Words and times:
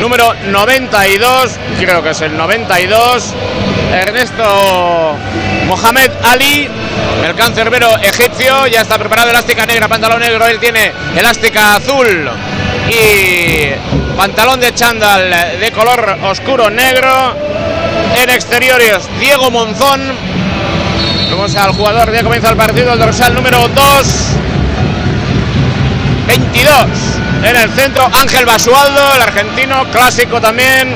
número 0.00 0.32
92, 0.46 1.58
creo 1.78 2.02
que 2.02 2.10
es 2.10 2.20
el 2.22 2.36
92, 2.36 3.34
Ernesto 3.92 5.14
Mohamed 5.66 6.10
Ali, 6.24 6.68
el 7.24 7.34
cancerbero 7.34 7.96
egipcio, 7.98 8.66
ya 8.66 8.80
está 8.80 8.98
preparado 8.98 9.30
elástica 9.30 9.66
negra, 9.66 9.88
pantalón 9.88 10.20
negro, 10.20 10.46
él 10.46 10.58
tiene 10.58 10.90
elástica 11.14 11.76
azul 11.76 12.30
y 12.88 13.68
pantalón 14.16 14.58
de 14.60 14.74
chándal 14.74 15.30
de 15.60 15.70
color 15.72 16.18
oscuro 16.24 16.70
negro. 16.70 17.34
En 18.16 18.28
exteriores, 18.28 19.08
Diego 19.20 19.50
Monzón. 19.50 20.00
Vamos 21.30 21.54
al 21.54 21.72
jugador, 21.72 22.12
ya 22.12 22.22
comienza 22.22 22.50
el 22.50 22.56
partido, 22.56 22.92
el 22.92 22.98
dorsal 22.98 23.34
número 23.34 23.68
2. 23.68 23.76
22. 26.26 27.19
En 27.42 27.56
el 27.56 27.70
centro, 27.70 28.04
Ángel 28.12 28.44
Basualdo, 28.44 29.14
el 29.16 29.22
argentino, 29.22 29.90
clásico 29.90 30.40
también, 30.40 30.94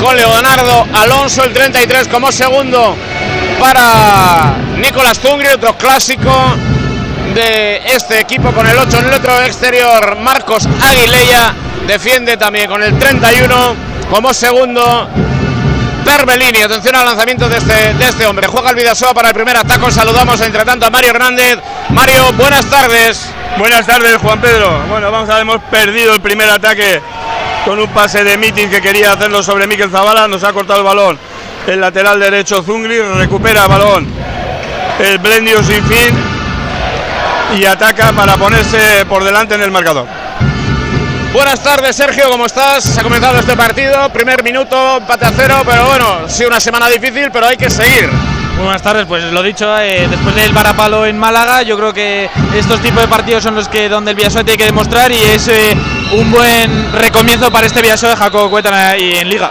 con 0.00 0.14
Leonardo 0.16 0.86
Alonso, 0.92 1.42
el 1.44 1.52
33 1.52 2.08
como 2.08 2.30
segundo 2.30 2.94
para 3.58 4.54
Nicolás 4.76 5.18
Zungri, 5.18 5.48
otro 5.48 5.76
clásico 5.76 6.30
de 7.34 7.82
este 7.86 8.20
equipo 8.20 8.52
con 8.52 8.66
el 8.66 8.76
8 8.76 8.98
en 8.98 9.04
el 9.06 9.14
otro 9.14 9.40
exterior. 9.42 10.16
Marcos 10.16 10.68
Aguilella 10.82 11.54
defiende 11.86 12.36
también 12.36 12.68
con 12.68 12.82
el 12.82 12.98
31 12.98 13.54
como 14.10 14.34
segundo. 14.34 15.08
Perbelini, 16.04 16.62
atención 16.62 16.94
al 16.94 17.06
lanzamiento 17.06 17.48
de 17.48 17.56
este, 17.56 17.94
de 17.94 18.04
este 18.04 18.26
hombre. 18.26 18.46
Juega 18.46 18.70
el 18.70 18.76
Vidasoa 18.76 19.12
para 19.12 19.28
el 19.28 19.34
primer 19.34 19.56
ataque. 19.56 19.90
Saludamos 19.90 20.40
entre 20.40 20.64
tanto 20.64 20.86
a 20.86 20.90
Mario 20.90 21.10
Hernández. 21.10 21.58
Mario, 21.88 22.32
buenas 22.34 22.64
tardes. 22.66 23.28
Buenas 23.58 23.86
tardes, 23.86 24.16
Juan 24.18 24.40
Pedro. 24.40 24.82
Bueno, 24.88 25.10
vamos 25.10 25.30
a 25.30 25.34
ver, 25.34 25.42
hemos 25.42 25.62
perdido 25.62 26.12
el 26.12 26.20
primer 26.20 26.50
ataque 26.50 27.00
con 27.64 27.78
un 27.78 27.88
pase 27.88 28.22
de 28.22 28.36
meeting 28.36 28.68
que 28.68 28.80
quería 28.82 29.12
hacerlo 29.12 29.42
sobre 29.42 29.66
Miquel 29.66 29.90
Zavala. 29.90 30.28
Nos 30.28 30.44
ha 30.44 30.52
cortado 30.52 30.80
el 30.80 30.84
balón 30.84 31.18
el 31.66 31.80
lateral 31.80 32.20
derecho 32.20 32.62
Zungri. 32.62 33.00
Recupera 33.00 33.66
balón 33.66 34.06
el 34.98 35.18
Blendio 35.18 35.62
sin 35.62 35.84
fin 35.84 36.36
y 37.58 37.64
ataca 37.64 38.12
para 38.12 38.36
ponerse 38.36 39.04
por 39.08 39.24
delante 39.24 39.54
en 39.54 39.62
el 39.62 39.70
marcador. 39.70 40.06
Buenas 41.32 41.62
tardes, 41.62 41.94
Sergio, 41.96 42.30
¿cómo 42.30 42.46
estás? 42.46 42.84
Se 42.84 43.00
ha 43.00 43.02
comenzado 43.02 43.38
este 43.38 43.56
partido, 43.56 44.08
primer 44.10 44.42
minuto, 44.42 44.98
empate 44.98 45.26
a 45.26 45.32
cero, 45.36 45.62
pero 45.66 45.86
bueno, 45.86 46.28
sí 46.28 46.44
una 46.44 46.60
semana 46.60 46.88
difícil, 46.88 47.30
pero 47.30 47.46
hay 47.46 47.56
que 47.56 47.68
seguir. 47.68 48.10
Buenas 48.56 48.82
tardes, 48.82 49.04
pues 49.06 49.22
lo 49.32 49.42
dicho, 49.42 49.78
eh, 49.78 50.08
después 50.08 50.34
del 50.34 50.52
varapalo 50.52 51.04
en 51.04 51.18
Málaga, 51.18 51.62
yo 51.62 51.76
creo 51.76 51.92
que 51.92 52.28
estos 52.54 52.80
tipos 52.80 53.02
de 53.02 53.08
partidos 53.08 53.42
son 53.44 53.54
los 53.54 53.68
que 53.68 53.88
donde 53.88 54.12
el 54.12 54.16
Villasoa 54.16 54.44
tiene 54.44 54.56
que 54.56 54.64
demostrar 54.64 55.12
y 55.12 55.22
es 55.22 55.46
eh, 55.48 55.76
un 56.12 56.30
buen 56.30 56.92
recomienzo 56.92 57.50
para 57.50 57.66
este 57.66 57.82
Villasoa 57.82 58.10
de 58.10 58.16
Jacobo 58.16 58.50
Cuétana 58.50 58.96
y 58.96 59.16
en 59.16 59.28
Liga. 59.28 59.50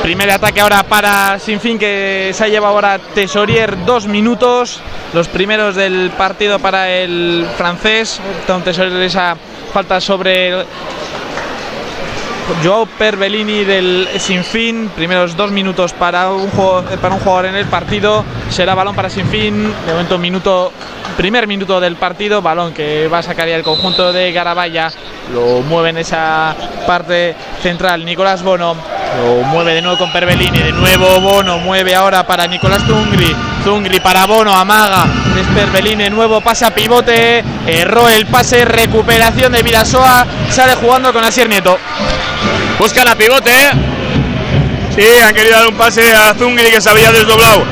Primer 0.00 0.30
ataque 0.30 0.60
ahora 0.60 0.82
para 0.84 1.38
Sinfín 1.38 1.78
que 1.78 2.30
se 2.32 2.44
ha 2.44 2.48
llevado 2.48 2.74
ahora 2.74 2.98
Tesorier 2.98 3.84
dos 3.84 4.06
minutos. 4.06 4.80
Los 5.12 5.28
primeros 5.28 5.74
del 5.74 6.10
partido 6.16 6.58
para 6.60 6.88
el 6.88 7.46
francés. 7.56 8.20
Tesorier 8.64 9.02
esa 9.02 9.36
falta 9.72 10.00
sobre 10.00 10.64
Joao 12.62 12.86
Perbellini 12.86 13.64
del 13.64 14.08
Sinfín. 14.18 14.90
Primeros 14.94 15.36
dos 15.36 15.50
minutos 15.50 15.92
para 15.92 16.30
un, 16.30 16.50
juego, 16.50 16.84
para 17.00 17.14
un 17.14 17.20
jugador 17.20 17.46
en 17.46 17.56
el 17.56 17.66
partido. 17.66 18.24
Será 18.50 18.74
balón 18.74 18.94
para 18.94 19.10
Sinfín. 19.10 19.72
De 19.86 19.92
momento 19.92 20.18
minuto 20.18 20.72
primer 21.12 21.46
minuto 21.46 21.80
del 21.80 21.96
partido, 21.96 22.42
balón 22.42 22.72
que 22.72 23.08
va 23.08 23.18
a 23.18 23.22
sacar 23.22 23.48
el 23.48 23.62
conjunto 23.62 24.12
de 24.12 24.32
Garabaya, 24.32 24.90
lo 25.32 25.60
mueve 25.62 25.90
en 25.90 25.98
esa 25.98 26.54
parte 26.86 27.36
central 27.62 28.04
Nicolás 28.04 28.42
Bono, 28.42 28.74
lo 28.74 29.42
mueve 29.44 29.74
de 29.74 29.82
nuevo 29.82 29.98
con 29.98 30.12
Perbellini, 30.12 30.58
de 30.58 30.72
nuevo 30.72 31.20
Bono, 31.20 31.58
mueve 31.58 31.94
ahora 31.94 32.26
para 32.26 32.46
Nicolás 32.46 32.82
Zungri, 32.86 33.34
Zungri 33.62 34.00
para 34.00 34.26
Bono, 34.26 34.52
amaga, 34.52 35.04
es 35.38 35.46
Perbellini, 35.48 36.08
nuevo 36.10 36.40
pase 36.40 36.64
a 36.64 36.74
pivote, 36.74 37.44
erró 37.66 38.08
el 38.08 38.26
pase, 38.26 38.64
recuperación 38.64 39.52
de 39.52 39.62
Vidasoa, 39.62 40.26
sale 40.50 40.74
jugando 40.74 41.12
con 41.12 41.24
Asier 41.24 41.48
Nieto. 41.48 41.78
Busca 42.78 43.04
la 43.04 43.14
pivote. 43.16 43.52
Sí, 44.94 45.06
han 45.24 45.34
querido 45.34 45.56
dar 45.56 45.68
un 45.68 45.76
pase 45.76 46.14
a 46.14 46.34
Zungri 46.34 46.70
que 46.70 46.80
se 46.80 46.90
había 46.90 47.10
desdoblado 47.12 47.64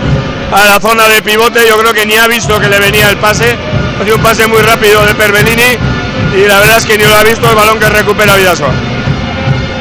a 0.52 0.64
la 0.64 0.80
zona 0.80 1.08
de 1.08 1.22
pivote. 1.22 1.66
Yo 1.66 1.78
creo 1.78 1.92
que 1.92 2.06
ni 2.06 2.16
ha 2.16 2.26
visto 2.26 2.58
que 2.58 2.68
le 2.68 2.78
venía 2.78 3.10
el 3.10 3.16
pase. 3.16 3.56
Ha 4.00 4.04
sido 4.04 4.16
un 4.16 4.22
pase 4.22 4.46
muy 4.46 4.62
rápido 4.62 5.04
de 5.04 5.14
Perbellini 5.14 5.76
y 6.36 6.46
la 6.46 6.60
verdad 6.60 6.78
es 6.78 6.86
que 6.86 6.96
ni 6.96 7.04
lo 7.04 7.14
ha 7.14 7.22
visto 7.24 7.48
el 7.48 7.56
balón 7.56 7.78
que 7.78 7.88
recupera 7.88 8.36
Vidasoa. 8.36 8.72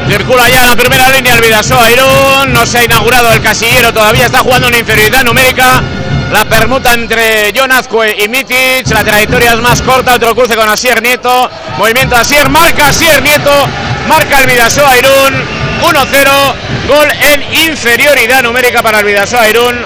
Circula 0.08 0.50
ya 0.50 0.66
la 0.66 0.76
primera 0.76 1.10
línea 1.12 1.36
el 1.36 1.42
Vidasoa 1.42 1.92
Irún. 1.92 2.54
No 2.54 2.66
se 2.66 2.80
ha 2.80 2.84
inaugurado 2.86 3.32
el 3.32 3.42
casillero, 3.42 3.94
todavía 3.94 4.26
está 4.26 4.40
jugando 4.40 4.68
en 4.68 4.76
inferioridad 4.76 5.24
numérica. 5.24 5.84
La 6.32 6.46
permuta 6.46 6.94
entre 6.94 7.52
John 7.56 7.72
Azcue 7.72 8.16
y 8.24 8.28
Mitic. 8.28 8.88
La 8.92 9.04
trayectoria 9.04 9.54
es 9.54 9.60
más 9.62 9.82
corta. 9.82 10.16
Otro 10.16 10.36
cruce 10.36 10.56
con 10.56 10.70
Asier 10.70 11.02
Nieto. 11.02 11.50
Movimiento 11.78 12.16
Asier. 12.16 12.50
Marca 12.50 12.90
Asier 12.90 13.22
Nieto. 13.24 13.52
Marca 14.10 14.40
el 14.40 14.48
Vidasoa 14.48 14.98
Irún. 14.98 15.60
1-0. 15.82 16.88
Gol 16.88 17.08
en 17.22 17.70
inferioridad 17.70 18.42
numérica 18.42 18.82
para 18.82 19.00
el 19.00 19.06
Vidasoa 19.06 19.48
Irún 19.48 19.86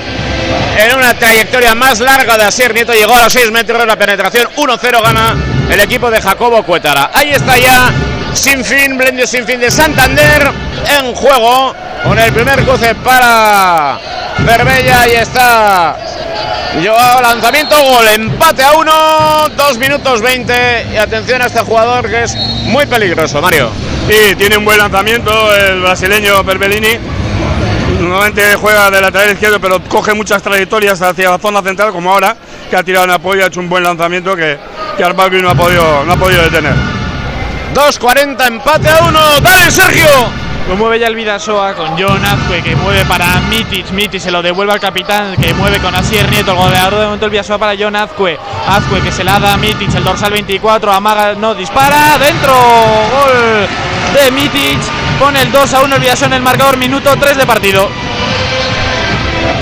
en 0.77 0.97
una 0.97 1.13
trayectoria 1.13 1.75
más 1.75 1.99
larga 1.99 2.37
de 2.37 2.45
Asier 2.45 2.73
Nieto, 2.73 2.93
llegó 2.93 3.15
a 3.15 3.23
los 3.23 3.33
6 3.33 3.51
metros 3.51 3.85
la 3.85 3.95
penetración, 3.95 4.47
1-0 4.55 5.03
gana 5.03 5.35
el 5.69 5.79
equipo 5.79 6.09
de 6.09 6.21
Jacobo 6.21 6.63
Cuetara. 6.63 7.11
Ahí 7.13 7.29
está 7.29 7.57
ya 7.57 7.91
Sin 8.33 8.63
Fin, 8.65 8.97
Blendio 8.97 9.27
Sin 9.27 9.45
Fin 9.45 9.59
de 9.59 9.69
Santander 9.69 10.51
en 10.99 11.13
juego 11.13 11.75
con 12.03 12.17
el 12.17 12.33
primer 12.33 12.63
cruce 12.63 12.95
para 12.95 13.97
Verbella, 14.39 15.01
ahí 15.01 15.13
está 15.13 15.95
Joao, 16.83 17.21
lanzamiento, 17.21 17.75
gol, 17.83 18.07
empate 18.07 18.63
a 18.63 18.73
1, 18.73 19.49
2 19.55 19.77
minutos 19.77 20.21
20 20.21 20.87
y 20.93 20.97
atención 20.97 21.41
a 21.41 21.45
este 21.45 21.59
jugador 21.59 22.09
que 22.09 22.23
es 22.23 22.35
muy 22.35 22.85
peligroso, 22.87 23.41
Mario. 23.41 23.71
Sí, 24.07 24.35
tiene 24.35 24.57
un 24.57 24.65
buen 24.65 24.77
lanzamiento 24.77 25.31
el 25.55 25.79
brasileño 25.81 26.43
Perbellini. 26.43 26.97
Normalmente 28.01 28.55
juega 28.55 28.91
de 28.91 28.99
lateral 28.99 29.31
izquierdo, 29.31 29.61
pero 29.61 29.81
coge 29.83 30.13
muchas 30.13 30.43
trayectorias 30.43 31.01
hacia 31.01 31.29
la 31.29 31.37
zona 31.37 31.61
central, 31.61 31.91
como 31.91 32.11
ahora, 32.11 32.35
que 32.69 32.75
ha 32.75 32.83
tirado 32.83 33.05
en 33.05 33.11
apoyo, 33.11 33.43
ha 33.43 33.47
hecho 33.47 33.61
un 33.61 33.69
buen 33.69 33.83
lanzamiento 33.83 34.35
que, 34.35 34.57
que 34.97 35.03
Arbalbi 35.03 35.41
no 35.41 35.49
ha 35.49 35.55
podido, 35.55 36.03
no 36.03 36.13
ha 36.13 36.17
podido 36.17 36.41
detener. 36.41 36.73
2.40, 37.73 38.47
empate 38.47 38.89
a 38.89 38.99
1, 39.07 39.39
dale 39.39 39.71
Sergio. 39.71 40.07
Lo 40.67 40.75
mueve 40.75 40.99
ya 40.99 41.07
el 41.07 41.15
Vidasoa 41.15 41.73
con 41.73 41.89
John 41.99 42.23
Azcue 42.23 42.61
que 42.61 42.73
mueve 42.75 43.03
para 43.05 43.41
Mitic, 43.49 43.91
Mitic 43.91 44.21
se 44.21 44.31
lo 44.31 44.41
devuelve 44.41 44.71
al 44.71 44.79
capitán 44.79 45.35
que 45.35 45.53
mueve 45.53 45.79
con 45.79 45.93
Asier 45.93 46.29
Nieto, 46.29 46.51
el 46.51 46.57
goleador 46.57 46.99
de 46.99 47.05
momento 47.05 47.25
el 47.25 47.31
Vidasoa 47.31 47.57
para 47.57 47.75
John 47.77 47.95
Azcue, 47.97 48.39
Azcue 48.67 49.01
que 49.01 49.11
se 49.11 49.25
la 49.25 49.39
da 49.39 49.53
a 49.53 49.57
Mitic, 49.57 49.93
el 49.93 50.03
dorsal 50.03 50.31
24, 50.31 50.93
amaga, 50.93 51.33
no 51.35 51.53
dispara, 51.53 52.17
dentro, 52.17 52.53
gol 52.53 53.67
de 54.13 54.31
Mitic, 54.31 54.79
pone 55.19 55.41
el 55.41 55.51
2 55.51 55.73
a 55.73 55.81
1 55.81 55.95
el 55.95 56.01
Vidasoa 56.01 56.27
en 56.27 56.33
el 56.33 56.41
marcador, 56.41 56.77
minuto 56.77 57.15
3 57.17 57.37
de 57.37 57.45
partido. 57.45 57.89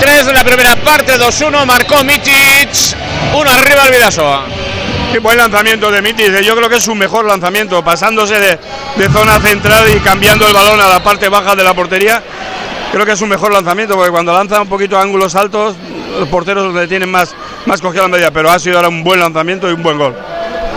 3 0.00 0.26
de 0.26 0.32
la 0.32 0.44
primera 0.44 0.74
parte, 0.76 1.18
2-1, 1.18 1.64
marcó 1.64 2.02
Mitic, 2.02 2.70
1 3.34 3.50
arriba 3.50 3.86
el 3.86 3.92
Vidasoa. 3.92 4.44
Qué 5.12 5.18
buen 5.18 5.38
lanzamiento 5.38 5.90
de 5.90 6.02
Mitic, 6.02 6.40
yo 6.40 6.56
creo 6.56 6.68
que 6.68 6.76
es 6.76 6.84
su 6.84 6.94
mejor 6.94 7.26
lanzamiento, 7.26 7.84
pasándose 7.84 8.34
de, 8.38 8.58
de, 8.96 9.08
zona 9.10 9.38
central 9.40 9.84
y 9.94 10.00
cambiando 10.00 10.46
el 10.48 10.54
balón 10.54 10.80
a 10.80 10.88
la 10.88 11.02
parte 11.02 11.28
baja 11.28 11.54
de 11.54 11.62
la 11.62 11.74
portería. 11.74 12.22
Creo 12.90 13.06
que 13.06 13.12
es 13.12 13.18
su 13.18 13.26
mejor 13.26 13.52
lanzamiento, 13.52 13.94
porque 13.94 14.10
cuando 14.10 14.32
lanza 14.32 14.60
un 14.60 14.68
poquito 14.68 14.98
a 14.98 15.02
ángulos 15.02 15.34
altos, 15.34 15.76
los 16.18 16.28
porteros 16.28 16.74
le 16.74 16.86
tienen 16.86 17.10
más, 17.10 17.34
más 17.66 17.80
cogida 17.80 18.02
la 18.02 18.08
medida, 18.08 18.30
pero 18.30 18.50
ha 18.50 18.58
sido 18.58 18.76
ahora 18.76 18.88
un 18.88 19.02
buen 19.02 19.20
lanzamiento 19.20 19.68
y 19.68 19.72
un 19.72 19.82
buen 19.82 19.98
gol. 19.98 20.14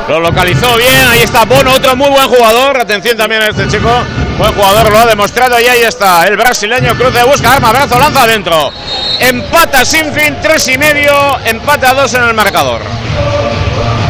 Lo 0.08 0.20
localizó 0.20 0.78
bien, 0.78 1.08
ahí 1.10 1.22
está 1.22 1.46
Bono, 1.46 1.74
otro 1.74 1.96
muy 1.96 2.10
buen 2.10 2.28
jugador, 2.28 2.80
atención 2.80 3.18
también 3.18 3.42
a 3.42 3.48
este 3.48 3.68
chico, 3.68 3.90
buen 4.38 4.54
jugador, 4.54 4.92
lo 4.92 5.00
ha 5.00 5.06
demostrado 5.08 5.60
y 5.60 5.66
ahí 5.66 5.82
está 5.82 6.28
el 6.28 6.38
brasileño, 6.38 6.96
cruce, 6.96 7.24
busca 7.24 7.54
arma, 7.54 7.72
brazo, 7.72 7.98
lanza 7.98 8.24
adentro. 8.24 8.72
Empata 9.20 9.84
sin 9.84 10.14
fin, 10.14 10.38
tres 10.44 10.68
y 10.68 10.78
medio, 10.78 11.12
empata 11.46 11.94
dos 11.96 12.14
en 12.14 12.24
el 12.24 12.34
marcador. 12.36 12.82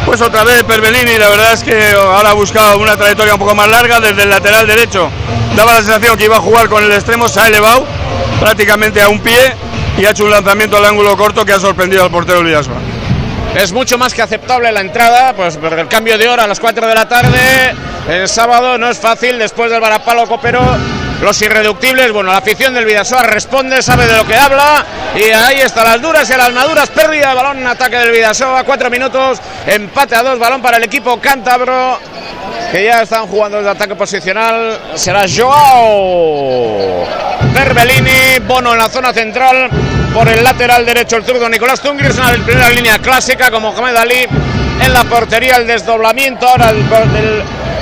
Pues 0.06 0.22
otra 0.22 0.44
vez 0.44 0.64
Perbellini, 0.64 1.18
la 1.18 1.30
verdad 1.30 1.54
es 1.54 1.64
que 1.64 1.92
ahora 1.92 2.32
ha 2.32 2.34
buscado 2.34 2.78
una 2.78 2.98
trayectoria 2.98 3.34
un 3.34 3.40
poco 3.40 3.56
más 3.56 3.70
larga 3.70 4.00
desde 4.00 4.24
el 4.24 4.30
lateral 4.30 4.68
derecho. 4.68 5.10
Daba 5.56 5.76
la 5.76 5.82
sensación 5.82 6.18
que 6.18 6.26
iba 6.26 6.38
a 6.38 6.42
jugar 6.42 6.68
con 6.68 6.84
el 6.84 6.92
extremo, 6.92 7.30
se 7.30 7.40
ha 7.40 7.48
elevado 7.48 7.88
prácticamente 8.40 9.02
a 9.02 9.08
un 9.08 9.20
pie 9.20 9.56
y 9.98 10.06
ha 10.06 10.12
hecho 10.12 10.26
un 10.26 10.32
lanzamiento 10.32 10.76
al 10.78 10.86
ángulo 10.86 11.16
corto 11.16 11.46
que 11.46 11.54
ha 11.54 11.60
sorprendido 11.60 12.04
al 12.04 12.12
portero 12.12 12.44
Villasma. 12.44 12.76
Es 13.56 13.72
mucho 13.72 13.98
más 13.98 14.14
que 14.14 14.22
aceptable 14.22 14.72
la 14.72 14.82
entrada, 14.82 15.34
pues 15.34 15.58
por 15.58 15.74
el 15.80 15.88
cambio 15.88 16.18
de 16.18 16.28
hora 16.28 16.44
a 16.44 16.48
las 16.48 16.60
4 16.60 16.88
de 16.88 16.94
la 16.96 17.08
tarde, 17.08 17.74
el 18.10 18.28
sábado 18.28 18.78
no 18.78 18.90
es 18.90 19.00
fácil 19.00 19.40
después 19.40 19.72
del 19.72 19.80
varapalo 19.80 20.28
copero 20.28 20.62
los 21.22 21.42
irreductibles. 21.42 22.12
Bueno, 22.12 22.32
la 22.32 22.38
afición 22.38 22.74
del 22.74 22.86
Vidasoa 22.86 23.24
responde, 23.24 23.82
sabe 23.82 24.08
de 24.08 24.18
lo 24.18 24.28
que 24.28 24.36
habla. 24.36 24.86
Y 25.16 25.32
ahí 25.32 25.62
están 25.62 25.86
las 25.86 26.02
duras 26.02 26.30
y 26.30 26.38
las 26.38 26.52
maduras. 26.52 26.90
Pérdida 26.90 27.30
de 27.30 27.36
balón, 27.36 27.66
ataque 27.66 27.98
del 27.98 28.12
Vidasoa. 28.12 28.64
Cuatro 28.64 28.90
minutos, 28.90 29.40
empate 29.66 30.16
a 30.16 30.24
dos, 30.24 30.38
balón 30.38 30.62
para 30.62 30.78
el 30.78 30.84
equipo 30.84 31.20
cántabro. 31.20 31.98
Que 32.76 32.84
ya 32.84 33.04
están 33.04 33.26
jugando 33.28 33.58
el 33.58 33.68
ataque 33.70 33.96
posicional. 33.96 34.78
Será 34.96 35.24
Joao 35.34 37.06
Berbellini, 37.54 38.40
Bono 38.46 38.74
en 38.74 38.80
la 38.80 38.90
zona 38.90 39.14
central, 39.14 39.70
por 40.14 40.28
el 40.28 40.44
lateral 40.44 40.86
derecho 40.86 41.16
el 41.16 41.24
zurdo 41.24 41.48
Nicolás 41.48 41.80
Tungris 41.80 42.18
en 42.18 42.24
la 42.24 42.46
primera 42.46 42.70
línea 42.72 43.00
clásica 43.00 43.50
como 43.50 43.72
Mohamed 43.72 43.96
Ali 43.96 44.28
en 44.82 44.94
la 44.94 45.06
portería 45.06 45.56
el 45.56 45.68
desdoblamiento 45.68 46.46
ahora 46.46 46.74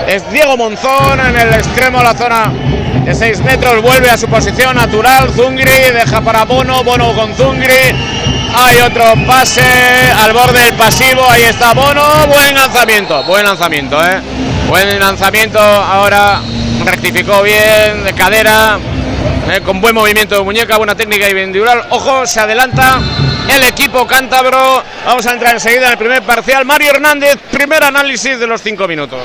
es 0.08 0.32
Diego 0.32 0.58
Monzón 0.58 1.20
en 1.20 1.38
el 1.38 1.54
extremo 1.56 2.04
la 2.04 2.14
zona 2.14 2.52
de 3.04 3.16
6 3.16 3.40
metros 3.40 3.82
vuelve 3.82 4.12
a 4.12 4.18
su 4.18 4.28
posición 4.28 4.76
natural 4.76 5.30
Zungri 5.36 5.92
deja 5.92 6.22
para 6.22 6.46
Bono 6.46 6.84
Bono 6.84 7.16
con 7.16 7.34
Zungri 7.34 7.96
hay 8.56 8.82
otro 8.82 9.06
pase 9.26 9.64
al 10.24 10.34
borde 10.34 10.60
del 10.60 10.74
pasivo 10.76 11.28
ahí 11.28 11.44
está 11.44 11.74
Bono 11.74 12.28
buen 12.28 12.54
lanzamiento 12.54 13.24
buen 13.24 13.44
lanzamiento 13.44 14.00
eh 14.06 14.53
Buen 14.68 15.00
lanzamiento 15.00 15.60
ahora, 15.60 16.42
rectificó 16.86 17.44
bien 17.44 18.04
de 18.04 18.14
cadera, 18.14 18.80
eh, 19.50 19.62
con 19.62 19.80
buen 19.82 19.94
movimiento 19.94 20.36
de 20.36 20.44
muñeca, 20.44 20.78
buena 20.78 20.96
técnica 20.96 21.28
y 21.28 21.32
individual. 21.32 21.86
Ojo, 21.90 22.26
se 22.26 22.40
adelanta 22.40 23.00
el 23.48 23.64
equipo 23.64 24.08
cántabro. 24.08 24.84
Vamos 25.06 25.26
a 25.28 25.32
entrar 25.32 25.54
enseguida 25.54 25.86
en 25.88 25.92
el 25.92 25.98
primer 25.98 26.24
parcial. 26.24 26.66
Mario 26.66 26.92
Hernández, 26.92 27.38
primer 27.52 27.84
análisis 27.84 28.40
de 28.40 28.48
los 28.48 28.62
cinco 28.62 28.88
minutos. 28.88 29.20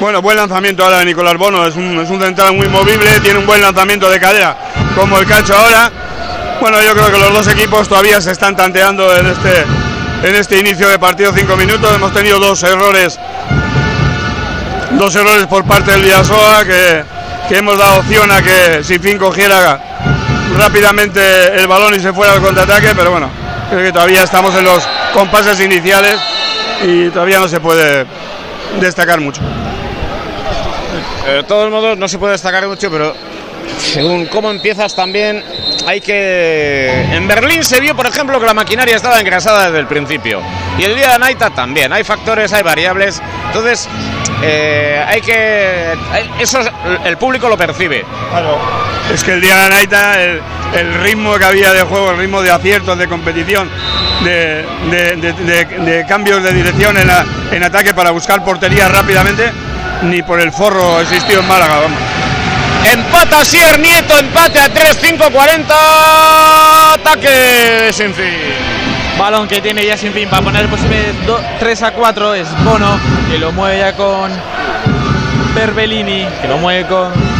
Bueno, 0.00 0.22
buen 0.22 0.36
lanzamiento 0.36 0.84
ahora 0.84 0.98
de 0.98 1.04
Nicolás 1.04 1.36
Bono, 1.36 1.66
es 1.66 1.76
un, 1.76 2.00
es 2.00 2.10
un 2.10 2.20
central 2.20 2.54
muy 2.54 2.68
movible, 2.68 3.20
tiene 3.20 3.38
un 3.38 3.46
buen 3.46 3.60
lanzamiento 3.60 4.10
de 4.10 4.18
cadera, 4.18 4.56
como 4.96 5.18
el 5.18 5.26
cacho 5.26 5.54
ahora. 5.56 5.90
Bueno, 6.60 6.82
yo 6.82 6.94
creo 6.94 7.12
que 7.12 7.18
los 7.18 7.32
dos 7.32 7.48
equipos 7.48 7.88
todavía 7.88 8.20
se 8.20 8.32
están 8.32 8.56
tanteando 8.56 9.14
en 9.16 9.26
este, 9.26 9.64
en 10.22 10.36
este 10.36 10.58
inicio 10.58 10.88
de 10.88 10.98
partido, 10.98 11.32
cinco 11.34 11.56
minutos. 11.56 11.94
Hemos 11.94 12.12
tenido 12.12 12.38
dos 12.38 12.62
errores 12.62 13.18
dos 14.98 15.14
errores 15.16 15.46
por 15.46 15.64
parte 15.64 15.92
del 15.92 16.02
Villasoa 16.02 16.64
que, 16.64 17.04
que 17.48 17.58
hemos 17.58 17.78
dado 17.78 18.00
opción 18.00 18.30
a 18.30 18.42
que 18.42 18.82
Sinfín 18.82 19.18
cogiera 19.18 19.78
rápidamente 20.56 21.20
el 21.56 21.66
balón 21.66 21.94
y 21.94 22.00
se 22.00 22.12
fuera 22.12 22.34
al 22.34 22.40
contraataque, 22.40 22.94
pero 22.96 23.10
bueno, 23.10 23.28
creo 23.70 23.82
que 23.82 23.92
todavía 23.92 24.22
estamos 24.22 24.54
en 24.54 24.64
los 24.64 24.86
compases 25.12 25.60
iniciales 25.60 26.16
y 26.82 27.08
todavía 27.10 27.40
no 27.40 27.48
se 27.48 27.60
puede 27.60 28.06
destacar 28.80 29.20
mucho. 29.20 29.40
De 31.26 31.42
todos 31.44 31.70
modos, 31.70 31.96
no 31.98 32.06
se 32.06 32.18
puede 32.18 32.32
destacar 32.32 32.66
mucho, 32.66 32.90
pero 32.90 33.14
según 33.78 34.26
cómo 34.26 34.50
empiezas 34.50 34.94
también 34.94 35.42
hay 35.86 36.00
que... 36.00 37.06
En 37.12 37.28
Berlín 37.28 37.62
se 37.64 37.80
vio, 37.80 37.94
por 37.94 38.06
ejemplo, 38.06 38.40
que 38.40 38.46
la 38.46 38.54
maquinaria 38.54 38.96
estaba 38.96 39.20
engrasada 39.20 39.66
desde 39.66 39.78
el 39.78 39.86
principio. 39.86 40.40
Y 40.78 40.84
el 40.84 40.94
día 40.96 41.12
de 41.12 41.18
Naita 41.18 41.50
también. 41.50 41.92
Hay 41.92 42.04
factores, 42.04 42.52
hay 42.52 42.62
variables. 42.62 43.20
Entonces, 43.46 43.88
eh, 44.42 45.04
hay 45.06 45.20
que. 45.20 45.94
Eso 46.40 46.60
el 47.04 47.16
público 47.16 47.48
lo 47.48 47.56
percibe. 47.56 48.04
Es 49.12 49.22
que 49.22 49.32
el 49.32 49.40
día 49.40 49.56
de 49.56 49.62
la 49.62 49.68
Naita, 49.76 50.22
el, 50.22 50.40
ritmo 51.02 51.38
que 51.38 51.44
había 51.44 51.72
de 51.72 51.82
juego, 51.82 52.10
el 52.10 52.18
ritmo 52.18 52.42
de 52.42 52.50
aciertos, 52.50 52.98
de 52.98 53.06
competición, 53.06 53.70
de, 54.24 56.04
cambios 56.08 56.42
de 56.42 56.52
dirección 56.52 56.96
en, 56.96 57.10
en, 57.52 57.62
ataque 57.62 57.94
para 57.94 58.10
buscar 58.10 58.44
portería 58.44 58.88
rápidamente, 58.88 59.50
ni 60.02 60.22
por 60.22 60.40
el 60.40 60.50
forro 60.50 61.00
existió 61.00 61.40
en 61.40 61.48
Málaga. 61.48 61.82
Empata 62.92 63.44
Sier 63.44 63.78
Nieto, 63.78 64.16
empate 64.18 64.60
a 64.60 64.68
3-5-40. 64.72 65.64
Ataque 66.94 67.92
sin 67.92 68.14
fin. 68.14 68.34
Balón 69.18 69.48
que 69.48 69.60
tiene 69.60 69.86
ya 69.86 69.96
sin 69.96 70.12
fin 70.12 70.28
para 70.28 70.42
poner 70.42 70.68
posible 70.68 71.12
3 71.60 71.82
a 71.82 71.92
4 71.92 72.34
es 72.34 72.64
Bono, 72.64 72.98
que 73.30 73.38
lo 73.38 73.52
mueve 73.52 73.78
ya 73.78 73.94
con 73.94 74.30
Perbellini, 75.54 76.26
que 76.42 76.48
lo 76.48 76.58
mueve 76.58 76.86
con. 76.86 77.33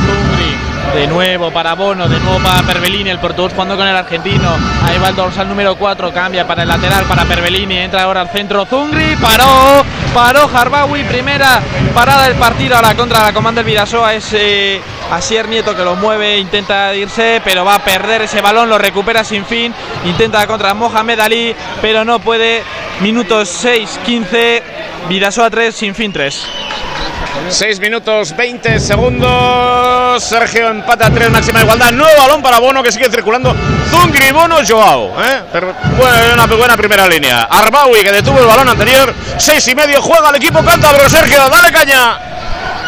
De 0.95 1.09
nuevo 1.09 1.51
para 1.51 1.75
Bono, 1.75 2.09
de 2.09 2.21
nuevo 2.21 2.39
para 2.39 2.63
Perbellini, 2.63 3.11
el 3.11 3.19
portugués 3.19 3.53
jugando 3.53 3.77
con 3.77 3.87
el 3.87 3.97
argentino. 3.97 4.49
Ahí 4.85 4.97
va 4.99 5.09
el 5.09 5.17
dorsal 5.17 5.49
número 5.49 5.77
4, 5.77 6.13
cambia 6.13 6.47
para 6.47 6.63
el 6.63 6.69
lateral 6.69 7.05
para 7.07 7.25
Perbellini, 7.25 7.79
entra 7.79 8.05
ahora 8.05 8.21
al 8.21 8.29
centro 8.29 8.65
Zungri, 8.65 9.17
paró, 9.17 9.85
paró 10.15 10.49
Harbawi, 10.53 11.03
primera 11.03 11.61
parada 11.93 12.29
del 12.29 12.37
partido 12.37 12.77
ahora 12.77 12.95
contra 12.95 13.23
la 13.23 13.33
comanda 13.33 13.61
del 13.61 13.73
Vidasoa 13.73 14.15
es 14.15 14.33
eh, 14.35 14.81
Asier 15.11 15.49
Nieto 15.49 15.75
que 15.77 15.83
lo 15.83 15.97
mueve, 15.97 16.39
intenta 16.39 16.95
irse, 16.95 17.43
pero 17.45 17.65
va 17.65 17.75
a 17.75 17.85
perder 17.85 18.23
ese 18.23 18.41
balón, 18.41 18.69
lo 18.69 18.79
recupera 18.79 19.25
sin 19.25 19.45
fin, 19.45 19.75
intenta 20.05 20.47
contra 20.47 20.75
Mohamed 20.75 21.19
Ali, 21.19 21.57
pero 21.83 22.05
no 22.05 22.21
puede. 22.21 22.63
Minutos 23.01 23.49
6, 23.49 24.01
15, 24.07 24.63
Vidasoa 25.09 25.51
3, 25.51 25.75
sin 25.75 25.95
fin 25.97 26.13
3. 26.13 26.47
6 27.51 27.81
minutos 27.81 28.35
20 28.37 28.81
segundos. 28.81 30.23
Sergio 30.23 30.69
empata 30.71 31.11
3, 31.11 31.31
máxima 31.31 31.63
igualdad. 31.63 31.93
Nuevo 31.93 32.11
balón 32.19 32.43
para 32.43 32.59
Bono 32.59 32.83
que 32.83 32.93
sigue 32.93 33.09
circulando. 33.11 33.55
Zungri, 33.91 34.31
Bono, 34.33 34.57
Joao. 34.67 35.13
¿eh? 35.23 35.43
Buena, 35.97 36.47
buena 36.47 36.77
primera 36.77 37.07
línea. 37.07 37.43
Arbaui 37.43 38.03
que 38.03 38.13
detuvo 38.13 38.39
el 38.39 38.47
balón 38.47 38.69
anterior. 38.69 39.13
6 39.37 39.69
y 39.69 39.75
medio 39.75 40.03
juega 40.03 40.31
el 40.31 40.37
equipo 40.37 40.63
cántabro. 40.65 41.09
Sergio, 41.09 41.49
dale 41.49 41.73
caña. 41.73 42.19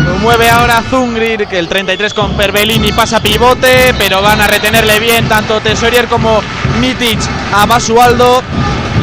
Lo 0.00 0.16
mueve 0.16 0.48
ahora 0.48 0.82
Zungri, 0.90 1.46
que 1.46 1.58
el 1.58 1.69
33 1.69 2.12
con 2.12 2.37
Perbelini 2.37 2.93
pasa 2.93 3.20
pivote, 3.20 3.94
pero 3.98 4.20
van 4.20 4.40
a 4.40 4.46
retenerle 4.46 5.00
bien 5.00 5.26
tanto 5.28 5.60
Tesorier 5.60 6.06
como 6.06 6.43
Mitic 6.78 7.19
a 7.52 7.64
Basualdo 7.64 8.43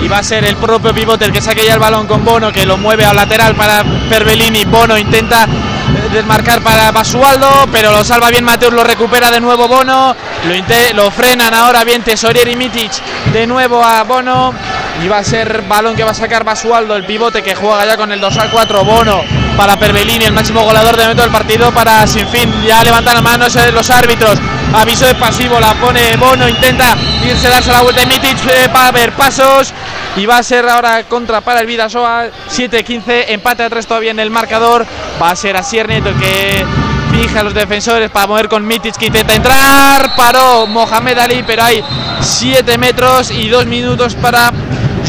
y 0.04 0.08
va 0.10 0.18
a 0.18 0.24
ser 0.24 0.44
el 0.44 0.58
propio 0.58 0.94
pivote 0.94 1.26
el 1.26 1.32
que 1.32 1.42
saque 1.42 1.66
ya 1.66 1.74
el 1.74 1.80
balón 1.80 2.08
con 2.08 2.26
Bono 2.26 2.52
que 2.52 2.66
lo 2.66 2.78
mueve 2.78 3.06
al 3.06 3.16
lateral 3.16 3.56
para 3.56 3.84
Perbelini. 4.10 4.66
Bono 4.66 4.98
intenta 4.98 5.46
eh, 5.46 6.10
desmarcar 6.12 6.62
para 6.62 6.92
Basualdo, 6.92 7.48
pero 7.72 7.92
lo 7.94 8.04
salva 8.04 8.30
bien 8.30 8.44
Mateus, 8.44 8.74
lo 8.74 8.84
recupera 8.84 9.32
de 9.32 9.40
nuevo 9.40 9.68
Bono, 9.68 10.16
lo, 10.46 11.04
lo 11.04 11.12
frenan 11.12 11.54
ahora 11.54 11.86
bien 11.86 12.02
Tesorier 12.04 12.50
y 12.50 12.56
Mitic 12.58 12.92
de 13.32 13.48
nuevo 13.48 13.84
a 13.84 14.04
Bono. 14.04 14.54
Y 15.02 15.08
va 15.08 15.20
a 15.20 15.24
ser 15.24 15.64
balón 15.64 15.96
que 15.96 16.04
va 16.04 16.12
a 16.12 16.16
sacar 16.16 16.44
Basualdo, 16.44 16.96
el 16.96 17.06
pivote 17.06 17.42
que 17.42 17.56
juega 17.56 17.86
ya 17.86 17.98
con 17.98 18.12
el 18.12 18.20
2 18.20 18.38
al 18.38 18.52
4 18.52 18.84
Bono 18.84 19.22
para 19.58 19.78
Perbelini, 19.78 20.26
el 20.26 20.34
máximo 20.34 20.64
goleador 20.64 20.96
de 20.96 21.04
momento 21.04 21.24
del 21.24 21.32
partido 21.32 21.72
para 21.72 22.06
Sinfín, 22.08 22.52
ya 22.64 22.84
levanta 22.84 23.14
la 23.14 23.22
mano 23.22 23.46
los 23.74 23.90
árbitros, 23.90 24.38
aviso 24.74 25.06
de 25.06 25.16
pasivo, 25.16 25.60
la 25.60 25.74
pone 25.76 26.16
Bono, 26.18 26.48
intenta 26.48 26.96
irse 27.24 27.50
darse 27.50 27.72
la 27.72 27.82
vuelta 27.82 28.02
de 28.02 28.08
Mitic 28.08 28.38
eh, 28.48 28.70
para 28.72 28.92
ver 28.92 29.12
pasos 29.14 29.74
y 30.16 30.26
va 30.26 30.38
a 30.38 30.44
ser 30.44 30.68
ahora 30.68 31.04
contra 31.04 31.42
para 31.42 31.62
el 31.62 31.68
Vidasoa 31.68 32.28
7-15, 32.50 33.26
empate 33.30 33.64
a 33.64 33.70
3 33.70 33.88
todavía 33.88 34.12
en 34.12 34.20
el 34.20 34.30
marcador, 34.30 34.86
va 35.22 35.32
a 35.32 35.36
ser 35.36 35.58
Asier 35.58 35.88
Nieto 35.88 36.10
el 36.10 36.16
que 36.16 36.66
fija 37.12 37.40
a 37.40 37.44
los 37.44 37.54
defensores 37.54 38.10
para 38.10 38.28
mover 38.28 38.50
con 38.50 38.66
Mitic 38.66 38.96
que 38.96 39.08
intenta 39.08 39.36
entrar, 39.36 40.16
paró 40.16 40.68
Mohamed 40.68 41.18
Ali, 41.18 41.44
pero 41.46 41.64
hay 41.64 41.84
7 42.22 42.78
metros 42.78 43.32
y 43.32 43.50
2 43.50 43.66
minutos 43.66 44.16
para 44.16 44.52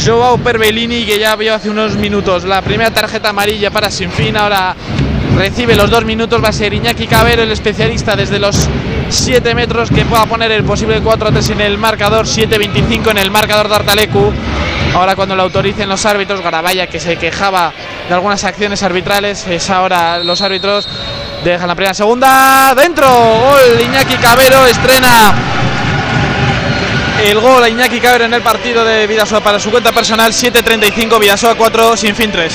Joao 0.05 0.38
Perbellini 0.38 1.05
que 1.05 1.19
ya 1.19 1.37
vio 1.37 1.55
hace 1.55 1.71
unos 1.71 1.95
minutos 1.97 2.45
la 2.45 2.62
primera 2.62 2.90
tarjeta 2.90 3.31
amarilla 3.31 3.71
para 3.71 3.90
Sinfín, 3.90 4.37
ahora 4.37 4.75
recibe 5.37 5.75
los 5.75 5.90
dos 5.90 6.05
minutos, 6.05 6.43
va 6.43 6.49
a 6.49 6.52
ser 6.52 6.73
Iñaki 6.73 7.07
Cabero 7.07 7.43
el 7.43 7.50
especialista 7.50 8.17
desde 8.17 8.38
los 8.38 8.69
7 9.09 9.55
metros 9.55 9.90
que 9.90 10.05
pueda 10.05 10.25
poner 10.26 10.50
el 10.52 10.64
posible 10.64 11.02
4-3 11.02 11.50
en 11.50 11.61
el 11.61 11.79
marcador, 11.79 12.26
7-25 12.26 13.11
en 13.11 13.19
el 13.19 13.31
marcador 13.31 13.69
de 13.69 13.75
Artalecu. 13.75 14.33
Ahora 14.95 15.17
cuando 15.17 15.35
lo 15.35 15.43
autoricen 15.43 15.89
los 15.89 16.07
árbitros, 16.07 16.41
Garabaya 16.41 16.87
que 16.87 17.01
se 17.01 17.17
quejaba 17.17 17.73
de 18.09 18.15
algunas 18.15 18.45
acciones 18.45 18.83
arbitrales, 18.83 19.47
es 19.49 19.69
ahora 19.69 20.19
los 20.19 20.41
árbitros 20.41 20.89
dejan 21.43 21.67
la 21.67 21.75
primera 21.75 21.95
segunda, 21.95 22.75
dentro, 22.77 23.09
gol 23.09 23.81
Iñaki 23.81 24.17
Cabero 24.17 24.65
estrena 24.67 25.35
el 27.25 27.41
gol 27.41 27.63
a 27.63 27.69
Iñaki 27.69 28.01
Cabero 28.01 28.25
en 28.25 28.35
el 28.35 28.43
partido 28.43 28.85
de 28.85 29.07
Vidasoa 29.07 29.41
para 29.41 29.59
su 29.59 29.71
cuenta 29.71 29.93
personal 29.93 30.33
7-35, 30.33 31.19
Vidasoa 31.19 31.55
4, 31.55 31.97
sin 31.97 32.15
fin 32.15 32.31
3. 32.31 32.55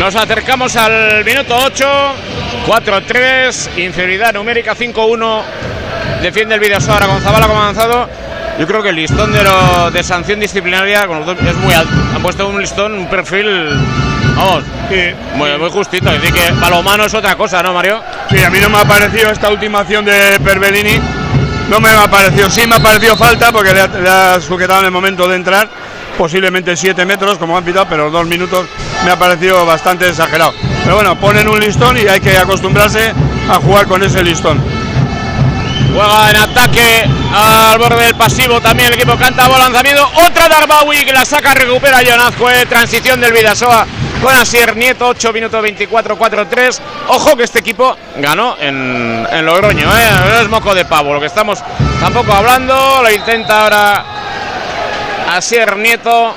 Nos 0.00 0.16
acercamos 0.16 0.74
al 0.76 1.24
minuto 1.24 1.56
8, 1.56 1.86
4-3, 2.66 3.78
inferioridad 3.78 4.32
numérica 4.32 4.74
5-1, 4.74 5.42
defiende 6.22 6.54
el 6.54 6.60
Vidasoa 6.60 6.94
ahora 6.94 7.06
Gonzabala 7.06 7.46
como 7.46 7.60
avanzado. 7.60 8.08
Yo 8.58 8.66
creo 8.66 8.82
que 8.82 8.88
el 8.88 8.96
listón 8.96 9.32
de, 9.32 9.42
lo, 9.42 9.90
de 9.90 10.02
sanción 10.02 10.40
disciplinaria 10.40 11.02
es 11.02 11.56
muy 11.56 11.74
alto. 11.74 11.92
Han 12.14 12.22
puesto 12.22 12.48
un 12.48 12.60
listón, 12.60 12.94
un 12.94 13.08
perfil, 13.08 13.70
vamos, 14.34 14.64
muy, 15.34 15.58
muy, 15.58 15.70
justito. 15.70 16.10
Así 16.10 16.32
que 16.32 16.52
balomano 16.52 17.04
es 17.04 17.14
otra 17.14 17.36
cosa, 17.36 17.62
¿no, 17.62 17.74
Mario? 17.74 18.02
Sí, 18.30 18.42
a 18.42 18.50
mí 18.50 18.58
no 18.60 18.70
me 18.70 18.78
ha 18.78 18.84
parecido 18.84 19.30
esta 19.30 19.50
última 19.50 19.80
acción 19.80 20.04
de 20.04 20.40
Perbellini 20.42 20.98
no 21.68 21.80
me 21.80 21.90
ha 21.90 22.08
parecido, 22.08 22.48
sí 22.48 22.66
me 22.66 22.76
ha 22.76 22.80
parecido 22.80 23.16
falta 23.16 23.50
porque 23.50 23.72
le 23.72 23.80
ha, 23.80 24.40
sujetado 24.40 24.80
en 24.80 24.86
el 24.86 24.92
momento 24.92 25.28
de 25.28 25.36
entrar, 25.36 25.68
posiblemente 26.16 26.76
7 26.76 27.04
metros 27.04 27.38
como 27.38 27.56
han 27.56 27.64
pitado, 27.64 27.86
pero 27.88 28.10
dos 28.10 28.26
minutos 28.26 28.66
me 29.04 29.10
ha 29.10 29.18
parecido 29.18 29.66
bastante 29.66 30.08
exagerado. 30.08 30.54
Pero 30.84 30.96
bueno, 30.96 31.18
ponen 31.18 31.48
un 31.48 31.58
listón 31.58 31.96
y 31.98 32.06
hay 32.06 32.20
que 32.20 32.36
acostumbrarse 32.38 33.12
a 33.50 33.56
jugar 33.56 33.86
con 33.86 34.02
ese 34.02 34.22
listón. 34.22 34.60
Juega 35.96 36.30
en 36.30 36.36
ataque 36.36 37.08
al 37.34 37.78
borde 37.78 38.04
del 38.04 38.14
pasivo 38.16 38.60
también 38.60 38.92
el 38.92 38.98
equipo 38.98 39.16
canta 39.16 39.48
lanzamiento. 39.48 40.06
Otra 40.26 40.46
de 40.46 40.54
Arbawi 40.54 41.06
que 41.06 41.12
la 41.14 41.24
saca, 41.24 41.54
recupera 41.54 42.02
Jonazque. 42.02 42.66
Transición 42.66 43.18
del 43.18 43.32
Vidasoa 43.32 43.86
con 44.20 44.34
Asier 44.34 44.76
Nieto, 44.76 45.08
8 45.08 45.32
minutos 45.32 45.62
24, 45.62 46.18
4-3. 46.18 46.80
Ojo 47.08 47.34
que 47.34 47.44
este 47.44 47.60
equipo 47.60 47.96
ganó 48.18 48.58
en, 48.60 49.26
en 49.30 49.46
Logroño, 49.46 49.88
¿eh? 49.96 50.42
es 50.42 50.48
moco 50.50 50.74
de 50.74 50.84
pavo, 50.84 51.14
lo 51.14 51.20
que 51.20 51.26
estamos 51.28 51.60
tampoco 51.98 52.30
hablando, 52.30 53.00
lo 53.02 53.10
intenta 53.10 53.62
ahora 53.62 54.04
Asier 55.30 55.78
Nieto 55.78 56.34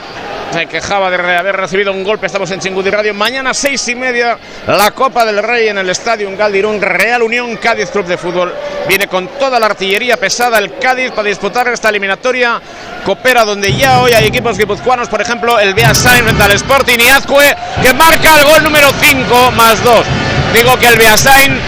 se 0.51 0.65
quejaba 0.65 1.09
de 1.09 1.17
haber 1.17 1.55
recibido 1.55 1.91
un 1.91 2.03
golpe. 2.03 2.25
Estamos 2.25 2.49
en 2.51 2.59
Chingudi 2.59 2.89
Radio. 2.89 3.13
Mañana, 3.13 3.53
seis 3.53 3.87
y 3.87 3.95
media, 3.95 4.37
la 4.67 4.91
Copa 4.91 5.25
del 5.25 5.43
Rey 5.43 5.67
en 5.67 5.77
el 5.77 5.89
Estadio 5.89 6.29
Galdirún. 6.35 6.81
Real 6.81 7.21
Unión 7.21 7.57
Cádiz 7.57 7.89
Club 7.89 8.05
de 8.05 8.17
Fútbol. 8.17 8.53
Viene 8.87 9.07
con 9.07 9.27
toda 9.39 9.59
la 9.59 9.67
artillería 9.67 10.17
pesada 10.17 10.57
el 10.57 10.77
Cádiz 10.77 11.11
para 11.11 11.27
disputar 11.27 11.67
esta 11.67 11.89
eliminatoria. 11.89 12.61
Coopera 13.05 13.45
donde 13.45 13.73
ya 13.75 14.01
hoy 14.01 14.11
hay 14.11 14.25
equipos 14.25 14.57
guipuzcoanos, 14.57 15.07
por 15.07 15.21
ejemplo, 15.21 15.59
el 15.59 15.73
Bea 15.73 15.93
Sainz 15.93 16.23
frente 16.23 16.43
al 16.43 16.51
Sporting 16.51 16.97
y 16.99 17.07
Azcue, 17.07 17.55
que 17.81 17.93
marca 17.93 18.37
el 18.39 18.45
gol 18.45 18.63
número 18.63 18.91
5 18.91 19.51
más 19.51 19.83
2. 19.83 20.05
Digo 20.53 20.77
que 20.77 20.87
el 20.87 20.97
Bea 20.97 21.17
Sainz 21.17 21.59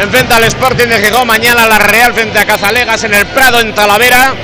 enfrenta 0.00 0.36
al 0.36 0.44
Sporting 0.44 0.86
de 0.86 0.98
Gijón. 0.98 1.26
Mañana 1.26 1.66
la 1.66 1.78
Real 1.78 2.12
frente 2.12 2.38
a 2.38 2.46
Cazalegas 2.46 3.02
en 3.04 3.14
el 3.14 3.26
Prado 3.26 3.60
en 3.60 3.74
Talavera. 3.74 4.34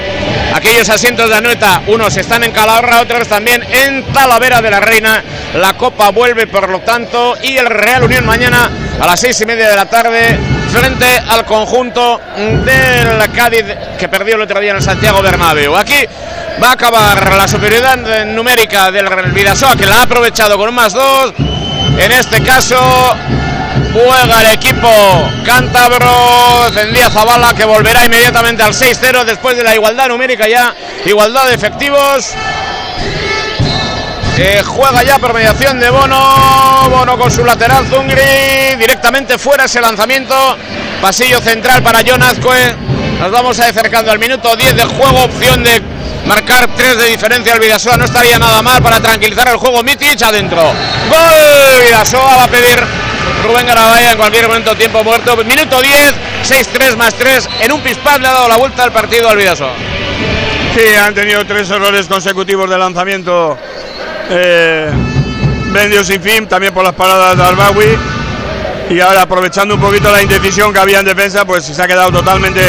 Aquellos 0.54 0.88
asientos 0.90 1.28
de 1.28 1.36
Anueta, 1.36 1.82
unos 1.86 2.16
están 2.16 2.44
en 2.44 2.52
Calahorra, 2.52 3.00
otros 3.00 3.26
también 3.28 3.64
en 3.70 4.04
Talavera 4.12 4.60
de 4.60 4.70
la 4.70 4.80
Reina. 4.80 5.22
La 5.54 5.74
Copa 5.74 6.10
vuelve, 6.10 6.46
por 6.46 6.68
lo 6.68 6.80
tanto, 6.80 7.36
y 7.42 7.56
el 7.56 7.66
Real 7.66 8.04
Unión 8.04 8.26
mañana 8.26 8.70
a 9.00 9.06
las 9.06 9.20
seis 9.20 9.40
y 9.40 9.46
media 9.46 9.68
de 9.68 9.76
la 9.76 9.86
tarde 9.86 10.38
frente 10.72 11.06
al 11.28 11.44
conjunto 11.44 12.20
del 12.36 13.30
Cádiz 13.32 13.64
que 13.98 14.08
perdió 14.08 14.36
el 14.36 14.42
otro 14.42 14.60
día 14.60 14.70
en 14.70 14.76
el 14.76 14.82
Santiago 14.82 15.20
Bernabéu. 15.22 15.76
Aquí 15.76 16.04
va 16.62 16.68
a 16.68 16.72
acabar 16.72 17.34
la 17.34 17.46
superioridad 17.48 18.24
numérica 18.26 18.90
del 18.90 19.06
Vidasoa, 19.32 19.76
que 19.76 19.86
la 19.86 19.96
ha 19.96 20.02
aprovechado 20.02 20.56
con 20.56 20.68
un 20.68 20.74
más 20.74 20.92
dos. 20.92 21.34
En 21.98 22.12
este 22.12 22.42
caso, 22.42 22.76
Juega 23.92 24.40
el 24.40 24.52
equipo 24.52 24.88
cántabro. 25.44 26.70
Tendría 26.75 27.11
Zabala 27.11 27.52
que 27.52 27.64
volverá 27.66 28.04
inmediatamente 28.04 28.62
al 28.62 28.72
6-0 28.72 29.25
después 29.25 29.56
de 29.56 29.64
la 29.64 29.75
igualdad 29.75 30.08
numérica 30.08 30.49
ya. 30.49 30.75
Igualdad 31.04 31.46
de 31.46 31.54
efectivos. 31.54 32.30
juega 34.64 35.02
ya 35.02 35.18
por 35.18 35.34
mediación 35.34 35.78
de 35.78 35.90
Bono. 35.90 36.88
Bono 36.88 37.18
con 37.18 37.30
su 37.30 37.44
lateral 37.44 37.87
Zungri. 37.87 38.76
Directamente 38.78 39.37
fuera 39.38 39.64
ese 39.64 39.82
lanzamiento. 39.82 40.34
Pasillo 41.02 41.40
central 41.40 41.82
para 41.82 42.00
John 42.06 42.22
Azcue. 42.22 42.75
Nos 43.20 43.30
vamos 43.30 43.61
acercando 43.61 44.11
al 44.11 44.18
minuto 44.18 44.56
10 44.56 44.75
de 44.75 44.84
juego. 44.84 45.25
Opción 45.25 45.62
de 45.62 45.82
marcar 46.25 46.66
3 46.75 46.96
de 46.96 47.08
diferencia 47.08 47.52
al 47.52 47.61
Vidasoa. 47.61 47.99
No 47.99 48.06
estaría 48.06 48.38
nada 48.38 48.62
mal 48.62 48.82
para 48.82 49.00
tranquilizar 49.00 49.49
el 49.49 49.56
juego. 49.56 49.82
Mitic 49.82 50.22
adentro. 50.22 50.62
Gol. 50.62 51.82
Vidasoa 51.84 52.37
va 52.37 52.44
a 52.44 52.49
pedir 52.49 52.82
Rubén 53.44 53.66
Garabaya 53.66 54.12
en 54.12 54.18
cualquier 54.18 54.46
momento 54.48 54.74
tiempo 54.74 55.02
muerto. 55.02 55.36
Minuto 55.44 55.80
10, 55.80 56.14
6-3 56.44 56.96
más 56.96 57.14
3. 57.14 57.48
En 57.60 57.72
un 57.72 57.80
pispás 57.80 58.20
le 58.20 58.28
ha 58.28 58.32
dado 58.32 58.48
la 58.48 58.56
vuelta 58.56 58.84
al 58.84 58.92
partido 58.92 59.28
al 59.28 59.36
Vidaso. 59.36 59.68
Sí, 60.74 60.94
han 60.94 61.14
tenido 61.14 61.44
tres 61.44 61.68
errores 61.70 62.06
consecutivos 62.06 62.68
de 62.70 62.78
lanzamiento. 62.78 63.58
Eh, 64.30 64.90
sin 66.04 66.22
fin, 66.22 66.46
también 66.46 66.72
por 66.72 66.84
las 66.84 66.94
paradas 66.94 67.36
de 67.36 67.42
Albawi. 67.42 67.98
Y 68.90 69.00
ahora 69.00 69.22
aprovechando 69.22 69.74
un 69.74 69.80
poquito 69.80 70.10
la 70.10 70.22
indecisión 70.22 70.72
que 70.72 70.78
había 70.78 71.00
en 71.00 71.04
defensa, 71.04 71.44
pues 71.44 71.64
se 71.64 71.82
ha 71.82 71.86
quedado 71.86 72.10
totalmente 72.12 72.60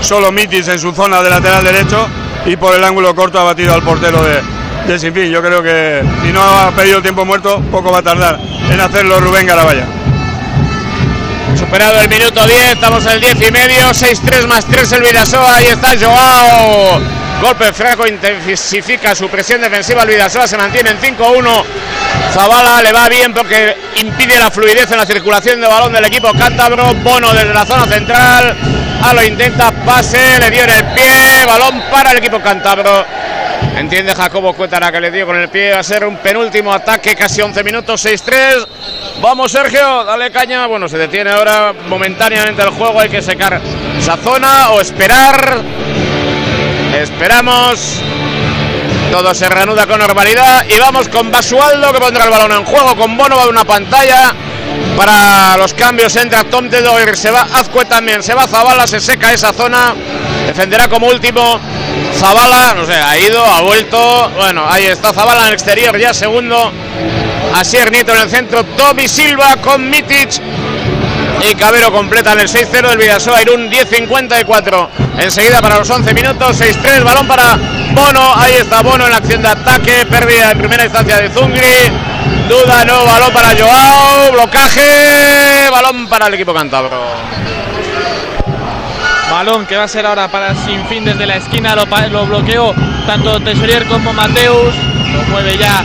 solo 0.00 0.30
Mitis 0.30 0.68
en 0.68 0.78
su 0.78 0.92
zona 0.92 1.22
de 1.22 1.30
lateral 1.30 1.64
derecho 1.64 2.06
y 2.46 2.56
por 2.56 2.74
el 2.74 2.82
ángulo 2.84 3.14
corto 3.14 3.38
ha 3.38 3.44
batido 3.44 3.74
al 3.74 3.82
portero 3.82 4.22
de, 4.22 4.40
de 4.88 4.98
Sinfín. 4.98 5.30
Yo 5.30 5.42
creo 5.42 5.62
que 5.62 6.02
si 6.22 6.32
no 6.32 6.42
ha 6.42 6.70
pedido 6.72 7.02
tiempo 7.02 7.24
muerto, 7.24 7.60
poco 7.70 7.92
va 7.92 7.98
a 7.98 8.02
tardar 8.02 8.38
en 8.70 8.80
hacerlo 8.80 9.20
Rubén 9.20 9.46
Garabaya. 9.46 9.84
Superado 11.56 12.00
el 12.00 12.08
minuto 12.08 12.46
10, 12.46 12.72
estamos 12.72 13.04
el 13.06 13.20
10 13.20 13.48
y 13.48 13.52
medio, 13.52 13.90
6-3 13.90 14.46
más 14.46 14.64
3 14.64 14.92
el 14.92 15.02
Vidasoa, 15.02 15.56
ahí 15.56 15.66
está 15.66 15.90
Joao. 16.00 17.00
Golpe 17.42 17.72
fraco 17.72 18.06
intensifica 18.06 19.14
su 19.14 19.28
presión 19.28 19.60
defensiva 19.60 20.02
el 20.02 20.08
Vidasoa, 20.08 20.48
se 20.48 20.56
mantiene 20.56 20.90
en 20.90 21.00
5-1. 21.00 21.64
Zavala 22.32 22.82
le 22.82 22.92
va 22.92 23.08
bien 23.08 23.32
porque 23.34 23.76
impide 23.96 24.38
la 24.38 24.50
fluidez 24.50 24.90
en 24.90 24.98
la 24.98 25.06
circulación 25.06 25.60
de 25.60 25.66
balón 25.66 25.92
del 25.92 26.04
equipo 26.06 26.32
cántabro. 26.32 26.94
Bono 27.02 27.32
desde 27.34 27.52
la 27.52 27.66
zona 27.66 27.86
central. 27.86 28.56
A 29.02 29.12
lo 29.12 29.22
intenta, 29.22 29.70
pase, 29.84 30.40
le 30.40 30.50
dio 30.50 30.64
en 30.64 30.70
el 30.70 30.84
pie, 30.86 31.44
balón 31.46 31.82
para 31.90 32.12
el 32.12 32.18
equipo 32.18 32.40
cántabro. 32.40 33.04
Entiende 33.78 34.12
Jacobo 34.12 34.54
Cuétara 34.54 34.90
que 34.90 35.00
le 35.00 35.12
dio 35.12 35.24
con 35.24 35.36
el 35.36 35.48
pie. 35.50 35.72
A 35.72 35.84
ser 35.84 36.04
un 36.04 36.16
penúltimo 36.16 36.72
ataque, 36.72 37.14
casi 37.14 37.40
11 37.40 37.62
minutos, 37.62 38.04
6-3. 38.04 38.66
Vamos, 39.20 39.52
Sergio, 39.52 40.02
dale 40.02 40.32
caña. 40.32 40.66
Bueno, 40.66 40.88
se 40.88 40.98
detiene 40.98 41.30
ahora 41.30 41.72
momentáneamente 41.86 42.60
el 42.60 42.70
juego. 42.70 43.00
Hay 43.00 43.08
que 43.08 43.22
secar 43.22 43.60
esa 43.96 44.16
zona 44.16 44.70
o 44.70 44.80
esperar. 44.80 45.62
Esperamos. 47.00 48.00
Todo 49.12 49.32
se 49.32 49.48
reanuda 49.48 49.86
con 49.86 50.00
normalidad. 50.00 50.66
Y 50.68 50.76
vamos 50.80 51.08
con 51.08 51.30
Basualdo 51.30 51.92
que 51.92 52.00
pondrá 52.00 52.24
el 52.24 52.30
balón 52.30 52.50
en 52.50 52.64
juego. 52.64 52.96
Con 52.96 53.16
Bono 53.16 53.36
va 53.36 53.44
a 53.44 53.48
una 53.48 53.64
pantalla. 53.64 54.34
Para 54.96 55.56
los 55.56 55.72
cambios 55.74 56.16
entra 56.16 56.42
Tom 56.42 56.68
Tedoir, 56.68 57.16
se 57.16 57.30
va 57.30 57.46
Azcue 57.54 57.84
también, 57.84 58.22
se 58.22 58.34
va 58.34 58.48
Zabala, 58.48 58.88
se 58.88 58.98
seca 58.98 59.32
esa 59.32 59.52
zona. 59.52 59.94
Defenderá 60.46 60.88
como 60.88 61.06
último 61.06 61.60
Zabala, 62.18 62.74
no 62.74 62.84
sé, 62.84 62.94
ha 62.94 63.16
ido, 63.16 63.44
ha 63.44 63.60
vuelto. 63.60 64.30
Bueno, 64.36 64.64
ahí 64.68 64.86
está 64.86 65.12
Zabala 65.12 65.42
en 65.42 65.48
el 65.48 65.54
exterior, 65.54 65.96
ya 65.98 66.12
segundo. 66.12 66.72
Asier 67.54 67.90
Nieto 67.92 68.12
en 68.12 68.22
el 68.22 68.28
centro, 68.28 68.64
Tommy 68.64 69.06
Silva 69.06 69.56
con 69.62 69.88
Mitic. 69.88 70.40
Y 71.48 71.54
Cabero 71.54 71.92
completa 71.92 72.32
el 72.32 72.48
6-0 72.48 72.88
del 72.88 72.98
Vidasoa 72.98 73.40
Irún 73.40 73.70
10-54. 73.70 74.88
Enseguida 75.18 75.62
para 75.62 75.78
los 75.78 75.88
11 75.88 76.12
minutos, 76.12 76.60
6-3, 76.60 77.04
balón 77.04 77.28
para 77.28 77.56
Bono. 77.92 78.34
Ahí 78.34 78.54
está 78.54 78.82
Bono 78.82 79.06
en 79.06 79.12
acción 79.12 79.40
de 79.40 79.48
ataque, 79.48 80.04
pérdida 80.10 80.50
en 80.50 80.58
primera 80.58 80.84
instancia 80.84 81.18
de 81.18 81.30
Zungri. 81.30 81.92
Duda, 82.48 82.84
no, 82.84 83.06
balón 83.06 83.32
para 83.32 83.50
Joao, 83.56 84.32
blocaje, 84.32 85.70
balón 85.70 86.08
para 86.08 86.26
el 86.26 86.34
equipo 86.34 86.52
cántabro. 86.52 87.57
Balón 89.38 89.66
que 89.66 89.76
va 89.76 89.84
a 89.84 89.88
ser 89.88 90.04
ahora 90.04 90.26
para 90.26 90.52
Sinfín 90.52 91.04
desde 91.04 91.24
la 91.24 91.36
esquina, 91.36 91.76
lo, 91.76 91.86
lo 92.08 92.26
bloqueó 92.26 92.74
tanto 93.06 93.38
Tesorier 93.38 93.86
como 93.86 94.12
Mateus, 94.12 94.74
lo 95.12 95.22
mueve 95.30 95.56
ya 95.56 95.84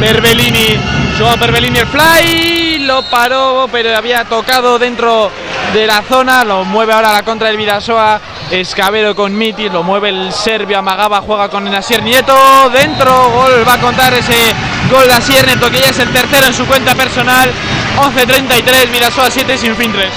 Perbelini, 0.00 0.80
Joao 1.18 1.36
Perbelini 1.36 1.80
el 1.80 1.86
fly, 1.86 2.78
lo 2.86 3.02
paró 3.02 3.68
pero 3.70 3.94
había 3.94 4.24
tocado 4.24 4.78
dentro 4.78 5.30
de 5.74 5.86
la 5.86 6.00
zona, 6.08 6.42
lo 6.42 6.64
mueve 6.64 6.94
ahora 6.94 7.12
la 7.12 7.22
contra 7.22 7.48
del 7.48 7.58
Vidasoa, 7.58 8.18
Escabero 8.50 9.14
con 9.14 9.36
Mitis, 9.36 9.70
lo 9.70 9.82
mueve 9.82 10.08
el 10.08 10.32
serbio, 10.32 10.78
Amagaba 10.78 11.20
juega 11.20 11.50
con 11.50 11.70
Nasier 11.70 12.02
Nieto, 12.02 12.70
dentro, 12.70 13.28
gol, 13.28 13.68
va 13.68 13.74
a 13.74 13.80
contar 13.80 14.14
ese 14.14 14.54
gol 14.90 15.06
de 15.06 15.12
Asier 15.12 15.46
Nieto 15.46 15.70
que 15.70 15.80
ya 15.80 15.90
es 15.90 15.98
el 15.98 16.08
tercero 16.08 16.46
en 16.46 16.54
su 16.54 16.64
cuenta 16.64 16.94
personal, 16.94 17.50
11-33, 17.96 18.90
Vidasoa 18.90 19.30
7, 19.30 19.58
Sinfín 19.58 19.92
3. 19.92 20.08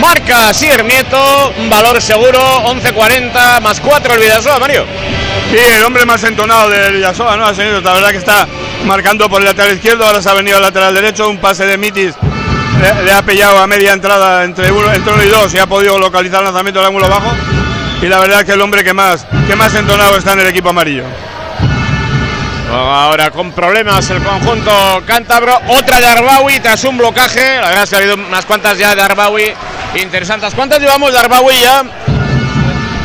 Marca 0.00 0.52
Sier 0.52 0.84
Nieto, 0.84 1.52
un 1.58 1.70
valor 1.70 2.00
seguro, 2.00 2.38
11.40 2.38 3.60
más 3.60 3.80
4 3.80 4.14
el 4.14 4.20
Vidasoa, 4.20 4.58
Mario. 4.58 4.84
Sí, 5.50 5.58
el 5.58 5.84
hombre 5.84 6.04
más 6.04 6.22
entonado 6.24 6.68
del 6.68 6.94
Vidasoa, 6.94 7.36
¿no? 7.36 7.50
La 7.52 7.92
verdad 7.92 8.10
que 8.10 8.18
está 8.18 8.46
marcando 8.84 9.28
por 9.28 9.40
el 9.40 9.46
lateral 9.46 9.74
izquierdo, 9.74 10.06
ahora 10.06 10.20
se 10.20 10.28
ha 10.28 10.34
venido 10.34 10.56
al 10.56 10.62
lateral 10.62 10.94
derecho, 10.94 11.28
un 11.28 11.38
pase 11.38 11.66
de 11.66 11.78
Mitis 11.78 12.14
le, 12.80 13.12
ha 13.12 13.22
pillado 13.22 13.58
a 13.58 13.66
media 13.66 13.92
entrada 13.92 14.44
entre 14.44 14.70
uno, 14.70 14.92
entre 14.92 15.12
uno 15.12 15.22
y 15.22 15.28
dos 15.28 15.52
y 15.54 15.58
ha 15.58 15.66
podido 15.66 15.98
localizar 15.98 16.40
el 16.40 16.46
lanzamiento 16.46 16.80
del 16.80 16.88
ángulo 16.88 17.08
bajo. 17.08 17.32
Y 18.02 18.06
la 18.06 18.18
verdad 18.20 18.40
es 18.40 18.46
que 18.46 18.52
el 18.52 18.60
hombre 18.60 18.84
que 18.84 18.92
más, 18.92 19.26
que 19.46 19.56
más 19.56 19.74
entonado 19.74 20.16
está 20.16 20.34
en 20.34 20.40
el 20.40 20.48
equipo 20.48 20.68
amarillo. 20.68 21.04
Ahora 22.72 23.30
con 23.30 23.52
problemas 23.52 24.10
el 24.10 24.22
conjunto 24.22 25.02
cántabro. 25.06 25.58
Otra 25.68 26.00
de 26.00 26.06
Arbawi 26.06 26.60
tras 26.60 26.84
un 26.84 26.98
blocaje. 26.98 27.60
La 27.60 27.68
verdad 27.68 27.84
es 27.84 27.90
que 27.90 27.96
ha 27.96 27.98
habido 27.98 28.14
unas 28.14 28.44
cuantas 28.44 28.76
ya 28.78 28.94
de 28.94 29.02
Arbawi 29.02 29.54
interesantes. 29.94 30.54
¿Cuántas 30.54 30.80
llevamos 30.80 31.12
de 31.12 31.18
Arbawi 31.18 31.60
ya? 31.60 31.84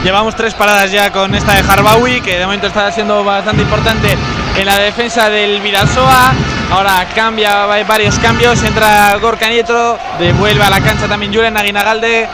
Llevamos 0.03 0.36
tres 0.36 0.56
paradas 0.56 0.91
ya 0.91 1.12
con 1.12 1.36
esta 1.36 1.53
de 1.53 1.60
Harbawi, 1.60 2.22
que 2.22 2.39
de 2.39 2.46
momento 2.46 2.68
está 2.68 2.91
siendo 2.91 3.24
bastante 3.24 3.62
importante 3.62 4.18
en 4.58 4.65
la 4.65 4.80
defensa 4.80 5.30
del 5.30 5.62
Vidasoa. 5.62 6.34
Ahora 6.72 7.08
cambia, 7.13 7.72
hay 7.72 7.84
varios 7.84 8.18
cambios. 8.18 8.63
Entra 8.63 9.15
Gorka 9.22 9.48
Nieto, 9.48 10.00
devuelve 10.18 10.63
a 10.63 10.72
la 10.72 10.82
cancha 10.82 11.08
también 11.08 11.32
Julen 11.32 11.56
Aguinagalde. 11.56 12.27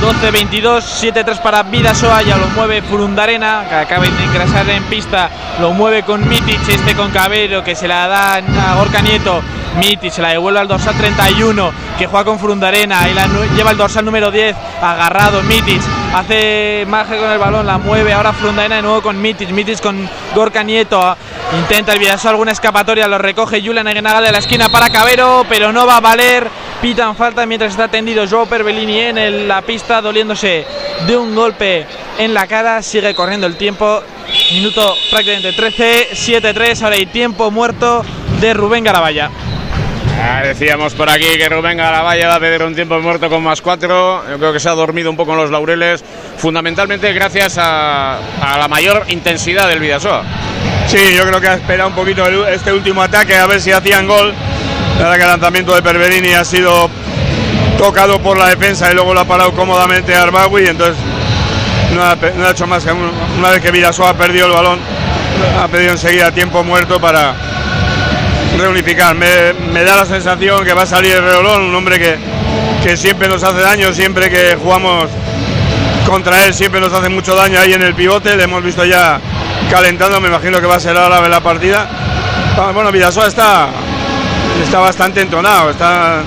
12-22, 0.00 0.82
7-3 0.82 1.40
para 1.40 1.62
Vidasoa, 1.62 2.22
ya 2.22 2.36
lo 2.36 2.46
mueve 2.48 2.82
Furundarena, 2.82 3.64
que 3.68 3.74
acaba 3.74 4.04
de 4.04 4.24
ingresar 4.24 4.68
en 4.68 4.84
pista, 4.84 5.30
lo 5.60 5.72
mueve 5.72 6.02
con 6.02 6.28
Mitic, 6.28 6.68
este 6.68 6.94
con 6.94 7.10
Cabero, 7.10 7.64
que 7.64 7.74
se 7.74 7.88
la 7.88 8.06
da 8.06 8.34
a 8.34 8.74
Gorka 8.76 9.00
Nieto, 9.00 9.42
Mitic 9.78 10.12
se 10.12 10.22
la 10.22 10.28
devuelve 10.28 10.60
al 10.60 10.68
dorsal 10.68 10.96
31, 10.96 11.72
que 11.98 12.06
juega 12.06 12.24
con 12.24 12.38
Furundarena, 12.38 13.08
y 13.08 13.14
la 13.14 13.26
lleva 13.56 13.70
el 13.70 13.76
dorsal 13.76 14.04
número 14.04 14.30
10, 14.30 14.54
agarrado 14.82 15.42
Mitic, 15.42 15.80
hace 16.16 16.84
magia 16.88 17.18
con 17.18 17.30
el 17.30 17.38
balón, 17.38 17.66
la 17.66 17.78
mueve 17.78 18.12
ahora 18.12 18.32
Furundarena 18.32 18.76
de 18.76 18.82
nuevo 18.82 19.02
con 19.02 19.20
Mitic, 19.20 19.50
Mitic 19.50 19.80
con 19.80 20.08
Gorka 20.34 20.62
Nieto, 20.62 21.16
Intenta 21.52 21.92
el 21.92 21.98
Vidasoa 21.98 22.32
alguna 22.32 22.52
escapatoria, 22.52 23.06
lo 23.06 23.18
recoge 23.18 23.62
Julian 23.62 23.86
Egenagal 23.86 24.24
de 24.24 24.32
la 24.32 24.38
esquina 24.38 24.68
para 24.68 24.90
Cabero, 24.90 25.44
pero 25.48 25.72
no 25.72 25.86
va 25.86 25.98
a 25.98 26.00
valer. 26.00 26.48
Pitan 26.82 27.14
falta 27.16 27.46
mientras 27.46 27.70
está 27.70 27.88
tendido 27.88 28.26
Joao 28.28 28.46
Perbellini 28.46 28.98
en 28.98 29.46
la 29.46 29.62
pista, 29.62 30.00
doliéndose 30.00 30.66
de 31.06 31.16
un 31.16 31.34
golpe 31.34 31.86
en 32.18 32.34
la 32.34 32.46
cara. 32.48 32.82
Sigue 32.82 33.14
corriendo 33.14 33.46
el 33.46 33.56
tiempo. 33.56 34.02
Minuto 34.52 34.96
prácticamente 35.10 35.52
13, 35.52 36.08
7-3. 36.12 36.82
Ahora 36.82 36.96
hay 36.96 37.06
tiempo 37.06 37.50
muerto 37.50 38.04
de 38.40 38.52
Rubén 38.52 38.82
Garabaya. 38.82 39.30
Ah, 40.18 40.40
decíamos 40.42 40.94
por 40.94 41.10
aquí 41.10 41.36
que 41.36 41.48
Rubén 41.48 41.76
Garabaya 41.76 42.28
va 42.28 42.36
a 42.36 42.40
pedir 42.40 42.62
un 42.62 42.74
tiempo 42.74 42.98
muerto 43.00 43.28
con 43.28 43.42
más 43.42 43.60
cuatro. 43.60 44.22
Yo 44.30 44.38
creo 44.38 44.52
que 44.52 44.60
se 44.60 44.68
ha 44.68 44.72
dormido 44.72 45.10
un 45.10 45.16
poco 45.16 45.32
en 45.32 45.38
los 45.38 45.50
laureles, 45.50 46.02
fundamentalmente 46.38 47.12
gracias 47.12 47.58
a, 47.58 48.18
a 48.40 48.58
la 48.58 48.66
mayor 48.66 49.04
intensidad 49.08 49.68
del 49.68 49.78
Vidasoa. 49.78 50.24
Sí, 50.86 51.14
yo 51.14 51.26
creo 51.26 51.40
que 51.40 51.48
ha 51.48 51.54
esperado 51.54 51.88
un 51.88 51.94
poquito 51.94 52.24
este 52.48 52.72
último 52.72 53.02
ataque 53.02 53.36
a 53.36 53.46
ver 53.46 53.60
si 53.60 53.72
hacían 53.72 54.06
gol. 54.06 54.32
Que 54.96 55.02
el 55.02 55.28
lanzamiento 55.28 55.74
de 55.74 55.82
Perverini 55.82 56.32
ha 56.32 56.44
sido 56.44 56.88
tocado 57.76 58.18
por 58.20 58.38
la 58.38 58.48
defensa 58.48 58.90
y 58.90 58.94
luego 58.94 59.12
lo 59.12 59.20
ha 59.20 59.24
parado 59.26 59.52
cómodamente 59.52 60.14
Arbawi. 60.14 60.68
Entonces 60.68 60.96
no 61.94 62.02
ha, 62.02 62.16
no 62.36 62.46
ha, 62.46 62.50
hecho 62.50 62.66
más 62.66 62.84
que 62.84 62.92
una 62.92 63.50
vez 63.50 63.60
que 63.60 63.70
Vidasoa 63.70 64.10
ha 64.10 64.14
perdido 64.14 64.46
el 64.46 64.52
balón, 64.52 64.78
ha 65.60 65.68
pedido 65.68 65.92
enseguida 65.92 66.30
tiempo 66.30 66.64
muerto 66.64 66.98
para 66.98 67.34
reunificar. 68.58 69.14
Me, 69.14 69.84
da 69.84 69.96
la 69.96 70.04
sensación 70.04 70.64
que 70.64 70.72
va 70.74 70.82
a 70.82 70.86
salir 70.86 71.20
Reolón, 71.20 71.62
un 71.62 71.74
hombre 71.74 71.98
que, 71.98 72.16
que 72.82 72.96
siempre 72.96 73.28
nos 73.28 73.42
hace 73.42 73.60
daño, 73.60 73.92
siempre 73.92 74.30
que 74.30 74.56
jugamos 74.56 75.10
contra 76.06 76.44
él, 76.46 76.54
siempre 76.54 76.80
nos 76.80 76.92
hace 76.92 77.08
mucho 77.08 77.34
daño 77.34 77.58
ahí 77.60 77.74
en 77.74 77.82
el 77.82 77.94
pivote. 77.94 78.36
Le 78.36 78.44
hemos 78.44 78.62
visto 78.62 78.84
ya 78.84 79.20
calentando, 79.70 80.20
me 80.20 80.28
imagino 80.28 80.60
que 80.60 80.66
va 80.66 80.76
a 80.76 80.80
ser 80.80 80.96
ahora 80.96 81.28
la 81.28 81.40
partida. 81.40 81.88
Bueno, 82.72 82.90
Vidasoa 82.90 83.26
está, 83.26 83.68
está 84.62 84.78
bastante 84.78 85.20
entonado, 85.20 85.70
está 85.70 86.22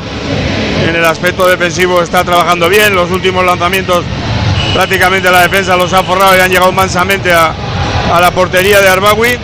en 0.88 0.96
el 0.96 1.06
aspecto 1.06 1.48
defensivo, 1.48 2.02
está 2.02 2.24
trabajando 2.24 2.70
bien. 2.70 2.94
Los 2.94 3.10
últimos 3.12 3.44
lanzamientos 3.46 4.04
prácticamente 4.74 5.32
la 5.32 5.42
defensa 5.42 5.76
los 5.76 5.92
ha 5.94 6.04
forrado 6.04 6.38
y 6.38 6.40
han 6.40 6.52
llegado 6.52 6.72
mansamente 6.72 7.34
a, 7.34 7.54
a 8.14 8.22
la 8.22 8.32
portería 8.32 8.80
de 8.82 8.90
Arbawi. 8.90 9.38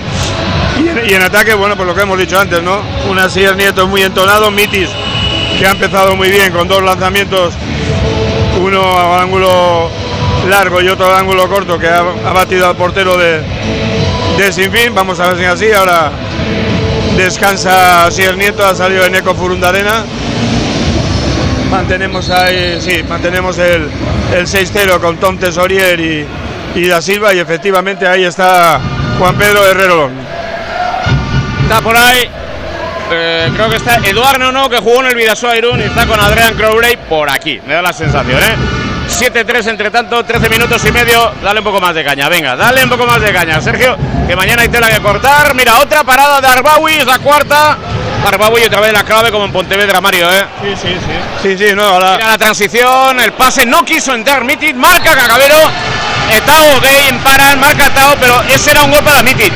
Y 1.08 1.14
en, 1.14 1.22
ataque, 1.22 1.54
bueno, 1.54 1.76
pues 1.76 1.88
lo 1.88 1.96
que 1.96 2.02
hemos 2.02 2.18
dicho 2.18 2.40
antes, 2.40 2.62
¿no? 2.62 2.82
Una 3.10 3.30
Sierra 3.30 3.56
Nieto 3.56 3.88
muy 3.88 4.02
entonado, 4.02 4.52
Mitis, 4.52 4.90
que 5.58 5.66
ha 5.66 5.72
empezado 5.72 6.16
muy 6.16 6.30
bien 6.30 6.52
con 6.52 6.68
dos 6.68 6.82
lanzamientos, 6.82 7.54
uno 8.62 8.82
al 8.98 9.22
ángulo 9.22 9.90
largo 10.50 10.82
y 10.82 10.88
otro 10.90 11.08
al 11.08 11.20
ángulo 11.20 11.48
corto, 11.48 11.78
que 11.80 11.88
ha, 11.88 12.00
ha 12.00 12.34
batido 12.34 12.68
al 12.68 12.76
portero 12.76 13.18
de, 13.18 13.42
de 14.38 14.54
Sinfín. 14.54 14.94
Vamos 14.94 15.20
a 15.20 15.30
ver 15.30 15.38
si 15.38 15.46
así. 15.46 15.72
Ahora 15.72 16.12
descansa 17.18 18.10
Sier 18.12 18.38
Nieto, 18.38 18.66
ha 18.66 18.76
salido 18.76 19.06
en 19.06 19.16
Eco 19.16 19.34
Furundarena. 19.34 20.04
Mantenemos 21.70 22.30
ahí, 22.30 22.78
sí, 22.80 23.04
mantenemos 23.08 23.58
el, 23.58 23.90
el 24.34 24.48
6-0 24.48 25.00
con 25.00 25.18
Tom 25.18 25.38
Tesorier 25.38 26.00
y, 26.00 26.26
y 26.76 26.88
Da 26.88 27.02
Silva 27.02 27.34
y 27.34 27.40
efectivamente 27.40 28.08
ahí 28.08 28.24
está 28.24 28.80
Juan 29.18 29.36
Pedro 29.36 29.66
Herrero. 29.66 30.25
Está 31.66 31.82
por 31.82 31.98
ahí. 31.98 32.30
Eh, 33.12 33.52
creo 33.56 33.70
que 33.70 33.78
está 33.78 33.98
Eduardo 33.98 34.52
No, 34.52 34.70
que 34.70 34.78
jugó 34.78 35.00
en 35.02 35.08
el 35.08 35.16
Vidasoa 35.16 35.58
Irún 35.58 35.80
y 35.80 35.84
está 35.84 36.06
con 36.06 36.20
Adrián 36.20 36.54
Crowley 36.54 36.96
por 37.10 37.28
aquí. 37.28 37.60
Me 37.66 37.74
da 37.74 37.82
la 37.82 37.92
sensación, 37.92 38.40
¿eh? 38.40 38.56
7-3 39.10 39.68
entre 39.70 39.90
tanto, 39.90 40.24
13 40.24 40.48
minutos 40.48 40.86
y 40.86 40.92
medio. 40.92 41.32
Dale 41.42 41.60
un 41.60 41.66
poco 41.66 41.80
más 41.82 41.96
de 41.96 42.04
caña, 42.04 42.30
venga, 42.30 42.56
dale 42.56 42.84
un 42.84 42.90
poco 42.90 43.08
más 43.08 43.20
de 43.20 43.34
caña, 43.34 43.60
Sergio, 43.62 43.98
que 44.28 44.36
mañana 44.36 44.62
hay 44.62 44.70
tela 44.70 44.90
que 44.90 45.00
cortar. 45.00 45.56
Mira, 45.56 45.80
otra 45.80 46.04
parada 46.04 46.40
de 46.40 46.48
Arbawi, 46.48 46.94
es 46.98 47.06
la 47.08 47.18
cuarta. 47.18 47.78
Arbawi 48.28 48.64
otra 48.64 48.82
vez 48.82 48.94
la 48.94 49.04
clave 49.04 49.32
como 49.32 49.46
en 49.46 49.52
Pontevedra, 49.52 50.00
Mario, 50.02 50.32
¿eh? 50.32 50.46
Sí, 50.62 50.76
sí, 50.80 50.96
sí. 51.00 51.58
Sí, 51.58 51.68
sí, 51.68 51.76
no, 51.76 51.84
ahora... 51.84 52.18
Mira 52.18 52.30
la 52.30 52.38
transición, 52.38 53.20
el 53.20 53.34
pase, 53.34 53.66
no 53.66 53.84
quiso 53.84 54.14
entrar 54.14 54.44
Mitic, 54.44 54.76
marca 54.76 55.16
Cacabero. 55.16 55.58
Etao, 56.30 56.80
Game, 56.80 57.20
paran, 57.24 57.60
marca 57.60 57.90
Tao, 57.90 58.16
pero 58.20 58.42
ese 58.50 58.70
era 58.72 58.84
un 58.84 58.92
gol 58.92 59.04
para 59.04 59.24
Mitic. 59.24 59.52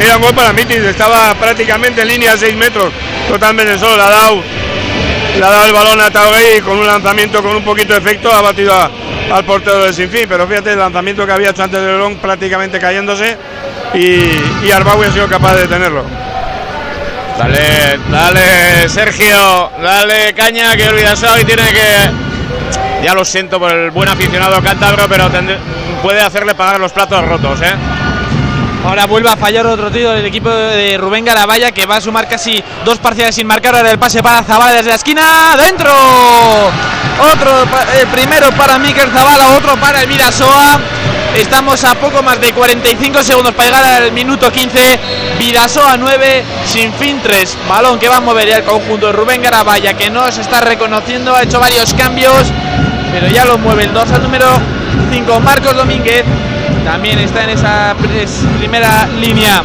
Era 0.00 0.16
un 0.16 0.22
gol 0.22 0.34
para 0.34 0.52
Mitic, 0.52 0.78
estaba 0.78 1.34
prácticamente 1.34 2.02
en 2.02 2.08
línea 2.08 2.32
a 2.32 2.36
6 2.36 2.56
metros, 2.56 2.92
totalmente 3.28 3.78
solo, 3.78 3.96
la 3.96 4.06
ha 4.06 4.10
dado 4.10 4.42
le 5.38 5.44
ha 5.46 5.50
dado 5.50 5.66
el 5.66 5.72
balón 5.72 6.00
a 6.00 6.10
Taugay 6.10 6.60
con 6.60 6.78
un 6.78 6.86
lanzamiento 6.86 7.42
con 7.42 7.56
un 7.56 7.64
poquito 7.64 7.94
de 7.94 8.00
efecto, 8.00 8.32
ha 8.32 8.42
batido 8.42 8.72
al 8.74 9.44
portero 9.44 9.84
de 9.84 9.92
Sinfín, 9.92 10.26
pero 10.28 10.46
fíjate 10.46 10.72
el 10.72 10.78
lanzamiento 10.78 11.24
que 11.24 11.32
había 11.32 11.50
hecho 11.50 11.62
antes 11.62 11.80
del 11.80 11.92
balón 11.92 12.16
prácticamente 12.16 12.78
cayéndose 12.78 13.36
y, 13.94 14.66
y 14.66 14.70
Arbaui 14.70 15.06
ha 15.06 15.12
sido 15.12 15.28
capaz 15.28 15.54
de 15.54 15.62
detenerlo. 15.62 16.04
Dale, 17.38 17.98
dale, 18.10 18.88
Sergio, 18.88 19.70
dale 19.82 20.34
caña 20.34 20.76
que 20.76 20.88
Olvidasoa 20.88 21.34
hoy 21.34 21.44
tiene 21.44 21.62
que. 21.72 23.02
Ya 23.02 23.14
lo 23.14 23.24
siento 23.24 23.58
por 23.58 23.72
el 23.72 23.90
buen 23.90 24.08
aficionado 24.08 24.62
cántabro, 24.62 25.08
pero 25.08 25.28
puede 26.02 26.20
hacerle 26.20 26.54
pagar 26.54 26.78
los 26.78 26.92
platos 26.92 27.26
rotos, 27.26 27.60
¿eh? 27.62 27.74
Ahora 28.84 29.06
vuelve 29.06 29.30
a 29.30 29.36
fallar 29.36 29.64
otro 29.66 29.92
tiro 29.92 30.10
del 30.10 30.26
equipo 30.26 30.50
de 30.50 30.98
Rubén 30.98 31.24
Garabaya 31.24 31.70
que 31.70 31.86
va 31.86 31.96
a 31.96 32.00
sumar 32.00 32.28
casi 32.28 32.62
dos 32.84 32.98
parciales 32.98 33.36
sin 33.36 33.46
marcar. 33.46 33.76
Ahora 33.76 33.92
el 33.92 33.98
pase 33.98 34.22
para 34.22 34.42
Zabala 34.42 34.72
desde 34.72 34.90
la 34.90 34.96
esquina. 34.96 35.56
¡Dentro! 35.56 35.92
Otro 37.32 37.62
eh, 37.62 38.06
primero 38.12 38.50
para 38.52 38.78
Miquel 38.78 39.08
Zabala, 39.10 39.50
otro 39.50 39.76
para 39.76 40.00
el 40.00 40.08
Vidasoa. 40.08 40.80
Estamos 41.36 41.84
a 41.84 41.94
poco 41.94 42.22
más 42.24 42.40
de 42.40 42.52
45 42.52 43.22
segundos 43.22 43.54
para 43.54 43.70
llegar 43.70 44.02
al 44.02 44.12
minuto 44.12 44.50
15. 44.50 44.98
Vidasoa 45.38 45.96
9, 45.96 46.44
sin 46.64 46.92
fin 46.94 47.20
3. 47.22 47.58
Balón 47.68 48.00
que 48.00 48.08
va 48.08 48.16
a 48.16 48.20
mover 48.20 48.48
el 48.48 48.64
conjunto 48.64 49.06
de 49.06 49.12
Rubén 49.12 49.42
Garabaya 49.42 49.94
que 49.94 50.10
no 50.10 50.30
se 50.32 50.40
está 50.40 50.60
reconociendo. 50.60 51.36
Ha 51.36 51.44
hecho 51.44 51.60
varios 51.60 51.94
cambios, 51.94 52.52
pero 53.12 53.28
ya 53.28 53.44
lo 53.44 53.58
mueve 53.58 53.84
el 53.84 53.92
2 53.92 54.10
al 54.10 54.22
número 54.24 54.46
5. 55.12 55.40
Marcos 55.40 55.76
Domínguez 55.76 56.24
también 56.84 57.18
está 57.18 57.44
en 57.44 57.50
esa 57.50 57.94
primera 58.58 59.06
línea. 59.20 59.62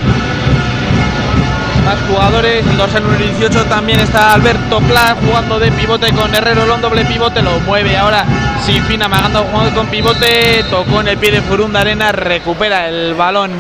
Más 1.85 1.97
jugadores, 2.09 2.65
el 2.65 2.77
dorsal 2.77 3.03
número 3.03 3.23
18 3.23 3.65
también 3.65 3.99
está 4.01 4.33
Alberto 4.33 4.79
Pla 4.81 5.15
jugando 5.25 5.57
de 5.57 5.71
pivote 5.71 6.11
con 6.11 6.33
Herrero 6.35 6.65
Lón, 6.65 6.81
doble 6.81 7.05
pivote, 7.05 7.41
lo 7.41 7.59
mueve 7.61 7.95
ahora 7.95 8.25
sin 8.61 8.83
fin, 8.83 9.01
amagando 9.01 9.43
jugando 9.43 9.73
con 9.73 9.87
pivote, 9.87 10.65
tocó 10.69 10.99
en 10.99 11.07
el 11.07 11.17
pie 11.17 11.31
de 11.31 11.41
Furunda 11.41 11.79
Arena, 11.79 12.11
recupera 12.11 12.89
el 12.89 13.13
balón 13.13 13.51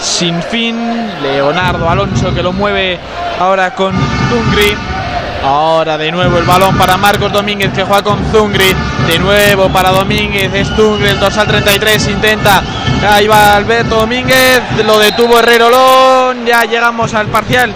sin 0.00 0.40
fin, 0.42 0.76
Leonardo 1.20 1.90
Alonso 1.90 2.32
que 2.32 2.42
lo 2.42 2.52
mueve 2.52 2.98
ahora 3.40 3.74
con 3.74 3.92
Tungri. 3.92 4.97
Ahora 5.44 5.96
de 5.96 6.10
nuevo 6.10 6.38
el 6.38 6.44
balón 6.44 6.76
para 6.76 6.96
Marcos 6.96 7.32
Domínguez 7.32 7.72
que 7.72 7.84
juega 7.84 8.02
con 8.02 8.24
Zungri. 8.32 8.74
De 9.06 9.18
nuevo 9.18 9.68
para 9.68 9.90
Domínguez. 9.90 10.52
Es 10.52 10.68
Zungri, 10.68 11.08
el 11.08 11.20
dorsal 11.20 11.46
33. 11.46 12.08
Intenta. 12.08 12.62
Ahí 13.08 13.26
va 13.26 13.56
Alberto 13.56 13.96
Domínguez. 13.96 14.62
Lo 14.84 14.98
detuvo 14.98 15.38
Herrerolón. 15.38 16.44
Ya 16.44 16.64
llegamos 16.64 17.14
al 17.14 17.28
parcial 17.28 17.72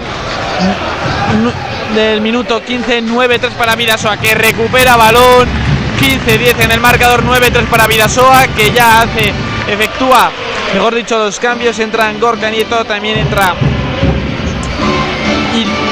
del 1.95 2.21
minuto 2.21 2.63
15. 2.63 3.03
9-3 3.05 3.51
para 3.53 3.77
Vidasoa 3.77 4.17
que 4.17 4.35
recupera 4.35 4.97
balón. 4.97 5.49
15-10 6.01 6.65
en 6.65 6.71
el 6.73 6.81
marcador. 6.81 7.25
9-3 7.25 7.67
para 7.67 7.87
Vidasoa 7.87 8.49
que 8.49 8.73
ya 8.73 9.03
hace. 9.03 9.33
Efectúa, 9.69 10.31
mejor 10.75 10.95
dicho, 10.95 11.17
los 11.19 11.39
cambios. 11.39 11.79
Entran 11.79 12.19
Gorka 12.19 12.51
Nieto. 12.51 12.85
También 12.85 13.19
entra 13.19 13.55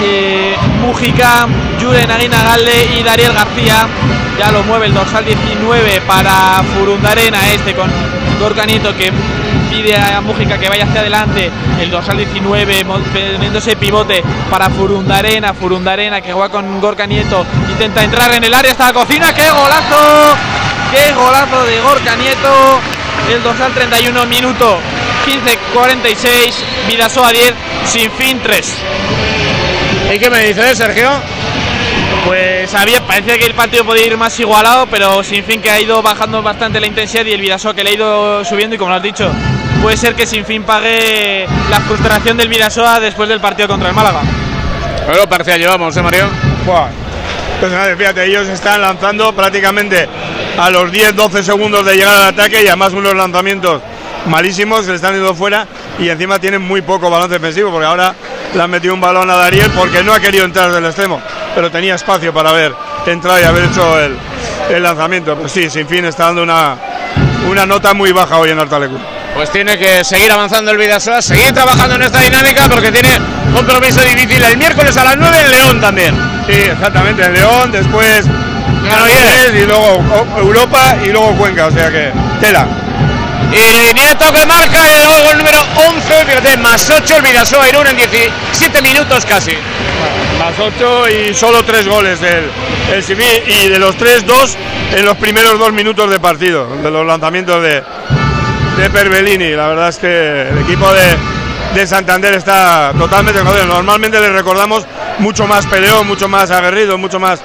eh, 0.03 0.57
Mujica, 0.81 1.47
Julen 1.81 2.11
Aguina 2.11 2.43
Galde 2.45 2.89
y 2.99 3.03
Dariel 3.03 3.33
García. 3.33 3.87
Ya 4.39 4.51
lo 4.51 4.63
mueve 4.63 4.87
el 4.87 4.95
dorsal 4.95 5.25
19 5.25 6.01
para 6.07 6.63
Furundarena, 6.75 7.53
este 7.53 7.75
con 7.75 7.91
Gorka 8.41 8.65
Nieto 8.65 8.97
que 8.97 9.13
pide 9.71 9.95
a 9.97 10.21
Mujica 10.21 10.59
que 10.59 10.69
vaya 10.69 10.85
hacia 10.85 11.01
adelante. 11.01 11.51
El 11.81 11.91
dorsal 11.91 12.17
19 12.17 12.85
poniéndose 12.85 13.77
pivote 13.77 14.23
para 14.51 14.71
Furundarena. 14.71 15.53
Furundarena 15.55 16.21
que 16.21 16.33
juega 16.33 16.49
con 16.49 16.81
Gorka 16.81 17.07
Nieto. 17.07 17.45
Intenta 17.71 18.03
entrar 18.03 18.33
en 18.35 18.45
el 18.45 18.55
área 18.55 18.73
hasta 18.73 18.87
la 18.87 18.93
cocina. 18.93 19.33
¡Qué 19.35 19.49
golazo! 19.51 20.37
¡Qué 20.93 21.13
golazo 21.13 21.65
de 21.65 21.81
Gorka 21.81 22.17
Nieto! 22.17 22.81
El 23.31 23.43
dorsal 23.43 23.73
31 23.73 24.27
minuto 24.27 24.79
15-46. 25.27 26.55
Vidasoa 26.89 27.31
10, 27.31 27.55
sin 27.85 28.11
fin 28.13 28.41
3. 28.43 28.75
¿Y 30.13 30.19
qué 30.19 30.29
me 30.29 30.45
dices, 30.45 30.77
Sergio? 30.77 31.09
Pues 32.27 32.75
había, 32.75 33.01
parecía 33.07 33.39
que 33.39 33.47
el 33.47 33.55
partido 33.55 33.85
podía 33.85 34.07
ir 34.07 34.17
más 34.17 34.39
igualado, 34.41 34.89
pero 34.91 35.23
sin 35.23 35.45
fin 35.45 35.63
que 35.63 35.71
ha 35.71 35.81
ido 35.81 36.03
bajando 36.03 36.43
bastante 36.43 36.81
la 36.81 36.89
intensidad 36.89 37.25
y 37.27 37.33
el 37.33 37.41
Vidasoa 37.41 37.75
que 37.75 37.85
le 37.85 37.91
ha 37.91 37.95
ido 37.95 38.45
subiendo 38.45 38.75
y 38.75 38.79
como 38.79 38.91
lo 38.91 38.97
has 38.97 39.03
dicho, 39.03 39.31
puede 39.81 39.97
ser 39.97 40.17
que 40.17 40.27
sin 40.27 40.45
fin 40.45 40.65
pague 40.65 41.47
la 41.71 41.81
frustración 41.81 42.37
del 42.37 42.49
Vidasoa 42.49 42.99
después 42.99 43.29
del 43.29 43.41
partido 43.41 43.69
contra 43.69 43.89
el 43.89 43.95
Málaga. 43.95 44.23
Bueno, 45.07 45.29
parcial 45.29 45.61
llevamos, 45.61 45.97
¿eh, 45.97 46.03
Mario? 46.03 46.29
Buah. 46.67 46.89
Pues 47.61 47.71
nada, 47.71 47.95
fíjate, 47.97 48.25
ellos 48.25 48.49
están 48.49 48.81
lanzando 48.81 49.33
prácticamente 49.35 50.09
a 50.59 50.71
los 50.71 50.91
10-12 50.91 51.43
segundos 51.43 51.85
de 51.85 51.95
llegar 51.95 52.17
al 52.17 52.29
ataque 52.29 52.63
y 52.65 52.67
además 52.67 52.93
unos 52.95 53.15
lanzamientos 53.15 53.81
malísimos, 54.27 54.85
se 54.85 54.91
le 54.91 54.97
están 54.97 55.15
yendo 55.15 55.35
fuera 55.35 55.67
y 55.99 56.09
encima 56.09 56.39
tienen 56.39 56.63
muy 56.63 56.83
poco 56.83 57.11
balón 57.11 57.31
defensivo 57.31 57.71
porque 57.71 57.87
ahora 57.87 58.15
le 58.55 58.63
han 58.63 58.71
metido 58.71 58.95
un 58.95 59.01
balón 59.01 59.31
a 59.31 59.37
Dariel 59.37 59.71
porque 59.71 60.03
no 60.03 60.13
ha 60.13 60.21
querido 60.21 60.45
entrar 60.45 60.73
del 60.73 60.85
extremo, 60.85 61.21
pero 61.55 61.71
tenía 61.71 61.95
espacio 61.95 62.33
para 62.33 62.51
haber 62.51 62.75
entrado 63.07 63.41
y 63.41 63.45
haber 63.45 63.65
hecho 63.65 63.99
el, 64.01 64.17
el 64.71 64.83
lanzamiento. 64.83 65.37
Pues 65.37 65.53
sí, 65.53 65.71
sin 65.71 65.87
fin 65.87 66.05
está 66.05 66.27
dando 66.27 66.43
una, 66.43 66.77
una 67.49 67.67
nota 67.67 67.95
muy 67.95 68.13
baja 68.13 68.39
hoy 68.39 68.51
en 68.51 68.59
Artalecu. 68.59 68.97
Pues 69.35 69.51
tiene 69.51 69.79
que 69.79 70.03
seguir 70.03 70.31
avanzando 70.33 70.73
el 70.73 70.77
Vidasoa, 70.77 71.23
seguir 71.23 71.53
trabajando 71.53 71.95
en 71.95 72.03
esta 72.03 72.21
dinámica 72.21 72.69
porque 72.69 72.91
tiene 72.91 73.11
compromiso 73.55 74.01
difícil 74.01 74.43
el 74.43 74.57
miércoles 74.57 74.97
a 74.97 75.05
las 75.05 75.17
9 75.17 75.39
en 75.45 75.51
León 75.51 75.81
también. 75.81 76.15
Sí, 76.47 76.55
exactamente, 76.55 77.25
en 77.25 77.35
León, 77.35 77.71
después 77.71 78.27
Granollers. 78.83 79.55
y 79.55 79.67
luego 79.67 80.03
Europa 80.39 80.97
y 81.05 81.11
luego 81.11 81.37
Cuenca, 81.37 81.67
o 81.67 81.71
sea 81.71 81.91
que 81.91 82.11
tela. 82.41 82.67
Y 83.53 83.95
Nieto 83.95 84.33
que 84.33 84.47
marca 84.47 84.79
el 84.97 85.25
gol 85.25 85.39
número 85.39 85.59
11, 85.95 86.25
fíjate, 86.25 86.57
más 86.59 86.89
8 86.89 87.17
el 87.17 87.23
Vidasoa 87.23 87.69
Irún 87.69 87.87
en 87.89 87.97
17 87.97 88.83
minutos 88.83 89.27
casi. 89.27 89.57
Más 90.39 90.59
8 90.59 91.09
y 91.09 91.35
solo 91.35 91.63
3 91.65 91.89
goles 91.89 92.21
del 92.21 92.51
el 92.93 93.03
Simi 93.03 93.25
y 93.47 93.69
de 93.69 93.79
los 93.79 93.97
3, 93.97 94.27
2 94.27 94.57
en 94.97 95.05
los 95.05 95.17
primeros 95.17 95.59
dos 95.59 95.73
minutos 95.73 96.11
de 96.11 96.19
partido, 96.19 96.67
de 96.83 96.91
los 96.91 97.07
lanzamientos 97.07 97.63
de, 97.63 97.83
de 98.77 98.91
Perbelini. 98.91 99.51
La 99.51 99.69
verdad 99.69 99.89
es 99.89 99.99
que 99.99 100.49
el 100.49 100.59
equipo 100.59 100.93
de, 100.93 101.17
de 101.75 101.87
Santander 101.87 102.35
está 102.35 102.93
totalmente. 102.99 103.43
Normalmente 103.43 104.21
le 104.21 104.31
recordamos 104.31 104.85
mucho 105.19 105.47
más 105.47 105.67
peleón, 105.67 106.07
mucho 106.07 106.29
más 106.29 106.51
aguerrido, 106.51 106.99
mucho 106.99 107.21
más, 107.21 107.41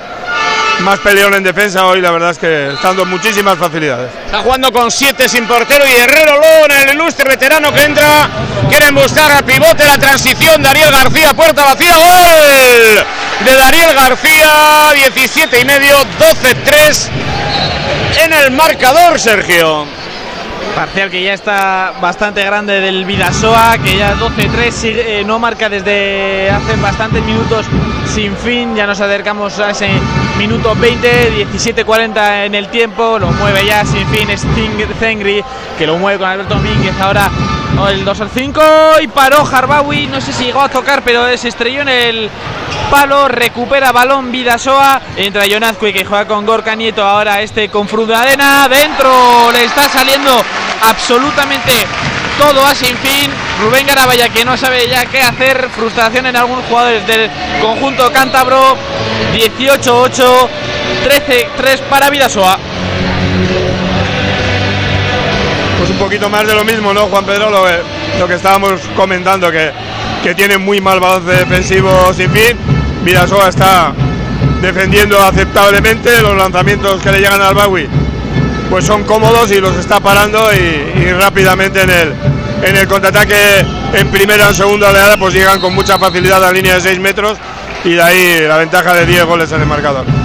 más 0.79 0.99
peleón 0.99 1.33
en 1.33 1.43
defensa. 1.43 1.85
Hoy 1.85 2.01
la 2.01 2.11
verdad 2.11 2.31
es 2.31 2.37
que 2.37 2.73
está 2.73 2.89
dando 2.89 3.05
muchísimas 3.05 3.57
facilidades. 3.57 4.11
Está 4.25 4.39
jugando 4.39 4.71
con 4.71 4.91
7 4.91 5.27
sin 5.27 5.47
portero 5.47 5.85
y 5.87 5.95
Herrero 5.95 6.35
Lón, 6.35 6.71
el 6.71 6.95
ilustre 6.95 7.27
veterano 7.29 7.73
que 7.73 7.83
entra. 7.83 8.29
Quieren 8.69 8.95
buscar 8.95 9.31
al 9.31 9.43
pivote 9.43 9.85
la 9.85 9.97
transición. 9.97 10.61
Dariel 10.61 10.91
García, 10.91 11.33
puerta 11.33 11.63
vacía, 11.63 11.95
gol 11.95 13.05
de 13.45 13.55
Dariel 13.55 13.93
García, 13.93 14.91
17 14.93 15.59
y 15.59 15.65
medio, 15.65 15.97
12-3 16.19 17.09
en 18.23 18.33
el 18.33 18.51
marcador, 18.51 19.19
Sergio. 19.19 19.85
Parcial 20.73 21.09
que 21.09 21.23
ya 21.23 21.33
está 21.33 21.93
bastante 22.01 22.43
grande 22.43 22.81
del 22.81 23.05
Vidasoa, 23.05 23.77
que 23.77 23.97
ya 23.97 24.13
12-3 24.15 24.71
sigue- 24.73 25.19
eh, 25.19 25.23
no 25.23 25.39
marca 25.39 25.69
desde 25.69 26.49
hace 26.49 26.75
bastantes 26.81 27.23
minutos 27.23 27.65
sin 28.13 28.35
fin. 28.35 28.75
Ya 28.75 28.85
nos 28.85 28.99
acercamos 28.99 29.57
a 29.59 29.69
ese 29.71 29.87
minuto 30.37 30.75
20, 30.75 31.31
17-40 31.31 32.45
en 32.45 32.55
el 32.55 32.67
tiempo. 32.67 33.17
Lo 33.19 33.27
mueve 33.27 33.65
ya 33.65 33.85
sin 33.85 34.05
fin 34.07 34.29
Sting 34.29 34.85
Zengri, 34.99 35.43
que 35.77 35.87
lo 35.87 35.97
mueve 35.97 36.19
con 36.19 36.27
Alberto 36.29 36.55
Mínguez. 36.55 36.93
Ahora 36.99 37.29
el 37.83 38.05
2 38.05 38.21
al 38.21 38.29
5 38.29 38.61
y 39.01 39.07
paró 39.07 39.45
Harbawi. 39.45 40.07
No 40.07 40.21
sé 40.21 40.31
si 40.31 40.45
llegó 40.45 40.61
a 40.61 40.69
tocar, 40.69 41.03
pero 41.03 41.37
se 41.37 41.49
estrelló 41.49 41.81
en 41.81 41.89
el 41.89 42.29
palo. 42.89 43.27
Recupera 43.27 43.91
balón 43.91 44.31
Vidasoa. 44.31 45.01
Entra 45.17 45.45
Jonazcue 45.45 45.93
que 45.93 46.05
juega 46.05 46.25
con 46.25 46.45
Gorka 46.45 46.73
Nieto. 46.75 47.03
Ahora 47.03 47.41
este 47.41 47.69
con 47.69 47.87
Frudadena. 47.87 48.67
Dentro 48.69 49.51
le 49.51 49.65
está 49.65 49.89
saliendo 49.89 50.31
absolutamente 50.81 51.85
todo 52.39 52.65
a 52.65 52.73
sin 52.73 52.95
fin. 52.97 53.29
Rubén 53.61 53.85
Garabaya 53.85 54.29
que 54.29 54.45
no 54.45 54.55
sabe 54.57 54.87
ya 54.89 55.05
qué 55.05 55.21
hacer. 55.21 55.69
Frustración 55.75 56.25
en 56.25 56.37
algunos 56.37 56.65
jugadores 56.65 57.05
del 57.05 57.29
conjunto 57.61 58.11
cántabro. 58.11 58.77
18-8, 59.33 60.47
13-3 61.03 61.79
para 61.89 62.09
Vidasoa. 62.09 62.57
Pues 65.85 65.99
un 65.99 66.03
poquito 66.03 66.31
más 66.31 66.47
de 66.47 66.55
lo 66.55 66.65
mismo, 66.65 66.95
¿no, 66.95 67.01
Juan 67.01 67.23
Pedro? 67.25 67.51
Lo, 67.51 67.63
lo 68.17 68.27
que 68.27 68.33
estábamos 68.33 68.81
comentando, 68.95 69.51
que, 69.51 69.71
que 70.23 70.33
tiene 70.33 70.57
muy 70.57 70.81
mal 70.81 70.99
balance 70.99 71.29
defensivo 71.29 72.11
sin 72.11 72.31
fin. 72.31 72.57
Vidasoa 73.03 73.49
está 73.49 73.93
defendiendo 74.63 75.19
aceptablemente, 75.19 76.23
los 76.23 76.35
lanzamientos 76.35 76.99
que 77.03 77.11
le 77.11 77.19
llegan 77.19 77.39
al 77.39 77.53
Bagui 77.53 77.87
pues 78.67 78.83
son 78.83 79.03
cómodos 79.03 79.51
y 79.51 79.61
los 79.61 79.75
está 79.75 79.99
parando 79.99 80.49
y, 80.55 81.11
rápidamente 81.11 81.83
en 81.83 81.89
el, 81.91 82.13
en 82.63 82.77
el 82.77 82.87
contraataque 82.87 83.63
en 83.93 84.07
primera 84.09 84.49
o 84.49 84.53
segunda 84.55 84.89
oleada 84.89 85.17
pues 85.17 85.35
llegan 85.35 85.59
con 85.59 85.75
mucha 85.75 85.99
facilidad 85.99 86.37
a 86.37 86.47
la 86.47 86.51
línea 86.51 86.73
de 86.73 86.81
6 86.81 86.99
metros 86.99 87.37
y 87.83 87.91
de 87.91 88.01
ahí 88.01 88.47
la 88.47 88.57
ventaja 88.57 88.91
de 88.95 89.05
10 89.05 89.25
goles 89.25 89.51
en 89.51 89.61
el 89.61 89.67
marcador. 89.67 90.24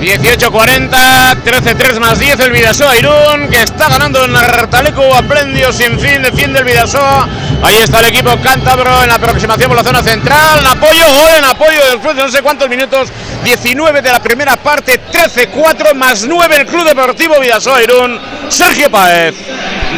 18-40, 0.00 1.42
13-3 1.42 1.98
más 1.98 2.20
10 2.20 2.38
el 2.40 2.52
Vidasoa 2.52 2.96
Irún, 2.96 3.48
que 3.50 3.62
está 3.62 3.88
ganando 3.88 4.24
en 4.24 4.36
Artaleco 4.36 5.12
a 5.12 5.22
prendio 5.22 5.72
sin 5.72 5.98
fin, 5.98 6.22
defiende 6.22 6.60
el 6.60 6.64
Vidasoa. 6.64 7.28
Ahí 7.62 7.76
está 7.76 7.98
el 7.98 8.06
equipo 8.06 8.30
cántabro 8.40 9.02
en 9.02 9.08
la 9.08 9.16
aproximación 9.16 9.68
por 9.68 9.76
la 9.76 9.82
zona 9.82 10.00
central. 10.00 10.60
En 10.60 10.66
apoyo, 10.68 11.04
gol 11.12 11.30
en 11.36 11.44
apoyo 11.44 11.80
después 11.90 12.14
de 12.14 12.22
no 12.22 12.28
sé 12.28 12.42
cuántos 12.42 12.68
minutos. 12.68 13.08
19 13.42 14.00
de 14.00 14.12
la 14.12 14.20
primera 14.20 14.56
parte, 14.56 15.00
13-4 15.10 15.94
más 15.94 16.24
9 16.28 16.56
el 16.56 16.66
Club 16.66 16.84
Deportivo 16.84 17.40
Vidasoa 17.40 17.82
Irún. 17.82 18.20
Sergio 18.48 18.90
Paez. 18.90 19.34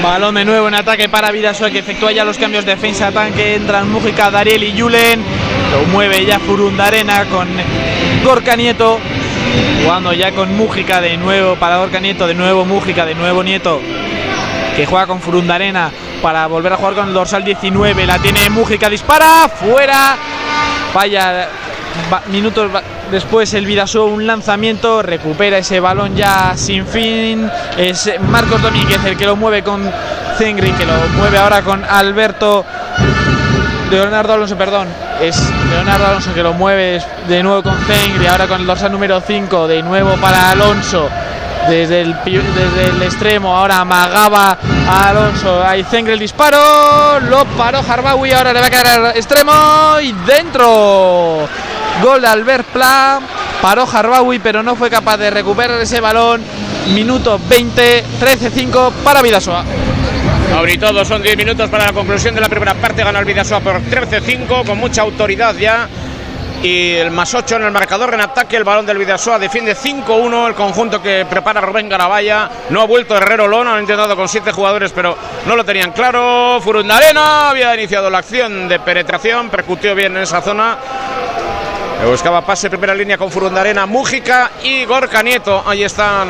Balón 0.02 0.34
de 0.36 0.46
nuevo 0.46 0.68
en 0.68 0.74
ataque 0.76 1.10
para 1.10 1.30
Vidasoa 1.30 1.70
que 1.70 1.80
efectúa 1.80 2.10
ya 2.12 2.24
los 2.24 2.38
cambios 2.38 2.64
de 2.64 2.74
defensa-ataque. 2.74 3.56
Entran 3.56 3.90
Mújica, 3.90 4.30
Dariel 4.30 4.62
y 4.62 4.80
Julen. 4.80 5.22
Lo 5.72 5.82
mueve 5.92 6.24
ya 6.24 6.40
Furundarena 6.40 7.26
con 7.26 7.48
Gorka 8.24 8.56
Nieto. 8.56 8.98
Jugando 9.82 10.12
ya 10.12 10.32
con 10.32 10.56
Mújica 10.56 11.00
de 11.00 11.16
nuevo 11.16 11.56
para 11.56 11.78
Gorka 11.78 12.00
Nieto. 12.00 12.26
De 12.26 12.34
nuevo 12.34 12.64
Mújica, 12.64 13.04
de 13.06 13.14
nuevo 13.14 13.42
Nieto. 13.42 13.80
Que 14.76 14.86
juega 14.86 15.06
con 15.06 15.20
Furundarena 15.20 15.90
para 16.22 16.46
volver 16.46 16.72
a 16.72 16.76
jugar 16.76 16.94
con 16.94 17.08
el 17.08 17.14
dorsal 17.14 17.44
19. 17.44 18.06
La 18.06 18.18
tiene 18.18 18.48
Mújica, 18.50 18.88
dispara. 18.88 19.48
Fuera. 19.48 20.16
Vaya. 20.94 21.48
va- 22.12 22.22
minutos 22.28 22.70
después 23.10 23.52
el 23.54 23.66
Vidasoa 23.66 24.04
un 24.06 24.24
lanzamiento, 24.26 25.02
recupera 25.02 25.58
ese 25.58 25.80
balón 25.80 26.14
ya 26.16 26.52
sin 26.56 26.86
fin. 26.86 27.50
Es 27.76 28.10
Marcos 28.28 28.62
Domínguez 28.62 29.04
el 29.04 29.16
que 29.16 29.26
lo 29.26 29.34
mueve 29.36 29.62
con 29.62 29.90
Zengri, 30.38 30.70
que 30.72 30.86
lo 30.86 30.92
mueve 31.16 31.38
ahora 31.38 31.62
con 31.62 31.84
Alberto. 31.84 32.64
Leonardo 33.90 34.34
Alonso, 34.34 34.56
perdón. 34.56 34.88
Es 35.20 35.36
Leonardo 35.68 36.06
Alonso 36.06 36.32
que 36.32 36.42
lo 36.42 36.52
mueve 36.52 37.02
de 37.26 37.42
nuevo 37.42 37.62
con 37.62 37.76
Zengri, 37.86 38.26
ahora 38.26 38.46
con 38.46 38.60
el 38.60 38.66
dorsal 38.66 38.92
número 38.92 39.20
5, 39.20 39.66
de 39.66 39.82
nuevo 39.82 40.12
para 40.16 40.50
Alonso. 40.50 41.08
Desde 41.68 42.00
el, 42.00 42.16
desde 42.24 42.84
el 42.90 43.02
extremo, 43.02 43.56
ahora 43.56 43.80
amagaba 43.80 44.56
a 44.88 45.08
Alonso. 45.08 45.62
Ahí 45.64 45.82
Zengri 45.84 46.12
el 46.12 46.20
disparo, 46.20 47.20
lo 47.20 47.44
paró 47.56 47.80
Harbawi, 47.86 48.32
ahora 48.32 48.52
le 48.52 48.60
va 48.60 48.66
a 48.66 48.70
caer 48.70 48.86
al 48.86 49.06
extremo 49.16 49.52
y 50.00 50.12
dentro. 50.24 51.48
Gol 52.02 52.22
de 52.22 52.28
Albert 52.28 52.66
Pla, 52.68 53.20
paró 53.60 53.86
Harbawi, 53.92 54.38
pero 54.38 54.62
no 54.62 54.76
fue 54.76 54.88
capaz 54.88 55.16
de 55.16 55.30
recuperar 55.30 55.80
ese 55.80 56.00
balón. 56.00 56.42
Minuto 56.94 57.40
20, 57.48 58.04
13-5 58.20 58.92
para 59.04 59.20
Vidasoa. 59.20 59.64
Sobre 60.50 60.78
todo 60.78 61.04
son 61.04 61.22
10 61.22 61.36
minutos 61.36 61.70
para 61.70 61.86
la 61.86 61.92
conclusión 61.92 62.34
de 62.34 62.40
la 62.40 62.48
primera 62.48 62.74
parte. 62.74 63.04
Gana 63.04 63.20
el 63.20 63.24
Vidasoa 63.24 63.60
por 63.60 63.80
13-5 63.80 64.66
con 64.66 64.78
mucha 64.78 65.02
autoridad 65.02 65.54
ya. 65.54 65.88
Y 66.60 66.94
el 66.96 67.12
más 67.12 67.32
8 67.32 67.56
en 67.56 67.62
el 67.62 67.70
marcador 67.70 68.12
en 68.14 68.20
ataque. 68.20 68.56
El 68.56 68.64
balón 68.64 68.84
del 68.84 68.98
Vidasoa 68.98 69.38
defiende 69.38 69.76
5-1. 69.76 70.48
El 70.48 70.54
conjunto 70.54 71.00
que 71.00 71.24
prepara 71.30 71.60
Rubén 71.60 71.88
Garabaya. 71.88 72.50
No 72.70 72.82
ha 72.82 72.86
vuelto 72.86 73.16
Herrero 73.16 73.46
Lona. 73.46 73.74
Han 73.74 73.82
intentado 73.82 74.16
con 74.16 74.28
7 74.28 74.50
jugadores, 74.50 74.90
pero 74.92 75.16
no 75.46 75.54
lo 75.54 75.64
tenían 75.64 75.92
claro. 75.92 76.60
Furundarena 76.60 77.50
había 77.50 77.74
iniciado 77.76 78.10
la 78.10 78.18
acción 78.18 78.68
de 78.68 78.80
penetración. 78.80 79.50
Percutió 79.50 79.94
bien 79.94 80.16
en 80.16 80.24
esa 80.24 80.42
zona. 80.42 80.76
Buscaba 82.04 82.44
pase 82.44 82.68
primera 82.68 82.94
línea 82.94 83.16
con 83.16 83.30
Furundarena, 83.30 83.86
Mújica 83.86 84.50
y 84.64 84.84
Gorka 84.84 85.22
Nieto. 85.22 85.62
Ahí 85.64 85.84
están 85.84 86.28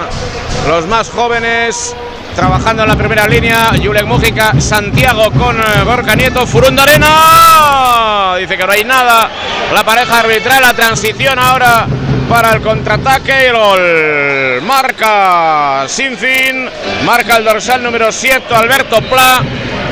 los 0.69 0.87
más 0.87 1.09
jóvenes 1.09 1.97
trabajando 2.35 2.83
en 2.83 2.89
la 2.89 2.97
primera 2.97 3.27
línea. 3.27 3.71
Julek 3.83 4.07
Mújica, 4.07 4.61
Santiago 4.61 5.31
con 5.33 5.59
eh, 5.61 5.85
Gorka 5.85 6.15
Nieto, 6.15 6.47
Furundarena. 6.47 8.37
Dice 8.39 8.57
que 8.57 8.67
no 8.67 8.73
hay 8.73 8.85
nada. 8.85 9.29
La 9.73 9.85
pareja 9.85 10.21
arbitral, 10.21 10.63
la 10.63 10.75
transición 10.75 11.39
ahora 11.39 11.87
para 12.29 12.53
el 12.53 12.63
contraataque 12.63 13.49
y 13.49 13.53
gol. 13.53 14.63
Marca 14.63 15.85
sin 15.89 16.17
fin. 16.17 16.69
Marca 17.05 17.37
el 17.37 17.45
dorsal 17.45 17.83
número 17.83 18.13
7, 18.13 18.55
Alberto 18.55 19.01
Pla. 19.03 19.43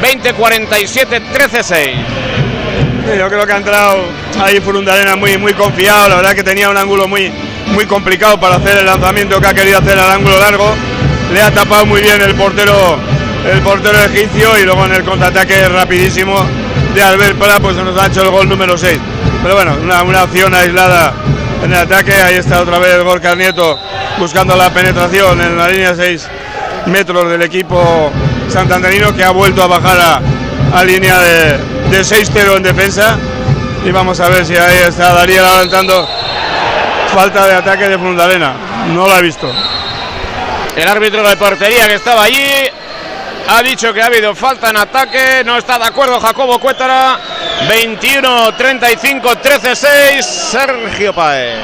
20-47, 0.02 1.22
13-6. 1.32 1.60
Sí, 1.64 3.18
Yo 3.18 3.28
creo 3.28 3.46
que 3.46 3.52
ha 3.52 3.56
entrado 3.56 4.04
ahí 4.40 4.60
Furundarena 4.60 5.16
muy, 5.16 5.36
muy 5.36 5.52
confiado. 5.54 6.08
La 6.08 6.16
verdad 6.16 6.34
que 6.34 6.44
tenía 6.44 6.68
un 6.68 6.76
ángulo 6.76 7.08
muy, 7.08 7.32
muy 7.66 7.86
complicado 7.86 8.38
para 8.38 8.56
hacer 8.56 8.78
el 8.78 8.86
lanzamiento 8.86 9.40
que 9.40 9.46
ha 9.48 9.54
querido 9.54 9.78
hacer 9.78 9.98
al 9.98 10.12
ángulo 10.12 10.38
largo. 10.38 10.74
Le 11.32 11.42
ha 11.42 11.50
tapado 11.50 11.84
muy 11.84 12.00
bien 12.00 12.20
el 12.22 12.34
portero, 12.34 12.96
el 13.50 13.60
portero 13.60 13.98
egipcio 14.04 14.58
y 14.58 14.64
luego 14.64 14.86
en 14.86 14.94
el 14.94 15.04
contraataque 15.04 15.68
rapidísimo 15.68 16.34
de 16.94 17.02
Albert 17.02 17.38
Pla 17.38 17.58
pues 17.60 17.76
nos 17.76 18.00
ha 18.00 18.06
hecho 18.06 18.22
el 18.22 18.30
gol 18.30 18.48
número 18.48 18.78
6. 18.78 18.98
Pero 19.42 19.54
bueno, 19.54 19.76
una, 19.82 20.02
una 20.02 20.24
opción 20.24 20.54
aislada 20.54 21.12
en 21.62 21.72
el 21.72 21.78
ataque. 21.78 22.14
Ahí 22.14 22.36
está 22.36 22.60
otra 22.60 22.78
vez 22.78 23.02
Gorka 23.02 23.34
Nieto 23.34 23.78
buscando 24.18 24.56
la 24.56 24.70
penetración 24.70 25.40
en 25.40 25.56
la 25.56 25.68
línea 25.68 25.94
6 25.94 26.28
metros 26.86 27.30
del 27.30 27.42
equipo 27.42 28.10
santanderino 28.48 29.14
que 29.14 29.22
ha 29.22 29.30
vuelto 29.30 29.62
a 29.62 29.66
bajar 29.66 30.00
a, 30.00 30.78
a 30.78 30.84
línea 30.84 31.18
de, 31.20 31.58
de 31.90 32.00
6-0 32.00 32.56
en 32.56 32.62
defensa. 32.62 33.18
Y 33.84 33.90
vamos 33.90 34.18
a 34.20 34.28
ver 34.28 34.44
si 34.44 34.56
ahí 34.56 34.78
está 34.86 35.12
Daniel 35.12 35.44
adelantando 35.44 36.08
falta 37.14 37.46
de 37.46 37.54
ataque 37.54 37.88
de 37.88 37.98
Fundalena. 37.98 38.54
No 38.94 39.06
lo 39.06 39.12
ha 39.12 39.20
visto. 39.20 39.48
El 40.78 40.86
árbitro 40.86 41.28
de 41.28 41.36
portería 41.36 41.88
que 41.88 41.94
estaba 41.94 42.22
allí 42.22 42.40
ha 43.48 43.62
dicho 43.62 43.92
que 43.92 44.00
ha 44.00 44.06
habido 44.06 44.32
falta 44.32 44.70
en 44.70 44.76
ataque. 44.76 45.42
No 45.44 45.58
está 45.58 45.76
de 45.76 45.86
acuerdo 45.86 46.20
Jacobo 46.20 46.60
Cuétara. 46.60 47.18
21, 47.68 48.54
35, 48.54 49.36
13, 49.38 49.74
6. 49.74 50.24
Sergio 50.24 51.12
Paez. 51.12 51.58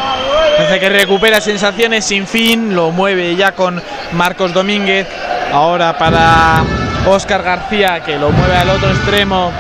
Parece 0.57 0.81
que 0.81 0.89
recupera 0.89 1.41
sensaciones 1.41 2.05
sin 2.05 2.27
fin. 2.27 2.75
Lo 2.75 2.91
mueve 2.91 3.37
ya 3.37 3.53
con 3.53 3.81
Marcos 4.15 4.53
Domínguez. 4.53 5.07
Ahora 5.53 5.97
para 5.97 6.65
Oscar 7.07 7.45
García 7.45 8.03
que 8.03 8.19
lo 8.19 8.31
mueve 8.31 8.57
al 8.57 8.69
otro 8.69 8.91
extremo. 8.91 9.53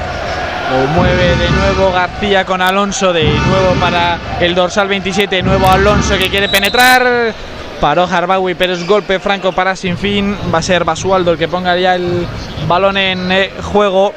Lo 0.72 0.88
mueve 1.00 1.36
de 1.36 1.50
nuevo 1.50 1.92
García 1.92 2.44
con 2.44 2.60
Alonso. 2.60 3.12
De 3.12 3.22
nuevo 3.22 3.74
para 3.78 4.18
el 4.40 4.52
dorsal 4.52 4.88
27. 4.88 5.44
Nuevo 5.44 5.70
Alonso 5.70 6.18
que 6.18 6.28
quiere 6.28 6.48
penetrar. 6.48 7.53
Paró 7.84 8.04
Harbawi, 8.10 8.54
pero 8.54 8.72
es 8.72 8.86
golpe 8.86 9.20
franco 9.20 9.52
para 9.52 9.76
Sinfín. 9.76 10.34
Va 10.52 10.60
a 10.60 10.62
ser 10.62 10.84
Basualdo 10.84 11.32
el 11.32 11.36
que 11.36 11.48
ponga 11.48 11.76
ya 11.76 11.94
el 11.96 12.26
balón 12.66 12.96
en 12.96 13.30
eh, 13.30 13.52
juego. 13.62 14.14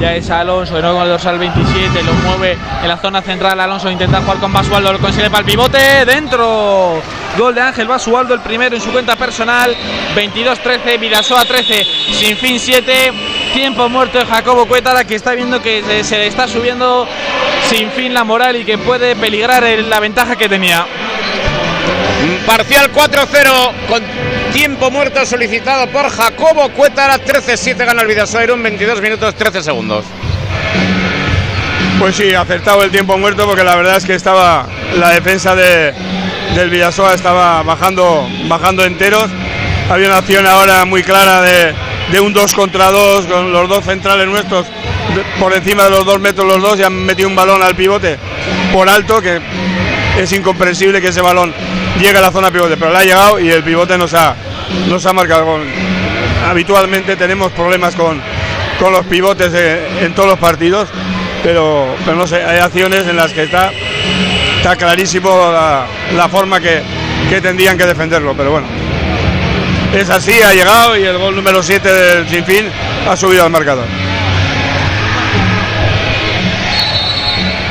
Ya 0.00 0.16
es 0.16 0.28
Alonso, 0.30 0.72
nuevo 0.80 0.94
con 0.96 1.04
el 1.04 1.10
dorsal 1.10 1.38
27, 1.38 2.02
lo 2.02 2.12
mueve 2.28 2.58
en 2.82 2.88
la 2.88 2.96
zona 2.96 3.22
central. 3.22 3.60
Alonso 3.60 3.88
intenta 3.88 4.20
jugar 4.20 4.38
con 4.38 4.52
Basualdo, 4.52 4.92
lo 4.92 4.98
consigue 4.98 5.30
para 5.30 5.42
el 5.42 5.44
pivote. 5.44 6.04
Dentro. 6.04 7.00
Gol 7.38 7.54
de 7.54 7.60
Ángel 7.60 7.86
Basualdo, 7.86 8.34
el 8.34 8.40
primero 8.40 8.74
en 8.74 8.82
su 8.82 8.90
cuenta 8.90 9.14
personal. 9.14 9.72
22-13, 10.16 10.98
Vidasoa 10.98 11.44
13, 11.44 11.86
Sinfín 12.14 12.58
7. 12.58 13.12
Tiempo 13.54 13.88
muerto 13.88 14.18
de 14.18 14.26
Jacobo 14.26 14.66
Cuétara, 14.66 15.04
que 15.04 15.14
está 15.14 15.34
viendo 15.34 15.62
que 15.62 16.02
se, 16.02 16.26
está 16.26 16.48
subiendo 16.48 17.06
sin 17.68 17.92
fin 17.92 18.12
la 18.12 18.24
moral 18.24 18.56
y 18.56 18.64
que 18.64 18.76
puede 18.76 19.14
peligrar 19.14 19.62
el- 19.62 19.88
la 19.88 20.00
ventaja 20.00 20.34
que 20.34 20.48
tenía. 20.48 20.84
Parcial 22.46 22.90
4-0 22.92 23.86
con 23.88 24.02
tiempo 24.52 24.90
muerto 24.90 25.24
solicitado 25.24 25.86
por 25.88 26.08
Jacobo 26.08 26.68
Cuétara. 26.70 27.18
13-7 27.18 27.76
gana 27.76 28.02
el 28.02 28.08
Vidasoa 28.08 28.44
Irún. 28.44 28.62
22 28.62 29.00
minutos 29.00 29.34
13 29.34 29.62
segundos. 29.62 30.04
Pues 31.98 32.16
sí, 32.16 32.34
acertado 32.34 32.82
el 32.82 32.90
tiempo 32.90 33.18
muerto 33.18 33.46
porque 33.46 33.62
la 33.62 33.76
verdad 33.76 33.96
es 33.96 34.04
que 34.04 34.14
estaba 34.14 34.66
la 34.96 35.10
defensa 35.10 35.54
de, 35.54 35.92
del 36.54 36.70
Villasoa 36.70 37.14
estaba 37.14 37.62
bajando, 37.62 38.28
bajando 38.48 38.84
enteros. 38.84 39.26
Había 39.90 40.08
una 40.08 40.18
acción 40.18 40.46
ahora 40.46 40.84
muy 40.84 41.02
clara 41.02 41.42
de, 41.42 41.74
de 42.10 42.20
un 42.20 42.32
2 42.32 42.54
contra 42.54 42.90
2 42.90 43.26
con 43.26 43.52
los 43.52 43.68
dos 43.68 43.84
centrales 43.84 44.26
nuestros 44.28 44.66
por 45.38 45.52
encima 45.52 45.84
de 45.84 45.90
los 45.90 46.04
dos 46.04 46.20
metros 46.20 46.46
los 46.46 46.62
dos 46.62 46.78
y 46.78 46.82
han 46.82 46.92
metido 46.92 47.28
un 47.28 47.34
balón 47.34 47.62
al 47.62 47.74
pivote 47.74 48.16
por 48.72 48.88
alto 48.88 49.20
que 49.20 49.40
es 50.18 50.32
incomprensible 50.32 51.00
que 51.00 51.08
ese 51.08 51.20
balón 51.20 51.52
llegue 52.00 52.18
a 52.18 52.22
la 52.22 52.32
zona 52.32 52.50
pivote, 52.50 52.76
pero 52.76 52.92
le 52.92 52.98
ha 52.98 53.04
llegado 53.04 53.38
y 53.38 53.50
el 53.50 53.62
pivote 53.62 53.96
nos 53.98 54.14
ha, 54.14 54.34
nos 54.88 55.04
ha 55.06 55.12
marcado. 55.12 55.44
gol. 55.44 55.66
Habitualmente 56.48 57.16
tenemos 57.16 57.52
problemas 57.52 57.94
con, 57.94 58.20
con 58.78 58.92
los 58.92 59.04
pivotes 59.06 59.52
eh, 59.54 59.86
en 60.00 60.14
todos 60.14 60.30
los 60.30 60.38
partidos, 60.38 60.88
pero, 61.42 61.94
pero 62.04 62.16
no 62.16 62.26
sé, 62.26 62.42
hay 62.42 62.58
acciones 62.58 63.06
en 63.06 63.16
las 63.16 63.32
que 63.32 63.44
está, 63.44 63.70
está 64.56 64.76
clarísimo 64.76 65.28
la, 65.52 65.86
la 66.16 66.28
forma 66.28 66.60
que, 66.60 66.82
que 67.28 67.40
tendrían 67.40 67.76
que 67.76 67.86
defenderlo, 67.86 68.34
pero 68.36 68.52
bueno. 68.52 68.66
Es 69.94 70.08
así, 70.08 70.40
ha 70.40 70.54
llegado 70.54 70.96
y 70.96 71.04
el 71.04 71.18
gol 71.18 71.34
número 71.34 71.62
7 71.62 71.92
del 71.92 72.28
Sinfín 72.28 72.70
ha 73.08 73.16
subido 73.16 73.44
al 73.44 73.50
marcador. 73.50 73.84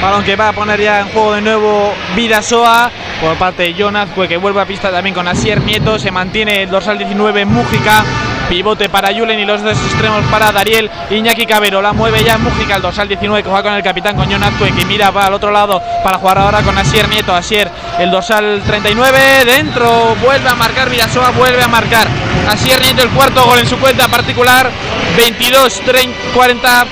Balón 0.01 0.23
que 0.23 0.35
va 0.35 0.49
a 0.49 0.53
poner 0.53 0.79
ya 0.79 1.01
en 1.01 1.07
juego 1.09 1.33
de 1.33 1.41
nuevo 1.41 1.93
Vidasoa 2.15 2.91
por 3.19 3.35
parte 3.37 3.63
de 3.63 3.73
Jonas, 3.73 4.09
que 4.27 4.37
vuelve 4.37 4.61
a 4.61 4.65
pista 4.65 4.91
también 4.91 5.13
con 5.13 5.27
Asier 5.27 5.61
Nieto. 5.61 5.99
Se 5.99 6.11
mantiene 6.11 6.63
el 6.63 6.69
dorsal 6.69 6.97
19 6.97 7.45
Mújica. 7.45 8.03
Pivote 8.49 8.89
para 8.89 9.13
Julen 9.13 9.39
y 9.39 9.45
los 9.45 9.61
dos 9.61 9.77
extremos 9.77 10.23
para 10.31 10.51
Dariel 10.51 10.89
Iñaki 11.11 11.45
Cabero. 11.45 11.81
La 11.81 11.93
mueve 11.93 12.23
ya 12.23 12.37
Mújica, 12.37 12.77
el 12.77 12.81
dorsal 12.81 13.07
19 13.07 13.43
que 13.43 13.49
juega 13.49 13.63
con 13.63 13.73
el 13.73 13.83
capitán 13.83 14.15
con 14.15 14.25
John 14.31 14.43
Azcue, 14.43 14.71
que 14.71 14.85
mira 14.85 15.11
para 15.11 15.27
el 15.27 15.33
otro 15.33 15.51
lado 15.51 15.79
para 16.03 16.17
jugar 16.17 16.39
ahora 16.39 16.61
con 16.63 16.75
Asier 16.77 17.07
Nieto. 17.09 17.33
Asier, 17.33 17.69
el 17.99 18.09
dorsal 18.09 18.63
39, 18.65 19.45
dentro, 19.45 20.15
vuelve 20.23 20.49
a 20.49 20.55
marcar 20.55 20.89
Vidasoa, 20.89 21.29
vuelve 21.31 21.61
a 21.61 21.67
marcar. 21.67 22.07
Asier 22.49 22.81
Nieto, 22.81 23.03
el 23.03 23.09
cuarto 23.09 23.45
gol 23.45 23.59
en 23.59 23.67
su 23.67 23.77
cuenta 23.77 24.07
particular. 24.07 24.71
22, 25.15 25.81
30, 25.81 26.17
40. 26.33 26.85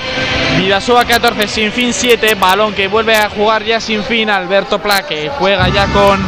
Vidasoa 0.58 1.04
14, 1.04 1.46
sin 1.46 1.70
fin 1.70 1.92
7. 1.92 2.34
Balón 2.34 2.74
que 2.74 2.88
vuelve 2.88 3.14
a 3.16 3.30
jugar 3.30 3.62
ya 3.62 3.80
sin 3.80 4.02
fin. 4.02 4.28
Alberto 4.28 4.80
Pla 4.80 5.04
que 5.06 5.30
juega 5.30 5.68
ya 5.68 5.86
con 5.86 6.20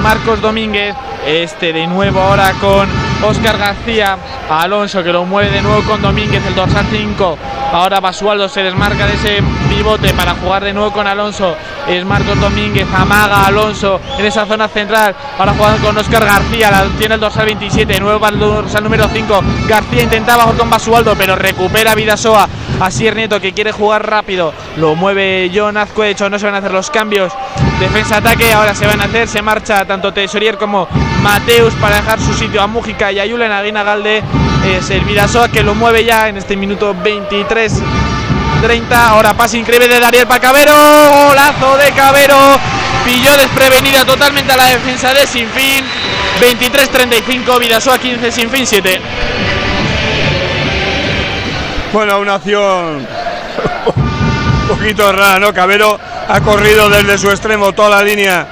Marcos 0.00 0.40
Domínguez. 0.40 0.94
Este 1.26 1.72
de 1.72 1.88
nuevo 1.88 2.20
ahora 2.20 2.52
con 2.60 2.88
Oscar 3.22 3.58
García. 3.58 4.16
Alonso 4.48 5.02
que 5.02 5.12
lo 5.12 5.24
mueve 5.24 5.50
de 5.50 5.62
nuevo 5.62 5.82
con 5.82 6.00
Domínguez, 6.00 6.44
el 6.46 6.54
dorsal 6.54 6.86
5. 6.90 7.38
Ahora 7.72 8.00
Basualdo 8.00 8.48
se 8.48 8.62
desmarca 8.62 9.06
de 9.06 9.14
ese 9.14 9.42
pivote 9.68 10.14
para 10.14 10.34
jugar 10.34 10.64
de 10.64 10.72
nuevo 10.72 10.92
con 10.92 11.06
Alonso. 11.06 11.54
Es 11.86 12.04
Marcos 12.04 12.40
Domínguez, 12.40 12.86
amaga 12.94 13.46
Alonso 13.46 14.00
en 14.18 14.24
esa 14.24 14.46
zona 14.46 14.68
central. 14.68 15.14
Ahora 15.38 15.52
jugando 15.52 15.86
con 15.86 15.98
Oscar 15.98 16.24
García, 16.24 16.70
la 16.70 16.84
tiene 16.98 17.14
el 17.14 17.20
dorsal 17.20 17.46
27, 17.46 17.92
de 17.92 18.00
nuevo 18.00 18.20
para 18.20 18.32
el 18.32 18.40
dorsal 18.40 18.84
número 18.84 19.06
5. 19.12 19.42
García 19.66 20.02
intentaba 20.02 20.44
jugar 20.44 20.58
con 20.58 20.70
Basualdo, 20.70 21.14
pero 21.16 21.36
recupera 21.36 21.94
Vidasoa. 21.94 22.48
Asier 22.80 23.16
Nieto 23.16 23.40
que 23.40 23.52
quiere 23.52 23.72
jugar 23.72 24.08
rápido. 24.08 24.54
Lo 24.76 24.94
mueve 24.94 25.50
John 25.52 25.76
Azcue, 25.76 26.06
de 26.06 26.12
hecho 26.12 26.30
no 26.30 26.38
se 26.38 26.46
van 26.46 26.54
a 26.54 26.58
hacer 26.58 26.72
los 26.72 26.90
cambios. 26.90 27.32
Defensa-ataque, 27.80 28.52
ahora 28.52 28.74
se 28.74 28.86
van 28.86 29.00
a 29.00 29.04
hacer. 29.04 29.28
Se 29.28 29.42
marcha 29.42 29.84
tanto 29.84 30.12
Tesorier 30.12 30.56
como 30.56 30.88
Mateus 31.22 31.74
para 31.74 31.96
dejar 31.96 32.20
su 32.20 32.32
sitio 32.34 32.62
a 32.62 32.66
Mújica 32.66 33.07
y 33.12 33.18
a 33.20 33.26
Julen 33.28 33.50
Aguina 33.52 33.82
Galde. 33.82 34.22
Es 34.66 34.90
el 34.90 35.00
Vidasoa 35.02 35.48
que 35.48 35.62
lo 35.62 35.74
mueve 35.74 36.04
ya 36.04 36.28
en 36.28 36.36
este 36.36 36.56
minuto 36.56 36.94
23. 37.02 37.72
30, 38.60 39.08
ahora 39.08 39.34
pase 39.34 39.56
increíble 39.56 39.86
de 39.88 40.00
Dariel 40.00 40.26
para 40.26 40.40
Cabero, 40.40 40.72
golazo 41.28 41.76
de 41.76 41.92
Cabero, 41.92 42.58
pilló 43.04 43.36
desprevenida 43.36 44.04
totalmente 44.04 44.52
a 44.52 44.56
la 44.56 44.66
defensa 44.66 45.14
de 45.14 45.26
Sinfín, 45.28 45.84
23-35, 46.40 47.60
Vidasoa 47.60 47.98
15, 47.98 48.32
Sinfín 48.32 48.66
7. 48.66 49.00
Bueno, 51.92 52.18
una 52.18 52.34
acción 52.34 53.06
un 53.86 54.68
poquito 54.68 55.12
rara, 55.12 55.38
¿no? 55.38 55.54
Cabero 55.54 55.98
ha 56.28 56.40
corrido 56.40 56.90
desde 56.90 57.16
su 57.16 57.30
extremo 57.30 57.72
toda 57.72 57.90
la 57.90 58.02
línea 58.02 58.44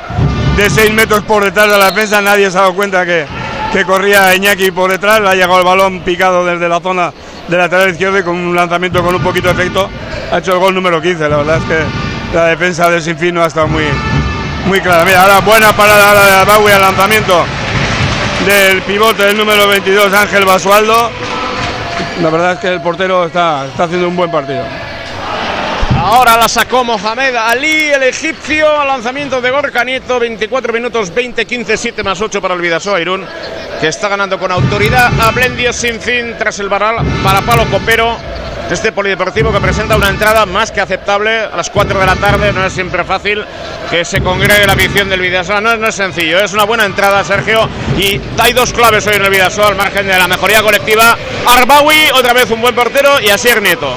de 0.57 0.71
6 0.71 0.93
metros 0.93 1.23
por 1.23 1.45
detrás 1.45 1.69
de 1.69 1.79
la 1.79 1.91
defensa. 1.91 2.23
Nadie 2.23 2.49
se 2.49 2.57
ha 2.57 2.63
dado 2.63 2.75
cuenta 2.75 3.05
que, 3.05 3.27
que 3.73 3.85
corría 3.85 4.35
Iñaki 4.35 4.71
por 4.71 4.91
detrás. 4.91 5.21
Le 5.21 5.29
ha 5.29 5.35
llegado 5.35 5.59
el 5.59 5.65
balón 5.65 6.01
picado 6.01 6.45
desde 6.45 6.69
la 6.69 6.81
zona 6.81 7.13
de 7.49 7.57
lateral 7.57 7.91
izquierdo 7.91 8.19
y 8.19 8.23
con 8.23 8.35
un 8.35 8.55
lanzamiento 8.55 9.03
con 9.03 9.15
un 9.15 9.23
poquito 9.23 9.49
de 9.49 9.55
efecto 9.55 9.89
ha 10.33 10.39
hecho 10.39 10.53
el 10.53 10.59
gol 10.59 10.75
número 10.75 11.01
15. 11.01 11.29
La 11.29 11.37
verdad 11.37 11.59
es 11.59 11.65
que 11.65 12.37
la 12.37 12.47
defensa 12.47 12.91
de 12.91 13.01
Sinfín 13.01 13.35
no 13.35 13.43
ha 13.43 13.47
estado 13.47 13.69
muy, 13.69 13.85
muy 14.67 14.81
clara. 14.81 15.05
Mira, 15.05 15.23
ahora 15.23 15.41
buena 15.41 15.73
parada 15.73 16.09
ahora 16.09 16.27
de 16.27 16.33
Albawi 16.35 16.73
al 16.73 16.81
lanzamiento 16.81 17.45
del 18.47 18.83
pivote 18.83 19.25
del 19.25 19.37
número 19.37 19.67
22, 19.69 20.13
Ángel 20.13 20.45
Basualdo. 20.45 21.11
La 22.23 22.31
verdad 22.31 22.53
es 22.53 22.59
que 22.59 22.69
el 22.69 22.81
portero 22.81 23.27
está, 23.27 23.67
está 23.67 23.85
haciendo 23.85 24.09
un 24.09 24.17
buen 24.17 24.31
partido. 24.31 24.65
Ahora 26.09 26.37
la 26.37 26.49
sacó 26.49 26.85
Mohamed 26.85 27.35
Ali, 27.35 27.91
el 27.91 28.05
egipcio, 28.05 28.81
al 28.81 28.87
lanzamiento 28.87 29.41
de 29.41 29.51
Gorka 29.51 29.83
Nieto, 29.83 30.21
24 30.21 30.73
minutos 30.73 31.13
20, 31.13 31.45
15, 31.45 31.77
7 31.77 32.05
más 32.05 32.21
8 32.21 32.41
para 32.41 32.55
el 32.55 32.61
Vidasoa 32.61 33.01
Irún, 33.01 33.27
que 33.81 33.89
está 33.89 34.07
ganando 34.07 34.39
con 34.39 34.53
autoridad 34.53 35.11
a 35.21 35.33
Blendio 35.33 35.73
sin 35.73 36.01
fin 36.01 36.37
tras 36.39 36.61
el 36.61 36.69
varal 36.69 37.05
para 37.25 37.41
Palo 37.41 37.65
Copero. 37.73 38.17
Este 38.71 38.93
polideportivo 38.93 39.51
que 39.51 39.59
presenta 39.59 39.97
una 39.97 40.09
entrada 40.09 40.47
más 40.47 40.71
que 40.71 40.81
aceptable 40.81 41.41
a 41.41 41.57
las 41.57 41.71
4 41.71 41.99
de 41.99 42.07
la 42.07 42.15
tarde, 42.15 42.53
no 42.53 42.65
es 42.65 42.73
siempre 42.73 43.03
fácil 43.03 43.45
que 43.91 44.05
se 44.05 44.21
congregue 44.21 44.65
la 44.65 44.75
afición 44.75 45.09
del 45.09 45.21
Vidasoa, 45.21 45.61
no, 45.61 45.77
no 45.77 45.89
es 45.89 45.95
sencillo, 45.97 46.39
es 46.39 46.53
una 46.53 46.65
buena 46.65 46.85
entrada 46.85 47.25
Sergio 47.25 47.69
y 47.99 48.21
hay 48.39 48.53
dos 48.53 48.73
claves 48.73 49.05
hoy 49.09 49.17
en 49.17 49.25
el 49.25 49.31
Vidasoa 49.31 49.67
al 49.67 49.77
margen 49.77 50.07
de 50.07 50.17
la 50.17 50.29
mejoría 50.29 50.63
colectiva, 50.63 51.19
Arbawi, 51.49 52.11
otra 52.15 52.33
vez 52.33 52.49
un 52.53 52.61
buen 52.61 52.77
portero 52.77 53.21
y 53.21 53.31
Asier 53.31 53.61
Nieto. 53.61 53.93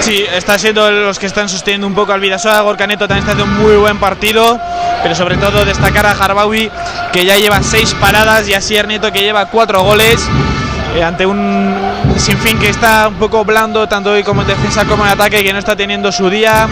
Sí, 0.00 0.24
está 0.32 0.58
siendo 0.58 0.90
los 0.90 1.18
que 1.18 1.26
están 1.26 1.48
sosteniendo 1.48 1.86
un 1.86 1.94
poco 1.94 2.12
al 2.12 2.20
Vidasoa. 2.20 2.60
Gorka 2.62 2.86
Neto 2.86 3.06
también 3.06 3.28
está 3.28 3.32
haciendo 3.32 3.52
un 3.52 3.62
muy 3.62 3.76
buen 3.76 3.98
partido, 3.98 4.58
pero 5.02 5.14
sobre 5.14 5.36
todo 5.36 5.64
destacar 5.64 6.06
a 6.06 6.12
Harbawi, 6.12 6.70
que 7.12 7.24
ya 7.24 7.36
lleva 7.36 7.62
seis 7.62 7.94
paradas, 8.00 8.48
y 8.48 8.54
a 8.54 8.60
Sier 8.60 8.86
Nieto, 8.86 9.12
que 9.12 9.20
lleva 9.20 9.46
cuatro 9.46 9.82
goles. 9.82 10.20
eh, 10.96 11.02
ante 11.04 11.26
un 11.26 11.74
sinfín 12.16 12.58
que 12.58 12.70
está 12.70 13.08
un 13.08 13.16
poco 13.16 13.44
blando, 13.44 13.86
tanto 13.86 14.12
hoy 14.12 14.22
como 14.22 14.40
en 14.40 14.48
defensa 14.48 14.86
como 14.86 15.04
en 15.04 15.10
ataque, 15.10 15.44
que 15.44 15.52
no 15.52 15.58
está 15.58 15.76
teniendo 15.76 16.10
su 16.10 16.30
día. 16.30 16.66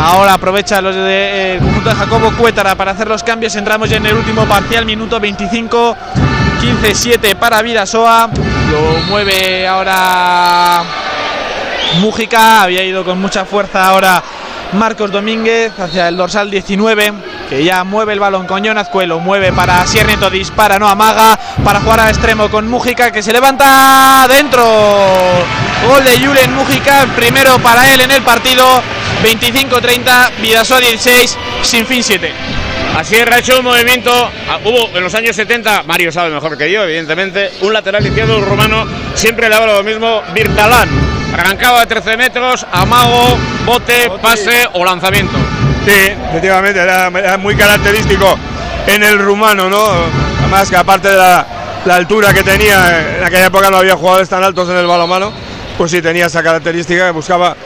Ahora 0.00 0.34
aprovecha 0.34 0.80
los 0.80 0.94
de, 0.94 1.56
eh, 1.56 1.58
conjunto 1.58 1.90
de 1.90 1.96
Jacobo 1.96 2.32
Cuétara 2.32 2.74
para 2.76 2.92
hacer 2.92 3.08
los 3.08 3.22
cambios. 3.22 3.54
Entramos 3.56 3.90
ya 3.90 3.98
en 3.98 4.06
el 4.06 4.14
último 4.14 4.46
parcial, 4.46 4.86
minuto 4.86 5.20
25. 5.20 5.96
15-7 6.60 7.36
para 7.36 7.60
Vidasoa. 7.62 8.28
Lo 8.70 9.00
mueve 9.08 9.66
ahora 9.68 10.82
Mújica, 11.98 12.62
había 12.62 12.84
ido 12.84 13.04
con 13.04 13.20
mucha 13.20 13.44
fuerza 13.44 13.84
ahora 13.84 14.22
Marcos 14.72 15.10
Domínguez 15.10 15.72
hacia 15.78 16.08
el 16.08 16.16
dorsal 16.16 16.50
19, 16.50 17.12
que 17.48 17.64
ya 17.64 17.82
mueve 17.84 18.12
el 18.12 18.20
balón 18.20 18.46
con 18.46 18.62
Jonas 18.62 18.88
Cuelo, 18.88 19.18
mueve 19.18 19.52
para 19.52 19.86
Sierneto, 19.86 20.30
dispara, 20.30 20.78
no 20.78 20.88
amaga, 20.88 21.38
para 21.64 21.80
jugar 21.80 22.00
al 22.00 22.08
extremo 22.08 22.48
con 22.50 22.68
Mújica, 22.68 23.10
que 23.10 23.22
se 23.22 23.32
levanta 23.32 24.26
dentro. 24.28 24.64
Gol 25.88 26.04
de 26.04 26.18
Julen 26.18 26.54
Mújica, 26.54 27.06
primero 27.16 27.58
para 27.58 27.92
él 27.92 28.00
en 28.00 28.10
el 28.10 28.22
partido, 28.22 28.64
25-30, 29.24 30.32
Vidasoa 30.40 30.80
16, 30.80 31.38
sin 31.62 31.86
fin 31.86 32.04
7. 32.04 32.32
Así 32.96 33.16
ha 33.16 33.38
hecho 33.38 33.58
un 33.58 33.64
movimiento. 33.64 34.10
ah, 34.48 34.58
Hubo 34.64 34.96
en 34.96 35.02
los 35.02 35.14
años 35.14 35.34
70, 35.34 35.84
Mario 35.84 36.12
sabe 36.12 36.30
mejor 36.30 36.56
que 36.58 36.70
yo, 36.70 36.82
evidentemente, 36.84 37.52
un 37.62 37.72
lateral 37.72 38.06
izquierdo 38.06 38.40
rumano 38.40 38.86
siempre 39.14 39.48
le 39.48 39.54
daba 39.54 39.66
lo 39.66 39.82
mismo, 39.82 40.22
Virtalán. 40.34 41.17
Arrancaba 41.32 41.80
de 41.80 41.86
13 41.86 42.16
metros, 42.16 42.66
amago, 42.72 43.36
bote, 43.64 44.10
pase 44.22 44.68
o 44.72 44.84
lanzamiento. 44.84 45.36
Sí, 45.84 46.12
efectivamente, 46.30 46.80
era, 46.80 47.08
era 47.08 47.36
muy 47.38 47.54
característico 47.54 48.38
en 48.86 49.02
el 49.02 49.18
rumano, 49.18 49.68
¿no? 49.68 49.84
Además 50.40 50.70
que 50.70 50.76
aparte 50.76 51.08
de 51.08 51.16
la, 51.16 51.46
la 51.84 51.94
altura 51.96 52.32
que 52.32 52.42
tenía, 52.42 53.18
en 53.18 53.24
aquella 53.24 53.46
época 53.46 53.70
no 53.70 53.78
había 53.78 53.96
jugadores 53.96 54.28
tan 54.28 54.42
altos 54.42 54.68
en 54.70 54.76
el 54.76 54.86
balonmano, 54.86 55.32
pues 55.76 55.90
sí 55.90 56.02
tenía 56.02 56.26
esa 56.26 56.42
característica 56.42 57.06
que 57.06 57.12
buscaba 57.12 57.56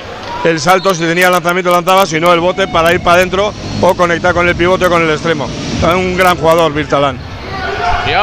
el 0.44 0.61
salto, 0.61 0.94
si 0.94 1.01
tenía 1.03 1.31
lanzamiento 1.31 1.70
lanzaba, 1.70 2.05
si 2.05 2.18
no 2.18 2.33
el 2.33 2.40
bote 2.40 2.66
para 2.68 2.92
ir 2.92 3.01
para 3.01 3.16
adentro 3.16 3.53
o 3.81 3.94
conectar 3.94 4.35
con 4.35 4.48
el 4.48 4.57
pivote 4.57 4.87
o 4.87 4.90
con 4.90 5.03
el 5.03 5.11
extremo. 5.11 5.48
Un 5.94 6.16
gran 6.16 6.37
jugador, 6.37 6.72
Virtalán. 6.72 7.32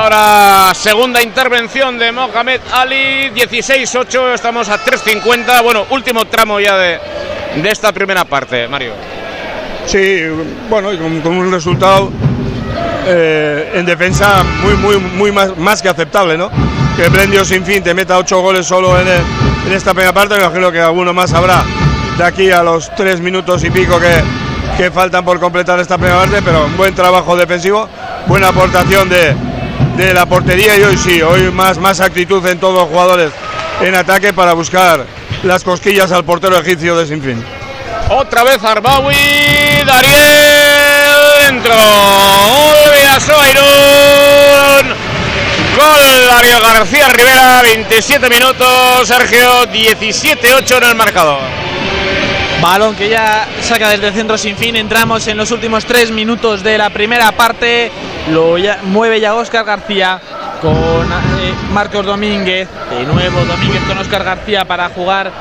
Ahora, 0.03 0.71
segunda 0.75 1.21
intervención 1.21 1.99
de 1.99 2.13
Mohamed 2.13 2.61
Ali, 2.71 3.31
16-8, 3.35 4.33
estamos 4.33 4.69
a 4.69 4.79
3.50. 4.81 5.61
Bueno, 5.61 5.87
último 5.89 6.23
tramo 6.23 6.57
ya 6.61 6.77
de, 6.77 6.99
de 7.61 7.69
esta 7.69 7.91
primera 7.91 8.23
parte, 8.23 8.65
Mario. 8.69 8.93
Sí, 9.85 10.21
bueno, 10.69 10.97
con, 10.97 11.19
con 11.19 11.33
un 11.35 11.51
resultado 11.51 12.13
eh, 13.07 13.73
en 13.75 13.85
defensa 13.85 14.41
muy, 14.63 14.75
muy, 14.75 14.97
muy 14.99 15.31
más, 15.33 15.57
más 15.57 15.81
que 15.81 15.89
aceptable, 15.89 16.37
¿no? 16.37 16.49
Que 16.95 17.09
Blendio 17.09 17.43
sin 17.43 17.65
fin 17.65 17.83
te 17.83 17.93
meta 17.93 18.17
ocho 18.17 18.39
goles 18.39 18.65
solo 18.65 18.97
en, 19.01 19.05
el- 19.09 19.21
en 19.67 19.73
esta 19.73 19.91
primera 19.93 20.13
parte, 20.13 20.35
me 20.35 20.43
imagino 20.45 20.71
que 20.71 20.79
alguno 20.79 21.13
más 21.13 21.33
habrá 21.33 21.61
de 22.17 22.23
aquí 22.23 22.51
a 22.51 22.63
los 22.63 22.89
tres 22.95 23.19
minutos 23.19 23.65
y 23.65 23.69
pico 23.69 23.99
que, 23.99 24.13
que 24.77 24.91
faltan 24.91 25.25
por 25.25 25.41
completar 25.41 25.77
esta 25.81 25.97
primera 25.97 26.19
parte, 26.21 26.41
pero 26.41 26.67
un 26.67 26.77
buen 26.77 26.95
trabajo 26.95 27.35
defensivo, 27.35 27.89
buena 28.27 28.47
aportación 28.47 29.09
de, 29.09 29.35
de 30.05 30.13
la 30.13 30.25
portería 30.25 30.77
y 30.77 30.83
hoy 30.83 30.97
sí, 30.97 31.21
hoy 31.21 31.51
más, 31.51 31.77
más 31.77 31.99
actitud 31.99 32.45
en 32.47 32.57
todos 32.57 32.73
los 32.73 32.87
jugadores 32.87 33.31
en 33.81 33.95
ataque 33.95 34.33
para 34.33 34.53
buscar 34.53 35.05
las 35.43 35.63
cosquillas 35.63 36.11
al 36.11 36.23
portero 36.23 36.57
egipcio 36.57 36.95
de 36.97 37.05
Sinfín. 37.05 37.43
Otra 38.09 38.43
vez 38.43 38.63
Arbawi, 38.63 39.13
Dariel 39.85 41.45
dentro. 41.45 41.73
Irún. 43.49 44.95
Gol 45.75 46.27
Darío 46.27 46.61
García 46.61 47.07
Rivera, 47.09 47.61
27 47.61 48.29
minutos. 48.29 49.05
Sergio, 49.05 49.65
17-8 49.65 50.77
en 50.77 50.83
el 50.83 50.95
marcador. 50.95 51.68
Balón 52.61 52.95
que 52.95 53.07
ya 53.09 53.47
saca 53.61 53.89
desde 53.89 54.11
centro 54.11 54.37
sin 54.37 54.57
fin. 54.57 54.75
Entramos 54.75 55.27
en 55.27 55.37
los 55.37 55.51
últimos 55.51 55.85
tres 55.85 56.11
minutos 56.11 56.61
de 56.61 56.77
la 56.77 56.89
primera 56.89 57.31
parte. 57.31 57.91
Lo 58.31 58.55
mueve 58.83 59.19
ya 59.19 59.35
Óscar 59.35 59.63
García 59.63 60.19
con 60.61 60.71
eh, 60.71 61.53
Marcos 61.71 62.05
Domínguez. 62.05 62.67
De 62.89 63.05
nuevo 63.05 63.45
Domínguez 63.45 63.81
con 63.87 63.97
Óscar 63.97 64.23
García 64.23 64.65
para 64.65 64.89
jugar 64.89 65.31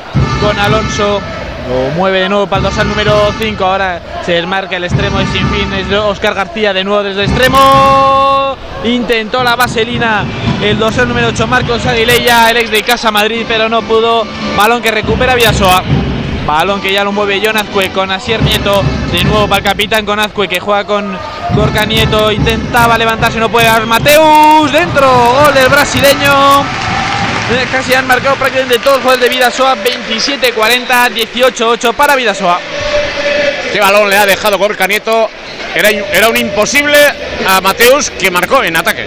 con 0.41 0.59
Alonso. 0.59 1.21
Lo 1.69 1.95
mueve 1.97 2.21
de 2.21 2.29
nuevo 2.29 2.47
para 2.47 2.69
el 2.69 2.89
número 2.89 3.33
5. 3.39 3.65
Ahora 3.65 4.01
se 4.25 4.33
desmarca 4.33 4.77
el 4.77 4.85
extremo 4.85 5.19
de 5.19 5.27
sin 5.27 5.47
fin. 5.49 5.73
Es 5.73 5.93
Óscar 5.93 6.35
García 6.35 6.73
de 6.73 6.85
nuevo 6.85 7.03
desde 7.03 7.25
el 7.25 7.31
extremo. 7.31 8.57
Intentó 8.85 9.43
la 9.43 9.57
vaselina 9.57 10.25
el 10.63 10.79
dorsal 10.79 11.09
número 11.09 11.29
8 11.29 11.47
Marcos 11.49 11.85
Aguilella, 11.85 12.51
el 12.51 12.59
ex 12.59 12.71
de 12.71 12.83
Casa 12.83 13.11
Madrid, 13.11 13.45
pero 13.49 13.69
no 13.69 13.83
pudo. 13.83 14.25
Balón 14.57 14.81
que 14.81 14.93
recupera 14.93 15.35
Villasoa. 15.35 15.83
Balón 16.49 16.81
que 16.81 16.91
ya 16.91 17.05
lo 17.05 17.13
mueve 17.13 17.43
John 17.45 17.59
Azcue 17.59 17.91
con 17.91 18.11
Asier 18.11 18.43
Nieto. 18.43 18.83
De 19.13 19.23
nuevo 19.23 19.47
para 19.47 19.59
el 19.59 19.65
capitán 19.65 20.07
con 20.07 20.19
Azcue 20.19 20.49
que 20.49 20.59
juega 20.59 20.83
con 20.85 21.15
Gorka 21.55 21.85
Nieto. 21.85 22.33
Intentaba 22.33 22.97
levantarse, 22.97 23.39
no 23.39 23.51
puede 23.51 23.69
Mateus. 23.85 24.73
Dentro, 24.73 25.07
gol 25.11 25.53
del 25.53 25.69
brasileño. 25.69 26.63
Eh, 27.53 27.67
Casi 27.71 27.93
han 27.93 28.07
marcado 28.07 28.37
prácticamente 28.37 28.79
todos 28.79 28.97
los 28.97 29.05
goles 29.05 29.21
de 29.21 29.29
Vidasoa. 29.29 29.77
27-40, 29.77 31.11
18-8 31.33 31.93
para 31.93 32.17
Vidasoa. 32.17 32.59
Qué 33.71 33.79
balón 33.79 34.09
le 34.09 34.17
ha 34.17 34.25
dejado 34.25 34.57
Gorka 34.57 34.87
Nieto. 34.87 35.29
Era, 35.75 35.91
era 35.91 36.31
un 36.31 36.37
imposible 36.39 36.99
a 37.47 37.61
Mateus 37.61 38.09
que 38.09 38.31
marcó 38.31 38.65
en 38.65 38.75
ataque. 38.75 39.07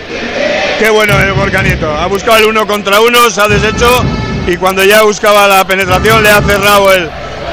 Qué 0.78 0.92
bueno 0.92 1.18
el 1.18 1.34
Gorka 1.34 1.64
Nieto. 1.64 1.92
Ha 1.92 2.06
buscado 2.06 2.38
el 2.38 2.46
uno 2.46 2.68
contra 2.68 3.02
uno, 3.02 3.32
se 3.32 3.42
ha 3.42 3.48
deshecho 3.48 4.06
y 4.46 4.58
cuando 4.58 4.84
ya 4.84 5.02
buscaba 5.02 5.48
la 5.48 5.66
penetración 5.66 6.24
le 6.24 6.30
ha 6.30 6.42
cerrado 6.42 6.92
el, 6.94 7.10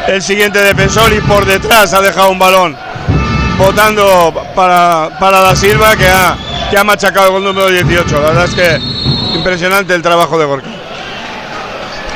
el 0.09 0.23
siguiente 0.23 0.63
defensor 0.63 1.13
y 1.13 1.21
por 1.21 1.45
detrás 1.45 1.93
ha 1.93 2.01
dejado 2.01 2.31
un 2.31 2.39
balón 2.39 2.75
votando 3.59 4.33
para, 4.55 5.11
para 5.21 5.55
Silva 5.55 5.97
que 5.97 6.09
ha, 6.09 6.37
que 6.71 6.79
ha 6.79 6.85
machacado 6.85 7.33
con 7.33 7.43
el 7.43 7.45
número 7.45 7.69
18. 7.69 8.21
La 8.21 8.29
verdad 8.29 8.45
es 8.45 8.55
que 8.55 9.37
impresionante 9.37 9.95
el 9.95 10.01
trabajo 10.01 10.39
de 10.39 10.47
Gorka. 10.47 10.71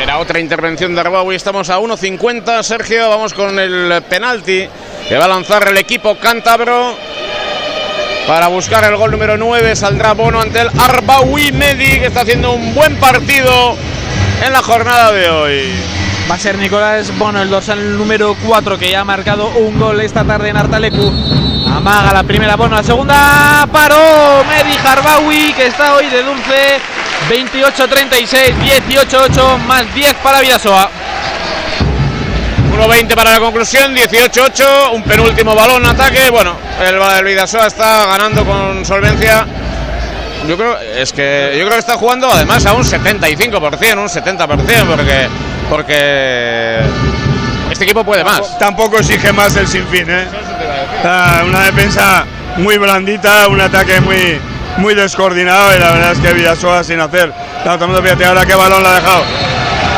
Era 0.01 0.19
otra 0.19 0.41
intervención 0.41 0.95
de 0.95 1.01
Arbawi. 1.03 1.37
Estamos 1.37 1.69
a 1.69 1.79
1.50. 1.79 2.63
Sergio, 2.63 3.09
vamos 3.11 3.35
con 3.35 3.59
el 3.59 4.03
penalti 4.09 4.67
que 5.09 5.19
va 5.19 5.27
a 5.27 5.29
lanzar 5.29 5.69
el 5.69 5.77
equipo 5.77 6.17
cántabro. 6.17 6.97
Para 8.27 8.47
buscar 8.49 8.85
el 8.85 8.97
gol 8.97 9.11
número 9.11 9.37
9 9.37 9.77
saldrá 9.77 10.15
Bono 10.15 10.41
ante 10.41 10.61
el 10.61 10.69
Arbawi 10.69 11.53
Medi, 11.53 11.99
que 11.99 12.07
está 12.07 12.23
haciendo 12.23 12.53
un 12.53 12.75
buen 12.75 12.97
partido 12.97 13.77
en 14.45 14.53
la 14.53 14.63
jornada 14.63 15.13
de 15.13 15.29
hoy. 15.29 16.02
Va 16.31 16.37
a 16.37 16.39
ser 16.39 16.57
Nicolás 16.57 17.17
Bono, 17.19 17.43
el 17.43 17.51
dorsal 17.51 17.99
número 17.99 18.37
4, 18.47 18.79
que 18.79 18.91
ya 18.91 19.01
ha 19.01 19.05
marcado 19.05 19.49
un 19.49 19.79
gol 19.79 20.01
esta 20.01 20.25
tarde 20.25 20.49
en 20.49 20.57
Artalecu. 20.57 21.13
Amaga 21.69 22.13
la 22.13 22.23
primera 22.23 22.57
Bono, 22.57 22.77
la 22.77 22.83
segunda 22.83 23.67
paró 23.71 24.45
Medi 24.45 24.77
Harbawi, 24.77 25.53
que 25.53 25.67
está 25.67 25.95
hoy 25.95 26.07
de 26.07 26.23
dulce. 26.23 26.81
28-36, 27.31 28.55
18-8, 28.89 29.59
más 29.67 29.95
10 29.95 30.15
para 30.15 30.41
Vidasoa. 30.41 30.91
1.20 32.73 33.15
para 33.15 33.33
la 33.33 33.41
conclusión, 33.41 33.95
18-8, 33.95 34.93
un 34.93 35.03
penúltimo 35.03 35.55
balón 35.55 35.85
ataque. 35.87 36.31
Bueno, 36.31 36.57
el, 36.81 36.95
el 36.95 37.25
Vidasoa 37.25 37.67
está 37.67 38.07
ganando 38.07 38.45
con 38.45 38.85
solvencia. 38.85 39.47
Yo 40.49 40.57
creo, 40.57 40.79
es 40.81 41.13
que 41.13 41.53
yo 41.53 41.65
creo 41.65 41.73
que 41.73 41.79
está 41.79 41.95
jugando 41.95 42.31
además 42.31 42.65
a 42.67 42.73
un 42.73 42.83
75%, 42.83 43.99
un 43.99 44.09
70%, 44.09 44.87
porque, 44.87 45.29
porque 45.73 46.81
este 47.71 47.85
equipo 47.85 48.05
puede 48.05 48.23
más. 48.25 48.59
Tampoco 48.59 48.99
exige 48.99 49.33
más 49.33 49.57
el 49.57 49.67
sinfín, 49.67 50.05
¿eh? 50.11 50.27
Ah, 51.03 51.43
Una 51.47 51.61
defensa 51.63 52.27
muy 52.59 52.77
blandita, 52.77 53.49
un 53.49 53.59
ataque 53.59 53.99
muy, 54.03 54.39
muy 54.77 54.95
descoordinado 54.95 55.75
y 55.75 55.79
la 55.81 55.93
verdad 55.93 56.13
es 56.13 56.19
que 56.19 56.35
Vidasoa 56.35 56.85
sin 56.85 57.01
hacer. 57.01 57.33
Claro, 57.63 57.79
todo 57.79 57.87
el 57.87 57.91
mundo 57.93 58.03
fíjate 58.03 58.27
ahora 58.27 58.45
qué 58.45 58.55
balón 58.55 58.83
la 58.83 58.91
ha 58.91 58.95
dejado. 58.97 59.25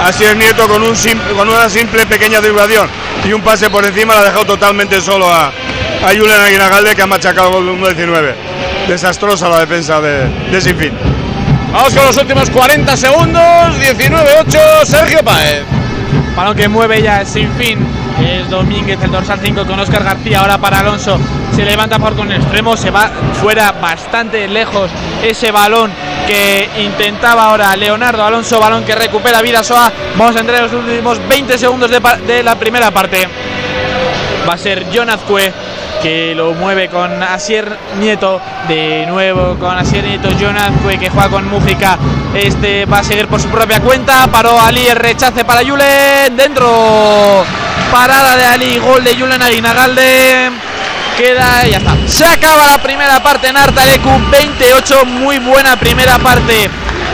Así 0.05 0.23
es 0.25 0.37
Nieto 0.37 0.69
con, 0.69 0.81
un 0.83 0.95
sim- 0.95 1.19
con 1.37 1.49
una 1.49 1.69
simple 1.69 2.07
pequeña 2.07 2.41
driblación 2.41 2.89
y 3.25 3.33
un 3.33 3.43
pase 3.43 3.69
por 3.69 3.85
encima 3.85 4.15
la 4.15 4.21
ha 4.21 4.25
dejado 4.25 4.45
totalmente 4.45 5.01
solo 5.01 5.29
a, 5.33 5.47
a 5.49 6.09
Julen 6.17 6.41
Aguinagalde 6.41 6.95
que 6.95 7.03
ha 7.03 7.07
machacado 7.09 7.59
el 7.59 7.65
1-19. 7.81 8.35
Desastrosa 8.87 9.49
la 9.49 9.59
defensa 9.61 10.01
de, 10.01 10.29
de 10.53 10.61
Sinfín. 10.61 10.93
Vamos 11.75 11.93
con 11.93 12.07
los 12.07 12.17
últimos 12.19 12.49
40 12.51 12.97
segundos, 12.97 13.43
19-8, 13.81 14.85
Sergio 14.85 15.25
Páez. 15.25 15.65
Balón 16.37 16.57
que 16.57 16.69
mueve 16.69 17.03
ya 17.03 17.25
sin 17.25 17.53
fin. 17.55 17.85
Es 18.25 18.49
Domínguez, 18.49 19.03
el 19.03 19.11
dorsal 19.11 19.41
5 19.43 19.67
con 19.67 19.81
Oscar 19.81 20.05
García. 20.05 20.39
Ahora 20.39 20.57
para 20.57 20.79
Alonso. 20.79 21.19
Se 21.53 21.65
levanta 21.65 21.99
por 21.99 22.15
con 22.15 22.31
extremo. 22.31 22.77
Se 22.77 22.93
va 22.93 23.11
fuera 23.43 23.73
bastante 23.73 24.47
lejos 24.47 24.89
ese 25.25 25.51
balón 25.51 25.91
que 26.29 26.71
intentaba 26.79 27.47
ahora 27.47 27.75
Leonardo 27.75 28.25
Alonso. 28.25 28.61
Balón 28.61 28.85
que 28.85 28.95
recupera 28.95 29.43
Vidasoa. 29.43 29.93
Vamos 30.17 30.37
a 30.37 30.41
entrar 30.41 30.59
en 30.59 30.71
los 30.71 30.73
últimos 30.75 31.27
20 31.27 31.59
segundos 31.59 31.91
de, 31.91 32.01
de 32.25 32.45
la 32.45 32.55
primera 32.55 32.93
parte. 32.93 33.29
Va 34.49 34.55
a 34.55 34.59
ser 34.59 34.87
John 34.95 35.11
Azcue 35.11 35.53
que 36.05 36.35
lo 36.35 36.53
mueve 36.53 36.91
con 36.91 37.23
Asier 37.23 37.79
Nieto. 37.99 38.39
De 38.69 39.07
nuevo 39.07 39.59
con 39.59 39.75
Asier 39.79 40.05
Nieto. 40.05 40.29
Azcue 40.29 40.99
que 40.99 41.09
juega 41.09 41.31
con 41.31 41.49
Mújica. 41.49 41.99
Este 42.35 42.85
va 42.85 42.99
a 42.99 43.03
seguir 43.03 43.27
por 43.27 43.41
su 43.41 43.49
propia 43.49 43.81
cuenta. 43.81 44.27
Paró 44.27 44.61
Ali 44.61 44.87
el 44.87 44.97
rechace 44.97 45.47
para 45.47 45.63
Julen. 45.63 46.37
Dentro. 46.37 47.43
Parada 47.91 48.37
de 48.37 48.45
Ali. 48.45 48.79
Gol 48.79 49.03
de 49.03 49.17
Julen 49.17 49.41
Aguinagalde. 49.41 50.51
Queda 51.17 51.67
y 51.67 51.71
ya 51.71 51.79
está. 51.79 51.97
Se 52.07 52.27
acaba 52.27 52.67
la 52.67 52.83
primera 52.83 53.23
parte 53.23 53.49
en 53.49 53.57
Artalecu. 53.57 54.11
28. 54.31 55.07
Muy 55.07 55.39
buena 55.39 55.77
primera 55.77 56.19
parte 56.19 56.69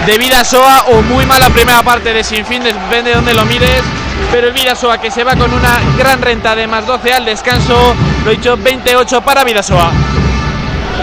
de 0.05 0.19
Vidasoa 0.19 0.87
o 0.89 1.03
muy 1.03 1.25
mala 1.27 1.49
primera 1.51 1.85
parte 1.85 2.13
de 2.13 2.25
Sinfín. 2.25 2.65
Depende 2.65 3.11
de 3.11 3.15
donde 3.15 3.35
lo 3.35 3.45
mires. 3.45 3.83
Pero 4.31 4.49
el 4.49 4.53
Vidasoa 4.53 5.01
que 5.01 5.11
se 5.11 5.25
va 5.25 5.37
con 5.37 5.53
una 5.53 5.81
gran 5.99 6.21
renta 6.21 6.55
de 6.55 6.67
más 6.67 6.87
12 6.87 7.13
al 7.13 7.25
descanso, 7.25 7.95
lo 8.25 8.31
he 8.31 8.37
dicho 8.37 8.57
28 8.57 9.21
para 9.23 9.45
Vidasoa. 9.45 9.93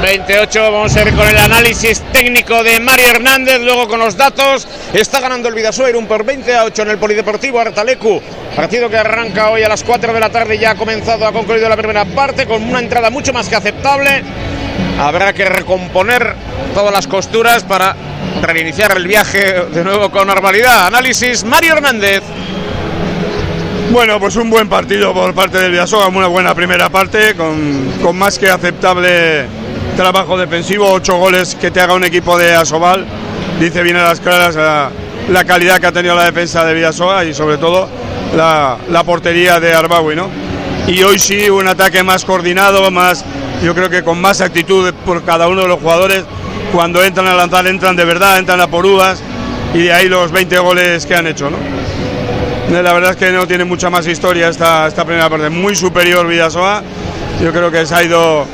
28, 0.01 0.71
vamos 0.71 0.95
a 0.95 1.01
ir 1.01 1.15
con 1.15 1.27
el 1.27 1.37
análisis 1.37 2.01
técnico 2.11 2.63
de 2.63 2.79
Mario 2.79 3.07
Hernández, 3.07 3.61
luego 3.61 3.87
con 3.87 3.99
los 3.99 4.15
datos. 4.15 4.67
Está 4.93 5.19
ganando 5.19 5.49
el 5.49 5.55
Vidasoa 5.55 5.89
un 5.95 6.05
por 6.05 6.23
20 6.23 6.55
a 6.55 6.65
8 6.65 6.83
en 6.83 6.89
el 6.89 6.97
Polideportivo 6.97 7.59
Artalecu. 7.59 8.21
Partido 8.55 8.89
que 8.89 8.97
arranca 8.97 9.49
hoy 9.49 9.63
a 9.63 9.69
las 9.69 9.83
4 9.83 10.13
de 10.13 10.19
la 10.19 10.29
tarde, 10.29 10.57
ya 10.57 10.71
ha 10.71 10.75
comenzado, 10.75 11.25
ha 11.25 11.31
concluido 11.31 11.67
la 11.67 11.75
primera 11.75 12.05
parte 12.05 12.45
con 12.45 12.63
una 12.63 12.79
entrada 12.79 13.09
mucho 13.09 13.33
más 13.33 13.49
que 13.49 13.55
aceptable. 13.55 14.23
Habrá 14.99 15.33
que 15.33 15.45
recomponer 15.45 16.35
todas 16.73 16.93
las 16.93 17.07
costuras 17.07 17.63
para 17.63 17.95
reiniciar 18.41 18.95
el 18.97 19.07
viaje 19.07 19.65
de 19.71 19.83
nuevo 19.83 20.11
con 20.11 20.27
normalidad. 20.27 20.87
Análisis 20.87 21.43
Mario 21.43 21.73
Hernández. 21.73 22.21
Bueno, 23.91 24.19
pues 24.19 24.35
un 24.35 24.49
buen 24.49 24.67
partido 24.67 25.13
por 25.13 25.33
parte 25.33 25.59
del 25.59 25.71
Vidasoa, 25.71 26.07
una 26.07 26.27
buena 26.27 26.53
primera 26.53 26.89
parte, 26.89 27.35
con, 27.35 27.89
con 28.01 28.17
más 28.17 28.37
que 28.37 28.49
aceptable 28.49 29.45
trabajo 29.95 30.37
defensivo, 30.37 30.91
ocho 30.91 31.17
goles 31.17 31.55
que 31.55 31.71
te 31.71 31.79
haga 31.79 31.93
un 31.93 32.03
equipo 32.03 32.37
de 32.37 32.53
Asobal, 32.53 33.05
dice 33.59 33.81
bien 33.83 33.95
a 33.95 34.03
las 34.03 34.19
claras 34.19 34.55
la, 34.55 35.43
calidad 35.45 35.79
que 35.79 35.87
ha 35.87 35.91
tenido 35.93 36.15
la 36.15 36.25
defensa 36.25 36.65
de 36.65 36.73
Vidasoa 36.73 37.23
y 37.25 37.33
sobre 37.33 37.57
todo 37.57 37.87
la, 38.35 38.77
portería 39.05 39.59
de 39.61 39.73
Arbawi, 39.73 40.15
¿no? 40.17 40.29
Y 40.85 41.01
hoy 41.03 41.17
sí 41.17 41.49
un 41.49 41.67
ataque 41.67 42.03
más 42.03 42.25
coordinado, 42.25 42.91
más, 42.91 43.23
yo 43.63 43.73
creo 43.73 43.89
que 43.89 44.03
con 44.03 44.19
más 44.19 44.41
actitud 44.41 44.93
por 45.05 45.23
cada 45.23 45.47
uno 45.47 45.61
de 45.61 45.69
los 45.69 45.79
jugadores, 45.79 46.25
cuando 46.73 47.03
entran 47.03 47.27
a 47.27 47.35
lanzar 47.35 47.65
entran 47.67 47.95
de 47.95 48.03
verdad, 48.03 48.37
entran 48.37 48.59
a 48.59 48.67
por 48.67 48.85
uvas 48.85 49.23
y 49.73 49.83
de 49.83 49.93
ahí 49.93 50.09
los 50.09 50.31
20 50.31 50.59
goles 50.59 51.05
que 51.05 51.15
han 51.15 51.25
hecho, 51.25 51.49
¿no? 51.49 51.76
La 52.71 52.93
verdad 52.93 53.11
es 53.11 53.15
que 53.15 53.31
no 53.31 53.47
tiene 53.47 53.63
mucha 53.63 53.89
más 53.89 54.05
historia 54.07 54.49
esta, 54.49 54.87
esta 54.87 55.05
primera 55.05 55.29
parte, 55.29 55.49
muy 55.49 55.73
superior 55.73 56.27
Vidasoa, 56.27 56.83
yo 57.41 57.51
creo 57.53 57.71
que 57.71 57.85
se 57.85 57.95
ha 57.95 58.03
ido 58.03 58.45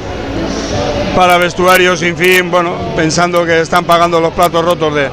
para 1.15 1.37
vestuario 1.37 1.97
sin 1.97 2.15
fin, 2.15 2.51
bueno, 2.51 2.75
pensando 2.95 3.43
que 3.43 3.61
están 3.61 3.85
pagando 3.85 4.21
los 4.21 4.31
platos 4.33 4.63
rotos 4.63 4.93
de, 4.93 5.09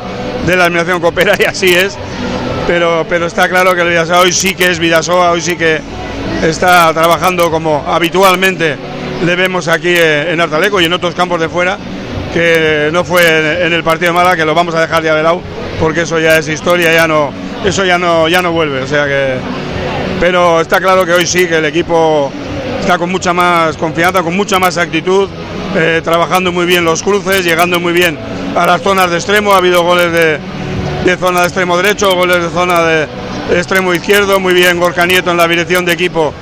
de 0.46 0.56
la 0.56 0.66
eliminación 0.66 1.00
copera 1.00 1.34
y 1.38 1.44
así 1.44 1.74
es, 1.74 1.96
pero, 2.66 3.06
pero 3.08 3.26
está 3.26 3.48
claro 3.48 3.74
que 3.74 3.80
el 3.80 3.88
Vidasoa 3.88 4.20
hoy 4.20 4.32
sí 4.32 4.54
que 4.54 4.70
es 4.70 4.78
Vidasoa, 4.78 5.30
hoy 5.30 5.40
sí 5.40 5.56
que 5.56 5.80
está 6.42 6.92
trabajando 6.92 7.50
como 7.50 7.82
habitualmente 7.86 8.76
le 9.24 9.34
vemos 9.34 9.68
aquí 9.68 9.94
en 9.96 10.38
Artaleco 10.40 10.78
y 10.80 10.84
en 10.84 10.92
otros 10.92 11.14
campos 11.14 11.40
de 11.40 11.48
fuera, 11.48 11.78
que 12.34 12.90
no 12.92 13.02
fue 13.04 13.66
en 13.66 13.72
el 13.72 13.82
partido 13.82 14.12
de 14.12 14.18
Mala, 14.18 14.36
que 14.36 14.44
lo 14.44 14.54
vamos 14.54 14.74
a 14.74 14.80
dejar 14.80 15.02
ya 15.02 15.14
de 15.14 15.22
lado, 15.22 15.40
porque 15.80 16.02
eso 16.02 16.18
ya 16.18 16.38
es 16.38 16.48
historia, 16.48 16.92
ya 16.92 17.08
no, 17.08 17.32
eso 17.64 17.84
ya 17.84 17.98
no, 17.98 18.28
ya 18.28 18.42
no 18.42 18.52
vuelve, 18.52 18.82
o 18.82 18.86
sea 18.86 19.06
que, 19.06 19.36
pero 20.18 20.60
está 20.60 20.80
claro 20.80 21.04
que 21.04 21.12
hoy 21.12 21.26
sí 21.26 21.46
que 21.46 21.56
el 21.56 21.64
equipo 21.64 22.30
está 22.80 22.98
con 22.98 23.10
mucha 23.10 23.32
más 23.32 23.76
confianza, 23.76 24.22
con 24.22 24.36
mucha 24.36 24.58
más 24.58 24.76
actitud, 24.78 25.28
eh, 25.76 26.00
trabajando 26.02 26.50
muy 26.50 26.66
bien 26.66 26.84
los 26.84 27.02
cruces, 27.02 27.44
llegando 27.44 27.78
muy 27.78 27.92
bien 27.92 28.18
a 28.56 28.66
las 28.66 28.82
zonas 28.82 29.10
de 29.10 29.16
extremo. 29.16 29.52
Ha 29.52 29.58
habido 29.58 29.82
goles 29.82 30.10
de, 30.12 31.16
zona 31.16 31.40
de 31.40 31.46
extremo 31.46 31.76
derecho, 31.76 32.14
goles 32.14 32.42
de 32.42 32.50
zona 32.50 32.82
de, 32.82 33.06
extremo 33.52 33.94
izquierdo. 33.94 34.40
Muy 34.40 34.52
bien 34.52 34.80
Gorka 34.80 35.06
Nieto 35.06 35.30
en 35.30 35.36
la 35.36 35.46
dirección 35.46 35.84
de 35.84 35.92
equipo, 35.92 36.34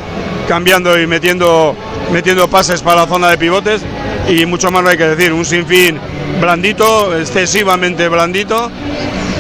cambiando 0.49 0.99
y 0.99 1.07
metiendo, 1.07 1.77
metiendo 2.11 2.49
pases 2.49 2.81
para 2.81 3.03
la 3.03 3.07
zona 3.07 3.29
de 3.29 3.37
pivotes. 3.37 3.83
Y 4.29 4.47
mucho 4.47 4.71
más 4.71 4.83
no 4.83 4.89
hay 4.89 4.97
que 4.97 5.09
decir, 5.09 5.33
un 5.33 5.45
sinfín 5.45 6.01
blandito, 6.41 7.17
excesivamente 7.19 8.09
blandito. 8.09 8.71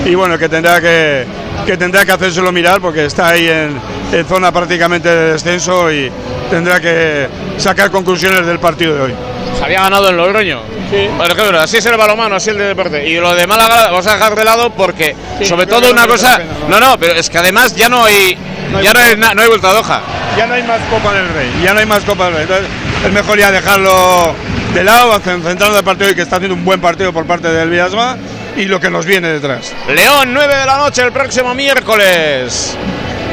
Y 0.05 0.14
bueno, 0.14 0.39
que 0.39 0.49
tendrá 0.49 0.81
que, 0.81 1.24
que 1.68 1.76
tendrá 1.76 2.06
que 2.06 2.12
hacérselo 2.12 2.50
mirar 2.50 2.80
porque 2.80 3.04
está 3.04 3.28
ahí 3.28 3.46
en, 3.46 3.78
en 4.10 4.24
zona 4.24 4.50
prácticamente 4.50 5.06
de 5.06 5.32
descenso 5.32 5.92
y 5.92 6.10
tendrá 6.48 6.80
que 6.80 7.28
sacar 7.58 7.90
conclusiones 7.90 8.46
del 8.46 8.58
partido 8.58 8.94
de 8.94 9.00
hoy. 9.02 9.14
Se 9.58 9.64
había 9.64 9.82
ganado 9.82 10.08
en 10.08 10.16
Logroño. 10.16 10.62
Sí. 10.90 11.06
Bueno, 11.18 11.34
qué 11.36 11.42
así 11.58 11.76
es 11.76 11.84
el 11.84 11.98
balomano, 11.98 12.36
así 12.36 12.48
el 12.48 12.56
de 12.56 12.68
deporte. 12.68 13.06
Y 13.06 13.20
lo 13.20 13.34
de 13.34 13.46
Málaga 13.46 13.90
vamos 13.90 14.06
a 14.06 14.14
dejar 14.14 14.34
de 14.34 14.46
lado 14.46 14.70
porque, 14.70 15.14
sobre 15.42 15.66
todo, 15.66 15.90
una 15.90 16.06
cosa. 16.06 16.40
No, 16.70 16.80
no, 16.80 16.98
pero 16.98 17.12
es 17.12 17.28
que 17.28 17.36
además 17.36 17.76
ya 17.76 17.90
no 17.90 18.02
hay. 18.02 18.38
ya 18.82 18.94
no 18.94 19.00
hay, 19.00 19.16
no 19.18 19.42
hay 19.42 19.48
vuelta 19.48 19.70
de 19.70 19.78
hoja. 19.78 20.00
Ya 20.38 20.46
no 20.46 20.54
hay 20.54 20.62
más 20.62 20.80
Copa 20.88 21.12
del 21.12 21.28
Rey. 21.34 21.50
Ya 21.62 21.74
no 21.74 21.80
hay 21.80 21.86
más 21.86 22.02
Copa 22.04 22.24
del 22.30 22.34
Rey. 22.34 22.42
Entonces, 22.44 22.66
es 23.04 23.12
mejor 23.12 23.38
ya 23.38 23.52
dejarlo 23.52 24.34
de 24.72 24.84
lado, 24.84 25.20
centrarnos 25.20 25.68
en 25.68 25.76
el 25.76 25.84
partido 25.84 26.10
y 26.12 26.14
que 26.14 26.22
está 26.22 26.36
haciendo 26.36 26.54
un 26.54 26.64
buen 26.64 26.80
partido 26.80 27.12
por 27.12 27.26
parte 27.26 27.48
del 27.48 27.68
Villasma 27.68 28.16
y 28.59 28.64
lo 28.64 28.80
que 28.80 28.90
nos 28.90 29.06
viene 29.06 29.28
detrás. 29.28 29.72
León, 29.88 30.34
9 30.34 30.56
de 30.56 30.66
la 30.66 30.76
noche 30.76 31.02
el 31.02 31.12
próximo 31.12 31.54
miércoles. 31.54 32.76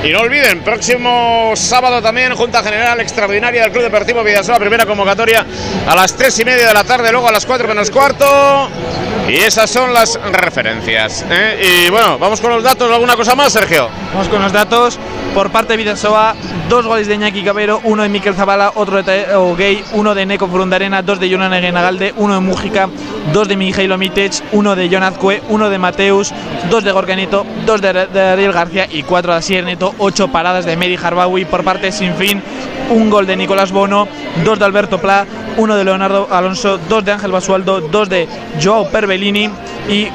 Y 0.03 0.11
no 0.11 0.19
olviden, 0.19 0.61
próximo 0.61 1.53
sábado 1.55 1.99
también, 1.99 2.35
Junta 2.35 2.61
General 2.61 2.99
Extraordinaria 2.99 3.63
del 3.63 3.71
Club 3.71 3.83
Deportivo 3.83 4.23
Vidasoa, 4.23 4.59
primera 4.59 4.85
convocatoria 4.85 5.43
a 5.87 5.95
las 5.95 6.15
tres 6.15 6.37
y 6.39 6.45
media 6.45 6.67
de 6.67 6.73
la 6.75 6.83
tarde, 6.83 7.11
luego 7.11 7.27
a 7.27 7.31
las 7.31 7.43
4 7.45 7.67
menos 7.67 7.89
cuarto. 7.89 8.69
Y 9.27 9.37
esas 9.37 9.67
son 9.67 9.91
las 9.91 10.19
referencias. 10.31 11.25
¿eh? 11.27 11.85
Y 11.87 11.89
bueno, 11.89 12.19
vamos 12.19 12.39
con 12.39 12.51
los 12.51 12.63
datos. 12.63 12.91
¿Alguna 12.91 13.15
cosa 13.15 13.33
más, 13.33 13.51
Sergio? 13.51 13.89
Vamos 14.13 14.29
con 14.29 14.39
los 14.43 14.51
datos. 14.51 14.99
Por 15.35 15.51
parte 15.51 15.73
de 15.73 15.77
Vidasoa, 15.77 16.33
dos 16.69 16.87
goles 16.87 17.07
de 17.07 17.15
Iñaki 17.15 17.43
Cabero, 17.43 17.81
uno 17.83 18.03
de 18.03 18.09
Miquel 18.09 18.35
Zabala, 18.35 18.71
otro 18.75 19.03
de 19.03 19.25
Gay, 19.57 19.83
uno 19.91 20.15
de 20.15 20.25
Neko 20.25 20.47
Frundarena, 20.47 21.01
dos 21.01 21.19
de 21.19 21.29
Jonan 21.29 21.53
Egenagalde, 21.53 22.13
uno 22.15 22.35
de 22.35 22.39
Mújica, 22.39 22.87
dos 23.33 23.49
de 23.49 23.57
Mijailo 23.57 23.97
Mitic, 23.97 24.41
uno 24.53 24.77
de 24.77 24.87
Jonazcue, 24.87 25.41
uno 25.49 25.69
de 25.69 25.77
Mateus, 25.77 26.33
dos 26.69 26.85
de 26.85 26.93
Gorganito, 26.93 27.45
dos 27.65 27.81
de, 27.81 27.89
Ariel 27.89 28.53
García 28.53 28.87
y 28.89 29.03
cuatro 29.03 29.33
de 29.33 29.39
Asier 29.39 29.65
Neto, 29.65 29.93
ocho 29.97 30.29
paradas 30.29 30.63
de 30.63 30.77
Medi 30.77 30.95
Harbawi 30.95 31.43
por 31.43 31.65
parte 31.65 31.91
sin 31.91 32.15
fin, 32.15 32.41
un 32.89 33.09
gol 33.09 33.27
de 33.27 33.35
Nicolás 33.35 33.73
Bono, 33.73 34.07
dos 34.45 34.57
de 34.57 34.63
Alberto 34.63 35.01
Pla, 35.01 35.25
uno 35.57 35.75
de 35.75 35.83
Leonardo 35.83 36.29
Alonso, 36.31 36.77
dos 36.87 37.03
de 37.03 37.11
Ángel 37.11 37.33
Basualdo, 37.33 37.81
dos 37.81 38.07
de 38.07 38.29
Joao 38.63 38.89
Perbelini 38.89 39.49
y 39.89 40.07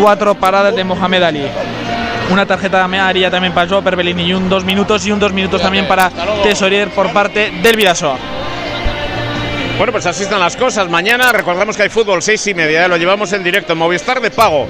cuatro 0.00 0.34
paradas 0.34 0.74
de 0.74 0.82
Mohamed 0.82 1.22
Ali. 1.24 1.42
Una 2.32 2.46
tarjeta 2.46 2.82
amarilla 2.82 3.30
también 3.30 3.52
para 3.52 3.68
Joao 3.68 3.82
Perbelini 3.82 4.22
y 4.22 4.32
un 4.32 4.48
dos 4.48 4.64
minutos 4.64 5.06
y 5.06 5.12
un 5.12 5.20
dos 5.20 5.34
minutos 5.34 5.60
también 5.60 5.86
para 5.86 6.08
Tesorier 6.42 6.88
por 6.88 7.12
parte 7.12 7.52
del 7.62 7.76
Vidasoa. 7.76 8.16
Bueno, 9.76 9.92
pues 9.92 10.06
así 10.06 10.22
están 10.22 10.40
las 10.40 10.56
cosas. 10.56 10.88
Mañana 10.88 11.30
recordamos 11.30 11.76
que 11.76 11.82
hay 11.82 11.88
fútbol 11.90 12.22
seis 12.22 12.46
y 12.46 12.54
media, 12.54 12.86
¿eh? 12.86 12.88
lo 12.88 12.96
llevamos 12.96 13.34
en 13.34 13.44
directo 13.44 13.76
Movistar 13.76 14.22
de 14.22 14.30
pago. 14.30 14.66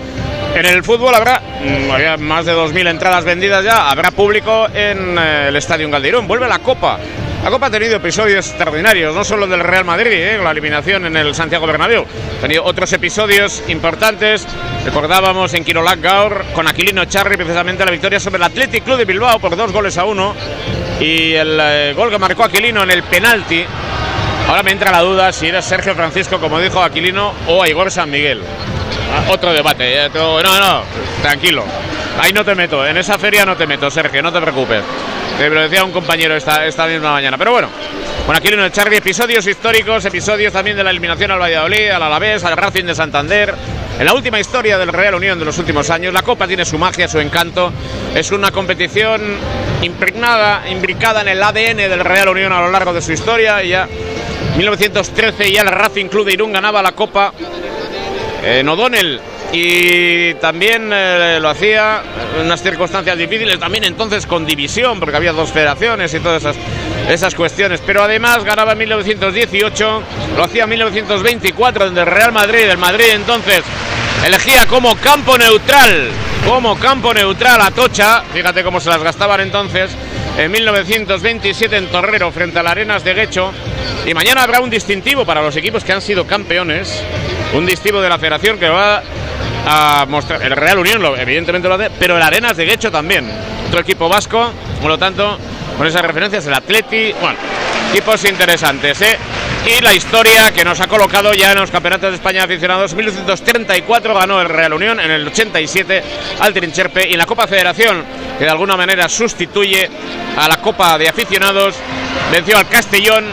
En 0.56 0.66
el 0.66 0.82
fútbol 0.82 1.14
habrá, 1.14 1.40
mm, 1.40 2.20
más 2.20 2.46
de 2.46 2.52
2.000 2.52 2.90
entradas 2.90 3.24
vendidas 3.24 3.64
ya, 3.64 3.88
habrá 3.88 4.10
público 4.10 4.66
en 4.74 5.16
eh, 5.16 5.46
el 5.46 5.54
Estadio 5.54 5.88
Galdirón. 5.88 6.26
Vuelve 6.26 6.48
la 6.48 6.58
Copa. 6.58 6.98
La 7.42 7.50
Copa 7.50 7.66
ha 7.66 7.70
tenido 7.70 7.96
episodios 7.96 8.46
extraordinarios, 8.46 9.16
no 9.16 9.24
solo 9.24 9.48
del 9.48 9.60
Real 9.60 9.84
Madrid, 9.84 10.12
¿eh? 10.12 10.38
la 10.40 10.52
eliminación 10.52 11.06
en 11.06 11.16
el 11.16 11.34
Santiago 11.34 11.66
Bernabéu. 11.66 12.06
Ha 12.38 12.40
tenido 12.40 12.62
otros 12.62 12.92
episodios 12.92 13.64
importantes. 13.66 14.46
Recordábamos 14.84 15.52
en 15.54 15.64
Quirolac 15.64 16.00
Gaur 16.00 16.44
con 16.54 16.68
Aquilino 16.68 17.04
Charri 17.06 17.36
precisamente 17.36 17.84
la 17.84 17.90
victoria 17.90 18.20
sobre 18.20 18.36
el 18.36 18.44
Athletic 18.44 18.84
Club 18.84 18.96
de 18.96 19.06
Bilbao 19.06 19.40
por 19.40 19.56
dos 19.56 19.72
goles 19.72 19.98
a 19.98 20.04
uno. 20.04 20.36
Y 21.00 21.32
el 21.32 21.58
eh, 21.60 21.94
gol 21.96 22.10
que 22.10 22.18
marcó 22.18 22.44
Aquilino 22.44 22.84
en 22.84 22.92
el 22.92 23.02
penalti. 23.02 23.64
Ahora 24.48 24.62
me 24.62 24.70
entra 24.70 24.92
la 24.92 25.00
duda 25.00 25.32
si 25.32 25.48
era 25.48 25.62
Sergio 25.62 25.96
Francisco, 25.96 26.38
como 26.38 26.60
dijo 26.60 26.80
Aquilino, 26.80 27.32
o 27.48 27.66
Igor 27.66 27.90
San 27.90 28.08
Miguel. 28.08 28.40
Ah, 29.12 29.32
otro 29.32 29.52
debate. 29.52 30.04
¿eh? 30.04 30.10
No, 30.14 30.40
no, 30.40 30.82
tranquilo. 31.22 31.64
Ahí 32.20 32.32
no 32.32 32.44
te 32.44 32.54
meto, 32.54 32.86
en 32.86 32.96
esa 32.96 33.18
feria 33.18 33.44
no 33.44 33.56
te 33.56 33.66
meto, 33.66 33.90
Sergio, 33.90 34.22
no 34.22 34.32
te 34.32 34.40
preocupes. 34.40 34.82
Te 35.38 35.48
lo 35.48 35.62
decía 35.62 35.82
un 35.82 35.92
compañero 35.92 36.36
esta, 36.36 36.66
esta 36.66 36.86
misma 36.86 37.12
mañana. 37.12 37.38
Pero 37.38 37.52
bueno, 37.52 37.68
bueno, 38.26 38.38
aquí 38.38 38.48
en 38.48 38.60
el 38.60 38.70
Charlie, 38.70 38.98
episodios 38.98 39.46
históricos, 39.46 40.04
episodios 40.04 40.52
también 40.52 40.76
de 40.76 40.84
la 40.84 40.90
eliminación 40.90 41.30
al 41.30 41.40
Valladolid, 41.40 41.90
al 41.90 42.02
Alavés, 42.02 42.44
al 42.44 42.56
Racing 42.56 42.84
de 42.84 42.94
Santander. 42.94 43.54
En 43.98 44.06
la 44.06 44.14
última 44.14 44.38
historia 44.38 44.78
del 44.78 44.92
Real 44.92 45.14
Unión 45.14 45.38
de 45.38 45.44
los 45.44 45.58
últimos 45.58 45.90
años, 45.90 46.12
la 46.12 46.22
Copa 46.22 46.46
tiene 46.46 46.64
su 46.64 46.78
magia, 46.78 47.08
su 47.08 47.18
encanto. 47.18 47.72
Es 48.14 48.30
una 48.30 48.50
competición 48.50 49.20
impregnada, 49.82 50.68
imbricada 50.70 51.22
en 51.22 51.28
el 51.28 51.42
ADN 51.42 51.76
del 51.76 52.00
Real 52.00 52.28
Unión 52.28 52.52
a 52.52 52.60
lo 52.60 52.70
largo 52.70 52.92
de 52.92 53.02
su 53.02 53.12
historia. 53.12 53.62
Y 53.62 53.70
ya 53.70 53.88
1913 54.56 55.50
ya 55.50 55.62
el 55.62 55.68
Racing 55.68 56.06
Club 56.06 56.26
de 56.26 56.34
Irún 56.34 56.52
ganaba 56.52 56.82
la 56.82 56.92
Copa 56.92 57.32
en 58.44 58.68
O'Donnell 58.68 59.20
y 59.52 60.32
también 60.34 60.90
eh, 60.92 61.38
lo 61.40 61.50
hacía 61.50 62.02
en 62.34 62.46
unas 62.46 62.62
circunstancias 62.62 63.18
difíciles, 63.18 63.58
también 63.58 63.84
entonces 63.84 64.26
con 64.26 64.46
división, 64.46 64.98
porque 64.98 65.16
había 65.16 65.32
dos 65.32 65.52
federaciones 65.52 66.14
y 66.14 66.20
todas 66.20 66.42
esas, 66.42 66.56
esas 67.08 67.34
cuestiones. 67.34 67.82
Pero 67.84 68.02
además 68.02 68.44
ganaba 68.44 68.72
en 68.72 68.78
1918, 68.78 70.02
lo 70.36 70.44
hacía 70.44 70.64
en 70.64 70.70
1924, 70.70 71.84
donde 71.84 72.00
el 72.00 72.06
Real 72.06 72.32
Madrid, 72.32 72.62
el 72.62 72.78
Madrid 72.78 73.10
entonces 73.12 73.62
elegía 74.24 74.64
como 74.66 74.96
campo 74.96 75.36
neutral, 75.36 76.08
como 76.46 76.78
campo 76.78 77.12
neutral 77.12 77.60
a 77.60 77.70
Tocha, 77.70 78.22
fíjate 78.32 78.64
cómo 78.64 78.80
se 78.80 78.88
las 78.88 79.02
gastaban 79.02 79.40
entonces, 79.42 79.90
en 80.38 80.50
1927 80.50 81.76
en 81.76 81.86
Torrero 81.88 82.30
frente 82.30 82.58
a 82.58 82.62
las 82.62 82.72
Arenas 82.72 83.04
de 83.04 83.14
Guecho. 83.14 83.52
Y 84.06 84.14
mañana 84.14 84.42
habrá 84.42 84.60
un 84.60 84.70
distintivo 84.70 85.24
para 85.24 85.42
los 85.42 85.56
equipos 85.56 85.84
que 85.84 85.92
han 85.92 86.00
sido 86.00 86.26
campeones, 86.26 87.02
un 87.54 87.66
distintivo 87.66 88.00
de 88.00 88.08
la 88.08 88.18
federación 88.18 88.58
que 88.58 88.68
va 88.68 89.02
a 89.66 90.06
mostrar. 90.06 90.42
El 90.42 90.56
Real 90.56 90.78
Unión, 90.78 91.02
lo, 91.02 91.16
evidentemente 91.16 91.68
lo 91.68 91.74
hace, 91.74 91.90
pero 91.98 92.16
el 92.16 92.22
Arenas 92.22 92.56
de 92.56 92.64
Guecho 92.64 92.90
también. 92.90 93.30
Otro 93.68 93.80
equipo 93.80 94.08
vasco, 94.08 94.52
por 94.80 94.90
lo 94.90 94.98
tanto, 94.98 95.38
con 95.82 95.88
esas 95.88 96.02
referencias, 96.02 96.46
el 96.46 96.54
Atleti. 96.54 97.12
Bueno, 97.20 97.36
equipos 97.90 98.24
interesantes, 98.24 99.00
¿eh? 99.00 99.18
Y 99.66 99.80
la 99.80 99.92
historia 99.92 100.52
que 100.52 100.64
nos 100.64 100.78
ha 100.78 100.86
colocado 100.86 101.32
ya 101.34 101.50
en 101.50 101.58
los 101.58 101.72
campeonatos 101.72 102.10
de 102.10 102.16
España 102.18 102.44
aficionados. 102.44 102.94
1934 102.94 104.14
ganó 104.14 104.40
el 104.40 104.48
Real 104.48 104.74
Unión, 104.74 105.00
en 105.00 105.10
el 105.10 105.26
87 105.26 106.04
al 106.38 106.54
Trincherpe 106.54 107.08
y 107.08 107.14
en 107.14 107.18
la 107.18 107.26
Copa 107.26 107.48
Federación, 107.48 108.04
que 108.38 108.44
de 108.44 108.50
alguna 108.50 108.76
manera 108.76 109.08
sustituye 109.08 109.90
a 110.36 110.46
la 110.46 110.58
Copa 110.58 110.96
de 110.98 111.08
Aficionados, 111.08 111.74
venció 112.30 112.58
al 112.58 112.68
Castellón. 112.68 113.24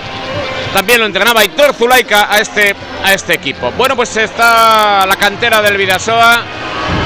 También 0.74 1.02
lo 1.02 1.06
entrenaba 1.06 1.46
Hitor 1.46 1.76
Zulaika 1.76 2.34
a 2.34 2.40
este, 2.40 2.76
a 3.06 3.14
este 3.14 3.36
equipo. 3.36 3.72
Bueno, 3.78 3.96
pues 3.96 4.18
está 4.18 5.06
la 5.06 5.18
cantera 5.18 5.62
del 5.62 5.78
Vidasoa. 5.78 6.42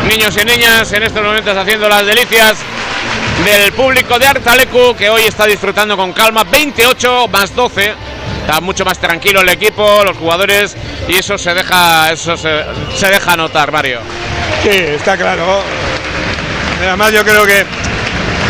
Niños 0.08 0.38
y 0.42 0.46
niñas 0.46 0.90
en 0.94 1.04
estos 1.04 1.22
momentos 1.22 1.58
haciendo 1.58 1.90
las 1.90 2.06
delicias 2.06 2.64
del 3.46 3.74
público 3.74 4.18
de 4.18 4.26
Artalecu 4.26 4.96
que 4.96 5.10
hoy 5.10 5.24
está 5.24 5.46
disfrutando 5.46 5.98
con 5.98 6.14
calma. 6.14 6.44
28 6.46 7.28
más 7.28 7.54
12 7.54 7.94
está 8.42 8.62
mucho 8.62 8.86
más 8.86 9.00
tranquilo 9.00 9.42
el 9.42 9.50
equipo, 9.50 10.04
los 10.06 10.18
jugadores 10.18 10.76
y 11.08 11.16
eso 11.16 11.38
se 11.38 11.54
deja 11.54 12.12
eso 12.12 12.38
se, 12.38 12.64
se 12.96 13.08
deja 13.08 13.36
notar, 13.36 13.72
Mario. 13.72 14.00
Sí, 14.64 14.70
está 14.70 15.18
claro. 15.18 15.62
Además 16.80 17.12
yo 17.12 17.24
creo 17.24 17.46
que, 17.46 17.66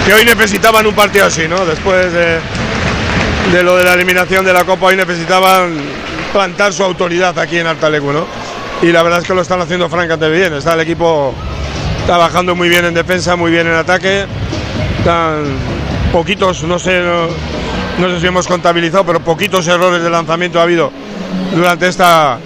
que 0.06 0.14
hoy 0.14 0.26
necesitaban 0.26 0.86
un 0.86 0.94
partido 0.94 1.26
así, 1.26 1.48
¿no? 1.48 1.66
Después 1.66 2.12
de, 2.14 3.64
lo 3.64 3.76
de 3.78 3.84
la 3.84 3.94
eliminación 3.94 4.46
de 4.46 4.54
la 4.54 4.64
Copa, 4.64 4.88
hoy 4.88 4.96
necesitaban 4.96 5.76
plantar 6.32 6.74
su 6.74 6.84
autoridad 6.84 7.38
aquí 7.40 7.58
en 7.58 7.68
Artalecu, 7.68 8.12
¿no? 8.12 8.28
Y 8.82 8.92
la 8.92 9.02
verdad 9.02 9.22
es 9.22 9.28
que 9.28 9.34
lo 9.34 9.42
están 9.42 9.62
haciendo 9.62 9.90
francamente 9.90 10.30
bien. 10.30 10.54
Está 10.54 10.74
el 10.74 10.82
equipo 10.82 11.34
trabajando 12.06 12.56
muy 12.56 12.70
bien 12.70 12.86
en 12.86 12.94
defensa, 12.94 13.36
muy 13.36 13.52
bien 13.52 13.68
en 13.68 13.74
ataque. 13.74 14.26
Poquitos, 16.12 16.64
no 16.64 16.78
sé, 16.78 17.00
no, 17.00 17.28
no 17.98 18.14
sé 18.14 18.22
si 18.22 18.28
hemos 18.28 18.48
contabilizado, 18.48 19.06
pero 19.06 19.20
poquitos 19.20 19.68
errores 19.68 20.04
de 20.04 20.10
lanzamiento 20.10 20.60
ha 20.60 20.64
habido 20.64 20.92
durante 21.56 21.88
esta 21.88 22.38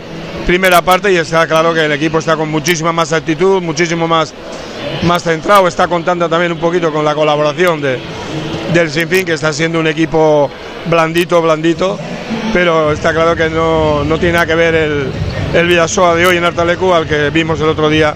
primera 0.45 0.82
parte 0.82 1.12
y 1.12 1.18
está 1.18 1.45
claro 1.45 1.74
que 1.74 1.86
el 1.86 1.91
equipo 1.91 2.20
está 2.20 2.38
con 2.38 2.49
muchísima 2.49 2.93
más 2.93 3.12
actitud, 3.12 3.62
muchísimo 3.62 4.08
más, 4.08 4.34
más 5.03 5.24
centrado, 5.24 5.68
está 5.68 5.88
contando 5.88 6.30
también 6.30 6.53
un 6.53 6.60
poquito 6.60 6.91
con 6.93 7.03
la 7.03 7.14
colaboración 7.14 7.82
de, 7.82 7.99
del 8.74 8.89
Sinfín, 8.89 9.26
que 9.26 9.34
está 9.34 9.51
siendo 9.51 9.80
un 9.80 9.88
equipo 9.88 10.49
blandito, 10.86 11.41
blandito, 11.41 11.99
pero 12.53 12.93
está 12.93 13.14
claro 13.14 13.36
que 13.36 13.49
no, 13.49 14.05
no 14.05 14.18
tiene 14.18 14.34
nada 14.34 14.45
que 14.45 14.55
ver 14.55 14.76
el, 14.76 15.08
el 15.53 15.68
Vidasoa 15.68 16.16
de 16.16 16.26
hoy 16.26 16.38
en 16.38 16.45
Artalecu 16.45 16.93
al 16.93 17.05
que 17.05 17.30
vimos 17.30 17.60
el 17.60 17.68
otro 17.68 17.89
día 17.89 18.16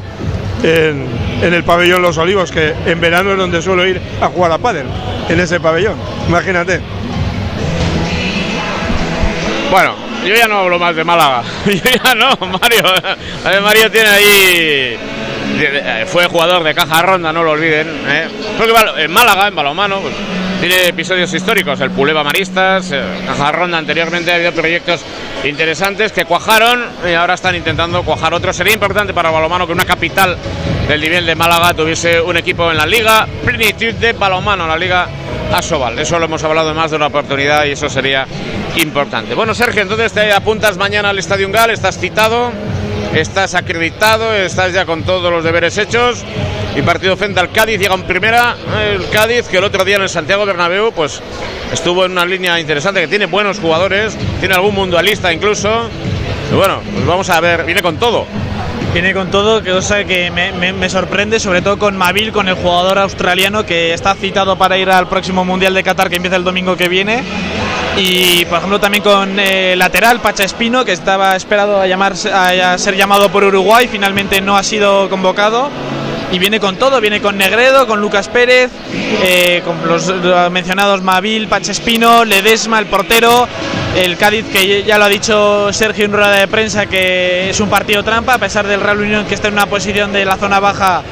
en, 0.64 1.21
en 1.42 1.54
el 1.54 1.64
pabellón 1.64 2.02
Los 2.02 2.18
Olivos, 2.18 2.52
que 2.52 2.74
en 2.86 3.02
verano 3.02 3.32
es 3.32 3.38
donde 3.38 3.62
suelo 3.62 3.86
ir 3.88 4.00
a 4.22 4.28
jugar 4.28 4.52
a 4.52 4.58
pádel, 4.58 4.86
en 5.30 5.40
ese 5.40 5.60
pabellón, 5.60 5.96
imagínate. 6.28 6.80
Bueno, 9.72 9.96
yo 10.26 10.36
ya 10.36 10.48
no 10.48 10.60
hablo 10.60 10.78
más 10.78 10.96
de 10.96 11.04
Málaga. 11.04 11.44
Yo 11.66 11.92
ya 12.04 12.14
no, 12.14 12.36
Mario. 12.46 12.84
Mario 13.64 13.90
tiene 13.90 14.10
ahí. 14.10 15.00
Fue 16.08 16.26
jugador 16.28 16.64
de 16.64 16.74
caja 16.76 17.02
ronda, 17.02 17.32
no 17.32 17.42
lo 17.42 17.52
olviden. 17.52 17.88
¿eh? 18.06 18.28
En 18.98 19.12
Málaga, 19.12 19.48
en 19.48 19.56
balonmano, 19.56 20.02
pues, 20.02 20.14
tiene 20.62 20.88
episodios 20.88 21.34
históricos. 21.34 21.82
El 21.82 21.90
Puleva 21.90 22.24
Maristas, 22.24 22.92
eh, 22.92 23.02
caja 23.26 23.52
ronda 23.52 23.80
anteriormente 23.80 24.32
ha 24.32 24.36
habido 24.36 24.52
proyectos 24.52 25.02
interesantes 25.44 26.12
que 26.12 26.26
cuajaron 26.26 26.86
y 27.10 27.14
ahora 27.14 27.34
están 27.34 27.56
intentando 27.56 28.04
cuajar 28.04 28.36
otros. 28.36 28.56
Sería 28.56 28.72
importante 28.72 29.12
para 29.12 29.32
balonmano 29.32 29.66
que 29.66 29.74
una 29.74 29.86
capital 29.86 30.38
del 30.88 31.02
nivel 31.02 31.26
de 31.26 31.34
Málaga 31.34 31.74
tuviese 31.74 32.22
un 32.22 32.38
equipo 32.38 32.70
en 32.70 32.78
la 32.78 32.86
liga, 32.86 33.28
plenitud 33.44 33.96
de 33.96 34.14
balonmano, 34.14 34.68
la 34.68 34.78
liga 34.78 35.08
Asobal. 35.52 35.98
Eso 35.98 36.20
lo 36.20 36.26
hemos 36.26 36.44
hablado 36.44 36.76
más 36.76 36.92
de 36.92 36.98
una 36.98 37.08
oportunidad 37.08 37.66
y 37.66 37.72
eso 37.72 37.90
sería 37.90 38.28
importante. 38.76 39.34
Bueno, 39.34 39.56
Sergio, 39.56 39.82
entonces 39.82 40.14
te 40.14 40.32
apuntas 40.32 40.78
mañana 40.78 41.10
al 41.10 41.18
Estadio 41.18 41.48
Ungal, 41.48 41.72
estás 41.72 41.98
citado, 41.98 42.52
estás 43.14 43.56
acreditado, 43.56 44.34
estás 44.34 44.74
ya 44.74 44.86
con 44.86 45.04
todos 45.04 45.32
los 45.32 45.44
deberes 45.44 45.78
hechos. 45.78 46.24
Y 46.76 46.82
partido 46.84 47.18
frente 47.18 47.40
al 47.40 47.52
Cádiz 47.52 47.80
llega 47.80 47.96
en 47.96 48.04
primera. 48.04 48.56
El 48.94 49.10
Cádiz, 49.10 49.48
que 49.48 49.58
el 49.58 49.64
otro 49.64 49.84
día 49.84 49.98
en 49.98 50.04
el 50.04 50.10
Santiago 50.10 50.46
Bernabéu, 50.46 50.92
pues 50.94 51.22
estuvo 51.72 52.06
en 52.06 52.14
una 52.14 52.26
línea 52.26 52.60
interesante, 52.60 53.02
que 53.02 53.08
tiene 53.08 53.26
buenos 53.26 53.60
jugadores, 53.60 54.18
tiene 54.40 54.56
algún 54.56 54.76
mundialista 54.76 55.34
incluso. 55.34 55.90
Bueno, 56.56 56.80
pues 56.94 57.06
vamos 57.06 57.30
a 57.30 57.40
ver, 57.40 57.66
viene 57.66 57.82
con 57.82 57.98
todo. 57.98 58.26
Viene 58.94 59.14
con 59.14 59.32
todo, 59.32 59.64
cosa 59.64 60.04
que 60.04 60.32
me, 60.32 60.52
me, 60.52 60.74
me, 60.74 60.90
sorprende, 60.90 61.40
sobre 61.40 61.62
todo 61.62 61.80
con 61.80 61.96
Mabil, 61.96 62.34
con 62.34 62.50
el 62.50 62.56
jugador 62.56 63.00
australiano 63.00 63.66
que 63.66 63.94
está 63.94 64.16
citado 64.16 64.58
para 64.58 64.78
ir 64.78 64.90
al 64.90 65.08
próximo 65.08 65.46
Mundial 65.46 65.74
de 65.74 65.82
Qatar 65.82 66.10
que 66.10 66.18
empieza 66.18 66.36
el 66.36 66.44
domingo 66.44 66.76
que 66.76 66.90
viene. 66.90 67.24
Y 67.98 68.46
por 68.46 68.58
ejemplo 68.58 68.80
también 68.80 69.04
con 69.04 69.40
eh, 69.40 69.76
lateral 69.76 70.22
Pacha 70.22 70.44
Espino, 70.44 70.86
que 70.86 70.94
estaba 70.94 71.36
esperado 71.36 71.80
a, 71.80 71.88
llamarse, 71.88 72.32
a 72.32 72.78
ser 72.78 72.96
llamado 72.96 73.30
por 73.32 73.44
Uruguay, 73.44 73.88
finalmente 73.92 74.42
no 74.42 74.58
ha 74.58 74.64
sido 74.64 75.10
convocado 75.10 75.70
y 76.32 76.40
viene 76.40 76.60
con 76.60 76.78
todo, 76.78 77.02
viene 77.02 77.22
con 77.22 77.38
Negredo, 77.38 77.88
con 77.88 78.00
Lucas 78.00 78.30
Pérez, 78.30 78.72
eh, 79.24 79.62
con 79.66 79.88
los, 79.88 80.08
los, 80.08 80.52
mencionados 80.52 81.02
Mabil, 81.02 81.48
Pachespino, 81.48 82.24
Ledesma, 82.24 82.80
el 82.80 82.86
portero, 82.86 83.48
el 83.96 84.18
Cádiz 84.18 84.46
que 84.52 84.84
ya 84.84 84.98
lo 84.98 85.06
ha 85.06 85.10
dicho 85.10 85.74
Sergio 85.74 86.06
en 86.06 86.14
rueda 86.14 86.32
de 86.32 86.48
prensa 86.48 86.86
que 86.86 87.50
es 87.50 87.60
un 87.60 87.70
partido 87.70 88.04
trampa, 88.04 88.36
a 88.36 88.38
pesar 88.38 88.66
del 88.66 88.80
Real 88.80 89.00
Unión 89.00 89.26
que 89.26 89.36
está 89.36 89.50
en 89.50 89.56
una 89.56 89.66
posición 89.66 90.14
de 90.14 90.24
la 90.24 90.38
zona 90.38 90.60
baja 90.60 91.04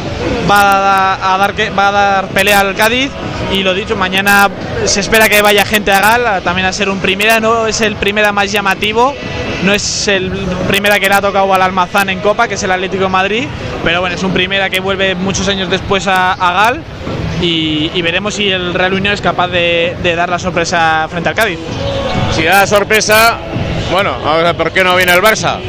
va 0.50 1.14
a, 1.16 1.36
a 1.36 1.38
dar, 1.38 1.54
va 1.78 1.88
a 1.90 1.92
dar 1.92 2.28
pelea 2.30 2.62
al 2.62 2.76
Cádiz. 2.76 3.12
Y 3.52 3.64
lo 3.64 3.74
dicho, 3.74 3.96
mañana 3.96 4.50
se 4.86 5.00
espera 5.00 5.28
que 5.28 5.42
vaya 5.42 5.66
gente 5.66 5.92
a 5.92 6.00
Gal, 6.00 6.44
también 6.44 6.68
a 6.68 6.74
ser 6.74 6.88
un 6.88 7.00
primera, 7.00 7.40
no 7.40 7.66
es 7.66 7.82
el 7.82 7.96
primera 7.96 8.32
más 8.32 8.52
llamativo, 8.52 9.16
no 9.64 9.74
es 9.74 10.08
el 10.08 10.32
primera 10.68 11.00
que 11.00 11.10
le 11.10 11.16
ha 11.16 11.22
tocado 11.22 11.54
al 11.54 11.62
Almazán 11.62 12.10
en 12.10 12.20
Copa, 12.20 12.48
que 12.48 12.56
es 12.56 12.64
el 12.64 12.72
Atlético 12.72 13.04
de 13.04 13.10
Madrid, 13.10 13.48
pero 13.84 14.02
bueno, 14.02 14.16
es 14.16 14.24
un 14.24 14.32
primera 14.32 14.70
que 14.70 14.80
vuelve 14.80 15.16
muchos 15.16 15.48
años 15.48 15.70
después 15.70 16.08
a, 16.08 16.34
a 16.34 16.54
Gal 16.54 16.84
y, 17.42 18.02
veremos 18.02 18.34
si 18.34 18.50
el 18.52 18.74
Real 18.74 18.94
Unión 18.94 19.14
es 19.14 19.22
capaz 19.22 19.48
de, 19.48 19.96
dar 20.16 20.30
la 20.30 20.40
sorpresa 20.40 21.08
frente 21.10 21.30
al 21.30 21.36
Cádiz. 21.36 21.60
Si 22.36 22.44
da 22.44 22.62
la 22.62 22.68
sorpresa, 22.68 23.38
bueno, 23.92 24.18
por 24.58 24.72
qué 24.72 24.84
no 24.84 24.96
viene 24.96 25.14
el 25.14 25.22
Barça. 25.22 25.60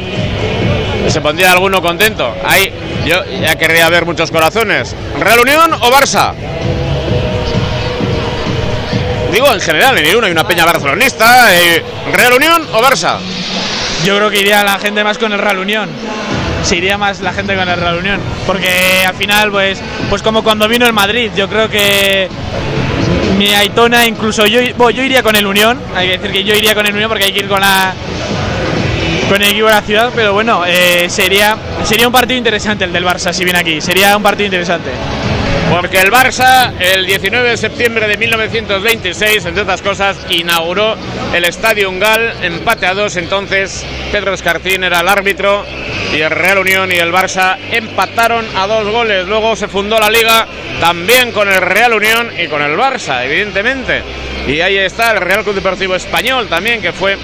Se 1.07 1.21
pondría 1.21 1.51
alguno 1.51 1.81
contento. 1.81 2.35
Ahí 2.45 2.71
yo 3.05 3.23
ya 3.25 3.55
querría 3.55 3.89
ver 3.89 4.05
muchos 4.05 4.31
corazones. 4.31 4.95
¿Real 5.19 5.39
Unión 5.39 5.73
o 5.73 5.91
Barça? 5.91 6.33
Digo, 9.31 9.51
en 9.53 9.61
general, 9.61 9.97
en 9.97 10.15
uno 10.15 10.25
hay 10.25 10.31
una 10.31 10.45
peña 10.45 10.65
barcelonista. 10.65 11.55
Eh, 11.55 11.83
¿Real 12.11 12.33
Unión 12.33 12.67
o 12.73 12.81
Barça? 12.81 13.17
Yo 14.03 14.17
creo 14.17 14.29
que 14.29 14.41
iría 14.41 14.63
la 14.63 14.79
gente 14.79 15.03
más 15.03 15.17
con 15.17 15.31
el 15.31 15.39
Real 15.39 15.59
Unión. 15.59 15.89
Se 16.63 16.77
iría 16.77 16.97
más 16.97 17.21
la 17.21 17.33
gente 17.33 17.55
con 17.55 17.67
el 17.67 17.79
Real 17.79 17.97
Unión. 17.97 18.19
Porque 18.47 19.03
al 19.05 19.15
final, 19.15 19.51
pues, 19.51 19.81
pues 20.09 20.21
como 20.21 20.43
cuando 20.43 20.67
vino 20.67 20.85
el 20.85 20.93
Madrid, 20.93 21.31
yo 21.35 21.47
creo 21.47 21.69
que 21.69 22.27
mi 23.37 23.53
Aitona, 23.53 24.05
incluso 24.07 24.45
yo, 24.45 24.59
yo 24.61 25.03
iría 25.03 25.21
con 25.21 25.35
el 25.35 25.45
Unión. 25.45 25.79
Hay 25.95 26.07
que 26.07 26.17
decir 26.17 26.31
que 26.31 26.43
yo 26.43 26.55
iría 26.55 26.73
con 26.73 26.85
el 26.85 26.93
Unión 26.93 27.09
porque 27.09 27.25
hay 27.25 27.31
que 27.31 27.39
ir 27.39 27.47
con 27.47 27.61
la 27.61 27.93
con 29.29 29.41
el 29.41 29.49
equipo 29.49 29.67
de 29.67 29.73
la 29.73 29.81
ciudad, 29.81 30.11
pero 30.13 30.33
bueno, 30.33 30.63
eh, 30.67 31.05
sería, 31.09 31.55
sería 31.85 32.05
un 32.05 32.11
partido 32.11 32.37
interesante 32.37 32.83
el 32.83 32.91
del 32.91 33.05
Barça 33.05 33.31
si 33.31 33.45
viene 33.45 33.59
aquí. 33.59 33.79
Sería 33.79 34.17
un 34.17 34.23
partido 34.23 34.47
interesante. 34.47 34.89
Porque 35.71 36.01
el 36.01 36.11
Barça, 36.11 36.73
el 36.81 37.05
19 37.05 37.51
de 37.51 37.55
septiembre 37.55 38.05
de 38.05 38.17
1926, 38.17 39.45
entre 39.45 39.63
otras 39.63 39.81
cosas, 39.81 40.17
inauguró 40.29 40.97
el 41.33 41.45
Estadio 41.45 41.89
Ungal, 41.89 42.33
empate 42.43 42.85
a 42.87 42.93
dos. 42.93 43.15
Entonces, 43.15 43.85
Pedro 44.11 44.33
Escartín 44.33 44.83
era 44.83 44.99
el 44.99 45.07
árbitro 45.07 45.65
y 46.13 46.19
el 46.19 46.29
Real 46.29 46.57
Unión 46.57 46.91
y 46.91 46.95
el 46.95 47.13
Barça 47.13 47.57
empataron 47.71 48.45
a 48.53 48.67
dos 48.67 48.85
goles. 48.89 49.25
Luego 49.27 49.55
se 49.55 49.69
fundó 49.69 49.97
la 49.97 50.09
liga 50.09 50.45
también 50.81 51.31
con 51.31 51.47
el 51.47 51.61
Real 51.61 51.93
Unión 51.93 52.31
y 52.37 52.47
con 52.47 52.61
el 52.61 52.75
Barça, 52.75 53.23
evidentemente. 53.23 54.03
Y 54.47 54.59
ahí 54.59 54.77
está 54.77 55.11
el 55.11 55.21
Real 55.21 55.43
Club 55.43 55.55
Deportivo 55.55 55.95
Español 55.95 56.49
también, 56.49 56.81
que 56.81 56.91
fue 56.91 57.17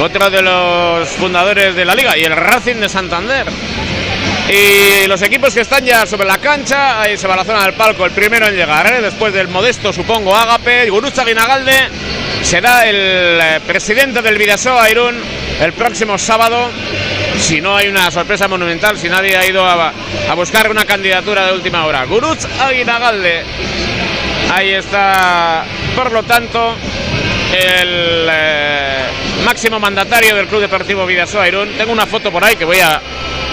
otro 0.00 0.30
de 0.30 0.40
los 0.40 1.06
fundadores 1.10 1.74
de 1.74 1.84
la 1.84 1.94
liga, 1.94 2.16
y 2.16 2.22
el 2.22 2.34
Racing 2.34 2.76
de 2.76 2.88
Santander. 2.88 3.46
Y 4.52 5.06
los 5.06 5.22
equipos 5.22 5.54
que 5.54 5.60
están 5.60 5.84
ya 5.84 6.04
sobre 6.06 6.26
la 6.26 6.38
cancha, 6.38 7.00
ahí 7.00 7.16
se 7.16 7.28
va 7.28 7.36
la 7.36 7.44
zona 7.44 7.62
del 7.62 7.74
palco, 7.74 8.04
el 8.04 8.10
primero 8.10 8.48
en 8.48 8.56
llegar, 8.56 8.84
¿eh? 8.92 9.00
después 9.00 9.32
del 9.32 9.46
modesto, 9.46 9.92
supongo, 9.92 10.34
Ágape, 10.34 10.90
Gurucha 10.90 11.24
Guinagalde, 11.24 11.72
será 12.42 12.88
el 12.88 13.60
presidente 13.60 14.20
del 14.22 14.38
Vidasoa 14.38 14.90
Irún 14.90 15.22
el 15.60 15.72
próximo 15.74 16.18
sábado, 16.18 16.68
si 17.38 17.60
no 17.60 17.76
hay 17.76 17.86
una 17.86 18.10
sorpresa 18.10 18.48
monumental, 18.48 18.98
si 18.98 19.08
nadie 19.08 19.36
ha 19.36 19.46
ido 19.46 19.64
a, 19.64 19.92
a 20.28 20.34
buscar 20.34 20.68
una 20.68 20.84
candidatura 20.84 21.46
de 21.46 21.52
última 21.52 21.86
hora. 21.86 22.04
Guruz 22.06 22.44
Aguinagalde, 22.58 23.44
ahí 24.52 24.70
está, 24.70 25.64
por 25.94 26.10
lo 26.10 26.24
tanto, 26.24 26.74
el 27.52 28.28
eh, 28.30 29.06
máximo 29.44 29.80
mandatario 29.80 30.36
del 30.36 30.46
Club 30.46 30.60
Deportivo 30.60 31.06
Vidasoa 31.06 31.48
Irún. 31.48 31.70
Tengo 31.76 31.92
una 31.92 32.06
foto 32.06 32.30
por 32.30 32.44
ahí 32.44 32.56
que 32.56 32.64
voy 32.64 32.78
a 32.78 33.00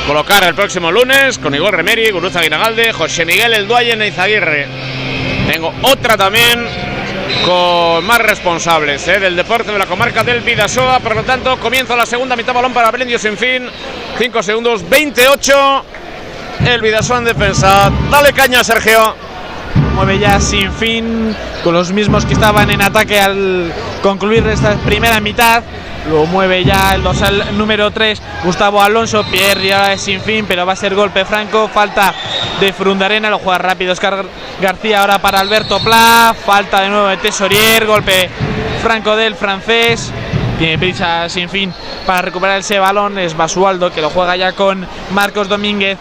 colocar 0.06 0.44
el 0.44 0.54
próximo 0.54 0.92
lunes 0.92 1.38
con 1.40 1.54
Igor 1.56 1.76
Remeri, 1.76 2.12
Guruza 2.12 2.42
Guinagalde, 2.42 2.94
José 2.94 3.26
Miguel 3.26 3.54
El 3.54 3.68
Duayen 3.68 4.02
e 4.02 4.08
Izaguirre. 4.08 4.68
Tengo 5.52 5.74
otra 5.82 6.16
también 6.16 6.66
con 7.46 8.06
más 8.06 8.20
responsables 8.20 9.08
¿eh? 9.08 9.20
del 9.20 9.36
deporte 9.36 9.72
de 9.72 9.80
la 9.80 9.86
comarca 9.86 10.24
del 10.24 10.42
Vidasoa. 10.42 11.00
Por 11.00 11.16
lo 11.16 11.24
tanto, 11.24 11.58
comienza 11.58 11.96
la 11.96 12.06
segunda 12.06 12.36
mitad 12.36 12.54
balón 12.54 12.74
para 12.74 12.92
Belendio 12.92 13.18
sin 13.18 13.38
fin. 13.38 13.68
5 14.18 14.44
segundos, 14.44 14.88
28. 14.88 15.86
El 16.66 16.82
Vidasoa 16.82 17.18
en 17.20 17.26
defensa. 17.26 17.92
Dale 18.12 18.34
caña, 18.34 18.64
Sergio. 18.64 19.27
Mueve 19.98 20.20
ya 20.20 20.40
sin 20.40 20.72
fin 20.74 21.36
con 21.64 21.74
los 21.74 21.92
mismos 21.92 22.24
que 22.24 22.34
estaban 22.34 22.70
en 22.70 22.84
ataque 22.84 23.20
al 23.20 23.74
concluir 24.04 24.46
esta 24.46 24.76
primera 24.76 25.20
mitad. 25.20 25.64
Lo 26.08 26.28
mueve 26.28 26.64
ya 26.64 26.94
el 26.94 27.02
dorsal 27.02 27.58
número 27.58 27.90
3, 27.90 28.22
Gustavo 28.44 28.80
Alonso. 28.80 29.26
Pierre 29.32 29.70
ya 29.70 29.94
es 29.94 30.02
sin 30.02 30.22
fin, 30.22 30.46
pero 30.48 30.68
va 30.68 30.74
a 30.74 30.76
ser 30.76 30.94
golpe 30.94 31.26
franco. 31.26 31.68
Falta 31.68 32.14
de 32.60 32.72
Frundarena, 32.74 33.32
lo 33.32 33.40
juega 33.40 33.58
rápido 33.58 33.94
Oscar 33.94 34.24
García 34.62 35.02
ahora 35.02 35.18
para 35.18 35.40
Alberto 35.40 35.80
Pla. 35.80 36.36
Falta 36.46 36.82
de 36.82 36.90
nuevo 36.90 37.08
de 37.08 37.18
Tesorier, 37.18 37.88
golpe 37.88 38.30
franco 38.84 39.16
del 39.16 39.34
francés. 39.34 40.14
Tiene 40.58 40.80
prisa 40.80 41.30
sin 41.30 41.50
fin 41.50 41.72
para 42.06 42.24
recuperar 42.24 42.60
ese 42.60 42.80
balón. 42.80 43.20
Es 43.20 43.38
Basualdo 43.38 43.92
que 43.92 44.02
lo 44.02 44.10
juega 44.10 44.36
ya 44.36 44.54
con 44.54 44.88
Marcos 45.12 45.48
Domínguez. 45.48 46.00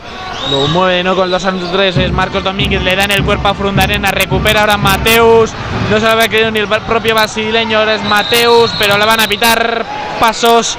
Lo 0.51 0.67
mueve 0.69 1.03
no 1.03 1.15
con 1.15 1.31
2 1.31 1.47
3. 1.73 1.97
Es 1.99 2.13
Marcos 2.13 2.43
Domínguez. 2.43 2.83
Le 2.83 2.97
da 2.97 3.05
en 3.05 3.11
el 3.11 3.23
cuerpo 3.23 3.49
a 3.49 3.55
Frundarena. 3.55 4.11
Recupera 4.11 4.61
ahora 4.61 4.79
Mateus. 4.79 5.53
No 5.91 6.01
se 6.01 6.07
lo 6.07 6.13
había 6.13 6.29
querido 6.29 6.51
ni 6.51 6.61
el 6.61 6.69
propio 6.69 7.15
brasileño. 7.15 7.79
Ahora 7.79 7.97
es 7.97 8.03
Mateus. 8.05 8.71
Pero 8.79 8.97
le 8.97 9.05
van 9.05 9.21
a 9.21 9.29
pitar 9.29 9.85
pasos 10.19 10.79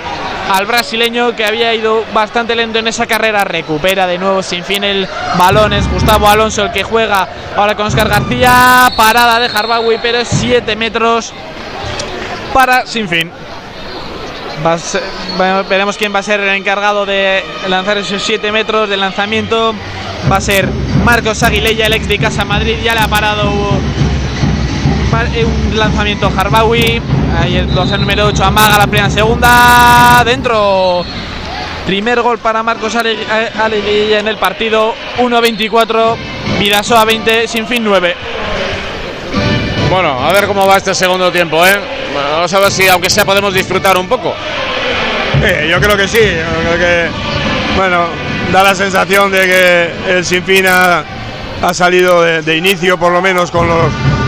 al 0.52 0.66
brasileño 0.66 1.36
que 1.36 1.46
había 1.46 1.76
ido 1.76 2.04
bastante 2.14 2.56
lento 2.56 2.80
en 2.80 2.88
esa 2.88 3.06
carrera. 3.06 3.44
Recupera 3.44 4.08
de 4.08 4.18
nuevo 4.18 4.42
sin 4.42 4.64
fin 4.64 4.84
el 4.84 5.08
balón. 5.38 5.74
Es 5.74 5.88
Gustavo 5.92 6.28
Alonso 6.28 6.64
el 6.64 6.72
que 6.72 6.84
juega 6.84 7.28
ahora 7.56 7.76
con 7.76 7.86
Oscar 7.86 8.10
García. 8.10 8.92
Parada 8.98 9.40
de 9.40 9.56
Harbawi, 9.56 10.00
pero 10.02 10.18
es 10.18 10.30
7 10.30 10.76
metros 10.76 11.32
para 12.54 12.88
sin 12.88 13.08
fin. 13.08 13.32
Va 14.66 14.78
ser- 14.78 15.04
bueno, 15.38 15.64
veremos 15.66 15.98
quién 15.98 16.14
va 16.14 16.20
a 16.20 16.24
ser 16.24 16.40
el 16.40 16.50
encargado 16.56 17.06
de 17.06 17.44
lanzar 17.70 17.98
esos 17.98 18.22
7 18.22 18.52
metros 18.52 18.90
de 18.90 18.98
lanzamiento. 18.98 19.74
Va 20.32 20.38
a 20.38 20.42
ser 20.42 20.68
Marcos 21.04 21.44
Aguilella, 21.44 21.86
el 21.86 21.94
ex 21.94 22.08
de 22.08 22.18
Casa 22.18 22.44
Madrid. 22.44 22.78
Ya 22.84 22.94
le 22.96 23.02
ha 23.02 23.08
parado 23.08 23.52
pa- 25.12 25.26
eh, 25.36 25.46
un 25.46 25.78
lanzamiento 25.78 26.32
Harbawi. 26.36 27.02
Ahí 27.40 27.56
el 27.58 27.74
dorsal 27.74 28.02
número 28.02 28.26
8 28.26 28.44
amaga 28.44 28.78
la 28.78 28.88
primera 28.88 29.10
segunda. 29.10 30.24
Dentro. 30.26 31.06
Primer 31.86 32.22
gol 32.22 32.38
para 32.40 32.64
Marcos 32.64 32.96
Aguilella 32.96 34.20
en 34.20 34.28
el 34.28 34.38
partido. 34.38 34.94
1-24. 35.20 36.18
Vidasoa 36.60 37.06
20, 37.06 37.48
sin 37.48 37.66
fin 37.68 37.84
9. 37.84 38.16
Bueno, 39.90 40.20
a 40.20 40.34
ver 40.34 40.48
cómo 40.48 40.68
va 40.68 40.78
este 40.78 40.94
segundo 40.94 41.32
tiempo, 41.32 41.66
¿eh? 41.66 41.80
Bueno, 42.14 42.30
vamos 42.32 42.54
a 42.54 42.60
ver 42.60 42.72
si, 42.72 42.88
aunque 42.88 43.10
sea, 43.10 43.24
podemos 43.24 43.54
disfrutar 43.54 43.98
un 43.98 44.08
poco. 44.08 44.34
Yo 45.70 45.80
creo 45.80 45.96
que 45.96 46.08
sí, 46.08 46.20
yo 46.20 47.78
bueno, 47.78 48.08
da 48.52 48.64
la 48.64 48.76
sensación 48.76 49.32
de 49.32 49.42
que 49.46 49.92
el 50.10 50.26
Sinfín 50.26 50.66
ha, 50.68 51.04
ha 51.62 51.74
salido 51.74 52.24
de, 52.24 52.42
de 52.42 52.58
inicio, 52.58 52.98
por 52.98 53.12
lo 53.12 53.22
menos 53.22 53.52
con 53.52 53.68
los, 53.68 53.86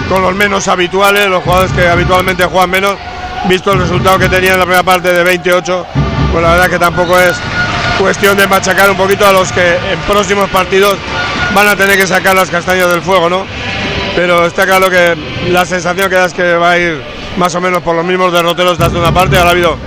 con 0.08 0.22
los 0.22 0.34
menos 0.36 0.68
habituales, 0.68 1.28
los 1.28 1.44
jugadores 1.44 1.72
que 1.74 1.88
habitualmente 1.88 2.46
juegan 2.46 2.70
menos, 2.70 2.96
visto 3.46 3.74
el 3.74 3.80
resultado 3.80 4.20
que 4.20 4.30
tenía 4.30 4.54
en 4.54 4.60
la 4.60 4.66
primera 4.66 4.84
parte 4.84 5.12
de 5.12 5.24
28, 5.24 5.86
pues 6.32 6.44
la 6.44 6.52
verdad 6.52 6.70
que 6.70 6.80
tampoco 6.80 7.20
es 7.20 7.36
cuestión 7.98 8.38
de 8.38 8.48
machacar 8.48 8.90
un 8.92 8.98
poquito 8.98 9.28
a 9.28 9.34
los 9.34 9.52
que 9.52 9.76
en 9.76 10.00
próximos 10.08 10.50
partidos 10.50 10.96
van 11.54 11.68
a 11.68 11.76
tener 11.76 11.98
que 11.98 12.08
sacar 12.08 12.36
las 12.36 12.50
castañas 12.50 12.90
del 12.92 13.02
fuego, 13.02 13.30
¿no? 13.30 13.46
Pero 14.16 14.46
está 14.46 14.66
claro 14.66 14.90
que 14.90 15.16
la 15.50 15.66
sensación 15.66 16.10
que 16.10 16.16
da 16.16 16.26
es 16.26 16.34
que 16.34 16.56
va 16.56 16.72
a 16.72 16.78
ir 16.78 17.02
más 17.38 17.54
o 17.56 17.62
menos 17.62 17.82
por 17.82 17.96
los 17.96 18.06
mismos 18.06 18.34
derroteros 18.34 18.78
de 18.78 19.00
una 19.00 19.14
parte. 19.14 19.38
Ahora 19.38 19.50
ha 19.50 19.54
habido 19.54 19.78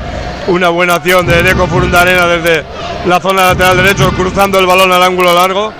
una 0.48 0.68
buena 0.68 0.94
acción 0.94 1.26
de 1.26 1.42
Deco 1.42 1.66
Furundarena 1.66 2.26
desde 2.26 2.64
la 3.06 3.20
zona 3.20 3.42
lateral 3.42 3.76
derecho, 3.76 4.10
cruzando 4.12 4.58
el 4.58 4.66
balón 4.66 4.92
al 4.92 5.02
ángulo 5.02 5.34
largo. 5.34 5.72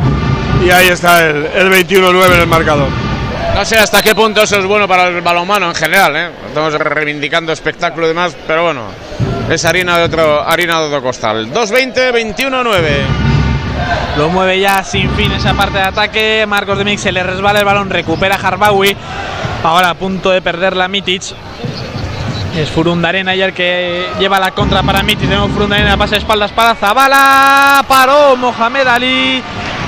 Y 0.65 0.71
ahí 0.71 0.89
está 0.89 1.27
el, 1.27 1.47
el 1.47 1.73
21-9 1.73 2.27
en 2.35 2.41
el 2.41 2.47
marcador. 2.47 2.89
No 3.55 3.65
sé 3.65 3.77
hasta 3.79 4.01
qué 4.01 4.15
punto 4.15 4.43
eso 4.43 4.59
es 4.59 4.65
bueno 4.65 4.89
para 4.89 5.09
el 5.09 5.21
balonmano 5.21 5.69
en 5.69 5.75
general, 5.75 6.17
¿eh? 6.17 6.31
Estamos 6.49 6.73
reivindicando 6.73 7.53
espectáculo 7.53 8.07
y 8.07 8.09
demás, 8.09 8.35
pero 8.47 8.63
bueno, 8.65 8.87
es 9.51 9.65
harina 9.65 9.99
de 9.99 10.05
otro, 10.05 10.43
harina 10.43 10.81
de 10.81 10.87
otro 10.87 11.03
costal. 11.03 11.53
2-20, 11.53 12.35
21-9. 12.35 13.32
Lo 14.17 14.29
mueve 14.29 14.61
ya 14.61 14.85
sin 14.85 15.11
fin 15.11 15.33
esa 15.33 15.55
parte 15.55 15.79
de 15.79 15.85
ataque. 15.85 16.45
Marcos 16.47 16.79
de 16.79 16.85
Mix 16.85 17.03
se 17.03 17.13
le 17.13 17.23
resbala 17.23 17.59
el 17.59 17.65
balón, 17.65 17.91
recupera 17.91 18.37
Harbawi. 18.37 18.97
Ahora 19.65 19.91
a 19.91 19.95
punto 19.95 20.31
de 20.31 20.43
perder 20.43 20.77
la 20.77 20.89
Mitic. 20.89 21.23
Es 22.57 22.69
Furundarena 22.69 23.33
el 23.33 23.55
que 23.55 24.07
lleva 24.19 24.39
la 24.39 24.51
contra 24.51 24.83
para 24.83 25.03
Mitic. 25.03 25.29
Nuevo 25.29 25.49
Furundarena 25.49 25.97
pasa 25.97 26.17
espaldas 26.17 26.53
para 26.53 26.75
Zabala. 26.75 27.85
Paró 27.89 28.37
Mohamed 28.37 28.87
Ali. 28.87 29.43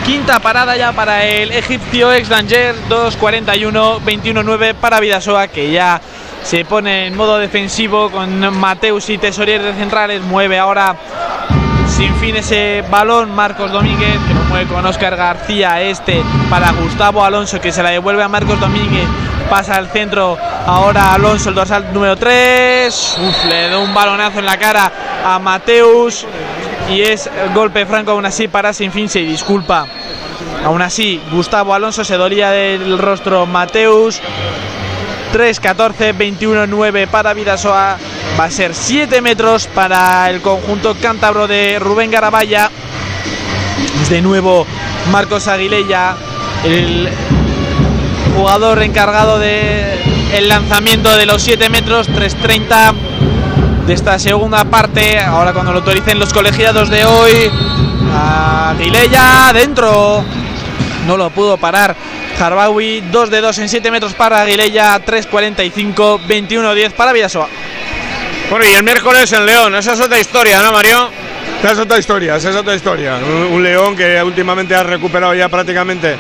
Quinta 0.06 0.38
parada 0.38 0.76
ya 0.76 0.92
para 0.92 1.24
el 1.24 1.50
egipcio 1.52 2.12
ex 2.12 2.28
Danger. 2.28 2.74
2.41, 2.88 4.00
21-9 4.00 4.74
para 4.74 5.00
Vidasoa 5.00 5.48
que 5.48 5.70
ya 5.70 6.00
se 6.42 6.64
pone 6.64 7.06
en 7.06 7.16
modo 7.16 7.38
defensivo 7.38 8.10
con 8.10 8.38
Mateus 8.58 9.10
y 9.10 9.18
Tesorier 9.18 9.62
de 9.62 9.74
centrales. 9.74 10.22
Mueve 10.22 10.58
ahora 10.58 10.96
sin 11.96 12.14
fin 12.16 12.34
ese 12.34 12.82
balón 12.90 13.30
Marcos 13.32 13.70
Domínguez 13.70 14.18
que 14.26 14.34
lo 14.34 14.40
mueve 14.44 14.66
con 14.66 14.84
Oscar 14.84 15.14
García 15.14 15.80
este 15.80 16.22
para 16.50 16.72
Gustavo 16.72 17.24
Alonso 17.24 17.60
que 17.60 17.70
se 17.70 17.82
la 17.84 17.90
devuelve 17.90 18.22
a 18.22 18.28
Marcos 18.28 18.58
Domínguez. 18.58 19.06
Pasa 19.48 19.76
al 19.76 19.88
centro 19.90 20.36
ahora 20.66 21.14
Alonso 21.14 21.50
el 21.50 21.54
dorsal 21.54 21.92
número 21.92 22.16
3 22.16 23.16
Uf, 23.20 23.44
le 23.48 23.68
da 23.68 23.78
un 23.78 23.94
balonazo 23.94 24.40
en 24.40 24.46
la 24.46 24.56
cara 24.56 24.90
a 25.24 25.38
Mateus. 25.38 26.26
Y 26.90 27.00
es 27.00 27.30
golpe 27.54 27.86
franco 27.86 28.10
aún 28.10 28.26
así 28.26 28.48
para 28.48 28.72
sin 28.72 28.90
fin 28.90 29.08
se 29.08 29.20
disculpa. 29.20 29.86
Aún 30.64 30.82
así 30.82 31.22
Gustavo 31.30 31.74
Alonso 31.74 32.04
se 32.04 32.16
dolía 32.16 32.50
del 32.50 32.98
rostro. 32.98 33.46
Mateus 33.46 34.20
3-14, 35.32 36.16
21-9 36.16 37.06
para 37.06 37.34
Vidasoa. 37.34 37.98
Va 38.38 38.44
a 38.44 38.50
ser 38.50 38.74
7 38.74 39.20
metros 39.20 39.66
para 39.68 40.28
el 40.30 40.40
conjunto 40.40 40.96
cántabro 41.00 41.46
de 41.46 41.78
Rubén 41.78 42.10
Garabaya. 42.10 42.70
Es 44.02 44.08
de 44.08 44.20
nuevo 44.20 44.66
Marcos 45.12 45.46
Aguilella, 45.46 46.16
el 46.64 47.08
jugador 48.36 48.82
encargado 48.82 49.38
de 49.38 49.98
el 50.32 50.48
lanzamiento 50.48 51.16
de 51.16 51.26
los 51.26 51.42
7 51.42 51.68
metros, 51.70 52.08
3.30 52.08 52.94
de 53.86 53.92
esta 53.92 54.18
segunda 54.18 54.64
parte. 54.64 55.18
Ahora 55.18 55.52
cuando 55.52 55.72
lo 55.72 55.78
autoricen 55.78 56.18
los 56.18 56.32
colegiados 56.32 56.90
de 56.90 57.04
hoy. 57.04 57.50
Aguilella 58.12 59.52
dentro. 59.52 60.24
No 61.06 61.16
lo 61.16 61.30
pudo 61.30 61.56
parar. 61.56 61.94
Harbawi 62.38 63.02
2 63.12 63.30
de 63.30 63.40
2 63.40 63.58
en 63.58 63.68
7 63.68 63.90
metros 63.90 64.14
para 64.14 64.40
Aguilella, 64.40 64.98
3.45, 65.04 66.20
21-10 66.26 66.92
para 66.92 67.12
Vidasoa. 67.12 67.48
Bueno, 68.50 68.66
y 68.66 68.74
el 68.74 68.82
miércoles 68.82 69.32
en 69.32 69.46
León, 69.46 69.74
esa 69.74 69.94
es 69.94 70.00
otra 70.00 70.18
historia, 70.18 70.62
¿no, 70.62 70.72
Mario? 70.72 71.08
Esa 71.62 71.72
es 71.72 71.78
otra 71.78 71.98
historia, 71.98 72.36
esa 72.36 72.50
es 72.50 72.56
otra 72.56 72.74
historia. 72.74 73.16
Un, 73.16 73.62
León 73.62 73.96
que 73.96 74.22
últimamente 74.22 74.74
ha 74.74 74.82
recuperado 74.82 75.34
ya 75.34 75.48
prácticamente 75.48 76.16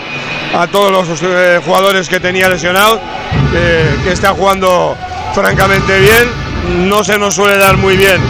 a 0.54 0.66
todos 0.66 0.90
los 0.90 1.22
eh, 1.22 1.60
jugadores 1.64 2.08
que 2.08 2.18
tenía 2.18 2.48
lesionados, 2.48 2.98
que, 3.52 4.04
que 4.04 4.12
está 4.12 4.30
jugando 4.30 4.96
francamente 5.34 5.98
bien. 6.00 6.30
No 6.88 7.04
se 7.04 7.18
nos 7.18 7.34
suele 7.34 7.58
dar 7.58 7.76
muy 7.76 7.96
bien 7.96 8.20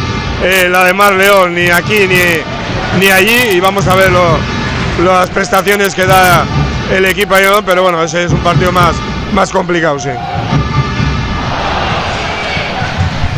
eh, 0.43 0.69
la 0.69 0.85
de 0.85 0.93
Mar 0.93 1.13
León, 1.15 1.55
ni 1.55 1.71
aquí 1.71 2.07
ni, 2.09 3.01
ni 3.01 3.11
allí, 3.11 3.53
y 3.53 3.61
vamos 3.61 3.87
a 3.87 3.95
ver 3.95 4.11
las 5.03 5.31
prestaciones 5.31 5.95
que 5.95 6.05
da 6.07 6.45
el 6.91 7.05
equipo 7.07 7.35
ahí, 7.35 7.47
pero 7.65 7.83
bueno, 7.83 8.03
ese 8.03 8.25
es 8.25 8.33
un 8.33 8.41
partido 8.41 8.73
más, 8.73 8.95
más 9.33 9.51
complicado, 9.51 9.99
sí. 9.99 10.11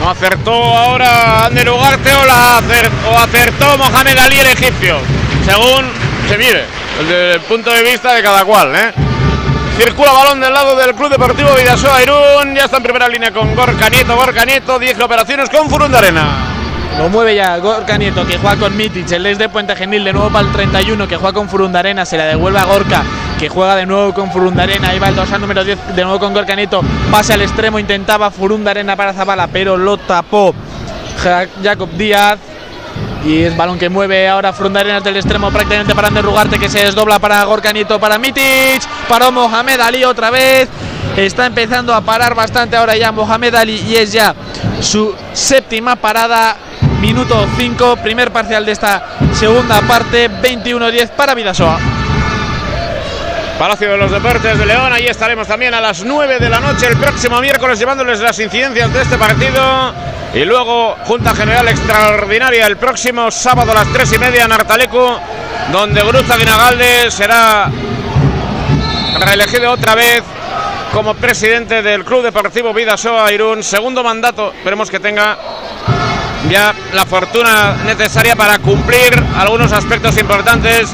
Acertó 0.06 0.52
ahora 0.52 1.46
Ander 1.46 1.68
Ugarte 1.68 2.10
o, 2.14 2.26
la 2.26 2.58
acer- 2.58 2.90
o 3.10 3.16
acertó 3.18 3.76
Mohamed 3.76 4.18
Ali 4.18 4.38
el 4.38 4.46
egipcio, 4.46 4.98
según 5.44 5.84
se 6.28 6.38
mire, 6.38 6.64
desde 7.00 7.34
el 7.34 7.40
punto 7.40 7.70
de 7.72 7.82
vista 7.82 8.14
de 8.14 8.22
cada 8.22 8.44
cual, 8.44 8.74
¿eh? 8.76 8.92
Circula 9.76 10.12
balón 10.12 10.40
del 10.40 10.52
lado 10.54 10.76
del 10.76 10.94
Club 10.94 11.10
Deportivo 11.10 11.50
Vidasoa 11.54 12.02
Irún, 12.02 12.54
ya 12.54 12.64
está 12.64 12.76
en 12.78 12.82
primera 12.84 13.08
línea 13.08 13.32
con 13.32 13.54
Gorka 13.54 13.88
Nieto, 13.90 14.16
Gorka 14.16 14.44
Nieto, 14.44 14.78
10 14.78 15.00
operaciones 15.00 15.50
con 15.50 15.68
Furundarena. 15.68 16.55
Lo 16.98 17.10
mueve 17.10 17.34
ya 17.34 17.58
Gorka 17.58 17.98
Nieto 17.98 18.26
que 18.26 18.38
juega 18.38 18.56
con 18.56 18.76
Mitic, 18.76 19.10
el 19.12 19.26
ex 19.26 19.38
de 19.38 19.48
Puente 19.50 19.76
Genil 19.76 20.02
de 20.02 20.12
nuevo 20.14 20.30
para 20.30 20.46
el 20.46 20.52
31 20.52 21.06
que 21.06 21.16
juega 21.16 21.34
con 21.34 21.48
Furundarena, 21.48 22.06
se 22.06 22.16
la 22.16 22.24
devuelve 22.24 22.58
a 22.58 22.64
Gorka 22.64 23.02
que 23.38 23.50
juega 23.50 23.76
de 23.76 23.84
nuevo 23.84 24.14
con 24.14 24.32
Furundarena, 24.32 24.88
ahí 24.88 24.98
va 24.98 25.08
el 25.08 25.14
dorsal 25.14 25.40
número 25.42 25.62
10 25.62 25.94
de 25.94 26.02
nuevo 26.04 26.18
con 26.18 26.32
Gorka 26.32 26.54
Nieto, 26.56 26.80
pasa 27.10 27.34
al 27.34 27.42
extremo, 27.42 27.78
intentaba 27.78 28.30
Furundarena 28.30 28.96
para 28.96 29.12
Zabala 29.12 29.46
pero 29.46 29.76
lo 29.76 29.98
tapó 29.98 30.54
Ja- 31.22 31.46
Jacob 31.62 31.90
Díaz 31.92 32.38
Y 33.26 33.42
es 33.42 33.54
balón 33.56 33.78
que 33.78 33.90
mueve 33.90 34.26
ahora 34.28 34.52
Frundarenas 34.54 35.04
del 35.04 35.16
extremo 35.16 35.50
prácticamente 35.50 35.94
para 35.94 36.08
Ander 36.08 36.24
Rugarte 36.24 36.58
que 36.58 36.68
se 36.70 36.78
desdobla 36.78 37.18
para 37.18 37.44
Gorka 37.44 37.72
Nieto, 37.72 38.00
para 38.00 38.18
Mitic, 38.18 38.82
para 39.08 39.30
Mohamed 39.30 39.80
Ali 39.80 40.04
otra 40.04 40.30
vez. 40.30 40.68
Está 41.16 41.46
empezando 41.46 41.92
a 41.94 42.00
parar 42.02 42.34
bastante 42.34 42.76
ahora 42.76 42.96
ya 42.96 43.10
Mohamed 43.12 43.54
Ali 43.54 43.82
y 43.88 43.96
es 43.96 44.12
ya 44.12 44.34
su 44.80 45.14
séptima 45.32 45.96
parada. 45.96 46.56
Minuto 47.00 47.46
5, 47.58 47.96
primer 47.96 48.32
parcial 48.32 48.64
de 48.64 48.72
esta 48.72 49.18
segunda 49.32 49.80
parte, 49.82 50.30
21-10 50.30 51.10
para 51.10 51.34
Vidasoa. 51.34 51.78
Palacio 53.58 53.90
de 53.90 53.96
los 53.96 54.10
Deportes 54.10 54.58
de 54.58 54.66
León. 54.66 54.92
Ahí 54.92 55.06
estaremos 55.06 55.46
también 55.46 55.72
a 55.74 55.80
las 55.80 56.04
9 56.04 56.38
de 56.38 56.48
la 56.48 56.60
noche 56.60 56.86
el 56.86 56.96
próximo 56.96 57.40
miércoles 57.40 57.78
llevándoles 57.78 58.20
las 58.20 58.38
incidencias 58.38 58.92
de 58.92 59.02
este 59.02 59.16
partido. 59.16 59.94
Y 60.34 60.44
luego 60.44 60.96
Junta 61.04 61.34
General 61.34 61.66
Extraordinaria 61.68 62.66
el 62.66 62.76
próximo 62.76 63.30
sábado 63.30 63.72
a 63.72 63.76
las 63.76 63.88
3 63.92 64.12
y 64.12 64.18
media 64.18 64.44
en 64.44 64.52
Artaleco, 64.52 65.18
donde 65.72 66.02
Gruza 66.02 66.36
Guinagalde 66.36 67.10
será 67.10 67.70
reelegido 69.20 69.72
otra 69.72 69.94
vez 69.94 70.22
como 70.92 71.14
presidente 71.14 71.82
del 71.82 72.04
Club 72.04 72.22
Deportivo 72.22 72.74
Vidasoa 72.74 73.32
Irún. 73.32 73.62
Segundo 73.62 74.02
mandato, 74.04 74.52
esperemos 74.52 74.90
que 74.90 75.00
tenga 75.00 75.38
ya 76.50 76.74
la 76.92 77.04
fortuna 77.04 77.76
necesaria 77.84 78.36
para 78.36 78.58
cumplir 78.58 79.12
algunos 79.36 79.72
aspectos 79.72 80.16
importantes 80.18 80.90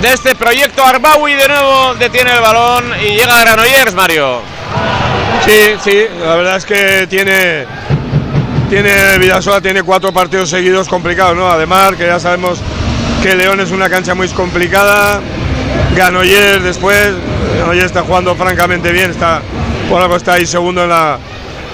de 0.00 0.12
este 0.12 0.34
proyecto. 0.34 0.84
Arbaui 0.84 1.34
de 1.34 1.48
nuevo 1.48 1.94
detiene 1.94 2.32
el 2.32 2.40
balón 2.40 2.84
y 3.00 3.16
llega 3.16 3.36
a 3.36 3.40
Granollers, 3.40 3.94
Mario. 3.94 4.40
Sí, 5.44 5.76
sí, 5.82 6.06
la 6.20 6.36
verdad 6.36 6.56
es 6.56 6.64
que 6.64 7.06
tiene, 7.08 7.66
tiene 8.68 9.18
Vidasoa 9.18 9.60
tiene 9.60 9.82
cuatro 9.82 10.12
partidos 10.12 10.50
seguidos 10.50 10.88
complicados, 10.88 11.36
¿no? 11.36 11.48
Además, 11.48 11.94
que 11.96 12.06
ya 12.06 12.18
sabemos 12.18 12.60
que 13.22 13.34
León 13.34 13.60
es 13.60 13.70
una 13.70 13.88
cancha 13.88 14.14
muy 14.14 14.28
complicada. 14.30 15.20
Granollers 15.94 16.62
después, 16.62 17.12
Granollers 17.56 17.86
está 17.86 18.02
jugando 18.02 18.34
francamente 18.34 18.90
bien, 18.92 19.10
está, 19.10 19.40
por 19.88 20.02
algo 20.02 20.16
está 20.16 20.34
ahí 20.34 20.46
segundo 20.46 20.82
en 20.82 20.90
la, 20.90 21.18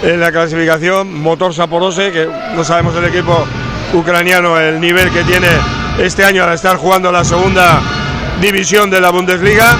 en 0.03 0.20
la 0.20 0.32
clasificación. 0.32 1.20
Motor 1.20 1.55
Saporose, 1.55 2.12
que 2.12 2.28
no 2.55 2.64
sabemos 2.64 2.94
el 2.96 3.05
equipo 3.05 3.46
ucraniano, 3.94 4.59
el 4.59 4.80
nivel 4.80 5.11
que 5.11 5.22
tiene 5.24 5.48
este 5.98 6.24
año 6.24 6.44
al 6.44 6.55
estar 6.55 6.76
jugando 6.76 7.12
la 7.12 7.24
segunda 7.24 7.80
división 8.40 8.90
de 8.90 9.00
la 9.00 9.11
Bundesliga. 9.11 9.76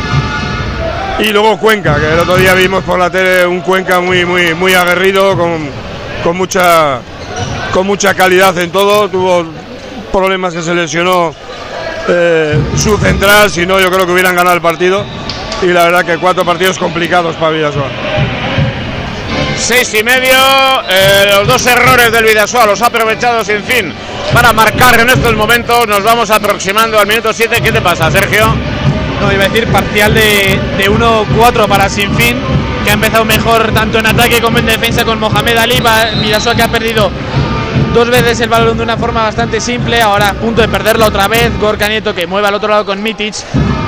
Y 1.19 1.33
luego 1.33 1.59
Cuenca, 1.59 2.01
que 2.01 2.13
el 2.13 2.19
otro 2.19 2.37
día 2.37 2.55
vimos 2.55 2.83
por 2.85 2.99
la 2.99 3.11
tele 3.11 3.47
un 3.47 3.61
Cuenca 3.61 4.01
muy, 4.01 4.25
muy, 4.25 4.55
muy 4.55 4.75
aguerrido, 4.75 5.37
con, 5.37 5.69
con 6.25 6.37
mucha, 6.37 7.01
con 7.73 7.87
mucha 7.87 8.15
calidad 8.15 8.57
en 8.59 8.71
todo. 8.71 9.09
Tuvo 9.09 9.45
problemas 10.11 10.55
que 10.55 10.63
se 10.63 10.75
lesionó 10.75 11.35
eh, 12.09 12.59
su 12.77 12.97
central, 12.99 13.51
si 13.51 13.67
no 13.67 13.79
yo 13.81 13.91
creo 13.91 14.07
que 14.07 14.13
hubieran 14.13 14.35
ganado 14.35 14.57
el 14.57 14.63
partido. 14.63 15.05
Y 15.63 15.67
la 15.67 15.85
verdad 15.85 16.05
que 16.05 16.19
cuatro 16.19 16.45
partidos 16.45 16.79
complicados 16.79 17.37
para 17.37 17.51
Vidasoa. 17.53 18.42
Seis 19.57 19.95
y 19.95 20.03
medio, 20.03 20.35
eh, 20.89 21.27
los 21.29 21.47
dos 21.47 21.67
errores 21.67 22.11
del 22.11 22.25
Vidasoa 22.25 22.67
los 22.67 22.83
ha 22.83 22.87
aprovechado 22.87 23.45
sin 23.45 23.63
fin 23.63 23.93
para 24.33 24.53
marcar 24.53 25.01
en 25.01 25.11
estos 25.11 25.35
momentos. 25.35 25.87
Nos 25.87 26.03
vamos 26.03 26.31
aproximando 26.31 26.99
al 26.99 27.07
minuto 27.07 27.33
7. 27.33 27.61
¿Qué 27.61 27.71
te 27.73 27.81
pasa, 27.81 28.11
Sergio? 28.11 28.55
No, 29.21 29.33
iba 29.33 29.45
a 29.45 29.49
decir 29.49 29.69
parcial 29.69 30.15
de, 30.15 30.59
de 30.77 30.91
1-4 30.91 31.69
para 31.69 31.89
Sinfín, 31.89 32.39
que 32.85 32.91
ha 32.91 32.95
empezado 32.95 33.25
mejor 33.25 33.73
tanto 33.73 33.99
en 33.99 34.07
ataque 34.07 34.41
como 34.41 34.59
en 34.59 34.67
defensa 34.67 35.05
con 35.05 35.21
Mohamed 35.21 35.57
Ali. 35.57 35.83
Vidasoa 36.21 36.55
que 36.55 36.63
ha 36.63 36.69
perdido 36.69 37.11
dos 37.93 38.09
veces 38.09 38.41
el 38.41 38.49
balón 38.49 38.77
de 38.77 38.83
una 38.83 38.97
forma 38.97 39.23
bastante 39.23 39.61
simple. 39.61 40.01
Ahora 40.01 40.31
a 40.31 40.35
punto 40.35 40.63
de 40.63 40.69
perderlo 40.69 41.07
otra 41.07 41.29
vez. 41.29 41.59
Gorka 41.59 41.89
Nieto 41.89 42.15
que 42.15 42.27
mueve 42.27 42.49
al 42.49 42.55
otro 42.55 42.69
lado 42.69 42.85
con 42.85 43.03
Mitic. 43.03 43.35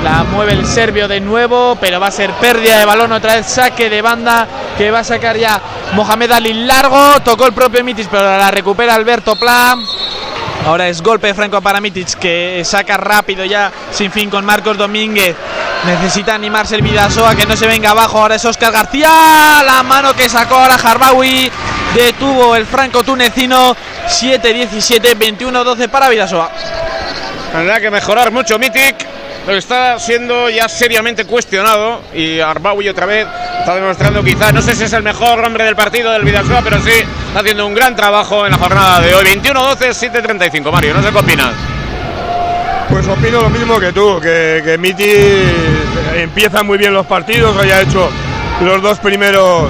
La 0.03 0.23
mueve 0.23 0.53
el 0.53 0.65
serbio 0.65 1.07
de 1.07 1.19
nuevo, 1.19 1.77
pero 1.81 1.99
va 1.99 2.07
a 2.07 2.11
ser 2.11 2.31
pérdida 2.33 2.77
de 2.77 2.85
balón 2.85 3.11
otra 3.11 3.35
vez. 3.35 3.47
Saque 3.47 3.89
de 3.89 4.01
banda 4.01 4.47
que 4.77 4.91
va 4.91 4.99
a 4.99 5.03
sacar 5.03 5.37
ya 5.37 5.59
Mohamed 5.93 6.31
Ali 6.31 6.53
largo. 6.53 7.19
Tocó 7.23 7.47
el 7.47 7.53
propio 7.53 7.83
Mitic, 7.83 8.07
pero 8.09 8.23
la 8.23 8.51
recupera 8.51 8.93
Alberto 8.93 9.35
Pla. 9.35 9.75
Ahora 10.65 10.87
es 10.87 11.01
golpe 11.03 11.27
de 11.27 11.35
Franco 11.35 11.61
para 11.61 11.79
Mitic 11.79 12.15
que 12.15 12.63
saca 12.65 12.97
rápido 12.97 13.45
ya 13.45 13.71
sin 13.91 14.11
fin 14.11 14.29
con 14.29 14.45
Marcos 14.45 14.77
Domínguez. 14.77 15.35
Necesita 15.85 16.33
animarse 16.33 16.75
el 16.75 16.81
Vidasoa 16.81 17.35
que 17.35 17.45
no 17.45 17.55
se 17.55 17.67
venga 17.67 17.91
abajo. 17.91 18.19
Ahora 18.19 18.35
es 18.35 18.45
Oscar 18.45 18.71
García. 18.71 19.63
La 19.63 19.83
mano 19.83 20.13
que 20.13 20.27
sacó 20.27 20.55
ahora 20.55 20.75
Harbawi. 20.75 21.51
Detuvo 21.93 22.55
el 22.55 22.65
franco 22.65 23.03
tunecino. 23.03 23.75
7-17, 24.07 25.17
21-12 25.17 25.89
para 25.89 26.09
Vidasoa. 26.09 26.49
Tendrá 27.51 27.79
que 27.79 27.89
mejorar 27.89 28.31
mucho 28.31 28.59
Mitic, 28.59 28.95
pero 29.45 29.57
está 29.57 29.99
siendo 29.99 30.49
ya 30.49 30.67
seriamente 30.67 31.25
cuestionado. 31.25 32.01
Y 32.13 32.39
Arbaui 32.39 32.89
otra 32.89 33.05
vez 33.05 33.27
está 33.59 33.75
demostrando 33.75 34.23
quizás, 34.23 34.53
no 34.53 34.61
sé 34.61 34.75
si 34.75 34.83
es 34.83 34.93
el 34.93 35.03
mejor 35.03 35.43
hombre 35.43 35.63
del 35.63 35.75
partido 35.75 36.11
del 36.11 36.23
Vidasoa, 36.23 36.61
pero 36.61 36.81
sí 36.81 36.91
está 36.91 37.39
haciendo 37.39 37.65
un 37.65 37.73
gran 37.73 37.95
trabajo 37.95 38.45
en 38.45 38.51
la 38.51 38.57
jornada 38.57 38.99
de 39.01 39.15
hoy. 39.15 39.25
21-12, 39.25 40.11
7-35. 40.11 40.71
Mario, 40.71 40.93
no 40.93 41.01
sé 41.01 41.11
qué 41.11 41.17
opinas. 41.17 41.53
Pues 42.89 43.07
opino 43.07 43.41
lo 43.41 43.49
mismo 43.49 43.79
que 43.79 43.91
tú, 43.91 44.19
que, 44.21 44.61
que 44.63 44.77
Miti 44.77 45.09
empieza 46.15 46.63
muy 46.63 46.77
bien 46.77 46.93
los 46.93 47.05
partidos, 47.05 47.57
haya 47.57 47.81
hecho 47.81 48.09
los 48.61 48.81
dos 48.81 48.99
primeros 48.99 49.69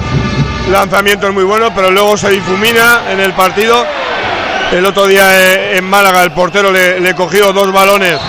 lanzamientos 0.71 1.33
muy 1.33 1.43
buenos, 1.43 1.71
pero 1.75 1.91
luego 1.91 2.17
se 2.17 2.29
difumina 2.29 3.01
en 3.09 3.19
el 3.19 3.33
partido. 3.33 3.85
El 4.71 4.85
otro 4.85 5.07
día 5.07 5.23
eh, 5.33 5.77
en 5.77 5.85
Málaga 5.85 6.23
el 6.23 6.31
portero 6.31 6.71
le, 6.71 7.15
cogió 7.15 7.53
dos 7.53 7.71
balones 7.71 8.19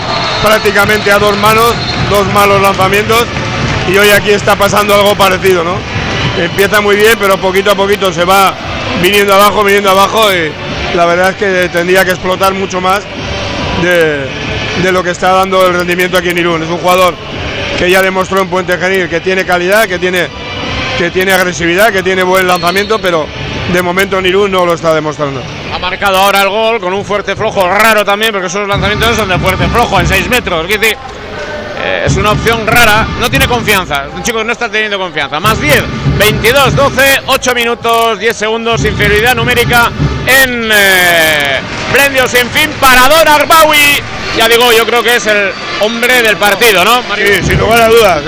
prácticamente 0.43 1.11
a 1.11 1.19
dos 1.19 1.37
manos, 1.39 1.75
dos 2.11 2.27
malos 2.33 2.61
lanzamientos, 2.61 3.25
y 3.89 3.97
hoy 3.97 4.11
aquí 4.11 4.31
está 4.31 4.55
pasando 4.55 4.95
algo 4.95 5.15
parecido, 5.15 5.65
¿no? 5.65 5.77
Empieza 6.39 6.81
muy 6.81 6.97
bien, 6.97 7.17
pero 7.19 7.39
poquito 7.39 7.73
a 7.73 7.75
poquito 7.75 8.13
se 8.13 8.25
va 8.25 8.55
viniendo 9.03 9.35
abajo, 9.35 9.65
viniendo 9.65 9.91
abajo, 9.91 10.33
y 10.33 10.53
la 10.97 11.07
verdad 11.07 11.31
es 11.31 11.37
que 11.37 11.69
tendría 11.71 12.05
que 12.05 12.11
explotar 12.11 12.53
mucho 12.55 12.81
más 12.81 13.01
de, 13.83 14.27
de 14.83 14.93
lo 14.93 15.03
que 15.03 15.11
está 15.11 15.33
dando 15.33 15.67
el 15.67 15.75
rendimiento 15.75 16.19
aquí 16.19 16.31
en 16.31 16.39
Irún. 16.39 16.63
Es 16.63 16.69
un 16.69 16.79
jugador 16.79 17.15
que 17.79 17.91
ya 17.91 18.03
demostró 18.03 18.41
en 18.41 18.49
Puente 18.49 18.77
Genil 18.79 19.09
que 19.09 19.21
tiene 19.21 19.45
calidad, 19.45 19.87
que 19.87 19.99
tiene, 19.99 20.29
que 20.99 21.11
tiene 21.11 21.33
agresividad, 21.33 21.93
que 21.93 22.03
tiene 22.03 22.23
buen 22.23 22.47
lanzamiento, 22.47 23.01
pero 23.01 23.27
de 23.73 23.83
momento 23.83 24.19
en 24.19 24.27
Irún 24.27 24.53
no 24.53 24.65
lo 24.65 24.75
está 24.75 24.95
demostrando. 24.95 25.43
Ha 25.73 25.79
marcado 25.79 26.19
ahora 26.19 26.43
el 26.43 26.49
gol 26.49 26.81
con 26.81 26.93
un 26.93 27.05
fuerte 27.05 27.37
flojo 27.37 27.69
raro 27.69 28.05
también, 28.05 28.33
porque 28.33 28.47
esos 28.47 28.67
lanzamientos 28.67 29.17
son 29.17 29.29
de 29.29 29.39
fuerte 29.39 29.67
flojo 29.69 30.01
en 30.01 30.07
6 30.07 30.29
metros. 30.29 30.69
Es 30.69 30.81
decir, 30.81 30.97
eh, 31.79 32.07
una 32.17 32.33
opción 32.33 32.67
rara, 32.67 33.07
no 33.21 33.31
tiene 33.31 33.47
confianza. 33.47 34.07
Un 34.13 34.23
chico 34.23 34.39
que 34.39 34.45
no 34.45 34.53
está 34.53 34.69
teniendo 34.69 34.99
confianza. 34.99 35.39
Más 35.39 35.61
10, 35.61 35.83
22, 36.19 36.75
12, 36.75 37.23
8 37.27 37.55
minutos, 37.55 38.19
10 38.19 38.37
segundos, 38.37 38.85
inferioridad 38.85 39.35
numérica 39.35 39.91
en 40.27 40.71
eh, 40.73 41.61
sin 42.27 42.49
fin. 42.51 42.71
Parador 42.81 43.29
Arbawi. 43.29 44.03
Ya 44.37 44.49
digo, 44.49 44.73
yo 44.73 44.85
creo 44.85 45.03
que 45.03 45.17
es 45.17 45.27
el 45.27 45.53
hombre 45.81 46.23
del 46.23 46.37
partido, 46.37 46.85
¿no? 46.85 47.03
Sí, 47.17 47.43
sin 47.43 47.59
lugar 47.59 47.83
a 47.83 47.89
dudas. 47.89 48.23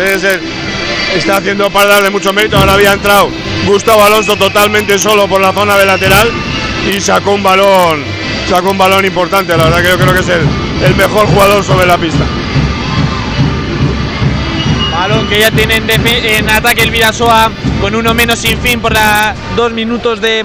está 1.14 1.36
haciendo 1.36 1.70
paradas 1.70 2.02
de 2.02 2.10
mucho 2.10 2.32
mérito. 2.32 2.58
Ahora 2.58 2.74
había 2.74 2.92
entrado 2.92 3.30
Gustavo 3.66 4.04
Alonso 4.04 4.36
totalmente 4.36 4.98
solo 4.98 5.26
por 5.26 5.40
la 5.40 5.52
zona 5.52 5.76
de 5.76 5.86
lateral 5.86 6.30
y 6.88 7.00
sacó 7.00 7.32
un 7.32 7.42
balón, 7.42 8.02
sacó 8.48 8.70
un 8.70 8.78
balón 8.78 9.04
importante. 9.04 9.56
La 9.56 9.64
verdad 9.64 9.82
que 9.82 9.88
yo 9.88 9.98
creo 9.98 10.14
que 10.14 10.20
es 10.20 10.28
el, 10.28 10.94
mejor 10.96 11.26
jugador 11.26 11.62
sobre 11.64 11.86
la 11.86 11.98
pista. 11.98 12.24
Balón 14.92 15.28
que 15.28 15.40
ya 15.40 15.50
tiene 15.50 15.76
en, 15.76 16.06
en 16.06 16.50
ataque 16.50 16.82
el 16.82 16.90
Vidasoa 16.90 17.50
con 17.80 17.94
uno 17.94 18.14
menos 18.14 18.38
sin 18.38 18.58
fin 18.58 18.80
por 18.80 18.92
la 18.92 19.34
dos 19.54 19.72
minutos 19.72 20.20
de 20.20 20.44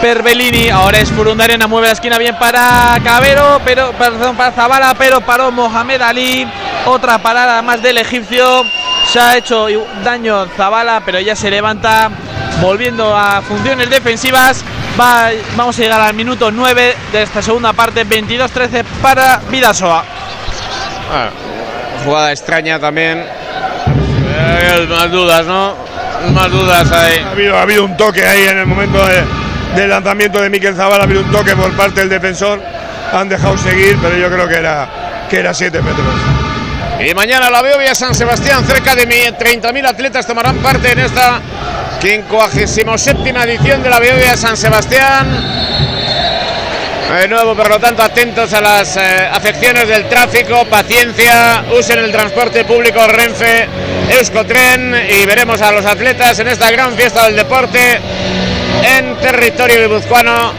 Perbellini. 0.00 0.68
Ahora 0.68 0.98
es 0.98 1.10
Furundarena, 1.10 1.66
mueve 1.66 1.88
la 1.88 1.92
esquina 1.94 2.18
bien 2.18 2.36
para 2.38 2.98
Cabero, 3.02 3.60
pero 3.64 3.92
perdón, 3.92 4.36
para 4.36 4.52
Zabala, 4.52 4.94
pero 4.94 5.20
paró 5.20 5.50
Mohamed 5.50 6.00
Ali. 6.00 6.46
Otra 6.86 7.18
parada 7.18 7.60
más 7.62 7.82
del 7.82 7.98
egipcio. 7.98 8.64
Se 9.12 9.20
ha 9.20 9.36
hecho 9.36 9.66
daño 10.04 10.46
Zabala, 10.56 11.02
pero 11.04 11.20
ya 11.20 11.36
se 11.36 11.50
levanta 11.50 12.10
volviendo 12.60 13.16
a 13.16 13.42
funciones 13.42 13.90
defensivas. 13.90 14.64
Va- 14.98 15.30
vamos 15.56 15.78
a 15.78 15.82
llegar 15.82 16.00
al 16.00 16.14
minuto 16.14 16.50
9 16.50 16.94
de 17.12 17.22
esta 17.22 17.42
segunda 17.42 17.72
parte, 17.72 18.04
22-13 18.06 18.84
para 19.02 19.40
Vidasoa. 19.50 20.02
Ah, 21.12 21.28
jugada 22.04 22.32
extraña 22.32 22.78
también. 22.78 23.18
Eh, 23.18 24.86
más 24.88 25.10
dudas, 25.10 25.44
¿no? 25.46 25.74
Más 26.32 26.50
dudas 26.50 26.90
ahí. 26.92 27.18
Ha 27.24 27.30
habido, 27.32 27.58
ha 27.58 27.62
habido 27.62 27.84
un 27.84 27.96
toque 27.96 28.26
ahí 28.26 28.44
en 28.44 28.58
el 28.58 28.66
momento 28.66 28.98
de- 29.04 29.24
del 29.80 29.90
lanzamiento 29.90 30.40
de 30.40 30.48
Miquel 30.48 30.74
Zavala, 30.74 31.02
ha 31.02 31.04
habido 31.04 31.20
un 31.20 31.30
toque 31.30 31.54
por 31.54 31.70
parte 31.76 32.00
del 32.00 32.08
defensor. 32.08 32.60
Han 33.12 33.28
dejado 33.28 33.56
seguir, 33.58 33.98
pero 34.00 34.16
yo 34.16 34.28
creo 34.30 34.48
que 34.48 34.56
era 34.56 34.88
que 35.28 35.40
era 35.40 35.52
7 35.52 35.80
metros. 35.82 36.06
Y 37.06 37.12
mañana 37.14 37.50
la 37.50 37.60
Beovia 37.60 37.94
San 37.94 38.14
Sebastián, 38.14 38.64
cerca 38.64 38.94
de 38.94 39.06
mi- 39.06 39.30
30.000 39.38 39.84
atletas 39.86 40.26
tomarán 40.26 40.56
parte 40.58 40.92
en 40.92 41.00
esta 41.00 41.40
57 42.00 43.30
edición 43.30 43.82
de 43.82 43.90
la 43.90 43.98
Beovia 43.98 44.36
San 44.36 44.56
Sebastián. 44.56 45.26
De 47.20 47.28
nuevo, 47.28 47.54
por 47.54 47.68
lo 47.68 47.78
tanto, 47.78 48.02
atentos 48.02 48.52
a 48.52 48.60
las 48.60 48.96
eh, 48.96 49.28
afecciones 49.32 49.88
del 49.88 50.08
tráfico, 50.08 50.64
paciencia, 50.66 51.64
usen 51.76 51.98
el 52.00 52.12
transporte 52.12 52.64
público 52.64 53.06
Renfe, 53.06 53.68
Euskotren 54.10 55.06
y 55.08 55.24
veremos 55.24 55.62
a 55.62 55.72
los 55.72 55.86
atletas 55.86 56.38
en 56.38 56.48
esta 56.48 56.70
gran 56.70 56.94
fiesta 56.94 57.26
del 57.26 57.36
deporte 57.36 58.00
en 58.98 59.16
territorio 59.16 59.82
guipuzcoano, 59.82 60.52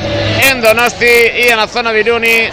en 0.50 0.62
Donosti 0.62 1.06
y 1.06 1.50
en 1.50 1.58
la 1.58 1.68
zona 1.68 1.92
de 1.92 2.00
Iruni, 2.00 2.50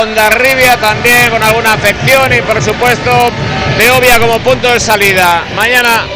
Ondarribia 0.00 0.76
también 0.78 1.30
con 1.30 1.42
alguna 1.42 1.74
afección 1.74 2.32
y 2.32 2.42
por 2.42 2.60
supuesto 2.62 3.30
Beovia 3.78 4.18
como 4.18 4.38
punto 4.40 4.72
de 4.72 4.80
salida. 4.80 5.44
Mañana 5.54 6.06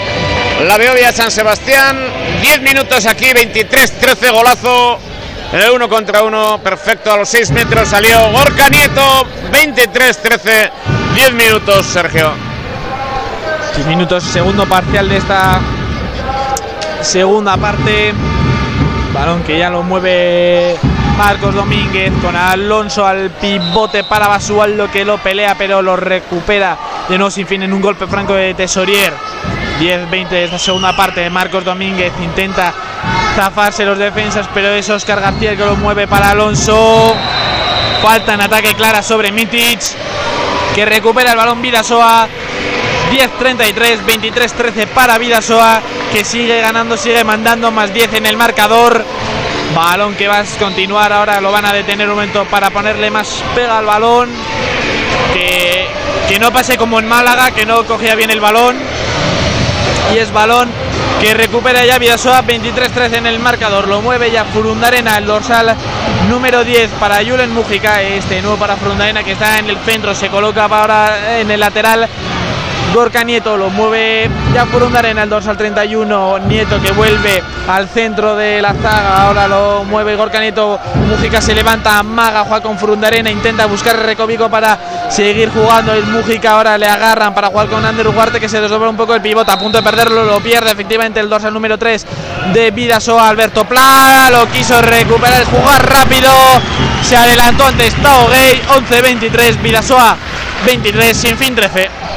la 0.65 0.77
Beovia 0.77 1.13
San 1.13 1.31
Sebastián, 1.31 1.99
10 2.43 2.63
minutos 2.63 3.07
aquí, 3.07 3.27
23-13 3.27 4.33
golazo. 4.33 4.99
El 5.53 5.71
uno 5.71 5.89
contra 5.89 6.23
uno, 6.23 6.59
perfecto, 6.63 7.13
a 7.13 7.17
los 7.17 7.29
6 7.29 7.51
metros 7.53 7.89
salió 7.89 8.31
Gorka 8.31 8.69
Nieto, 8.69 9.27
23-13, 9.53 10.71
10 11.15 11.33
minutos, 11.33 11.87
Sergio. 11.87 12.33
10 13.75 13.87
minutos, 13.87 14.23
segundo 14.23 14.67
parcial 14.67 15.09
de 15.09 15.17
esta 15.17 15.61
segunda 17.01 17.57
parte. 17.57 18.13
Balón 19.13 19.43
que 19.43 19.59
ya 19.59 19.71
lo 19.71 19.83
mueve 19.83 20.77
Marcos 21.17 21.55
Domínguez 21.55 22.13
con 22.23 22.37
Alonso 22.37 23.05
al 23.05 23.31
pivote 23.31 24.05
para 24.05 24.29
Basualdo 24.29 24.89
que 24.89 25.05
lo 25.05 25.19
pelea 25.19 25.57
pero 25.59 25.83
lo 25.83 25.97
recupera 25.97 26.79
de 27.09 27.19
nuevo 27.19 27.31
sin 27.31 27.47
fin 27.47 27.65
en 27.65 27.73
un 27.73 27.81
golpe 27.81 28.07
franco 28.07 28.35
de 28.35 28.55
Tesorier. 28.55 29.13
10-20 29.81 30.29
de 30.29 30.45
esta 30.45 30.59
segunda 30.59 30.95
parte. 30.95 31.29
Marcos 31.31 31.65
Domínguez 31.65 32.13
intenta 32.23 32.75
zafarse 33.35 33.87
los 33.87 33.99
defensas, 33.99 34.47
pero 34.53 34.69
es 34.69 34.91
Oscar 34.91 35.21
García 35.21 35.53
el 35.53 35.57
que 35.57 35.65
lo 35.65 35.75
mueve 35.77 36.07
para 36.07 36.31
Alonso. 36.31 37.15
Falta 38.03 38.35
en 38.35 38.43
ataque 38.43 38.75
clara 38.75 39.03
sobre 39.03 39.33
Mitic, 39.33 39.81
que 40.75 40.85
recupera 40.85 41.31
el 41.31 41.37
balón 41.39 41.63
Vidasoa. 41.63 42.29
10-33, 43.11 44.05
23-13 44.07 44.87
para 44.89 45.19
Vidasoa, 45.19 45.81
que 46.13 46.25
sigue 46.25 46.61
ganando, 46.61 46.97
sigue 46.97 47.25
mandando 47.25 47.71
más 47.71 47.93
10 47.93 48.15
en 48.15 48.27
el 48.27 48.37
marcador. 48.37 49.03
Balón 49.75 50.15
que 50.15 50.29
va 50.29 50.41
a 50.41 50.45
continuar 50.59 51.13
ahora, 51.13 51.41
lo 51.41 51.51
van 51.53 51.65
a 51.65 51.73
detener 51.73 52.09
un 52.09 52.17
momento 52.17 52.45
para 52.45 52.71
ponerle 52.71 53.11
más 53.11 53.43
pega 53.55 53.79
al 53.79 53.87
balón. 53.87 54.29
Que, 55.33 55.89
que 56.29 56.39
no 56.39 56.53
pase 56.53 56.77
como 56.77 56.99
en 56.99 57.09
Málaga, 57.09 57.51
que 57.53 57.65
no 57.65 57.85
cogía 57.87 58.15
bien 58.15 58.31
el 58.31 58.41
balón. 58.41 58.77
Y 60.15 60.19
es 60.19 60.33
balón 60.33 60.69
que 61.21 61.35
recupera 61.35 61.85
ya 61.85 61.99
Vidasoa 61.99 62.43
23-13 62.43 63.19
en 63.19 63.27
el 63.27 63.39
marcador. 63.39 63.89
Lo 63.89 64.01
mueve 64.01 64.31
ya 64.31 64.45
Furundarena, 64.45 65.19
el 65.19 65.27
dorsal 65.27 65.77
número 66.29 66.65
10 66.65 66.91
para 66.93 67.25
Julen 67.25 67.53
Mujica. 67.53 68.03
Este 68.03 68.41
nuevo 68.41 68.57
para 68.57 68.77
Furundarena 68.77 69.23
que 69.23 69.33
está 69.33 69.59
en 69.59 69.69
el 69.69 69.79
centro. 69.79 70.15
Se 70.15 70.29
coloca 70.29 70.65
ahora 70.65 71.39
en 71.41 71.51
el 71.51 71.61
lateral. 71.61 72.09
Gorka 72.93 73.23
Nieto 73.23 73.57
lo 73.57 73.71
mueve 73.71 74.29
ya 74.53 74.67
Furundarena, 74.67 75.23
el 75.23 75.31
dorsal 75.31 75.57
31. 75.57 76.41
Nieto 76.41 76.81
que 76.83 76.91
vuelve 76.91 77.43
al 77.69 77.89
centro 77.89 78.35
de 78.35 78.61
la 78.61 78.75
zaga. 78.75 79.23
Ahora 79.23 79.47
lo 79.47 79.85
mueve 79.85 80.17
Gorka 80.17 80.41
Nieto. 80.41 80.79
Mujica 81.09 81.41
se 81.41 81.55
levanta. 81.55 82.03
Maga 82.03 82.41
juega 82.43 82.63
con 82.63 82.79
Furundarena. 82.79 83.31
Intenta 83.31 83.67
buscar 83.67 83.95
el 83.95 84.03
recobico 84.03 84.51
para 84.51 85.09
seguir 85.09 85.51
jugando. 85.51 85.95
El 85.95 86.05
Mujica 86.07 86.53
ahora 86.53 86.77
le 86.79 86.87
agarran 86.87 87.33
para 87.33 87.49
jugar 87.49 87.69
con 87.69 87.85
Ander 87.85 88.09
Ugarte 88.09 88.41
que 88.41 88.49
se 88.49 88.61
desdobla 88.61 88.91
un 88.91 88.97
poco 88.97 89.15
el 89.15 89.23
pivote. 89.23 89.53
A 89.53 89.59
punto 89.59 89.79
de 89.79 89.85
perderlo. 89.85 90.25
Lo 90.25 90.41
pierde 90.41 90.73
efectivamente 90.73 91.21
el 91.21 91.29
dorsal 91.29 91.55
número 91.55 91.79
3 91.79 92.07
de 92.53 92.71
Vidasoa. 92.73 93.29
Alberto 93.29 93.65
Pla 93.65 94.31
lo 94.33 94.49
quiso 94.49 94.81
recuperar, 94.83 95.45
jugar 95.45 95.89
rápido. 95.89 96.31
Se 97.03 97.17
adelantó 97.17 97.67
antes 97.67 97.95
Tao 98.03 98.29
Gay. 98.29 98.61
11-23. 98.91 99.63
Vidasoa 99.63 100.17
23. 100.67 101.17
Sin 101.17 101.37
fin 101.37 101.55
13. 101.55 102.10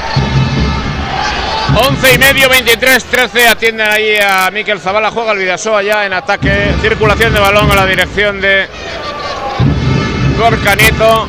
11 1.76 2.14
y 2.14 2.18
medio, 2.20 2.50
23, 2.50 3.04
13. 3.04 3.48
Atienden 3.48 3.90
ahí 3.90 4.16
a 4.18 4.52
Miquel 4.52 4.80
Zavala. 4.80 5.10
Juega 5.10 5.32
el 5.32 5.40
Vidasoa 5.40 5.82
ya 5.82 6.06
en 6.06 6.14
ataque. 6.14 6.72
Circulación 6.82 7.34
de 7.34 7.40
balón 7.40 7.72
a 7.72 7.76
la 7.76 7.86
dirección 7.88 8.40
de 8.40 8.68
Gorka 10.38 10.76
Nieto. 10.76 11.28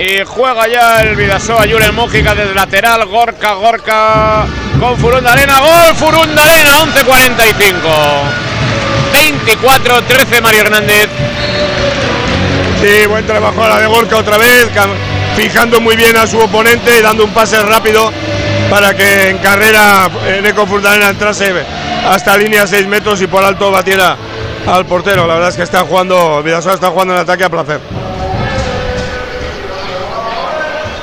Y 0.00 0.24
juega 0.26 0.66
ya 0.66 1.02
el 1.02 1.14
Vidasoa 1.14 1.66
Julen 1.70 1.94
Mújica 1.94 2.34
desde 2.34 2.54
lateral. 2.54 3.06
Gorka, 3.06 3.54
Gorka 3.54 4.44
con 4.80 4.96
Furundarena. 4.98 5.60
Gol 5.60 5.94
Furundarena, 5.94 6.80
11-45. 6.80 8.46
24-13 9.12 10.42
Mario 10.42 10.60
Hernández. 10.62 11.08
Sí, 12.82 13.06
buen 13.06 13.24
trabajo 13.24 13.62
a 13.62 13.68
la 13.68 13.80
de 13.80 13.86
Gorka 13.86 14.16
otra 14.16 14.36
vez, 14.36 14.68
fijando 15.36 15.80
muy 15.80 15.96
bien 15.96 16.16
a 16.16 16.26
su 16.26 16.38
oponente 16.38 16.98
y 16.98 17.02
dando 17.02 17.24
un 17.24 17.32
pase 17.32 17.60
rápido 17.62 18.12
para 18.70 18.94
que 18.94 19.30
en 19.30 19.38
carrera 19.38 20.08
Neko 20.42 20.66
Furundarena 20.66 21.10
entrase 21.10 21.52
hasta 22.08 22.36
línea 22.36 22.66
6 22.66 22.86
metros 22.86 23.20
y 23.22 23.26
por 23.26 23.44
alto 23.44 23.70
batiera 23.70 24.16
al 24.66 24.86
portero. 24.86 25.26
La 25.26 25.34
verdad 25.34 25.50
es 25.50 25.56
que 25.56 25.62
está 25.62 25.80
jugando, 25.80 26.42
Vidasoa 26.42 26.74
está 26.74 26.88
jugando 26.88 27.14
en 27.14 27.20
ataque 27.20 27.44
a 27.44 27.50
placer. 27.50 27.80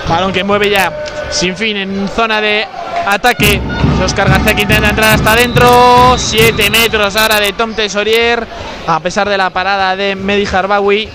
Balón 0.08 0.34
que 0.34 0.44
mueve 0.44 0.70
ya 0.70 0.92
sin 1.30 1.56
fin 1.56 1.78
en 1.78 2.10
zona 2.10 2.42
de 2.42 2.68
ataque. 3.08 3.62
Oscar 4.04 4.30
García 4.30 4.54
que 4.54 4.64
intenta 4.64 4.90
entrar 4.90 5.14
hasta 5.14 5.32
adentro. 5.32 6.16
7 6.18 6.70
metros 6.70 7.16
ahora 7.16 7.40
de 7.40 7.54
Tom 7.54 7.74
Tesorier. 7.74 8.46
A 8.86 9.00
pesar 9.00 9.30
de 9.30 9.38
la 9.38 9.50
parada 9.50 9.96
de 9.96 10.16
Medi 10.16 10.46
Harbawi. 10.46 11.10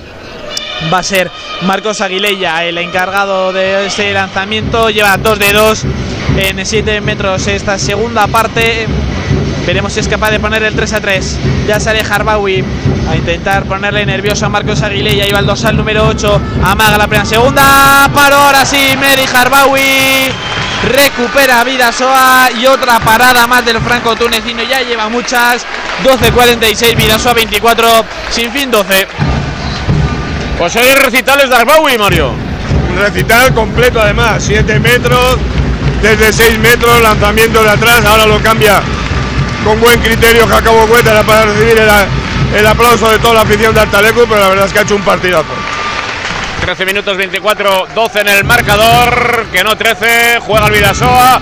Va 0.92 0.98
a 0.98 1.02
ser 1.02 1.30
Marcos 1.62 2.00
Aguilella 2.00 2.64
el 2.64 2.78
encargado 2.78 3.52
de 3.52 3.86
ese 3.86 4.12
lanzamiento. 4.12 4.90
Lleva 4.90 5.16
2 5.16 5.38
de 5.38 5.52
2 5.52 5.84
en 6.38 6.64
7 6.64 7.00
metros 7.00 7.46
esta 7.48 7.78
segunda 7.78 8.26
parte. 8.28 8.86
Veremos 9.66 9.92
si 9.92 10.00
es 10.00 10.08
capaz 10.08 10.30
de 10.30 10.40
poner 10.40 10.62
el 10.62 10.74
3 10.74 10.92
a 10.94 11.00
3. 11.00 11.38
Ya 11.66 11.80
sale 11.80 12.00
Harbawi 12.00 12.64
a 13.10 13.16
intentar 13.16 13.64
ponerle 13.64 14.06
nervioso 14.06 14.46
a 14.46 14.48
Marcos 14.48 14.82
Aguilella. 14.82 15.26
Iba 15.26 15.40
el 15.40 15.46
dorsal 15.46 15.76
número 15.76 16.06
8. 16.06 16.40
Amaga 16.64 16.96
la 16.96 17.06
primera 17.08 17.26
segunda. 17.28 18.08
Paro 18.14 18.36
ahora 18.36 18.64
sí. 18.64 18.96
Meri 18.98 19.24
Harbawi. 19.32 20.30
Recupera 20.88 21.64
Vidasoa. 21.64 22.50
Y 22.58 22.66
otra 22.66 22.98
parada 23.00 23.46
más 23.46 23.64
del 23.64 23.80
franco 23.80 24.14
tunecino. 24.16 24.62
Ya 24.62 24.80
lleva 24.82 25.08
muchas. 25.08 25.66
12-46. 26.04 26.96
Vidasoa 26.96 27.34
24. 27.34 28.04
Sin 28.30 28.52
fin 28.52 28.70
12. 28.70 29.06
Pues 30.58 30.76
hoy 30.76 30.92
recitales 31.02 31.50
de 31.50 31.56
Harbawi, 31.56 31.98
Mario. 31.98 32.32
Un 32.90 32.98
recital 32.98 33.52
completo 33.52 34.00
además. 34.00 34.42
7 34.44 34.78
metros. 34.78 35.36
Desde 36.02 36.32
6 36.32 36.58
metros. 36.58 37.00
Lanzamiento 37.02 37.62
de 37.62 37.70
atrás. 37.70 38.04
Ahora 38.04 38.26
lo 38.26 38.40
cambia 38.40 38.82
con 39.64 39.80
buen 39.80 40.00
criterio 40.00 40.46
Jacobo 40.46 40.86
Cuétara 40.86 41.22
para 41.24 41.46
recibir 41.46 41.78
el, 41.78 42.58
el, 42.58 42.66
aplauso 42.66 43.10
de 43.10 43.18
toda 43.18 43.34
la 43.34 43.40
afición 43.42 43.74
de 43.74 43.80
Altalecu, 43.80 44.26
pero 44.28 44.40
la 44.40 44.48
verdad 44.48 44.66
es 44.66 44.72
que 44.72 44.78
ha 44.78 44.82
hecho 44.82 44.96
un 44.96 45.02
partidazo. 45.02 45.52
13 46.62 46.86
minutos 46.86 47.16
24, 47.16 47.88
12 47.94 48.20
en 48.20 48.28
el 48.28 48.44
marcador, 48.44 49.46
que 49.52 49.64
no 49.64 49.76
13, 49.76 50.40
juega 50.40 50.66
el 50.66 50.72
Vidasoa. 50.72 51.40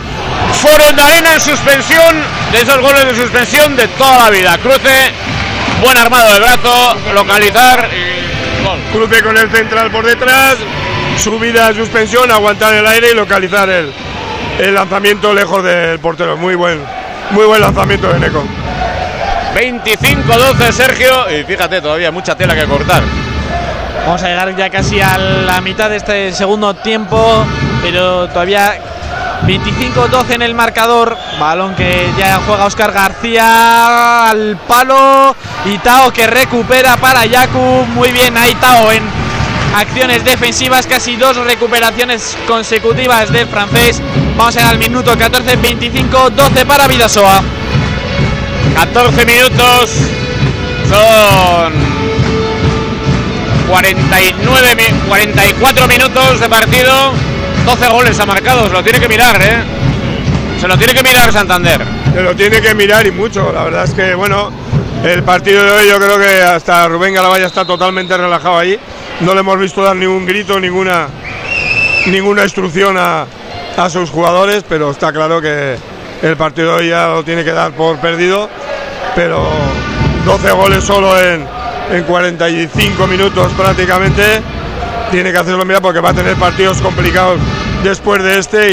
Forondarena 0.61 1.35
en 1.35 1.41
suspensión, 1.41 2.17
de 2.53 2.61
esos 2.61 2.81
goles 2.81 3.05
de 3.07 3.15
suspensión 3.15 3.77
de 3.77 3.89
toda 3.89 4.25
la 4.25 4.31
vida. 4.31 4.59
Cruce, 4.59 5.13
buen 5.83 5.97
armado 5.97 6.33
de 6.33 6.41
brazo, 6.41 6.97
localizar 7.15 7.89
y 7.93 8.65
gol. 8.65 8.79
Cruce 8.93 9.23
con 9.23 9.37
el 9.37 9.51
central 9.51 9.91
por 9.91 10.05
detrás, 10.05 10.57
subida 11.19 11.69
a 11.69 11.75
suspensión, 11.75 12.31
aguantar 12.31 12.75
el 12.75 12.87
aire 12.87 13.11
y 13.11 13.15
localizar 13.15 13.69
el, 13.69 13.93
el 14.59 14.75
lanzamiento 14.75 15.33
lejos 15.33 15.63
del 15.63 15.99
portero. 15.99 16.37
Muy 16.37 16.55
buen, 16.55 16.81
muy 17.31 17.45
buen 17.45 17.61
lanzamiento 17.61 18.13
de 18.13 18.21
Neco. 18.21 18.45
25-12 19.55 20.73
Sergio 20.73 21.31
y 21.31 21.45
fíjate 21.45 21.81
todavía 21.81 22.11
mucha 22.11 22.35
tela 22.37 22.55
que 22.55 22.67
cortar. 22.67 23.03
Vamos 24.05 24.23
a 24.23 24.29
llegar 24.29 24.55
ya 24.55 24.71
casi 24.71 25.01
a 25.01 25.19
la 25.19 25.61
mitad 25.61 25.91
de 25.91 25.97
este 25.97 26.33
segundo 26.33 26.75
tiempo, 26.75 27.45
pero 27.83 28.29
todavía 28.29 28.75
25-12 29.47 30.35
en 30.35 30.43
el 30.43 30.55
marcador. 30.55 31.17
Balón 31.41 31.75
que 31.75 32.09
ya 32.19 32.41
juega 32.47 32.67
Oscar 32.67 32.93
García 32.93 34.29
al 34.31 34.59
palo 34.69 35.35
y 35.65 35.79
Tao 35.79 36.13
que 36.13 36.27
recupera 36.27 36.97
para 36.99 37.25
Yaku. 37.25 37.87
Muy 37.95 38.13
bien 38.13 38.37
ahí 38.37 38.55
Tao 38.57 38.93
en 38.93 39.26
acciones 39.77 40.25
defensivas, 40.25 40.87
casi 40.87 41.17
dos 41.17 41.37
recuperaciones 41.37 42.37
consecutivas 42.47 43.31
del 43.31 43.47
francés. 43.47 44.01
Vamos 44.37 44.57
a 44.57 44.59
llegar 44.59 44.75
al 44.75 44.79
minuto 44.79 45.17
14, 45.17 45.57
25, 45.57 46.31
12 46.31 46.67
para 46.67 46.89
Vidasoa. 46.89 47.43
14 48.75 49.27
minutos 49.27 49.91
son 50.89 51.73
49, 53.69 54.95
44 55.09 55.87
minutos 55.87 56.41
de 56.41 56.49
partido. 56.49 57.13
12 57.67 57.89
goles 57.89 58.19
ha 58.19 58.27
marcado, 58.27 58.67
se 58.67 58.73
lo 58.73 58.83
tiene 58.83 59.01
que 59.01 59.09
mirar, 59.09 59.43
¿eh? 59.43 59.63
Se 60.61 60.69
lo 60.69 60.79
tiene 60.79 60.95
que 60.95 61.03
mirar 61.03 61.33
Santander. 61.33 61.83
Se 62.15 62.23
lo 62.23 62.35
tiene 62.35 62.63
que 62.63 62.75
mirar 62.75 63.07
y 63.07 63.11
mucho. 63.11 63.53
La 63.53 63.65
verdad 63.65 63.85
es 63.85 63.93
que, 63.93 64.15
bueno, 64.15 64.51
el 65.07 65.23
partido 65.23 65.63
de 65.63 65.71
hoy 65.71 65.89
yo 65.89 65.99
creo 65.99 66.19
que 66.19 66.43
hasta 66.43 66.89
Rubén 66.89 67.15
Galavalla 67.15 67.47
está 67.47 67.65
totalmente 67.65 68.17
relajado 68.17 68.59
ahí. 68.59 68.79
No 69.21 69.35
le 69.35 69.41
hemos 69.41 69.59
visto 69.59 69.83
dar 69.83 69.95
ningún 69.95 70.27
grito, 70.27 70.59
ninguna, 70.59 71.07
ninguna 72.07 72.43
instrucción 72.43 72.97
a, 72.99 73.25
a 73.77 73.89
sus 73.89 74.11
jugadores, 74.11 74.65
pero 74.69 74.91
está 74.91 75.13
claro 75.13 75.41
que 75.41 75.77
el 76.23 76.37
partido 76.37 76.73
de 76.73 76.75
hoy 76.75 76.89
ya 76.89 77.07
lo 77.09 77.23
tiene 77.25 77.45
que 77.45 77.53
dar 77.53 77.73
por 77.73 77.99
perdido. 77.99 78.51
Pero 79.15 79.49
12 80.25 80.51
goles 80.51 80.83
solo 80.83 81.19
en, 81.21 81.47
en 81.93 82.03
45 82.03 83.07
minutos 83.07 83.53
prácticamente. 83.57 84.43
Tiene 85.13 85.31
que 85.31 85.39
hacerlo 85.39 85.65
mira 85.65 85.81
porque 85.81 86.01
va 86.01 86.11
a 86.11 86.15
tener 86.15 86.35
partidos 86.35 86.83
complicados 86.83 87.39
después 87.85 88.23
de 88.25 88.39
este 88.41 88.73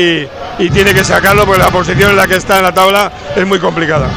y, 0.58 0.66
y 0.66 0.70
tiene 0.72 0.96
que 0.96 1.04
sacarlo 1.04 1.46
porque 1.46 1.62
la 1.62 1.70
posición 1.70 2.10
en 2.10 2.16
la 2.16 2.26
que 2.26 2.38
está 2.38 2.58
en 2.58 2.64
la 2.64 2.74
tabla 2.74 3.12
es 3.36 3.46
muy 3.46 3.60
complicada. 3.60 4.10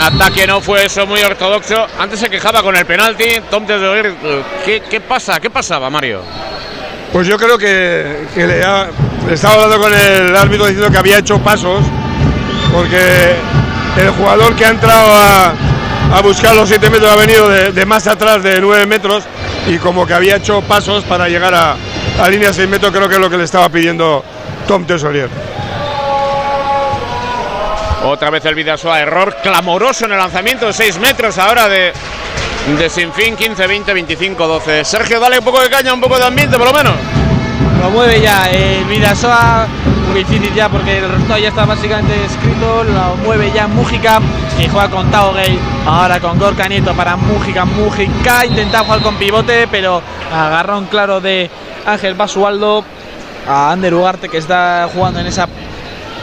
Ataque 0.00 0.46
no 0.46 0.60
fue 0.60 0.84
eso 0.84 1.06
muy 1.06 1.20
ortodoxo. 1.22 1.86
Antes 1.98 2.20
se 2.20 2.30
quejaba 2.30 2.62
con 2.62 2.76
el 2.76 2.86
penalti. 2.86 3.24
Tom 3.50 3.66
de 3.66 4.14
¿qué, 4.64 4.82
¿qué 4.88 5.00
pasa? 5.00 5.40
¿Qué 5.40 5.50
pasaba, 5.50 5.90
Mario? 5.90 6.22
Pues 7.12 7.26
yo 7.26 7.38
creo 7.38 7.58
que, 7.58 8.26
le, 8.36 9.32
estaba 9.32 9.54
hablando 9.54 9.80
con 9.80 9.92
el 9.94 10.36
árbitro 10.36 10.66
diciendo 10.66 10.90
que 10.90 10.98
había 10.98 11.18
hecho 11.18 11.38
pasos, 11.38 11.82
porque 12.72 13.34
el 13.96 14.10
jugador 14.10 14.54
que 14.54 14.66
ha 14.66 14.70
entrado 14.70 15.10
a, 15.10 16.20
buscar 16.22 16.54
los 16.54 16.68
7 16.68 16.90
metros 16.90 17.10
ha 17.10 17.16
venido 17.16 17.48
de, 17.48 17.72
de 17.72 17.86
más 17.86 18.06
atrás 18.06 18.42
de 18.42 18.60
9 18.60 18.86
metros 18.86 19.24
y 19.66 19.78
como 19.78 20.06
que 20.06 20.14
había 20.14 20.36
hecho 20.36 20.60
pasos 20.62 21.04
para 21.04 21.28
llegar 21.28 21.54
a, 21.54 21.76
a 22.20 22.28
línea 22.28 22.52
6 22.52 22.68
metros, 22.68 22.92
creo 22.92 23.08
que 23.08 23.14
es 23.14 23.20
lo 23.20 23.30
que 23.30 23.38
le 23.38 23.44
estaba 23.44 23.68
pidiendo 23.68 24.24
Tom 24.66 24.84
Tesorier. 24.84 25.30
Otra 28.10 28.30
vez 28.30 28.42
el 28.46 28.54
Vidasoa, 28.54 29.00
error 29.00 29.36
clamoroso 29.42 30.06
en 30.06 30.12
el 30.12 30.18
lanzamiento 30.18 30.66
de 30.66 30.72
6 30.72 30.98
metros 30.98 31.36
ahora 31.36 31.68
de, 31.68 31.92
de 32.78 32.88
Sinfín, 32.88 33.36
15, 33.36 33.66
20, 33.66 33.92
25, 33.92 34.46
12. 34.48 34.84
Sergio, 34.86 35.20
dale 35.20 35.38
un 35.38 35.44
poco 35.44 35.60
de 35.60 35.68
caña, 35.68 35.92
un 35.92 36.00
poco 36.00 36.18
de 36.18 36.24
ambiente 36.24 36.56
por 36.56 36.68
lo 36.68 36.72
menos. 36.72 36.94
Lo 37.82 37.90
mueve 37.90 38.22
ya 38.22 38.46
el 38.50 38.86
Vidasoa, 38.86 39.66
muy 40.08 40.24
difícil 40.24 40.54
ya 40.54 40.70
porque 40.70 40.96
el 40.96 41.10
resultado 41.10 41.38
ya 41.38 41.48
está 41.50 41.66
básicamente 41.66 42.14
escrito. 42.24 42.82
Lo 42.84 43.16
mueve 43.26 43.52
ya 43.52 43.68
Mújica 43.68 44.22
y 44.58 44.66
juega 44.68 44.88
con 44.88 45.10
Tao 45.10 45.34
Gay. 45.34 45.58
Ahora 45.84 46.18
con 46.18 46.38
Gorka 46.38 46.66
Nieto 46.66 46.94
para 46.94 47.14
Mújica. 47.14 47.66
Mújica 47.66 48.46
intenta 48.46 48.84
jugar 48.84 49.02
con 49.02 49.16
pivote, 49.16 49.68
pero 49.70 50.02
agarrón 50.32 50.86
claro 50.86 51.20
de 51.20 51.50
Ángel 51.84 52.14
Basualdo 52.14 52.86
a 53.46 53.70
Ander 53.70 53.92
Ugarte 53.92 54.30
que 54.30 54.38
está 54.38 54.88
jugando 54.94 55.20
en 55.20 55.26
esa 55.26 55.46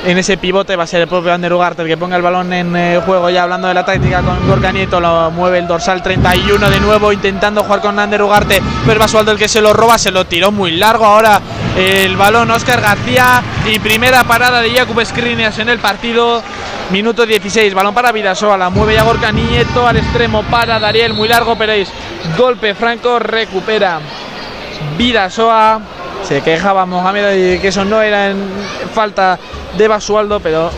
en 0.03 0.17
ese 0.17 0.37
pivote 0.37 0.75
va 0.75 0.83
a 0.83 0.87
ser 0.87 1.01
el 1.01 1.07
propio 1.07 1.33
Ander 1.33 1.53
Ugarte 1.53 1.81
el 1.81 1.87
que 1.87 1.97
ponga 1.97 2.15
el 2.15 2.21
balón 2.21 2.51
en 2.53 2.75
eh, 2.75 3.01
juego 3.05 3.29
ya 3.29 3.43
hablando 3.43 3.67
de 3.67 3.73
la 3.73 3.85
táctica 3.85 4.21
con 4.21 4.47
Gorka 4.47 4.71
Nieto 4.71 4.99
lo 4.99 5.31
mueve 5.31 5.59
el 5.59 5.67
dorsal 5.67 6.03
31 6.03 6.69
de 6.69 6.79
nuevo 6.79 7.11
intentando 7.11 7.63
jugar 7.63 7.81
con 7.81 7.97
Ander 7.97 8.21
Ugarte 8.21 8.61
pero 8.85 8.99
Basualdo 8.99 9.31
el 9.31 9.37
que 9.37 9.47
se 9.47 9.61
lo 9.61 9.73
roba 9.73 9.97
se 9.97 10.11
lo 10.11 10.25
tiró 10.25 10.51
muy 10.51 10.71
largo 10.71 11.05
ahora 11.05 11.41
el 11.75 12.15
balón 12.17 12.51
Oscar 12.51 12.81
García 12.81 13.41
y 13.71 13.79
primera 13.79 14.23
parada 14.23 14.61
de 14.61 14.71
Jakub 14.71 15.03
Skriniar 15.03 15.53
en 15.59 15.69
el 15.69 15.79
partido 15.79 16.41
minuto 16.91 17.25
16 17.25 17.73
balón 17.73 17.93
para 17.93 18.11
Vidasoa 18.11 18.57
la 18.57 18.69
mueve 18.69 18.95
ya 18.95 19.03
Gorka 19.03 19.31
Nieto 19.31 19.87
al 19.87 19.97
extremo 19.97 20.43
para 20.43 20.79
Dariel 20.79 21.13
muy 21.13 21.27
largo 21.27 21.55
pero 21.57 21.71
es 21.71 21.89
golpe 22.37 22.75
franco 22.75 23.19
recupera 23.19 23.99
Vidasoa. 24.97 25.81
Se 26.27 26.41
quejaba 26.41 26.85
Mohamed 26.87 27.23
de 27.23 27.59
que 27.61 27.67
eso 27.67 27.85
no 27.85 28.01
era 28.01 28.31
en 28.31 28.37
falta 28.93 29.37
de 29.77 29.87
Basualdo, 29.87 30.39
pero 30.39 30.71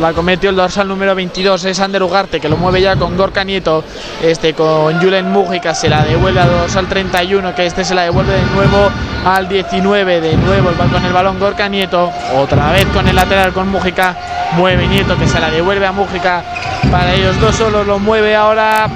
la 0.00 0.12
cometió 0.12 0.50
el 0.50 0.56
dorsal 0.56 0.88
número 0.88 1.14
22, 1.14 1.64
es 1.64 1.78
Ander 1.78 2.02
Ugarte, 2.02 2.40
que 2.40 2.48
lo 2.48 2.56
mueve 2.56 2.80
ya 2.80 2.96
con 2.96 3.16
Gorka 3.16 3.44
Nieto, 3.44 3.84
este 4.22 4.52
con 4.52 5.00
Julen 5.00 5.30
Mújica, 5.30 5.74
se 5.74 5.88
la 5.88 6.02
devuelve 6.02 6.40
al 6.40 6.50
dorsal 6.50 6.88
31, 6.88 7.54
que 7.54 7.66
este 7.66 7.84
se 7.84 7.94
la 7.94 8.02
devuelve 8.02 8.32
de 8.32 8.42
nuevo 8.54 8.90
al 9.24 9.48
19, 9.48 10.20
de 10.20 10.36
nuevo 10.36 10.70
con 10.92 11.04
el 11.04 11.12
balón 11.12 11.38
Gorka 11.38 11.68
Nieto, 11.68 12.10
otra 12.36 12.72
vez 12.72 12.86
con 12.86 13.06
el 13.06 13.14
lateral 13.14 13.52
con 13.52 13.68
Mújica, 13.68 14.16
mueve 14.56 14.88
Nieto, 14.88 15.16
que 15.16 15.28
se 15.28 15.38
la 15.38 15.50
devuelve 15.50 15.86
a 15.86 15.92
Mújica, 15.92 16.42
para 16.90 17.14
ellos 17.14 17.40
dos 17.40 17.54
solos 17.54 17.86
lo 17.86 18.00
mueve 18.00 18.34
ahora 18.34 18.88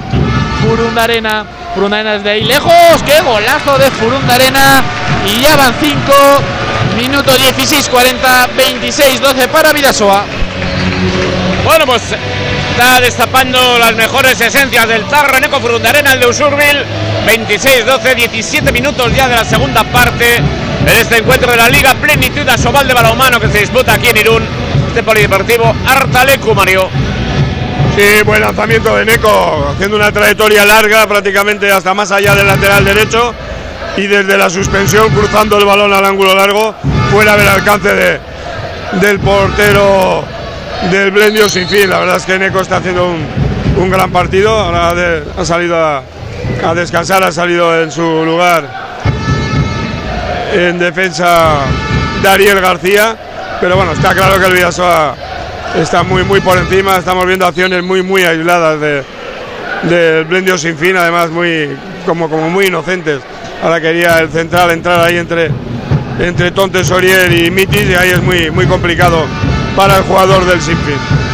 Furundarena. 0.67 1.45
Furundarena 1.73 2.13
desde 2.13 2.29
ahí 2.31 2.43
lejos. 2.43 3.03
¡Qué 3.05 3.21
golazo 3.21 3.77
de 3.77 3.89
Furundarena! 3.91 4.81
Y 5.25 5.41
ya 5.41 5.55
van 5.55 5.73
5. 5.79 5.95
Minuto 6.97 7.31
16-40, 7.35 8.49
26-12 8.55 9.47
para 9.49 9.73
Vidasoa. 9.73 10.25
Bueno, 11.63 11.85
pues 11.85 12.03
está 12.71 12.99
destapando 13.01 13.77
las 13.79 13.95
mejores 13.95 14.39
esencias 14.39 14.87
del 14.87 15.03
Tarra 15.05 15.39
Neco 15.39 15.59
Frundarena, 15.59 16.13
el 16.13 16.19
de 16.19 16.27
Usurbil. 16.27 16.85
26-12, 17.25 18.15
17 18.15 18.71
minutos 18.71 19.11
ya 19.15 19.27
de 19.27 19.35
la 19.35 19.45
segunda 19.45 19.83
parte 19.83 20.37
en 20.37 20.87
este 20.87 21.17
encuentro 21.17 21.51
de 21.51 21.57
la 21.57 21.67
Liga 21.69 21.95
Plenitud 21.95 22.47
Asobal 22.47 22.87
de 22.87 22.93
Balonmano 22.93 23.39
que 23.39 23.49
se 23.49 23.59
disputa 23.59 23.95
aquí 23.95 24.09
en 24.09 24.17
Irún. 24.17 24.47
Este 24.87 25.03
polideportivo 25.03 25.75
Artalecu, 25.85 26.53
Mario. 26.53 26.89
Sí, 27.95 28.23
buen 28.25 28.41
lanzamiento 28.41 28.93
de 28.95 29.05
Neco, 29.05 29.69
haciendo 29.73 29.95
una 29.95 30.11
trayectoria 30.11 30.65
larga, 30.65 31.07
prácticamente 31.07 31.71
hasta 31.71 31.93
más 31.93 32.11
allá 32.11 32.35
del 32.35 32.45
lateral 32.45 32.83
derecho, 32.83 33.33
y 33.95 34.07
desde 34.07 34.37
la 34.37 34.49
suspensión 34.49 35.09
cruzando 35.13 35.57
el 35.57 35.63
balón 35.65 35.93
al 35.93 36.03
ángulo 36.03 36.35
largo, 36.35 36.75
fuera 37.11 37.37
del 37.37 37.47
alcance 37.47 37.93
de- 37.95 38.19
del 38.99 39.19
portero 39.19 40.25
del 40.91 41.11
Blendio 41.11 41.47
sin 41.47 41.67
fin. 41.69 41.89
La 41.89 41.99
verdad 41.99 42.17
es 42.17 42.25
que 42.25 42.37
Neco 42.37 42.59
está 42.59 42.77
haciendo 42.77 43.05
un, 43.07 43.25
un 43.77 43.89
gran 43.89 44.11
partido, 44.11 44.49
ahora 44.51 44.93
ha, 45.37 45.45
salido 45.45 45.77
a, 45.77 46.01
a 46.65 46.73
descansar, 46.73 47.23
ha 47.23 47.31
salido 47.31 47.81
en 47.81 47.91
su 47.91 48.01
lugar 48.25 48.65
en 50.53 50.77
defensa 50.79 51.59
Dariel 52.21 52.59
García, 52.59 53.15
pero 53.61 53.77
bueno, 53.77 53.93
está 53.93 54.13
claro 54.13 54.37
que 54.37 54.47
el 54.47 54.53
Vidasoa 54.53 55.15
está 55.77 56.03
muy 56.03 56.23
muy 56.23 56.41
por 56.41 56.57
encima, 56.57 56.97
estamos 56.97 57.25
viendo 57.25 57.45
acciones 57.45 57.83
muy 57.83 58.01
muy 58.01 58.23
aisladas 58.23 58.79
de 58.79 59.03
del 59.83 60.25
Blendio 60.25 60.57
sin 60.57 60.77
fin, 60.77 60.97
además 60.97 61.29
muy 61.29 61.69
como, 62.05 62.29
como 62.29 62.49
muy 62.49 62.67
inocentes. 62.67 63.21
Ahora 63.63 63.79
quería 63.79 64.19
el 64.19 64.29
central 64.29 64.71
entrar 64.71 64.99
ahí 64.99 65.17
entre 65.17 65.51
entre 66.19 66.51
Tonte 66.51 66.83
Sorier 66.83 67.31
y 67.31 67.51
Mitis 67.51 67.89
y 67.89 67.95
ahí 67.95 68.09
es 68.09 68.23
muy 68.23 68.51
muy 68.51 68.65
complicado 68.65 69.25
para 69.75 69.97
el 69.97 70.03
jugador 70.03 70.45
del 70.45 70.61
Sinfín. 70.61 70.97
fin. 70.97 71.25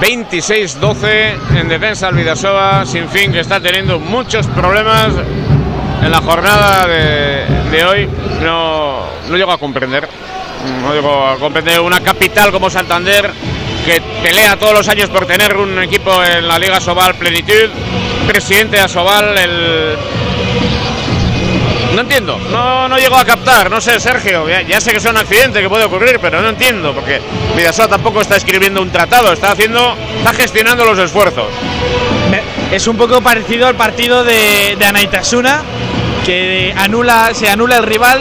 26-12 0.00 1.58
en 1.60 1.68
defensa 1.68 2.06
del 2.06 2.16
Vidasoa, 2.16 2.86
sin 2.86 3.08
fin 3.08 3.32
que 3.32 3.40
está 3.40 3.60
teniendo 3.60 3.98
muchos 3.98 4.46
problemas 4.46 5.12
en 6.02 6.10
la 6.10 6.22
jornada 6.22 6.86
de, 6.86 7.44
de 7.70 7.84
hoy. 7.84 8.08
No, 8.42 9.04
no 9.28 9.36
llego 9.36 9.52
a 9.52 9.58
comprender. 9.58 10.08
No 10.82 10.92
llego 10.92 11.26
a 11.26 11.36
comprender 11.36 11.80
una 11.80 12.00
capital 12.00 12.52
como 12.52 12.68
Santander 12.68 13.30
que 13.84 14.00
pelea 14.22 14.58
todos 14.58 14.74
los 14.74 14.88
años 14.88 15.08
por 15.08 15.26
tener 15.26 15.56
un 15.56 15.82
equipo 15.82 16.22
en 16.22 16.46
la 16.46 16.58
Liga 16.58 16.80
Sobal 16.80 17.14
Plenitud. 17.14 17.70
Presidente 18.26 18.76
de 18.76 18.82
Asobal, 18.82 19.38
el 19.38 19.96
no 21.94 22.02
entiendo, 22.02 22.38
no, 22.50 22.88
no 22.88 22.98
llego 22.98 23.16
a 23.16 23.24
captar, 23.24 23.68
no 23.70 23.80
sé, 23.80 23.98
Sergio, 23.98 24.46
ya, 24.48 24.80
sé 24.80 24.92
que 24.92 24.98
es 24.98 25.04
un 25.04 25.16
accidente 25.16 25.60
que 25.60 25.68
puede 25.68 25.84
ocurrir, 25.84 26.20
pero 26.20 26.40
no 26.40 26.50
entiendo, 26.50 26.94
porque 26.94 27.20
Vidasoa 27.56 27.88
tampoco 27.88 28.20
está 28.20 28.36
escribiendo 28.36 28.80
un 28.80 28.90
tratado, 28.90 29.32
está 29.32 29.52
haciendo, 29.52 29.96
está 30.18 30.32
gestionando 30.32 30.84
los 30.84 30.98
esfuerzos. 30.98 31.46
Es 32.70 32.86
un 32.86 32.96
poco 32.96 33.20
parecido 33.20 33.66
al 33.66 33.74
partido 33.74 34.22
de, 34.22 34.76
de 34.78 34.86
Anaitasuna, 34.86 35.62
anula, 36.76 37.30
se 37.34 37.48
anula 37.48 37.76
el 37.76 37.84
rival 37.84 38.20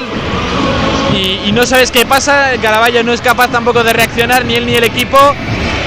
y, 1.14 1.52
no 1.52 1.66
sabes 1.66 1.92
qué 1.92 2.06
pasa. 2.06 2.52
Caraballo 2.62 3.04
no 3.04 3.12
es 3.12 3.22
capaz 3.22 3.50
tampoco 3.50 3.84
de 3.84 3.94
reaccionar, 3.94 4.46
ni 4.46 4.56
él 4.56 4.66
ni 4.66 4.76
el 4.76 4.84
equipo. 4.84 5.18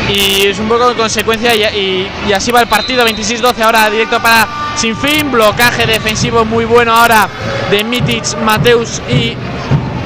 Y 0.08 0.46
es 0.46 0.58
un 0.58 0.68
poco 0.68 0.90
en 0.90 0.96
consecuencia, 0.96 1.54
y, 1.54 2.08
así 2.34 2.50
va 2.50 2.60
el 2.60 2.68
partido: 2.68 3.06
26-12. 3.06 3.62
Ahora 3.62 3.88
directo 3.88 4.20
para 4.20 4.46
Sinfín. 4.76 5.30
Blocaje 5.30 5.86
defensivo 5.86 6.44
muy 6.44 6.64
bueno 6.64 6.94
ahora 6.94 7.28
de 7.70 7.84
Mitic, 7.84 8.36
Mateus 8.44 9.00
y 9.08 9.36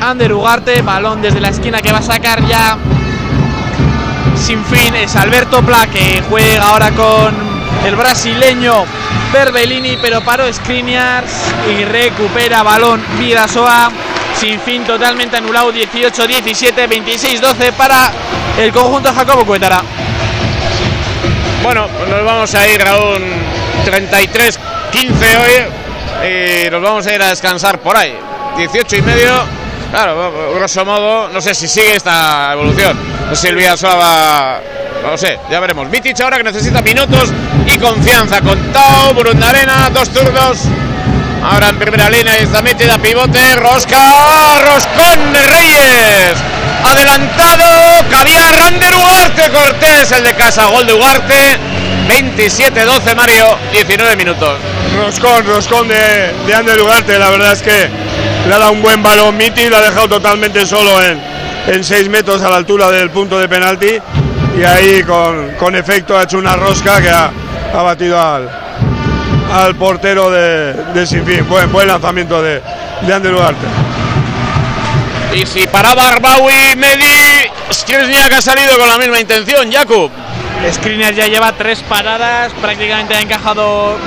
Ander 0.00 0.32
Ugarte. 0.32 0.82
Balón 0.82 1.22
desde 1.22 1.40
la 1.40 1.48
esquina 1.48 1.80
que 1.80 1.92
va 1.92 1.98
a 1.98 2.02
sacar 2.02 2.46
ya 2.46 2.78
sin 4.36 4.62
fin 4.66 4.94
es 4.94 5.16
Alberto 5.16 5.62
Pla 5.62 5.86
que 5.86 6.22
juega 6.28 6.68
ahora 6.68 6.90
con 6.92 7.55
el 7.84 7.96
brasileño 7.96 8.84
Berbellini 9.32 9.96
pero 10.00 10.20
paró 10.20 10.52
Skriniars 10.52 11.32
y 11.68 11.84
recupera 11.84 12.62
balón 12.62 13.04
Vidasoa 13.18 13.90
sin 14.38 14.60
fin 14.60 14.84
totalmente 14.84 15.36
anulado 15.36 15.72
18-17 15.72 16.88
26-12 16.88 17.72
para 17.72 18.10
el 18.58 18.72
conjunto 18.72 19.12
Jacobo 19.12 19.44
Cuétara 19.44 19.82
Bueno, 21.62 21.88
pues 21.88 22.08
nos 22.08 22.24
vamos 22.24 22.54
a 22.54 22.66
ir 22.68 22.86
a 22.86 22.96
un 22.96 23.56
33-15 23.84 24.60
hoy 24.92 25.86
y 26.24 26.70
nos 26.70 26.82
vamos 26.82 27.06
a 27.06 27.14
ir 27.14 27.22
a 27.22 27.28
descansar 27.28 27.78
por 27.78 27.96
ahí. 27.96 28.16
18 28.56 28.96
y 28.96 29.02
medio. 29.02 29.32
Claro, 29.90 30.52
grosso 30.54 30.84
modo, 30.84 31.28
no 31.28 31.40
sé 31.40 31.54
si 31.54 31.68
sigue 31.68 31.96
esta 31.96 32.52
evolución. 32.52 32.98
No 33.28 33.34
sé 33.34 33.42
si 33.42 33.48
el 33.48 33.56
Vidasoa 33.56 33.94
va. 33.94 34.60
No 35.02 35.16
sé, 35.16 35.38
ya 35.50 35.60
veremos. 35.60 35.88
Mitic 35.88 36.20
ahora 36.20 36.38
que 36.38 36.44
necesita 36.44 36.82
minutos 36.82 37.32
y 37.76 37.78
confianza. 37.78 38.40
Con 38.40 38.72
Tau, 38.72 39.14
Brundarena, 39.14 39.90
dos 39.90 40.10
turnos. 40.10 40.58
Ahora 41.42 41.68
en 41.68 41.78
primera 41.78 42.10
línea 42.10 42.36
está 42.38 42.62
metida 42.62 42.98
pivote, 42.98 43.56
Rosca, 43.56 44.60
Roscón 44.64 45.34
Reyes. 45.34 46.36
Adelantado, 46.84 47.64
cabía 48.10 48.50
Rander 48.52 48.94
Ugarte 48.94 49.50
Cortés, 49.50 50.12
el 50.12 50.24
de 50.24 50.34
casa, 50.34 50.66
gol 50.66 50.86
de 50.86 50.94
Ugarte. 50.94 51.58
27-12 52.08 53.14
Mario, 53.16 53.58
19 53.72 54.16
minutos. 54.16 54.58
Roscón, 54.96 55.44
Roscón 55.46 55.88
de, 55.88 56.32
de 56.46 56.54
Ander 56.54 56.80
Ugarte, 56.80 57.18
la 57.18 57.30
verdad 57.30 57.52
es 57.52 57.62
que 57.62 57.88
le 58.48 58.54
ha 58.54 58.58
dado 58.58 58.72
un 58.72 58.82
buen 58.82 59.02
balón 59.02 59.36
Miti, 59.36 59.68
lo 59.68 59.76
ha 59.76 59.80
dejado 59.80 60.08
totalmente 60.08 60.64
solo 60.66 61.02
en, 61.02 61.20
en 61.66 61.84
6 61.84 62.08
metros 62.08 62.42
a 62.42 62.50
la 62.50 62.56
altura 62.56 62.90
del 62.90 63.10
punto 63.10 63.38
de 63.38 63.48
penalti 63.48 63.98
y 64.58 64.64
ahí 64.64 65.02
con, 65.02 65.50
con 65.58 65.74
efecto 65.74 66.16
ha 66.16 66.22
hecho 66.22 66.38
una 66.38 66.56
rosca 66.56 67.00
que 67.02 67.10
ha, 67.10 67.30
ha 67.76 67.82
batido 67.82 68.18
al, 68.20 68.48
al 69.52 69.74
portero 69.76 70.30
de, 70.30 70.72
de 70.72 71.06
Sinfín. 71.06 71.46
Buen, 71.46 71.70
buen 71.70 71.86
lanzamiento 71.86 72.40
de, 72.42 72.62
de 73.02 73.14
Ander 73.14 73.34
Ugarte. 73.34 73.66
Y 75.34 75.44
si 75.44 75.66
paraba 75.66 76.08
Arbawi, 76.08 76.76
Medi, 76.76 77.50
Skriniar 77.70 78.32
ha 78.32 78.40
salido 78.40 78.78
con 78.78 78.88
la 78.88 78.96
misma 78.96 79.20
intención, 79.20 79.70
Jakub. 79.70 80.10
Skriniar 80.72 81.12
ya 81.12 81.26
lleva 81.26 81.52
tres 81.52 81.80
paradas, 81.80 82.52
prácticamente 82.62 83.14
ha 83.14 83.20
encajado 83.20 83.98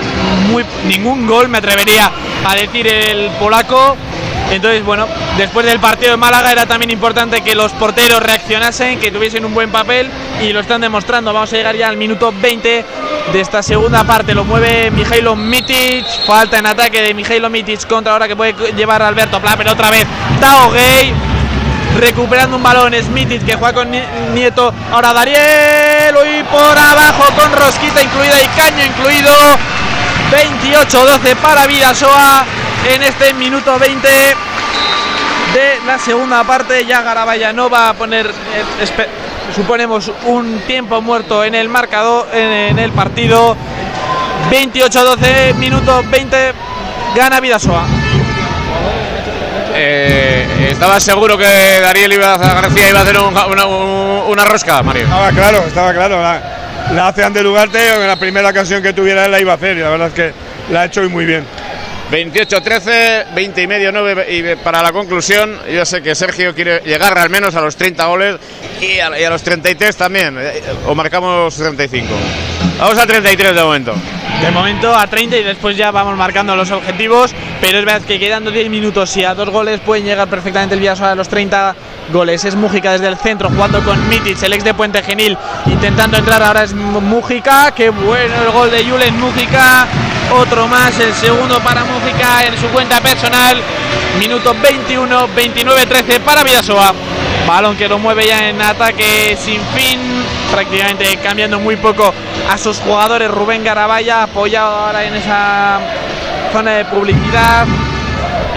muy, 0.49 0.65
ningún 0.87 1.27
gol, 1.27 1.47
me 1.47 1.59
atrevería 1.59 2.11
a 2.45 2.55
decir 2.55 2.87
el 2.87 3.29
polaco. 3.39 3.95
Entonces, 4.49 4.83
bueno, 4.83 5.07
después 5.37 5.63
del 5.67 5.79
partido 5.79 6.11
de 6.11 6.17
Málaga 6.17 6.51
era 6.51 6.65
también 6.65 6.89
importante 6.89 7.41
que 7.41 7.53
los 7.53 7.71
porteros 7.73 8.19
reaccionasen, 8.19 8.99
que 8.99 9.11
tuviesen 9.11 9.45
un 9.45 9.53
buen 9.53 9.69
papel 9.69 10.09
y 10.41 10.51
lo 10.51 10.61
están 10.61 10.81
demostrando. 10.81 11.31
Vamos 11.31 11.53
a 11.53 11.55
llegar 11.55 11.75
ya 11.75 11.87
al 11.87 11.97
minuto 11.97 12.33
20 12.41 12.83
de 13.31 13.41
esta 13.41 13.61
segunda 13.61 14.03
parte. 14.03 14.33
Lo 14.33 14.43
mueve 14.43 14.91
Mijailo 14.91 15.35
Mitic. 15.35 16.05
Falta 16.25 16.57
en 16.57 16.65
ataque 16.65 17.01
de 17.01 17.13
Mijailo 17.13 17.49
Mitic 17.49 17.87
contra 17.87 18.13
ahora 18.13 18.27
que 18.27 18.35
puede 18.35 18.53
llevar 18.73 19.01
Alberto 19.01 19.39
Pla, 19.39 19.55
pero 19.57 19.71
otra 19.71 19.89
vez 19.89 20.05
Tao 20.39 20.71
Gay. 20.71 21.13
Recuperando 21.99 22.57
un 22.57 22.63
balón 22.63 22.93
Smithic 22.93 23.45
que 23.45 23.55
juega 23.55 23.73
con 23.73 23.91
Nieto. 24.33 24.73
Ahora 24.91 25.13
Dariel. 25.13 26.15
Y 26.39 26.43
por 26.43 26.77
abajo 26.77 27.23
con 27.35 27.51
Rosquita 27.51 28.01
incluida 28.01 28.41
y 28.41 28.47
Caño 28.47 28.85
incluido. 28.85 29.31
28-12 30.31 31.35
para 31.37 31.65
Vidasoa 31.65 32.45
en 32.93 33.01
este 33.01 33.33
minuto 33.33 33.79
20 33.79 34.07
de 34.07 35.79
la 35.85 35.97
segunda 35.97 36.43
parte. 36.43 36.85
Ya 36.85 37.01
Garabaya 37.01 37.51
no 37.53 37.69
va 37.69 37.89
a 37.89 37.93
poner, 37.93 38.27
eh, 38.27 38.97
suponemos, 39.55 40.11
un 40.25 40.59
tiempo 40.67 41.01
muerto 41.01 41.43
en 41.43 41.55
el 41.55 41.69
marcador, 41.69 42.27
en, 42.33 42.51
en 42.51 42.79
el 42.79 42.91
partido. 42.91 43.55
28-12, 44.49 45.55
minuto 45.55 46.03
20, 46.09 46.53
gana 47.15 47.39
Vidasoa. 47.39 47.85
Eh, 49.75 50.69
¿Estaba 50.71 50.99
seguro 50.99 51.37
que 51.37 51.45
Dariel 51.81 52.13
iba 52.13 52.33
a 52.33 52.37
García 52.37 52.89
iba 52.89 52.99
a 52.99 53.03
hacer 53.03 53.17
un, 53.17 53.27
una, 53.27 53.65
una, 53.65 54.45
rosca, 54.45 54.81
Mario? 54.81 55.03
Estaba 55.03 55.31
claro, 55.31 55.57
estaba 55.59 55.93
claro. 55.93 56.21
La, 56.21 56.41
la 56.93 57.07
hace 57.07 57.47
Ugarte, 57.47 57.93
en 57.93 58.07
la 58.07 58.17
primera 58.17 58.49
ocasión 58.49 58.81
que 58.81 58.93
tuviera 58.93 59.25
él 59.25 59.31
la 59.31 59.39
iba 59.39 59.53
a 59.53 59.55
hacer 59.55 59.77
y 59.77 59.81
la 59.81 59.89
verdad 59.89 60.07
es 60.07 60.13
que 60.13 60.33
la 60.71 60.81
ha 60.81 60.85
hecho 60.85 61.07
muy 61.09 61.25
bien. 61.25 61.45
28-13, 62.11 63.33
20 63.35 63.61
y 63.61 63.67
medio, 63.67 63.91
9 63.91 64.27
y 64.29 64.55
para 64.63 64.81
la 64.81 64.91
conclusión, 64.91 65.59
yo 65.71 65.85
sé 65.85 66.01
que 66.01 66.15
Sergio 66.15 66.55
quiere 66.55 66.81
llegar 66.83 67.17
al 67.17 67.29
menos 67.29 67.55
a 67.55 67.61
los 67.61 67.75
30 67.75 68.05
goles 68.07 68.35
y 68.81 68.99
a, 68.99 69.19
y 69.19 69.23
a 69.23 69.29
los 69.29 69.43
33 69.43 69.95
también, 69.95 70.37
o 70.87 70.95
marcamos 70.95 71.55
35. 71.55 72.07
Vamos 72.79 72.97
a 72.97 73.05
33 73.05 73.55
de 73.55 73.61
momento. 73.61 73.93
De 74.41 74.51
momento 74.51 74.95
a 74.95 75.05
30 75.05 75.37
y 75.37 75.43
después 75.43 75.75
ya 75.75 75.91
vamos 75.91 76.15
marcando 76.15 76.55
los 76.55 76.71
objetivos, 76.71 77.31
pero 77.59 77.79
es 77.79 77.85
verdad 77.85 78.01
que 78.01 78.17
quedando 78.17 78.51
10 78.51 78.69
minutos 78.69 79.15
y 79.17 79.23
a 79.25 79.35
dos 79.35 79.49
goles 79.49 79.79
pueden 79.81 80.05
llegar 80.05 80.29
perfectamente 80.29 80.75
el 80.75 80.79
Villasoa 80.79 81.11
a 81.11 81.15
los 81.15 81.27
30 81.27 81.75
goles. 82.11 82.45
Es 82.45 82.55
Mújica 82.55 82.93
desde 82.93 83.07
el 83.07 83.17
centro 83.17 83.49
jugando 83.49 83.83
con 83.83 84.07
Mitic, 84.09 84.41
el 84.43 84.53
ex 84.53 84.63
de 84.63 84.73
Puente 84.73 85.01
Genil, 85.03 85.37
intentando 85.65 86.17
entrar 86.17 86.41
ahora 86.41 86.63
es 86.63 86.73
Mújica, 86.73 87.71
qué 87.71 87.89
bueno 87.89 88.33
el 88.43 88.51
gol 88.51 88.71
de 88.71 88.83
Julen 88.83 89.19
Mújica, 89.19 89.87
otro 90.31 90.67
más, 90.67 90.97
el 90.99 91.13
segundo 91.13 91.59
para 91.59 91.83
Mújica 91.83 92.43
en 92.43 92.57
su 92.57 92.67
cuenta 92.67 92.99
personal, 93.01 93.57
minuto 94.19 94.55
21, 94.61 95.27
29-13 95.29 96.19
para 96.19 96.43
Villasoa. 96.43 96.93
Balón 97.47 97.75
que 97.77 97.87
lo 97.87 97.97
mueve 97.97 98.27
ya 98.27 98.49
en 98.49 98.61
ataque 98.61 99.35
sin 99.39 99.61
fin, 99.75 99.99
prácticamente 100.51 101.17
cambiando 101.17 101.59
muy 101.59 101.77
poco 101.77 102.13
a 102.49 102.57
sus 102.57 102.77
jugadores. 102.79 103.31
Rubén 103.31 103.63
Garabaya 103.63 104.23
apoyado 104.23 104.75
ahora 104.75 105.03
en 105.03 105.15
esa 105.15 105.79
zona 106.51 106.71
de 106.71 106.85
publicidad. 106.85 107.65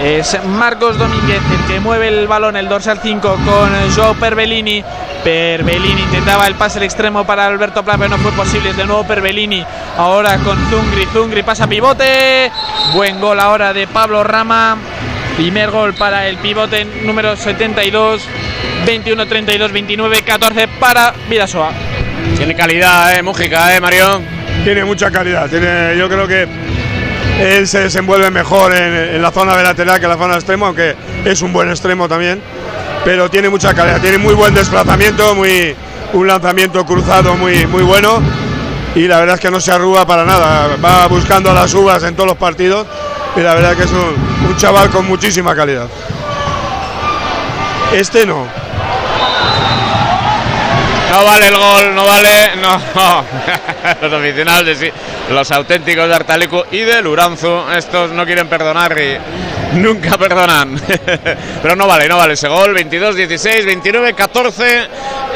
Es 0.03 0.37
Marcos 0.43 0.97
Domínguez 0.97 1.41
el 1.49 1.65
que 1.65 1.79
mueve 1.79 2.09
el 2.09 2.27
balón, 2.27 2.57
el 2.57 2.67
dorsal 2.67 2.99
5 3.01 3.37
con 3.45 3.91
Joao 3.95 4.13
Perbellini. 4.15 4.83
Perbellini 5.23 6.01
intentaba 6.01 6.45
el 6.47 6.55
pase 6.55 6.79
al 6.79 6.83
extremo 6.83 7.25
para 7.25 7.47
Alberto 7.47 7.83
Pla, 7.85 7.97
pero 7.97 8.09
no 8.09 8.17
fue 8.17 8.33
posible. 8.33 8.71
Es 8.71 8.75
de 8.77 8.83
nuevo 8.83 9.05
Perbellini. 9.07 9.65
Ahora 9.97 10.37
con 10.39 10.57
Zungri. 10.69 11.05
Zungri 11.13 11.41
pasa 11.43 11.67
pivote. 11.67 12.51
Buen 12.93 13.21
gol 13.21 13.39
ahora 13.39 13.71
de 13.71 13.87
Pablo 13.87 14.25
Rama. 14.25 14.77
Primer 15.37 15.71
gol 15.71 15.93
para 15.93 16.27
el 16.27 16.35
pivote 16.35 16.83
número 16.83 17.37
72. 17.37 18.23
21-32, 18.85 19.71
29-14 19.71 20.67
para 20.79 21.13
Vidasoa. 21.29 21.71
Tiene 22.35 22.53
calidad, 22.55 23.15
eh, 23.15 23.23
Mújica, 23.23 23.73
eh, 23.73 23.79
Mario. 23.79 24.21
Tiene 24.65 24.83
mucha 24.83 25.09
calidad. 25.09 25.49
Tiene, 25.49 25.95
yo 25.97 26.09
creo 26.09 26.27
que 26.27 26.45
él 27.39 27.67
se 27.67 27.79
desenvuelve 27.79 28.29
mejor 28.31 28.73
en, 28.75 29.21
la 29.21 29.31
zona 29.31 29.55
de 29.55 29.63
lateral 29.63 29.99
que 29.99 30.05
en 30.05 30.11
la 30.11 30.17
zona 30.17 30.35
extremo, 30.35 30.67
aunque 30.67 30.95
es 31.25 31.41
un 31.41 31.53
buen 31.53 31.69
extremo 31.69 32.07
también. 32.07 32.41
Pero 33.03 33.29
tiene 33.29 33.49
mucha 33.49 33.73
calidad, 33.73 33.99
tiene 34.01 34.17
muy 34.17 34.33
buen 34.33 34.53
desplazamiento, 34.53 35.35
muy, 35.35 35.75
un 36.13 36.27
lanzamiento 36.27 36.85
cruzado 36.85 37.35
muy, 37.35 37.65
muy 37.67 37.83
bueno. 37.83 38.21
Y 38.95 39.07
la 39.07 39.19
verdad 39.19 39.35
es 39.35 39.41
que 39.41 39.49
no 39.49 39.59
se 39.59 39.71
arruga 39.71 40.05
para 40.05 40.23
nada. 40.23 40.77
Va 40.83 41.07
buscando 41.07 41.53
las 41.53 41.73
uvas 41.73 42.03
en 42.03 42.15
todos 42.15 42.29
los 42.29 42.37
partidos. 42.37 42.85
Y 43.35 43.41
la 43.41 43.55
verdad 43.55 43.71
es 43.71 43.77
que 43.77 43.83
es 43.85 43.91
un, 43.91 44.55
chaval 44.57 44.89
con 44.89 45.07
muchísima 45.07 45.55
calidad. 45.55 45.87
Este 47.91 48.25
no. 48.25 48.45
No 51.11 51.25
vale 51.25 51.47
el 51.47 51.55
gol, 51.55 51.95
no 51.95 52.05
vale. 52.05 52.55
No. 52.61 53.23
los 54.01 54.13
aficionados 54.13 54.65
de 54.67 54.75
sí, 54.75 54.91
los 55.29 55.51
auténticos 55.51 56.07
de 56.07 56.15
Artalico 56.15 56.65
y 56.71 56.79
de 56.79 57.01
Luranzo, 57.01 57.71
estos 57.71 58.11
no 58.11 58.25
quieren 58.25 58.47
perdonar 58.47 58.97
y 58.99 59.17
nunca 59.75 60.17
perdonan. 60.17 60.79
Pero 61.61 61.75
no 61.75 61.87
vale, 61.87 62.07
no 62.07 62.17
vale 62.17 62.33
ese 62.33 62.47
gol. 62.47 62.75
22-16, 62.75 63.65
29-14 63.83 64.87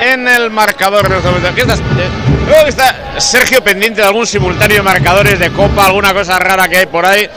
en 0.01 0.27
el 0.27 0.51
marcador. 0.51 1.07
Creo 1.07 2.63
que 2.63 2.69
está 2.69 3.19
Sergio 3.19 3.63
pendiente 3.63 4.01
de 4.01 4.07
algún 4.07 4.27
simultáneo 4.27 4.77
de 4.77 4.83
marcadores 4.83 5.39
de 5.39 5.51
Copa, 5.51 5.85
alguna 5.85 6.13
cosa 6.13 6.39
rara 6.39 6.67
que 6.67 6.77
hay 6.77 6.85
por 6.85 7.05
ahí. 7.05 7.27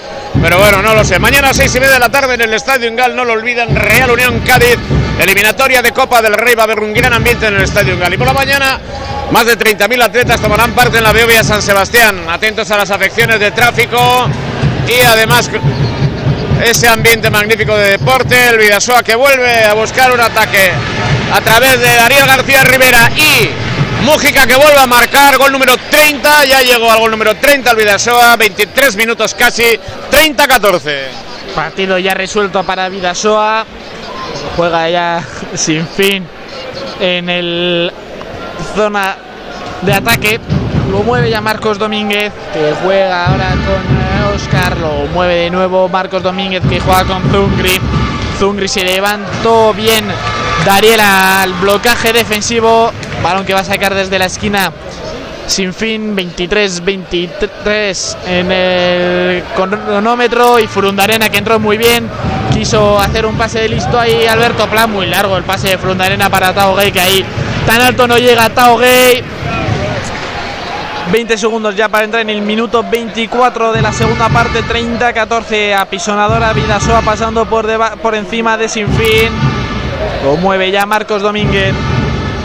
Pero 0.41 0.59
bueno, 0.59 0.83
no 0.83 0.95
lo 0.95 1.05
sé. 1.05 1.19
Mañana 1.19 1.51
a 1.51 1.55
seis 1.55 1.75
y 1.75 1.81
media 1.81 1.95
de 1.95 2.01
la 2.01 2.09
tarde 2.09 2.35
en 2.35 2.41
el 2.43 2.55
Estadio 2.55 2.89
Ingal, 2.89 3.17
no 3.17 3.25
lo 3.25 3.33
olviden, 3.33 3.75
Real 3.75 4.11
Unión 4.11 4.41
Cádiz, 4.41 4.79
eliminatoria 5.19 5.83
de 5.83 5.93
Copa 5.93 6.23
del 6.23 6.35
Rey. 6.35 6.55
Va 6.55 6.63
a 6.63 6.65
haber 6.65 6.81
un 6.81 6.93
gran 6.95 7.13
ambiente 7.13 7.47
en 7.47 7.57
el 7.57 7.63
Estadio 7.63 7.95
Ingal. 7.95 8.15
Y 8.15 8.19
por 8.19 8.27
la 8.27 8.33
mañana, 8.33 8.79
más 9.33 9.45
de 9.47 9.59
30.000 9.59 10.03
atletas 10.03 10.41
tomarán 10.41 10.73
parte 10.73 10.99
en 10.99 11.05
la 11.05 11.13
Beovia 11.13 11.43
San 11.43 11.61
Sebastián. 11.61 12.27
Atentos 12.29 12.71
a 12.71 12.77
las 12.77 12.91
afecciones 12.91 13.41
de 13.41 13.51
tráfico 13.51 14.29
y 14.87 15.01
además 15.03 15.51
ese 16.65 16.89
ambiente 16.89 17.31
magnífico 17.31 17.77
de 17.77 17.91
deporte. 17.93 18.49
El 18.49 18.59
Vidasoa 18.59 19.03
que 19.03 19.15
vuelve 19.15 19.65
a 19.65 19.75
buscar 19.75 20.13
un 20.13 20.21
ataque 20.21 20.71
a 21.33 21.41
través 21.41 21.79
de 21.79 21.97
Darío 21.97 22.27
García 22.27 22.65
Rivera 22.65 23.11
y 23.17 23.51
Mújica 24.03 24.47
que 24.47 24.57
vuelve 24.57 24.79
a 24.79 24.87
marcar, 24.87 25.37
gol 25.37 25.53
número 25.53 25.75
30, 25.91 26.47
ya 26.47 26.63
llegó 26.63 26.91
al 26.91 27.01
gol 27.01 27.11
número 27.11 27.37
30 27.37 27.71
al 27.71 27.77
Vidasoa, 27.77 28.35
23 28.37 28.97
minutos 28.97 29.35
casi, 29.35 29.79
30-14. 30.11 31.03
Partido 31.55 31.99
ya 31.99 32.15
resuelto 32.15 32.65
para 32.65 32.89
Vidasoa, 32.89 33.67
juega 34.57 34.89
ya 34.89 35.23
sin 35.55 35.87
fin 35.87 36.27
en 36.99 37.29
el 37.29 37.93
zona 38.75 39.17
de 39.83 39.93
ataque, 39.93 40.41
lo 40.91 41.03
mueve 41.03 41.29
ya 41.29 41.43
Marcos 41.43 41.79
Domínguez, 41.79 42.33
que 42.55 42.75
juega 42.83 43.27
ahora 43.27 43.51
con 43.51 44.00
Oscar, 44.21 44.77
lo 44.79 45.07
mueve 45.13 45.35
de 45.35 45.51
nuevo 45.51 45.89
Marcos 45.89 46.23
Domínguez, 46.23 46.63
que 46.69 46.81
juega 46.81 47.05
con 47.05 47.23
Zungri, 47.31 47.79
Zungri 48.39 48.69
se 48.69 48.85
levantó 48.85 49.75
bien. 49.75 50.05
Dariel 50.65 51.01
al 51.01 51.53
blocaje 51.55 52.13
defensivo, 52.13 52.93
balón 53.23 53.45
que 53.45 53.55
va 53.55 53.61
a 53.61 53.65
sacar 53.65 53.95
desde 53.95 54.19
la 54.19 54.27
esquina. 54.27 54.73
Sin 55.47 55.75
fin 55.75 56.17
23-23 56.17 58.17
en 58.29 58.53
el 58.53 59.43
cronómetro 59.55 60.61
y 60.61 60.67
Furundarena 60.67 61.29
que 61.29 61.39
entró 61.39 61.59
muy 61.59 61.77
bien. 61.77 62.09
Quiso 62.53 62.99
hacer 62.99 63.27
un 63.27 63.37
pase 63.37 63.61
de 63.61 63.69
listo 63.69 63.99
ahí 63.99 64.27
Alberto 64.27 64.67
Plan, 64.69 64.91
muy 64.91 65.07
largo 65.07 65.37
el 65.37 65.45
pase 65.45 65.69
de 65.69 65.79
Frondarena 65.79 66.31
para 66.31 66.55
Tao 66.55 66.77
que 66.77 67.01
ahí 67.01 67.25
tan 67.67 67.83
alto 67.83 68.07
no 68.07 68.17
llega 68.17 68.49
Tao 68.51 68.79
Gay. 68.79 69.23
20 71.13 71.39
segundos 71.39 71.75
ya 71.75 71.89
para 71.89 72.05
entrar 72.05 72.23
en 72.23 72.31
el 72.31 72.41
minuto 72.41 72.85
24 72.89 73.73
de 73.73 73.83
la 73.83 73.93
segunda 73.93 74.29
parte, 74.29 74.63
30-14, 74.63 75.75
apisonadora 75.75 76.53
Vidasoa 76.53 77.03
pasando 77.03 77.47
por, 77.47 77.67
por 77.99 78.15
encima 78.15 78.57
de 78.57 78.69
Sinfín. 78.69 79.33
Lo 80.23 80.37
mueve 80.37 80.71
ya 80.71 80.87
Marcos 80.87 81.21
Domínguez, 81.21 81.75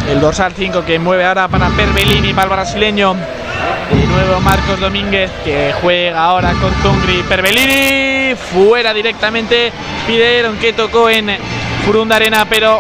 el 0.09 0.19
dorsal 0.19 0.53
5 0.57 0.83
que 0.83 0.97
mueve 0.97 1.25
ahora 1.25 1.47
para 1.47 1.69
Perbellini, 1.69 2.33
para 2.33 2.45
el 2.45 2.49
brasileño. 2.49 3.13
De 3.13 4.07
nuevo 4.07 4.39
Marcos 4.41 4.79
Domínguez 4.79 5.29
que 5.43 5.71
juega 5.81 6.23
ahora 6.23 6.53
con 6.53 6.73
Tungri. 6.81 7.21
Perbellini 7.29 8.35
fuera 8.35 8.95
directamente. 8.95 9.71
Pidieron 10.07 10.57
que 10.57 10.73
tocó 10.73 11.07
en 11.07 11.37
Furunda 11.85 12.15
Arena, 12.15 12.45
pero 12.49 12.79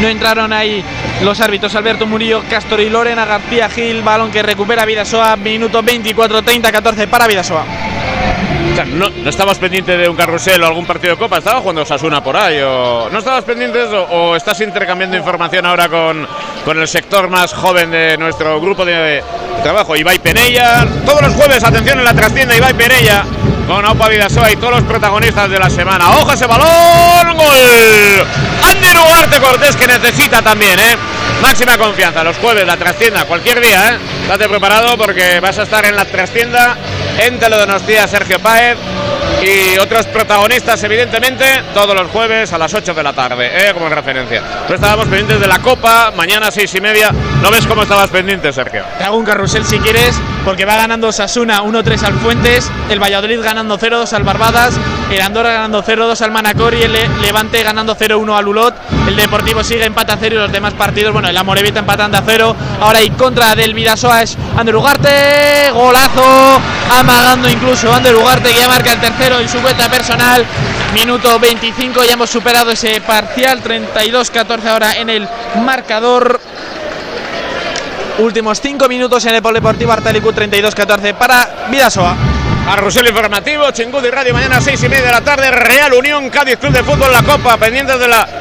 no 0.00 0.08
entraron 0.08 0.52
ahí 0.52 0.82
los 1.22 1.40
árbitros 1.40 1.74
Alberto 1.74 2.06
Murillo, 2.06 2.42
Castor 2.48 2.80
y 2.80 2.88
Lorena 2.88 3.26
García 3.26 3.68
Gil, 3.68 4.02
balón 4.02 4.30
que 4.30 4.42
recupera 4.42 4.84
Vidasoa, 4.84 5.36
minuto 5.36 5.82
24, 5.82 6.42
30, 6.42 6.72
14 6.72 7.08
para 7.08 7.26
Vidasoa. 7.26 7.64
no, 8.94 9.10
no 9.10 9.30
estabas 9.30 9.58
pendiente 9.58 9.96
de 9.96 10.08
un 10.08 10.16
carrusel 10.16 10.62
o 10.62 10.66
algún 10.66 10.86
partido 10.86 11.14
de 11.14 11.18
Copa, 11.18 11.38
estaba 11.38 11.60
jugando 11.60 11.84
Sasuna 11.84 12.22
por 12.22 12.36
ahí, 12.36 12.60
o 12.60 13.10
no 13.10 13.18
estabas 13.18 13.44
pendiente 13.44 13.78
de 13.78 13.84
eso, 13.84 14.04
o 14.04 14.36
estás 14.36 14.60
intercambiando 14.60 15.16
información 15.16 15.66
ahora 15.66 15.88
con, 15.88 16.26
con 16.64 16.80
el 16.80 16.88
sector 16.88 17.28
más 17.28 17.52
joven 17.52 17.90
de 17.90 18.16
nuestro 18.16 18.58
grupo 18.60 18.84
de, 18.84 19.22
trabajo, 19.62 19.94
Ibai 19.94 20.18
Penella, 20.18 20.86
todos 21.04 21.22
los 21.22 21.34
jueves, 21.34 21.62
atención 21.62 21.98
en 21.98 22.04
la 22.04 22.14
trastienda, 22.14 22.56
Ibai 22.56 22.74
Penella, 22.74 23.24
con 23.70 23.86
Opa 23.86 24.08
Vidasoa 24.08 24.50
y 24.50 24.56
todos 24.56 24.72
los 24.72 24.82
protagonistas 24.82 25.48
de 25.48 25.56
la 25.56 25.70
semana. 25.70 26.10
¡Ojo 26.10 26.32
ese 26.32 26.44
balón! 26.44 27.36
¡Gol! 27.36 28.26
Ander 28.68 28.96
Ugarte 28.96 29.40
Cortés 29.40 29.76
que 29.76 29.86
necesita 29.86 30.42
también, 30.42 30.76
¿eh? 30.80 30.96
Máxima 31.40 31.78
confianza. 31.78 32.24
Los 32.24 32.36
jueves, 32.38 32.66
la 32.66 32.76
trastienda, 32.76 33.26
cualquier 33.26 33.60
día, 33.60 33.90
¿eh? 33.90 33.98
Estate 34.22 34.48
preparado 34.48 34.98
porque 34.98 35.38
vas 35.38 35.56
a 35.60 35.62
estar 35.62 35.86
en 35.86 35.94
la 35.94 36.04
trastienda 36.04 36.76
en 37.20 37.38
Teledonostia 37.38 38.08
Sergio 38.08 38.40
Páez 38.40 38.76
y 39.42 39.78
otros 39.78 40.06
protagonistas, 40.06 40.82
evidentemente, 40.82 41.44
todos 41.72 41.94
los 41.94 42.10
jueves 42.10 42.52
a 42.52 42.58
las 42.58 42.74
8 42.74 42.92
de 42.92 43.02
la 43.02 43.12
tarde, 43.12 43.48
¿eh? 43.52 43.72
como 43.72 43.88
referencia. 43.88 44.42
Pero 44.66 44.74
estábamos 44.74 45.06
pendientes 45.06 45.40
de 45.40 45.46
la 45.46 45.60
Copa, 45.60 46.12
mañana 46.14 46.50
6 46.50 46.74
y 46.74 46.80
media. 46.80 47.10
¿No 47.42 47.50
ves 47.50 47.66
cómo 47.66 47.82
estabas 47.82 48.10
pendiente, 48.10 48.52
Sergio? 48.52 48.84
Te 48.98 49.04
hago 49.04 49.16
un 49.16 49.24
carrusel 49.24 49.64
si 49.64 49.78
quieres, 49.78 50.20
porque 50.44 50.64
va 50.64 50.76
ganando 50.76 51.10
Sasuna 51.10 51.62
1-3 51.62 52.02
al 52.02 52.14
Fuentes, 52.14 52.70
el 52.90 53.02
Valladolid 53.02 53.40
ganando 53.42 53.78
0-2 53.78 54.12
al 54.12 54.24
Barbadas, 54.24 54.78
el 55.10 55.20
Andorra 55.20 55.52
ganando 55.52 55.82
0-2 55.82 56.20
al 56.20 56.30
Manacor 56.30 56.74
y 56.74 56.82
el 56.82 56.92
Levante 57.22 57.62
ganando 57.62 57.96
0-1 57.96 58.36
al 58.36 58.48
Ulot. 58.48 58.74
El 59.08 59.16
Deportivo 59.16 59.64
sigue 59.64 59.86
empata 59.86 60.14
a 60.14 60.18
0 60.18 60.34
y 60.34 60.38
los 60.38 60.52
demás 60.52 60.74
partidos, 60.74 61.12
bueno, 61.12 61.28
el 61.28 61.36
Amorevita 61.36 61.80
empatando 61.80 62.18
a 62.18 62.22
0. 62.26 62.56
Ahora 62.80 63.02
y 63.02 63.10
contra 63.10 63.54
del 63.54 63.74
Vidasoa 63.74 64.22
es 64.22 64.36
Ander 64.56 64.76
Ugarte, 64.76 65.70
golazo, 65.72 66.60
amagando 66.98 67.48
incluso 67.48 67.92
Ander 67.92 68.14
Ugarte 68.14 68.52
que 68.52 68.60
ya 68.60 68.68
marca 68.68 68.92
el 68.92 69.00
tercero 69.00 69.38
en 69.38 69.48
su 69.48 69.60
cuenta 69.60 69.88
personal. 69.88 70.44
Minuto 70.94 71.38
25, 71.38 72.04
ya 72.04 72.14
hemos 72.14 72.30
superado 72.30 72.70
ese 72.72 73.00
parcial, 73.00 73.62
32-14 73.62 74.64
ahora 74.66 74.92
en 74.94 75.08
el 75.08 75.28
marcador. 75.64 76.40
Últimos 78.18 78.60
5 78.60 78.88
minutos 78.88 79.24
en 79.26 79.36
el 79.36 79.42
Polideportivo 79.42 79.92
Artalicu 79.92 80.32
32-14 80.32 81.14
para 81.14 81.66
Vidasoa. 81.70 82.16
Carrusel 82.66 83.06
informativo, 83.08 83.70
Chingudi 83.70 84.10
Radio, 84.10 84.34
mañana 84.34 84.60
6 84.60 84.82
y 84.82 84.88
media 84.88 85.06
de 85.06 85.10
la 85.10 85.20
tarde, 85.22 85.50
Real 85.50 85.92
Unión, 85.94 86.28
Cádiz 86.28 86.58
Club 86.58 86.72
de 86.72 86.82
Fútbol, 86.82 87.10
la 87.10 87.22
Copa, 87.22 87.56
pendientes 87.56 87.98
de 87.98 88.08
la 88.08 88.39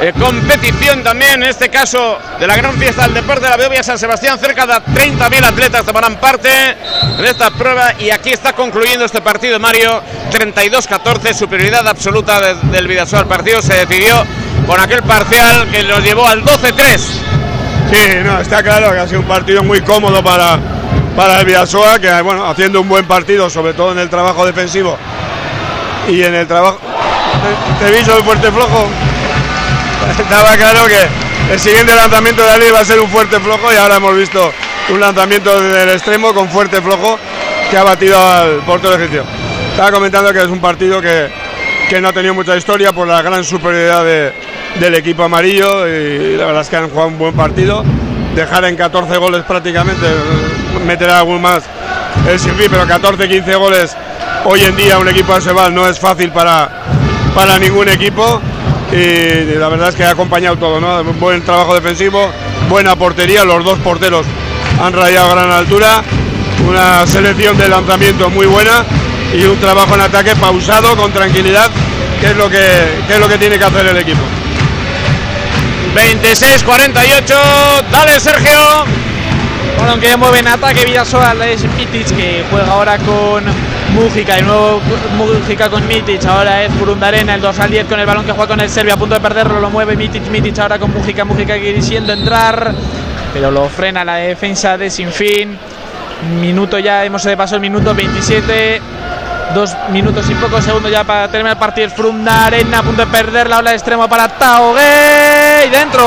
eh, 0.00 0.12
competición 0.18 1.02
también, 1.02 1.42
en 1.42 1.50
este 1.50 1.68
caso 1.68 2.18
de 2.38 2.46
la 2.46 2.56
gran 2.56 2.74
fiesta 2.78 3.02
del 3.02 3.14
deporte 3.14 3.44
de 3.44 3.50
la 3.50 3.56
Beovia 3.56 3.82
San 3.82 3.98
Sebastián. 3.98 4.38
Cerca 4.38 4.66
de 4.66 4.72
30.000 4.72 5.44
atletas 5.44 5.84
tomarán 5.84 6.16
parte 6.16 6.48
en 7.18 7.24
esta 7.24 7.50
prueba 7.50 7.92
y 7.98 8.10
aquí 8.10 8.30
está 8.30 8.54
concluyendo 8.54 9.04
este 9.04 9.20
partido, 9.20 9.58
Mario. 9.58 10.00
32-14, 10.30 11.34
superioridad 11.34 11.86
absoluta 11.86 12.54
del 12.54 12.88
Vidasoa. 12.88 13.20
El 13.20 13.26
partido 13.26 13.60
se 13.60 13.74
decidió 13.74 14.24
con 14.66 14.80
aquel 14.80 15.02
parcial 15.02 15.68
que 15.70 15.82
nos 15.82 16.02
llevó 16.02 16.26
al 16.26 16.42
12-3. 16.44 16.98
Sí, 16.98 17.98
no, 18.24 18.40
está 18.40 18.62
claro 18.62 18.92
que 18.92 19.00
ha 19.00 19.06
sido 19.06 19.20
un 19.20 19.26
partido 19.26 19.62
muy 19.62 19.82
cómodo 19.82 20.22
para, 20.22 20.58
para 21.16 21.40
el 21.40 21.44
Vidasoa, 21.44 21.98
que 21.98 22.22
bueno, 22.22 22.48
haciendo 22.48 22.80
un 22.80 22.88
buen 22.88 23.04
partido, 23.04 23.50
sobre 23.50 23.74
todo 23.74 23.92
en 23.92 23.98
el 23.98 24.08
trabajo 24.08 24.46
defensivo 24.46 24.96
y 26.08 26.22
en 26.22 26.34
el 26.34 26.46
trabajo. 26.46 26.78
¿Te, 27.80 27.90
visto 27.90 28.16
el 28.16 28.22
fuerte 28.22 28.50
flojo? 28.50 28.88
estaba 30.18 30.56
claro 30.56 30.86
que 30.86 31.52
el 31.52 31.58
siguiente 31.58 31.94
lanzamiento 31.94 32.42
de 32.42 32.50
Ali 32.50 32.70
va 32.70 32.80
a 32.80 32.84
ser 32.84 33.00
un 33.00 33.08
fuerte 33.08 33.40
flojo 33.40 33.72
y 33.72 33.76
ahora 33.76 33.96
hemos 33.96 34.16
visto 34.16 34.52
un 34.88 35.00
lanzamiento 35.00 35.60
del 35.60 35.90
extremo 35.90 36.32
con 36.32 36.48
fuerte 36.48 36.80
flojo 36.80 37.18
que 37.70 37.76
ha 37.76 37.84
batido 37.84 38.18
al 38.18 38.58
portero 38.60 38.94
egipcio. 38.94 39.24
Estaba 39.70 39.92
comentando 39.92 40.32
que 40.32 40.40
es 40.40 40.48
un 40.48 40.60
partido 40.60 41.00
que, 41.00 41.28
que 41.88 42.00
no 42.00 42.08
ha 42.08 42.12
tenido 42.12 42.34
mucha 42.34 42.56
historia 42.56 42.92
por 42.92 43.06
la 43.06 43.22
gran 43.22 43.44
superioridad 43.44 44.04
del 44.04 44.94
equipo 44.94 45.24
amarillo 45.24 45.86
y 45.86 46.36
la 46.36 46.46
verdad 46.46 46.62
es 46.62 46.68
que 46.68 46.76
han 46.76 46.88
jugado 46.88 47.08
un 47.08 47.18
buen 47.18 47.34
partido. 47.34 47.84
Dejar 48.34 48.64
en 48.64 48.76
14 48.76 49.16
goles 49.16 49.42
prácticamente, 49.42 50.06
meter 50.86 51.10
algún 51.10 51.42
más 51.42 51.64
el 52.28 52.38
Sinfi, 52.38 52.68
pero 52.68 52.86
14-15 52.86 53.58
goles 53.58 53.96
hoy 54.44 54.62
en 54.62 54.76
día 54.76 54.98
un 54.98 55.08
equipo 55.08 55.34
de 55.34 55.40
Sebal 55.40 55.74
no 55.74 55.86
es 55.86 55.98
fácil 55.98 56.30
para, 56.30 56.70
para 57.34 57.58
ningún 57.58 57.88
equipo 57.88 58.40
y 58.92 59.58
la 59.58 59.68
verdad 59.68 59.90
es 59.90 59.94
que 59.94 60.04
ha 60.04 60.10
acompañado 60.10 60.56
todo, 60.56 60.80
¿no? 60.80 61.02
Buen 61.14 61.42
trabajo 61.42 61.74
defensivo, 61.74 62.30
buena 62.68 62.96
portería, 62.96 63.44
los 63.44 63.64
dos 63.64 63.78
porteros 63.78 64.26
han 64.80 64.92
rayado 64.92 65.30
a 65.30 65.34
gran 65.34 65.52
altura, 65.52 66.02
una 66.66 67.06
selección 67.06 67.56
de 67.56 67.68
lanzamiento 67.68 68.30
muy 68.30 68.46
buena 68.46 68.84
y 69.32 69.44
un 69.44 69.58
trabajo 69.60 69.94
en 69.94 70.00
ataque 70.00 70.34
pausado, 70.36 70.96
con 70.96 71.12
tranquilidad, 71.12 71.70
que 72.20 72.26
es 72.26 72.36
lo 72.36 72.48
que, 72.50 72.58
es 73.08 73.20
lo 73.20 73.28
que 73.28 73.38
tiene 73.38 73.58
que 73.58 73.64
hacer 73.64 73.86
el 73.86 73.96
equipo. 73.96 74.20
26-48, 75.94 77.82
dale 77.90 78.20
Sergio. 78.20 78.99
Bueno, 79.76 79.92
aunque 79.92 80.08
ya 80.08 80.16
mueve 80.16 80.40
ataque 80.48 80.84
Vidasoa, 80.84 81.34
es 81.46 81.64
Mitic 81.76 82.14
que 82.14 82.44
juega 82.50 82.72
ahora 82.72 82.98
con 82.98 83.44
Mújica, 83.94 84.36
de 84.36 84.42
nuevo 84.42 84.80
Mújica 85.16 85.68
con 85.68 85.86
Mitic, 85.86 86.24
ahora 86.26 86.64
es 86.64 86.78
Burundarena, 86.78 87.34
el 87.34 87.40
2 87.40 87.58
al 87.58 87.70
10 87.70 87.86
con 87.86 87.98
el 87.98 88.06
balón 88.06 88.24
que 88.24 88.32
juega 88.32 88.48
con 88.48 88.60
el 88.60 88.68
Serbia, 88.68 88.94
a 88.94 88.96
punto 88.96 89.14
de 89.14 89.20
perderlo, 89.20 89.60
lo 89.60 89.70
mueve 89.70 89.96
Mitic, 89.96 90.28
Mitic 90.28 90.58
ahora 90.58 90.78
con 90.78 90.92
Mújica, 90.92 91.24
Mújica 91.24 91.54
queriendo 91.54 92.12
entrar, 92.12 92.74
pero 93.32 93.50
lo 93.50 93.68
frena 93.68 94.04
la 94.04 94.16
defensa 94.16 94.76
de 94.76 94.90
Sinfín. 94.90 95.58
Minuto 96.40 96.78
ya, 96.78 97.04
hemos 97.04 97.26
paso 97.26 97.54
el 97.54 97.62
minuto 97.62 97.94
27, 97.94 98.82
dos 99.54 99.74
minutos 99.90 100.28
y 100.28 100.34
pocos 100.34 100.62
segundos 100.64 100.90
ya 100.90 101.04
para 101.04 101.28
terminar 101.28 101.52
el 101.54 101.58
partido. 101.58 101.88
Frundarena 101.90 102.80
a 102.80 102.82
punto 102.82 103.04
de 103.04 103.10
perder 103.10 103.48
la 103.48 103.58
ola 103.58 103.70
de 103.70 103.76
extremo 103.76 104.08
para 104.08 104.28
Taogue 104.28 105.66
y 105.66 105.70
dentro. 105.70 106.04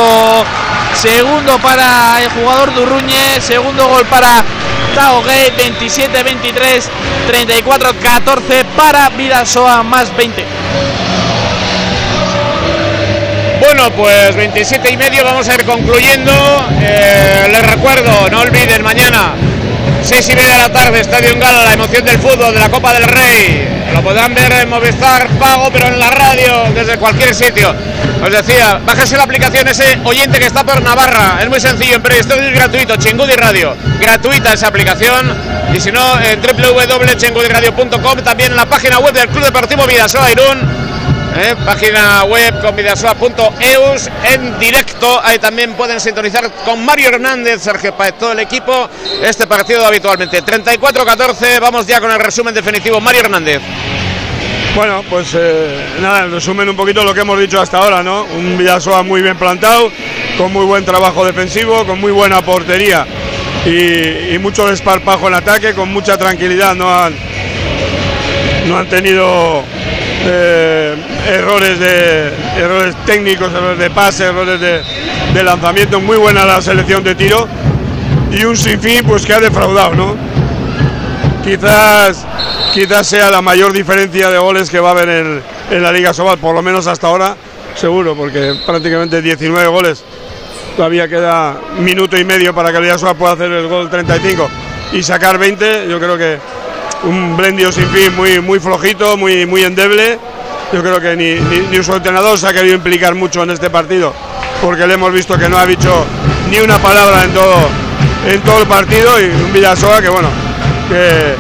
Segundo 0.96 1.60
para 1.60 2.22
el 2.22 2.30
jugador 2.30 2.74
Durruñe, 2.74 3.42
segundo 3.42 3.88
gol 3.88 4.06
para 4.06 4.44
Tao 4.96 5.24
Gay, 5.24 5.52
27-23, 5.58 6.84
34-14 7.66 8.64
para 8.78 9.10
Vidasoa, 9.10 9.84
más 9.84 10.16
20. 10.16 10.46
Bueno, 13.60 13.92
pues 13.92 14.36
27 14.36 14.92
y 14.92 14.98
medio 14.98 15.24
vamos 15.24 15.48
a 15.48 15.56
ir 15.56 15.66
concluyendo. 15.66 16.32
Eh, 16.82 17.48
les 17.52 17.66
recuerdo, 17.66 18.30
no 18.30 18.40
olviden 18.42 18.84
mañana 18.84 19.34
6 20.04 20.30
y 20.30 20.36
media 20.36 20.56
de 20.56 20.60
la 20.60 20.70
tarde, 20.70 21.00
Estadio 21.00 21.30
en 21.30 21.40
Gala, 21.40 21.64
la 21.64 21.74
emoción 21.74 22.04
del 22.04 22.20
fútbol, 22.20 22.54
de 22.54 22.60
la 22.60 22.70
Copa 22.70 22.94
del 22.94 23.04
Rey. 23.04 23.68
Lo 23.94 24.02
podrán 24.02 24.34
ver 24.34 24.52
en 24.52 24.70
Movistar 24.70 25.28
Pago, 25.40 25.70
pero 25.72 25.88
en 25.88 26.00
la 26.00 26.10
radio, 26.10 26.66
desde 26.76 26.98
cualquier 26.98 27.34
sitio. 27.34 27.74
Os 28.22 28.32
decía, 28.32 28.80
bájese 28.86 29.16
la 29.16 29.24
aplicación 29.24 29.68
ese 29.68 30.00
oyente 30.04 30.40
que 30.40 30.46
está 30.46 30.64
por 30.66 30.82
Navarra. 30.82 31.40
Es 31.42 31.48
muy 31.48 31.60
sencillo, 31.60 31.96
en 31.96 32.12
Store 32.12 32.48
es 32.48 32.54
gratuito, 32.54 32.96
Chingudi 32.98 33.34
Radio. 33.34 33.78
Gratuita 34.00 34.54
esa 34.54 34.68
aplicación. 34.68 35.36
Y 35.74 35.80
si 35.80 35.92
no, 35.92 36.20
en 36.20 36.42
www.chengudiradio.com, 36.42 38.20
también 38.24 38.52
en 38.52 38.58
la 38.58 38.66
página 38.66 39.00
web 39.00 39.14
del 39.14 39.30
Club 39.30 39.46
Deportivo 39.46 39.86
Vidasoa 39.86 40.32
Irún 40.32 40.93
¿eh? 41.36 41.56
página 41.66 42.24
web 42.26 42.62
con 42.62 42.76
vidasoa.eus 42.76 44.10
en 44.32 44.60
directo. 44.60 45.22
Ahí 45.24 45.40
también 45.40 45.74
pueden 45.74 46.00
sintonizar 46.00 46.50
con 46.66 46.84
Mario 46.86 47.10
Hernández, 47.10 47.62
Sergio 47.62 47.96
Paez, 47.96 48.18
todo 48.18 48.32
el 48.32 48.40
equipo. 48.40 48.90
Este 49.22 49.48
partido 49.48 49.86
habitualmente. 49.86 50.44
34-14, 50.44 51.60
vamos 51.60 51.88
ya 51.88 52.00
con 52.00 52.12
el 52.12 52.20
resumen 52.20 52.54
definitivo. 52.54 53.00
Mario 53.00 53.22
Hernández. 53.22 53.62
Bueno, 54.76 55.04
pues 55.08 55.28
eh, 55.36 55.86
nada, 56.02 56.26
resumen 56.26 56.68
un 56.68 56.76
poquito 56.76 57.04
lo 57.04 57.14
que 57.14 57.22
hemos 57.22 57.40
dicho 57.40 57.62
hasta 57.62 57.78
ahora, 57.78 58.02
¿no? 58.02 58.24
Un 58.24 58.58
Vidasoa 58.58 59.04
muy 59.04 59.22
bien 59.22 59.38
plantado, 59.38 59.92
con 60.38 60.52
muy 60.52 60.66
buen 60.66 60.84
trabajo 60.84 61.24
defensivo, 61.26 61.86
con 61.86 62.00
muy 62.00 62.12
buena 62.12 62.42
portería 62.42 63.06
y, 63.66 64.38
mucho 64.40 64.68
desparpajo 64.68 65.28
en 65.28 65.36
ataque, 65.36 65.74
con 65.74 65.94
mucha 65.94 66.18
tranquilidad, 66.18 66.76
no 66.76 66.94
han, 66.94 67.16
no 68.68 68.78
han 68.78 68.90
tenido 68.90 69.64
eh, 70.26 70.96
errores 71.28 71.80
de 71.80 72.32
errores 72.58 72.96
técnicos, 73.06 73.52
errores 73.52 73.78
de 73.78 73.90
pase, 73.90 74.26
errores 74.26 74.60
de, 74.60 75.44
lanzamiento, 75.44 76.00
muy 76.00 76.18
buena 76.18 76.46
la 76.46 76.62
selección 76.62 77.04
de 77.04 77.16
tiro 77.16 77.48
y 78.32 78.46
un 78.46 78.56
sinfín 78.56 79.04
pues 79.06 79.26
que 79.26 79.34
ha 79.34 79.40
defraudado, 79.40 79.96
¿no? 79.96 80.16
Quizás 81.44 82.26
quizás 82.74 83.06
sea 83.06 83.30
la 83.30 83.42
mayor 83.42 83.74
diferencia 83.74 84.30
de 84.30 84.38
goles 84.38 84.70
que 84.70 84.80
va 84.80 84.90
a 84.90 84.92
haber 84.92 85.10
en, 85.10 85.44
en 85.72 85.84
la 85.84 85.92
Liga 85.92 86.14
Sobal, 86.14 86.38
por 86.38 86.56
lo 86.56 86.62
menos 86.62 86.88
hasta 86.88 87.08
ahora, 87.08 87.36
seguro, 87.76 88.16
porque 88.16 88.56
prácticamente 88.66 89.22
19 89.22 89.68
goles. 89.68 90.04
Todavía 90.78 91.08
queda 91.08 91.60
minuto 91.80 92.18
y 92.18 92.24
medio 92.24 92.54
para 92.56 92.72
que 92.72 92.78
el 92.78 92.84
Liga 92.84 92.98
Sobal 92.98 93.16
pueda 93.16 93.34
hacer 93.34 93.52
el 93.52 93.68
gol 93.68 93.90
35 93.90 94.50
y 94.94 95.04
sacar 95.04 95.38
20. 95.38 95.88
Yo 95.90 96.00
creo 96.00 96.18
que 96.18 96.40
un 97.04 97.36
Blendio 97.36 97.72
sin 97.72 97.88
fin 97.90 98.16
muy, 98.16 98.40
muy 98.40 98.60
flojito, 98.60 99.18
muy, 99.18 99.46
muy 99.46 99.64
endeble. 99.64 100.18
Yo 100.72 100.82
creo 100.82 101.00
que 101.00 101.16
ni, 101.16 101.36
ni, 101.70 101.84
su 101.84 101.94
entrenador 101.94 102.38
se 102.38 102.48
ha 102.48 102.54
querido 102.54 102.76
implicar 102.76 103.14
mucho 103.14 103.44
en 103.44 103.52
este 103.52 103.70
partido, 103.70 104.14
porque 104.62 104.88
le 104.88 104.96
hemos 104.96 105.12
visto 105.14 105.38
que 105.38 105.48
no 105.48 105.58
ha 105.58 105.66
dicho 105.66 106.06
ni 106.50 106.60
una 106.60 106.78
palabra 106.80 107.24
en 107.24 107.34
todo, 107.34 107.56
en 108.28 108.42
todo 108.42 108.62
el 108.62 108.68
partido 108.68 109.20
y 109.20 109.26
un 109.26 109.54
Villasoa 109.54 110.02
que 110.02 110.10
bueno, 110.10 110.30
que 110.90 111.36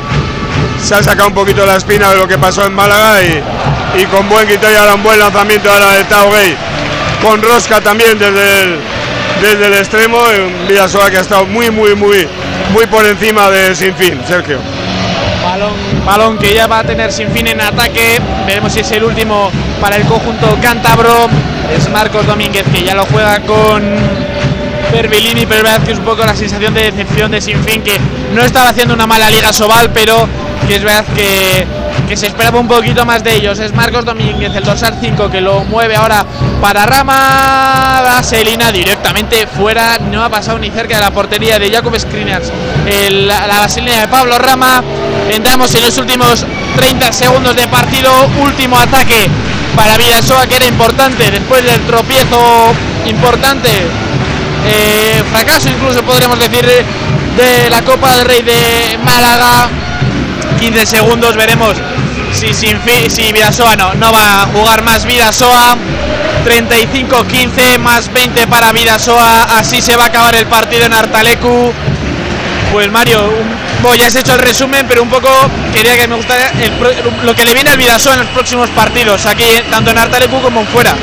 se 0.83 0.95
ha 0.95 1.01
sacado 1.01 1.29
un 1.29 1.33
poquito 1.33 1.65
la 1.65 1.77
espina 1.77 2.09
de 2.09 2.17
lo 2.17 2.27
que 2.27 2.37
pasó 2.37 2.65
en 2.65 2.73
Málaga 2.73 3.21
y, 3.23 4.05
con 4.05 4.27
buen 4.29 4.47
y 4.49 4.75
ahora 4.75 4.95
un 4.95 5.03
buen 5.03 5.17
lanzamiento 5.17 5.71
ahora 5.71 5.93
del 5.93 6.05
Tao 6.05 6.29
Gay, 6.31 6.55
con 7.23 7.41
Rosca 7.41 7.81
también 7.81 8.19
desde 8.19 8.63
el, 8.63 8.79
desde 9.41 9.65
el 9.65 9.73
extremo, 9.73 10.17
un 10.19 10.67
Villasoa 10.67 11.09
que 11.09 11.17
ha 11.17 11.21
estado 11.21 11.45
muy, 11.45 11.71
muy, 11.71 11.95
muy, 11.95 12.27
muy 12.71 12.85
por 12.85 13.03
encima 13.05 13.49
de 13.49 13.73
Sinfín, 13.73 14.19
Sergio. 14.27 14.59
Balón, 16.05 16.37
que 16.37 16.53
ya 16.53 16.67
va 16.67 16.79
a 16.79 16.83
tener 16.83 17.11
sin 17.11 17.29
fin 17.29 17.47
en 17.47 17.61
ataque. 17.61 18.19
Veremos 18.45 18.73
si 18.73 18.79
es 18.79 18.91
el 18.91 19.03
último 19.03 19.51
para 19.81 19.95
el 19.95 20.05
conjunto 20.05 20.57
cántabro. 20.61 21.27
Es 21.75 21.89
Marcos 21.89 22.25
Domínguez 22.25 22.63
que 22.73 22.83
ya 22.83 22.93
lo 22.93 23.05
juega 23.05 23.39
con 23.41 23.83
Perbellini, 24.91 25.45
pero 25.45 25.57
es 25.57 25.63
verdad 25.63 25.85
que 25.85 25.91
es 25.91 25.99
un 25.99 26.05
poco 26.05 26.25
la 26.25 26.35
sensación 26.35 26.73
de 26.73 26.91
decepción 26.91 27.31
de 27.31 27.41
Sinfín, 27.41 27.81
que 27.81 27.99
no 28.33 28.41
estaba 28.41 28.69
haciendo 28.69 28.93
una 28.93 29.07
mala 29.07 29.29
liga 29.29 29.51
Sobal, 29.51 29.89
pero 29.91 30.27
que 30.67 30.75
es 30.75 30.83
verdad 30.83 31.05
que 31.15 31.65
que 32.07 32.17
se 32.17 32.27
esperaba 32.27 32.59
un 32.59 32.67
poquito 32.67 33.05
más 33.05 33.23
de 33.23 33.35
ellos. 33.35 33.59
Es 33.59 33.73
Marcos 33.73 34.05
Domínguez, 34.05 34.53
el 34.55 34.63
dorsal 34.63 34.97
5, 34.99 35.29
que 35.29 35.41
lo 35.41 35.63
mueve 35.63 35.95
ahora 35.95 36.25
para 36.61 36.85
Rama. 36.85 38.01
Vaselina 38.03 38.71
directamente 38.71 39.47
fuera. 39.47 39.97
No 39.99 40.23
ha 40.23 40.29
pasado 40.29 40.59
ni 40.59 40.69
cerca 40.69 40.95
de 40.95 41.01
la 41.01 41.11
portería 41.11 41.59
de 41.59 41.71
Jacob 41.71 41.97
Screeners. 41.97 42.51
la, 43.11 43.59
vaselina 43.59 44.01
de 44.01 44.07
Pablo 44.07 44.37
Rama. 44.37 44.83
Entramos 45.29 45.73
en 45.75 45.81
los 45.83 45.97
últimos 45.97 46.45
30 46.75 47.13
segundos 47.13 47.55
de 47.55 47.67
partido. 47.67 48.11
Último 48.41 48.77
ataque 48.77 49.29
para 49.75 49.97
Vidasoa, 49.97 50.47
que 50.47 50.55
era 50.57 50.65
importante 50.67 51.31
después 51.31 51.63
del 51.63 51.81
tropiezo 51.81 52.73
importante. 53.05 53.69
Eh, 54.65 55.23
fracaso 55.31 55.69
incluso 55.69 56.03
podríamos 56.03 56.39
decir 56.39 56.65
de 56.65 57.69
la 57.69 57.81
Copa 57.81 58.11
del 58.15 58.25
Rey 58.25 58.41
de 58.43 58.97
Málaga 59.03 59.69
15 60.59 60.85
segundos 60.85 61.35
veremos 61.35 61.73
si, 62.31 62.53
sin 62.53 62.79
si 63.09 63.33
Vidasoa 63.33 63.75
no, 63.75 63.93
no 63.95 64.13
va 64.13 64.43
a 64.43 64.45
jugar 64.45 64.83
más 64.83 65.05
Vidasoa 65.05 65.75
35-15 66.45 67.79
más 67.79 68.13
20 68.13 68.47
para 68.47 68.71
Vidasoa 68.71 69.57
así 69.57 69.81
se 69.81 69.97
va 69.97 70.05
a 70.05 70.07
acabar 70.07 70.35
el 70.35 70.45
partido 70.45 70.85
en 70.85 70.93
Artalecu 70.93 71.73
pues 72.71 72.91
Mario 72.91 73.19
un, 73.19 73.62
ya 73.95 74.07
has 74.07 74.15
hecho 74.15 74.33
el 74.33 74.39
resumen 74.39 74.85
pero 74.87 75.03
un 75.03 75.09
poco 75.09 75.29
quería 75.73 75.97
que 75.97 76.07
me 76.07 76.15
gustara 76.15 76.51
lo 77.23 77.35
que 77.35 77.45
le 77.45 77.53
viene 77.53 77.71
al 77.71 77.77
Vidasoa 77.77 78.13
en 78.13 78.19
los 78.19 78.29
próximos 78.29 78.69
partidos 78.69 79.25
aquí 79.25 79.45
tanto 79.69 79.91
en 79.91 79.97
Artalecu 79.97 80.41
como 80.41 80.61
en 80.61 80.67
fuera. 80.67 80.93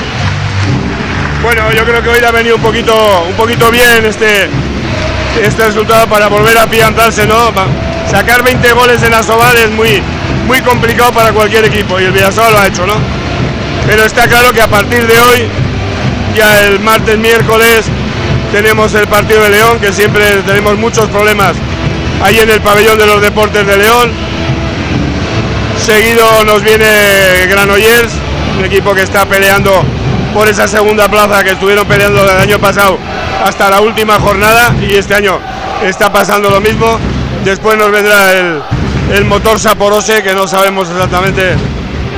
Bueno 1.43 1.73
yo 1.73 1.85
creo 1.85 2.03
que 2.03 2.09
hoy 2.09 2.25
ha 2.25 2.31
venido 2.31 2.57
un 2.57 2.63
poquito 2.63 2.95
un 3.29 3.35
poquito 3.35 3.71
bien 3.71 4.07
este 4.07 4.49
este 5.43 5.67
resultado 5.67 6.07
para 6.09 6.29
volver 6.29 6.59
a 6.59 6.63
afianzarse 6.65 7.27
no 7.27 7.53
sacar 8.11 8.43
20 8.43 8.73
goles 8.73 9.03
en 9.05 9.15
Asobal 9.15 9.57
es 9.57 9.71
muy, 9.71 10.03
muy 10.47 10.61
complicado 10.63 11.13
para 11.13 11.33
cualquier 11.33 11.65
equipo 11.65 12.01
y 12.01 12.05
el 12.05 12.13
Villasoa 12.13 12.51
lo 12.51 12.59
ha 12.59 12.67
hecho, 12.67 12.87
¿no? 12.87 12.95
Pero 13.87 14.05
está 14.05 14.27
claro 14.27 14.53
que 14.53 14.61
a 14.61 14.69
partir 14.69 15.07
de 15.07 15.19
hoy, 15.19 15.49
ya 16.37 16.65
el 16.65 16.81
martes, 16.81 17.17
miércoles, 17.19 17.85
tenemos 18.53 18.95
el 18.95 19.07
partido 19.07 19.43
de 19.43 19.51
León, 19.51 19.79
que 19.81 19.93
siempre 19.93 20.25
tenemos 20.45 20.77
muchos 20.77 21.09
problemas 21.09 21.55
ahí 22.23 22.39
en 22.39 22.51
el 22.51 22.61
pabellón 22.61 22.99
de 22.99 23.07
los 23.07 23.21
deportes 23.21 23.67
de 23.67 23.77
León. 23.77 24.11
Seguido 25.79 26.45
nos 26.45 26.63
viene 26.63 27.47
Granollers, 27.49 28.13
un 28.59 28.65
equipo 28.65 28.95
que 28.95 29.03
está 29.03 29.25
peleando 29.25 29.71
por 30.35 30.49
esa 30.49 30.69
segunda 30.69 31.09
plaza 31.09 31.43
que 31.43 31.53
estuvieron 31.53 31.87
peleando 31.87 32.23
el 32.23 32.39
año 32.39 32.59
pasado 32.59 32.99
hasta 33.45 33.71
la 33.71 33.81
última 33.81 34.21
jornada 34.21 34.75
y 34.81 34.95
este 34.95 35.15
año 35.15 35.39
está 35.83 36.13
pasando 36.13 36.51
lo 36.51 36.61
mismo. 36.61 36.99
Después 37.45 37.79
nos 37.79 37.91
vendrá 37.91 38.33
el, 38.33 39.25
motor 39.25 39.59
Saporose, 39.59 40.23
que 40.23 40.35
no 40.35 40.47
sabemos 40.47 40.89
exactamente 40.91 41.55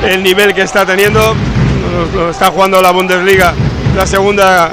el 0.05 0.23
nivel 0.23 0.53
que 0.53 0.63
está 0.63 0.85
teniendo. 0.85 1.35
está 2.31 2.49
jugando 2.49 2.83
la 2.83 2.91
Bundesliga, 2.91 3.55
la 3.97 4.07
segunda 4.07 4.71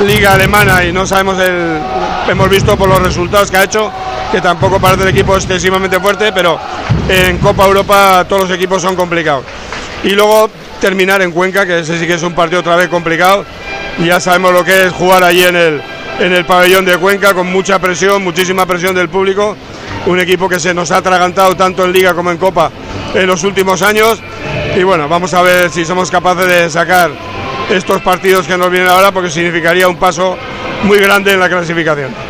liga 0.00 0.32
alemana, 0.32 0.84
y 0.84 0.92
no 0.92 1.06
sabemos 1.06 1.38
el. 1.38 1.78
Hemos 2.28 2.48
visto 2.48 2.76
por 2.76 2.88
los 2.88 3.00
resultados 3.02 3.50
que 3.50 3.56
ha 3.56 3.64
hecho 3.64 3.90
que 4.30 4.40
tampoco 4.40 4.80
parece 4.80 5.02
el 5.02 5.08
equipo 5.08 5.34
excesivamente 5.34 5.98
fuerte, 5.98 6.32
pero 6.32 6.58
en 7.08 7.38
Copa 7.38 7.66
Europa 7.66 8.24
todos 8.28 8.42
los 8.48 8.50
equipos 8.52 8.80
son 8.80 8.94
complicados. 8.94 9.44
Y 10.04 10.10
luego 10.10 10.50
terminar 10.80 11.20
en 11.22 11.32
Cuenca, 11.32 11.66
que 11.66 11.80
ese 11.80 11.98
sí 11.98 12.06
que 12.06 12.14
es 12.14 12.22
un 12.22 12.34
partido 12.34 12.60
otra 12.60 12.76
vez 12.76 12.88
complicado. 12.88 13.44
Ya 14.04 14.18
sabemos 14.18 14.52
lo 14.52 14.64
que 14.64 14.86
es 14.86 14.92
jugar 14.92 15.22
allí 15.22 15.42
en 15.42 15.56
el, 15.56 15.82
en 16.20 16.32
el 16.32 16.44
pabellón 16.46 16.84
de 16.84 16.96
Cuenca 16.96 17.34
con 17.34 17.46
mucha 17.46 17.78
presión, 17.78 18.22
muchísima 18.22 18.66
presión 18.66 18.94
del 18.94 19.08
público. 19.08 19.56
Un 20.06 20.18
equipo 20.18 20.48
que 20.48 20.58
se 20.58 20.72
nos 20.72 20.90
ha 20.90 20.98
atragantado 20.98 21.54
tanto 21.56 21.84
en 21.84 21.92
Liga 21.92 22.14
como 22.14 22.30
en 22.30 22.38
Copa 22.38 22.70
en 23.14 23.26
los 23.26 23.44
últimos 23.44 23.82
años. 23.82 24.20
Y 24.76 24.82
bueno, 24.82 25.08
vamos 25.08 25.34
a 25.34 25.42
ver 25.42 25.70
si 25.70 25.84
somos 25.84 26.10
capaces 26.10 26.46
de 26.46 26.70
sacar 26.70 27.10
estos 27.68 28.00
partidos 28.00 28.46
que 28.46 28.56
nos 28.56 28.70
vienen 28.70 28.88
ahora, 28.88 29.12
porque 29.12 29.30
significaría 29.30 29.86
un 29.88 29.96
paso 29.96 30.36
muy 30.84 30.98
grande 30.98 31.32
en 31.32 31.40
la 31.40 31.48
clasificación. 31.48 32.29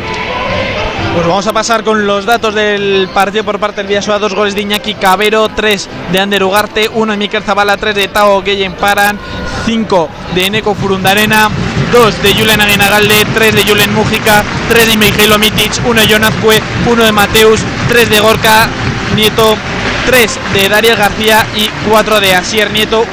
Pues 1.13 1.27
vamos 1.27 1.45
a 1.45 1.53
pasar 1.53 1.83
con 1.83 2.07
los 2.07 2.25
datos 2.25 2.55
del 2.55 3.09
partido 3.13 3.43
por 3.43 3.59
parte 3.59 3.77
del 3.77 3.87
Villasoa. 3.87 4.17
Dos 4.17 4.33
goles 4.33 4.55
de 4.55 4.61
Iñaki 4.61 4.93
Cabero, 4.93 5.49
tres 5.49 5.89
de 6.11 6.19
Ander 6.19 6.43
Ugarte, 6.43 6.89
uno 6.93 7.11
de 7.11 7.17
Miquel 7.17 7.43
Zabala, 7.43 7.75
tres 7.75 7.95
de 7.95 8.07
Tao 8.07 8.41
Gueyen 8.41 8.73
Paran, 8.73 9.19
cinco 9.65 10.09
de 10.33 10.45
Eneco 10.45 10.73
Furundarena, 10.73 11.49
dos 11.91 12.21
de 12.23 12.33
Julen 12.33 12.61
Aguinagalde, 12.61 13.25
tres 13.33 13.53
de 13.53 13.63
Julen 13.63 13.93
Mújica, 13.93 14.41
tres 14.69 14.87
de 14.87 14.97
Mijailo 14.97 15.37
Mitic, 15.37 15.73
uno 15.85 15.99
de 15.99 16.07
Jonazcue, 16.07 16.61
uno 16.87 17.03
de 17.03 17.11
Mateus, 17.11 17.59
tres 17.89 18.09
de 18.09 18.19
Gorka 18.19 18.67
Nieto, 19.15 19.55
tres 20.05 20.39
de 20.53 20.69
Dariel 20.69 20.95
García 20.95 21.45
y 21.55 21.67
cuatro 21.89 22.21
de 22.21 22.33
Asier 22.35 22.71
Nieto, 22.71 23.05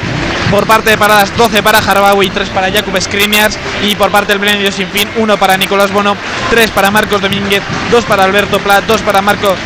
por 0.49 0.65
parte 0.65 0.89
de 0.91 0.97
paradas 0.97 1.35
12 1.35 1.61
para 1.63 1.81
Jarbawi, 1.81 2.29
3 2.29 2.49
para 2.49 2.71
Jakub 2.71 2.99
Skriniars 2.99 3.57
y 3.83 3.95
por 3.95 4.11
parte 4.11 4.33
del 4.33 4.39
Blendio 4.39 4.71
Sin 4.71 4.87
Fin 4.89 5.07
1 5.15 5.37
para 5.37 5.57
Nicolás 5.57 5.91
Bono, 5.91 6.15
3 6.49 6.71
para 6.71 6.91
Marcos 6.91 7.21
Domínguez, 7.21 7.61
2 7.91 8.05
para 8.05 8.23
Alberto 8.23 8.59
Plat, 8.59 8.83
2 8.85 9.01
para 9.01 9.21
Marcos, 9.21 9.57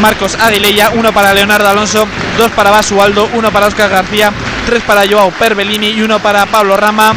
Marcos 0.00 0.36
Aguilella, 0.40 0.90
1 0.90 1.12
para 1.12 1.34
Leonardo 1.34 1.68
Alonso, 1.68 2.06
2 2.38 2.50
para 2.52 2.70
Basualdo, 2.70 3.28
1 3.34 3.50
para 3.50 3.66
Oscar 3.66 3.90
García, 3.90 4.32
3 4.66 4.82
para 4.82 5.06
Joao 5.06 5.30
Perbellini 5.32 5.90
y 5.90 6.02
1 6.02 6.18
para 6.20 6.46
Pablo 6.46 6.76
Rama 6.76 7.14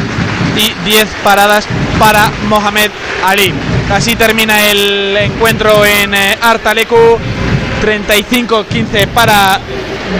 y 0.56 0.72
10 0.84 1.08
paradas 1.24 1.66
para 1.98 2.30
Mohamed 2.48 2.90
Ali. 3.26 3.54
Así 3.92 4.16
termina 4.16 4.66
el 4.66 5.16
encuentro 5.16 5.84
en 5.84 6.14
eh, 6.14 6.38
Artalecu. 6.40 7.18
35-15 7.84 9.08
para 9.08 9.60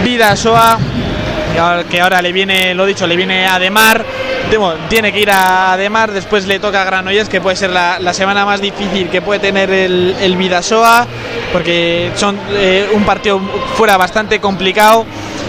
Vidasoa 0.03 0.77
que 1.89 2.01
ahora 2.01 2.21
le 2.21 2.31
viene, 2.31 2.73
lo 2.73 2.85
dicho, 2.85 3.07
le 3.07 3.15
viene 3.15 3.47
a 3.47 3.57
Demar. 3.59 4.05
tiene 4.89 5.11
que 5.11 5.19
ir 5.19 5.31
a 5.31 5.75
Demar, 5.77 6.11
después 6.11 6.45
le 6.45 6.59
toca 6.59 6.81
a 6.81 6.85
Granollers, 6.85 7.29
que 7.29 7.41
puede 7.41 7.55
ser 7.55 7.69
la, 7.69 8.13
semana 8.13 8.45
más 8.45 8.61
difícil 8.61 9.09
que 9.09 9.21
puede 9.21 9.39
tener 9.39 9.69
el, 9.69 10.15
el 10.21 10.35
Vidasoa, 10.35 11.07
porque 11.51 12.11
son 12.15 12.37
eh, 12.51 12.89
un 12.93 13.03
partido 13.03 13.39
fuera 13.75 13.97
bastante 13.97 14.39
complicado 14.39 15.05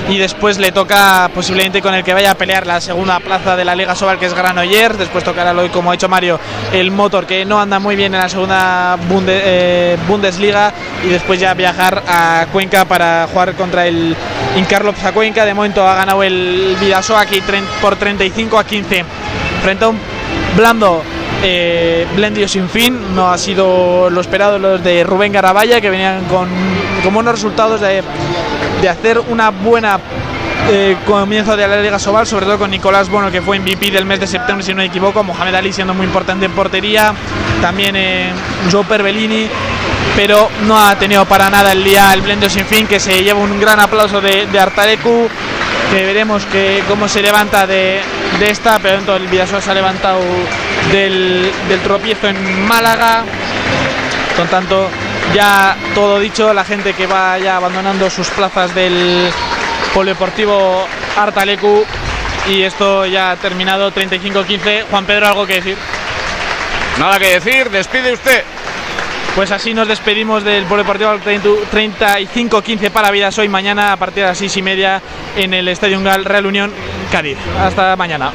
y 0.08 0.18
después 0.18 0.58
le 0.58 0.70
toca 0.72 1.30
posiblemente 1.34 1.82
con 1.82 1.94
el 1.94 2.04
que 2.04 2.14
vaya 2.14 2.30
a 2.30 2.34
pelear 2.36 2.66
la 2.66 2.80
segunda 2.80 3.18
plaza 3.18 3.56
de 3.56 3.64
la 3.64 3.74
Liga 3.74 3.94
Sobal 3.94 4.18
que 4.18 4.26
es 4.26 4.34
Granollers, 4.34 4.98
después 4.98 5.24
tocará 5.24 5.54
como 5.72 5.90
ha 5.90 5.94
hecho 5.94 6.08
Mario 6.08 6.38
el 6.72 6.90
Motor 6.90 7.26
que 7.26 7.44
no 7.44 7.60
anda 7.60 7.78
muy 7.78 7.96
bien 7.96 8.14
en 8.14 8.20
la 8.20 8.28
segunda 8.28 8.96
eh, 9.26 9.96
Bundesliga 10.06 10.72
y 11.04 11.08
después 11.08 11.40
ya 11.40 11.54
viajar 11.54 12.02
a 12.06 12.46
Cuenca 12.52 12.84
para 12.84 13.26
jugar 13.32 13.54
contra 13.54 13.86
el 13.86 14.14
Incarlops 14.56 15.04
a 15.04 15.12
Cuenca, 15.12 15.44
de 15.44 15.54
momento 15.54 15.86
ha 15.86 15.94
ganado 15.94 16.22
el 16.22 16.76
Vidasoa 16.80 17.20
aquí 17.20 17.42
por 17.80 17.96
35 17.96 18.58
a 18.58 18.64
15 18.64 19.04
frente 19.62 19.84
a 19.84 19.88
un 19.88 19.98
blando 20.56 21.02
eh, 21.42 22.06
Blendio 22.16 22.48
sin 22.48 22.68
fin, 22.68 23.14
no 23.14 23.30
ha 23.30 23.38
sido 23.38 24.08
lo 24.10 24.20
esperado 24.20 24.58
los 24.58 24.82
de 24.82 25.04
Rubén 25.04 25.32
Garabaya 25.32 25.80
que 25.80 25.90
venían 25.90 26.24
con, 26.24 26.48
con 27.04 27.12
buenos 27.12 27.34
resultados 27.34 27.80
de 27.80 28.02
de 28.80 28.88
hacer 28.88 29.18
una 29.18 29.50
buena 29.50 29.98
eh, 30.68 30.96
comienzo 31.06 31.56
de 31.56 31.66
la 31.66 31.80
Liga 31.80 31.98
Sobal, 31.98 32.26
sobre 32.26 32.46
todo 32.46 32.58
con 32.58 32.70
Nicolás 32.70 33.08
Bono, 33.08 33.30
que 33.30 33.40
fue 33.40 33.58
MVP 33.58 33.90
del 33.90 34.04
mes 34.04 34.20
de 34.20 34.26
septiembre, 34.26 34.64
si 34.64 34.72
no 34.72 34.78
me 34.78 34.86
equivoco, 34.86 35.22
Mohamed 35.22 35.54
Ali 35.54 35.72
siendo 35.72 35.94
muy 35.94 36.06
importante 36.06 36.46
en 36.46 36.52
portería, 36.52 37.14
también 37.62 37.94
eh, 37.96 38.30
Joe 38.70 38.84
Perbellini, 38.84 39.48
pero 40.16 40.51
no 40.62 40.80
ha 40.80 40.98
tenido 40.98 41.26
para 41.26 41.51
nada 41.51 41.72
el 41.72 41.84
día 41.84 42.12
el 42.14 42.22
Blendo 42.22 42.48
Sin 42.48 42.64
Fin, 42.64 42.86
que 42.86 42.98
se 42.98 43.22
lleva 43.22 43.38
un 43.38 43.60
gran 43.60 43.78
aplauso 43.78 44.20
de, 44.20 44.47
de 44.47 44.59
que 45.90 46.05
veremos 46.05 46.44
que, 46.47 46.82
cómo 46.88 47.06
se 47.06 47.22
levanta 47.22 47.66
de, 47.66 48.01
de 48.40 48.51
esta, 48.51 48.78
pero 48.78 48.98
entonces 48.98 49.24
el 49.24 49.30
Vidasoa 49.30 49.60
se 49.60 49.70
ha 49.70 49.74
levantado 49.74 50.20
del, 50.90 51.52
del 51.68 51.80
tropiezo 51.80 52.28
en 52.28 52.66
Málaga, 52.66 53.24
con 54.36 54.48
tanto 54.48 54.88
ya 55.34 55.76
todo 55.94 56.18
dicho, 56.18 56.52
la 56.55 56.64
gente 56.64 56.94
que 56.94 57.06
va 57.06 57.38
ya 57.38 57.56
abandonando 57.56 58.09
sus 58.10 58.28
plazas 58.30 58.74
del 58.74 59.30
Polideportivo 59.94 60.86
Artalecu 61.16 61.84
y 62.48 62.62
esto 62.62 63.06
ya 63.06 63.32
ha 63.32 63.36
terminado 63.36 63.93
35-15. 63.93 64.84
Juan 64.90 65.05
Pedro, 65.05 65.26
¿algo 65.28 65.47
que 65.47 65.55
decir? 65.55 65.76
Nada 66.98 67.18
que 67.18 67.38
decir, 67.38 67.70
despide 67.70 68.12
usted. 68.12 68.43
Pues 69.36 69.50
así 69.50 69.74
nos 69.74 69.86
despedimos 69.86 70.44
del 70.44 70.64
Polideportivo 70.64 71.10
35-15 71.10 72.90
para 72.90 73.10
Vidas 73.10 73.38
hoy 73.38 73.50
mañana 73.50 73.92
a 73.92 73.98
partir 73.98 74.22
de 74.22 74.30
las 74.30 74.38
6 74.38 74.56
y 74.56 74.62
media 74.62 75.02
en 75.36 75.52
el 75.52 75.68
Estadio 75.68 76.00
Real 76.24 76.46
Unión 76.46 76.72
Cádiz. 77.12 77.36
Hasta 77.60 77.96
mañana. 77.96 78.32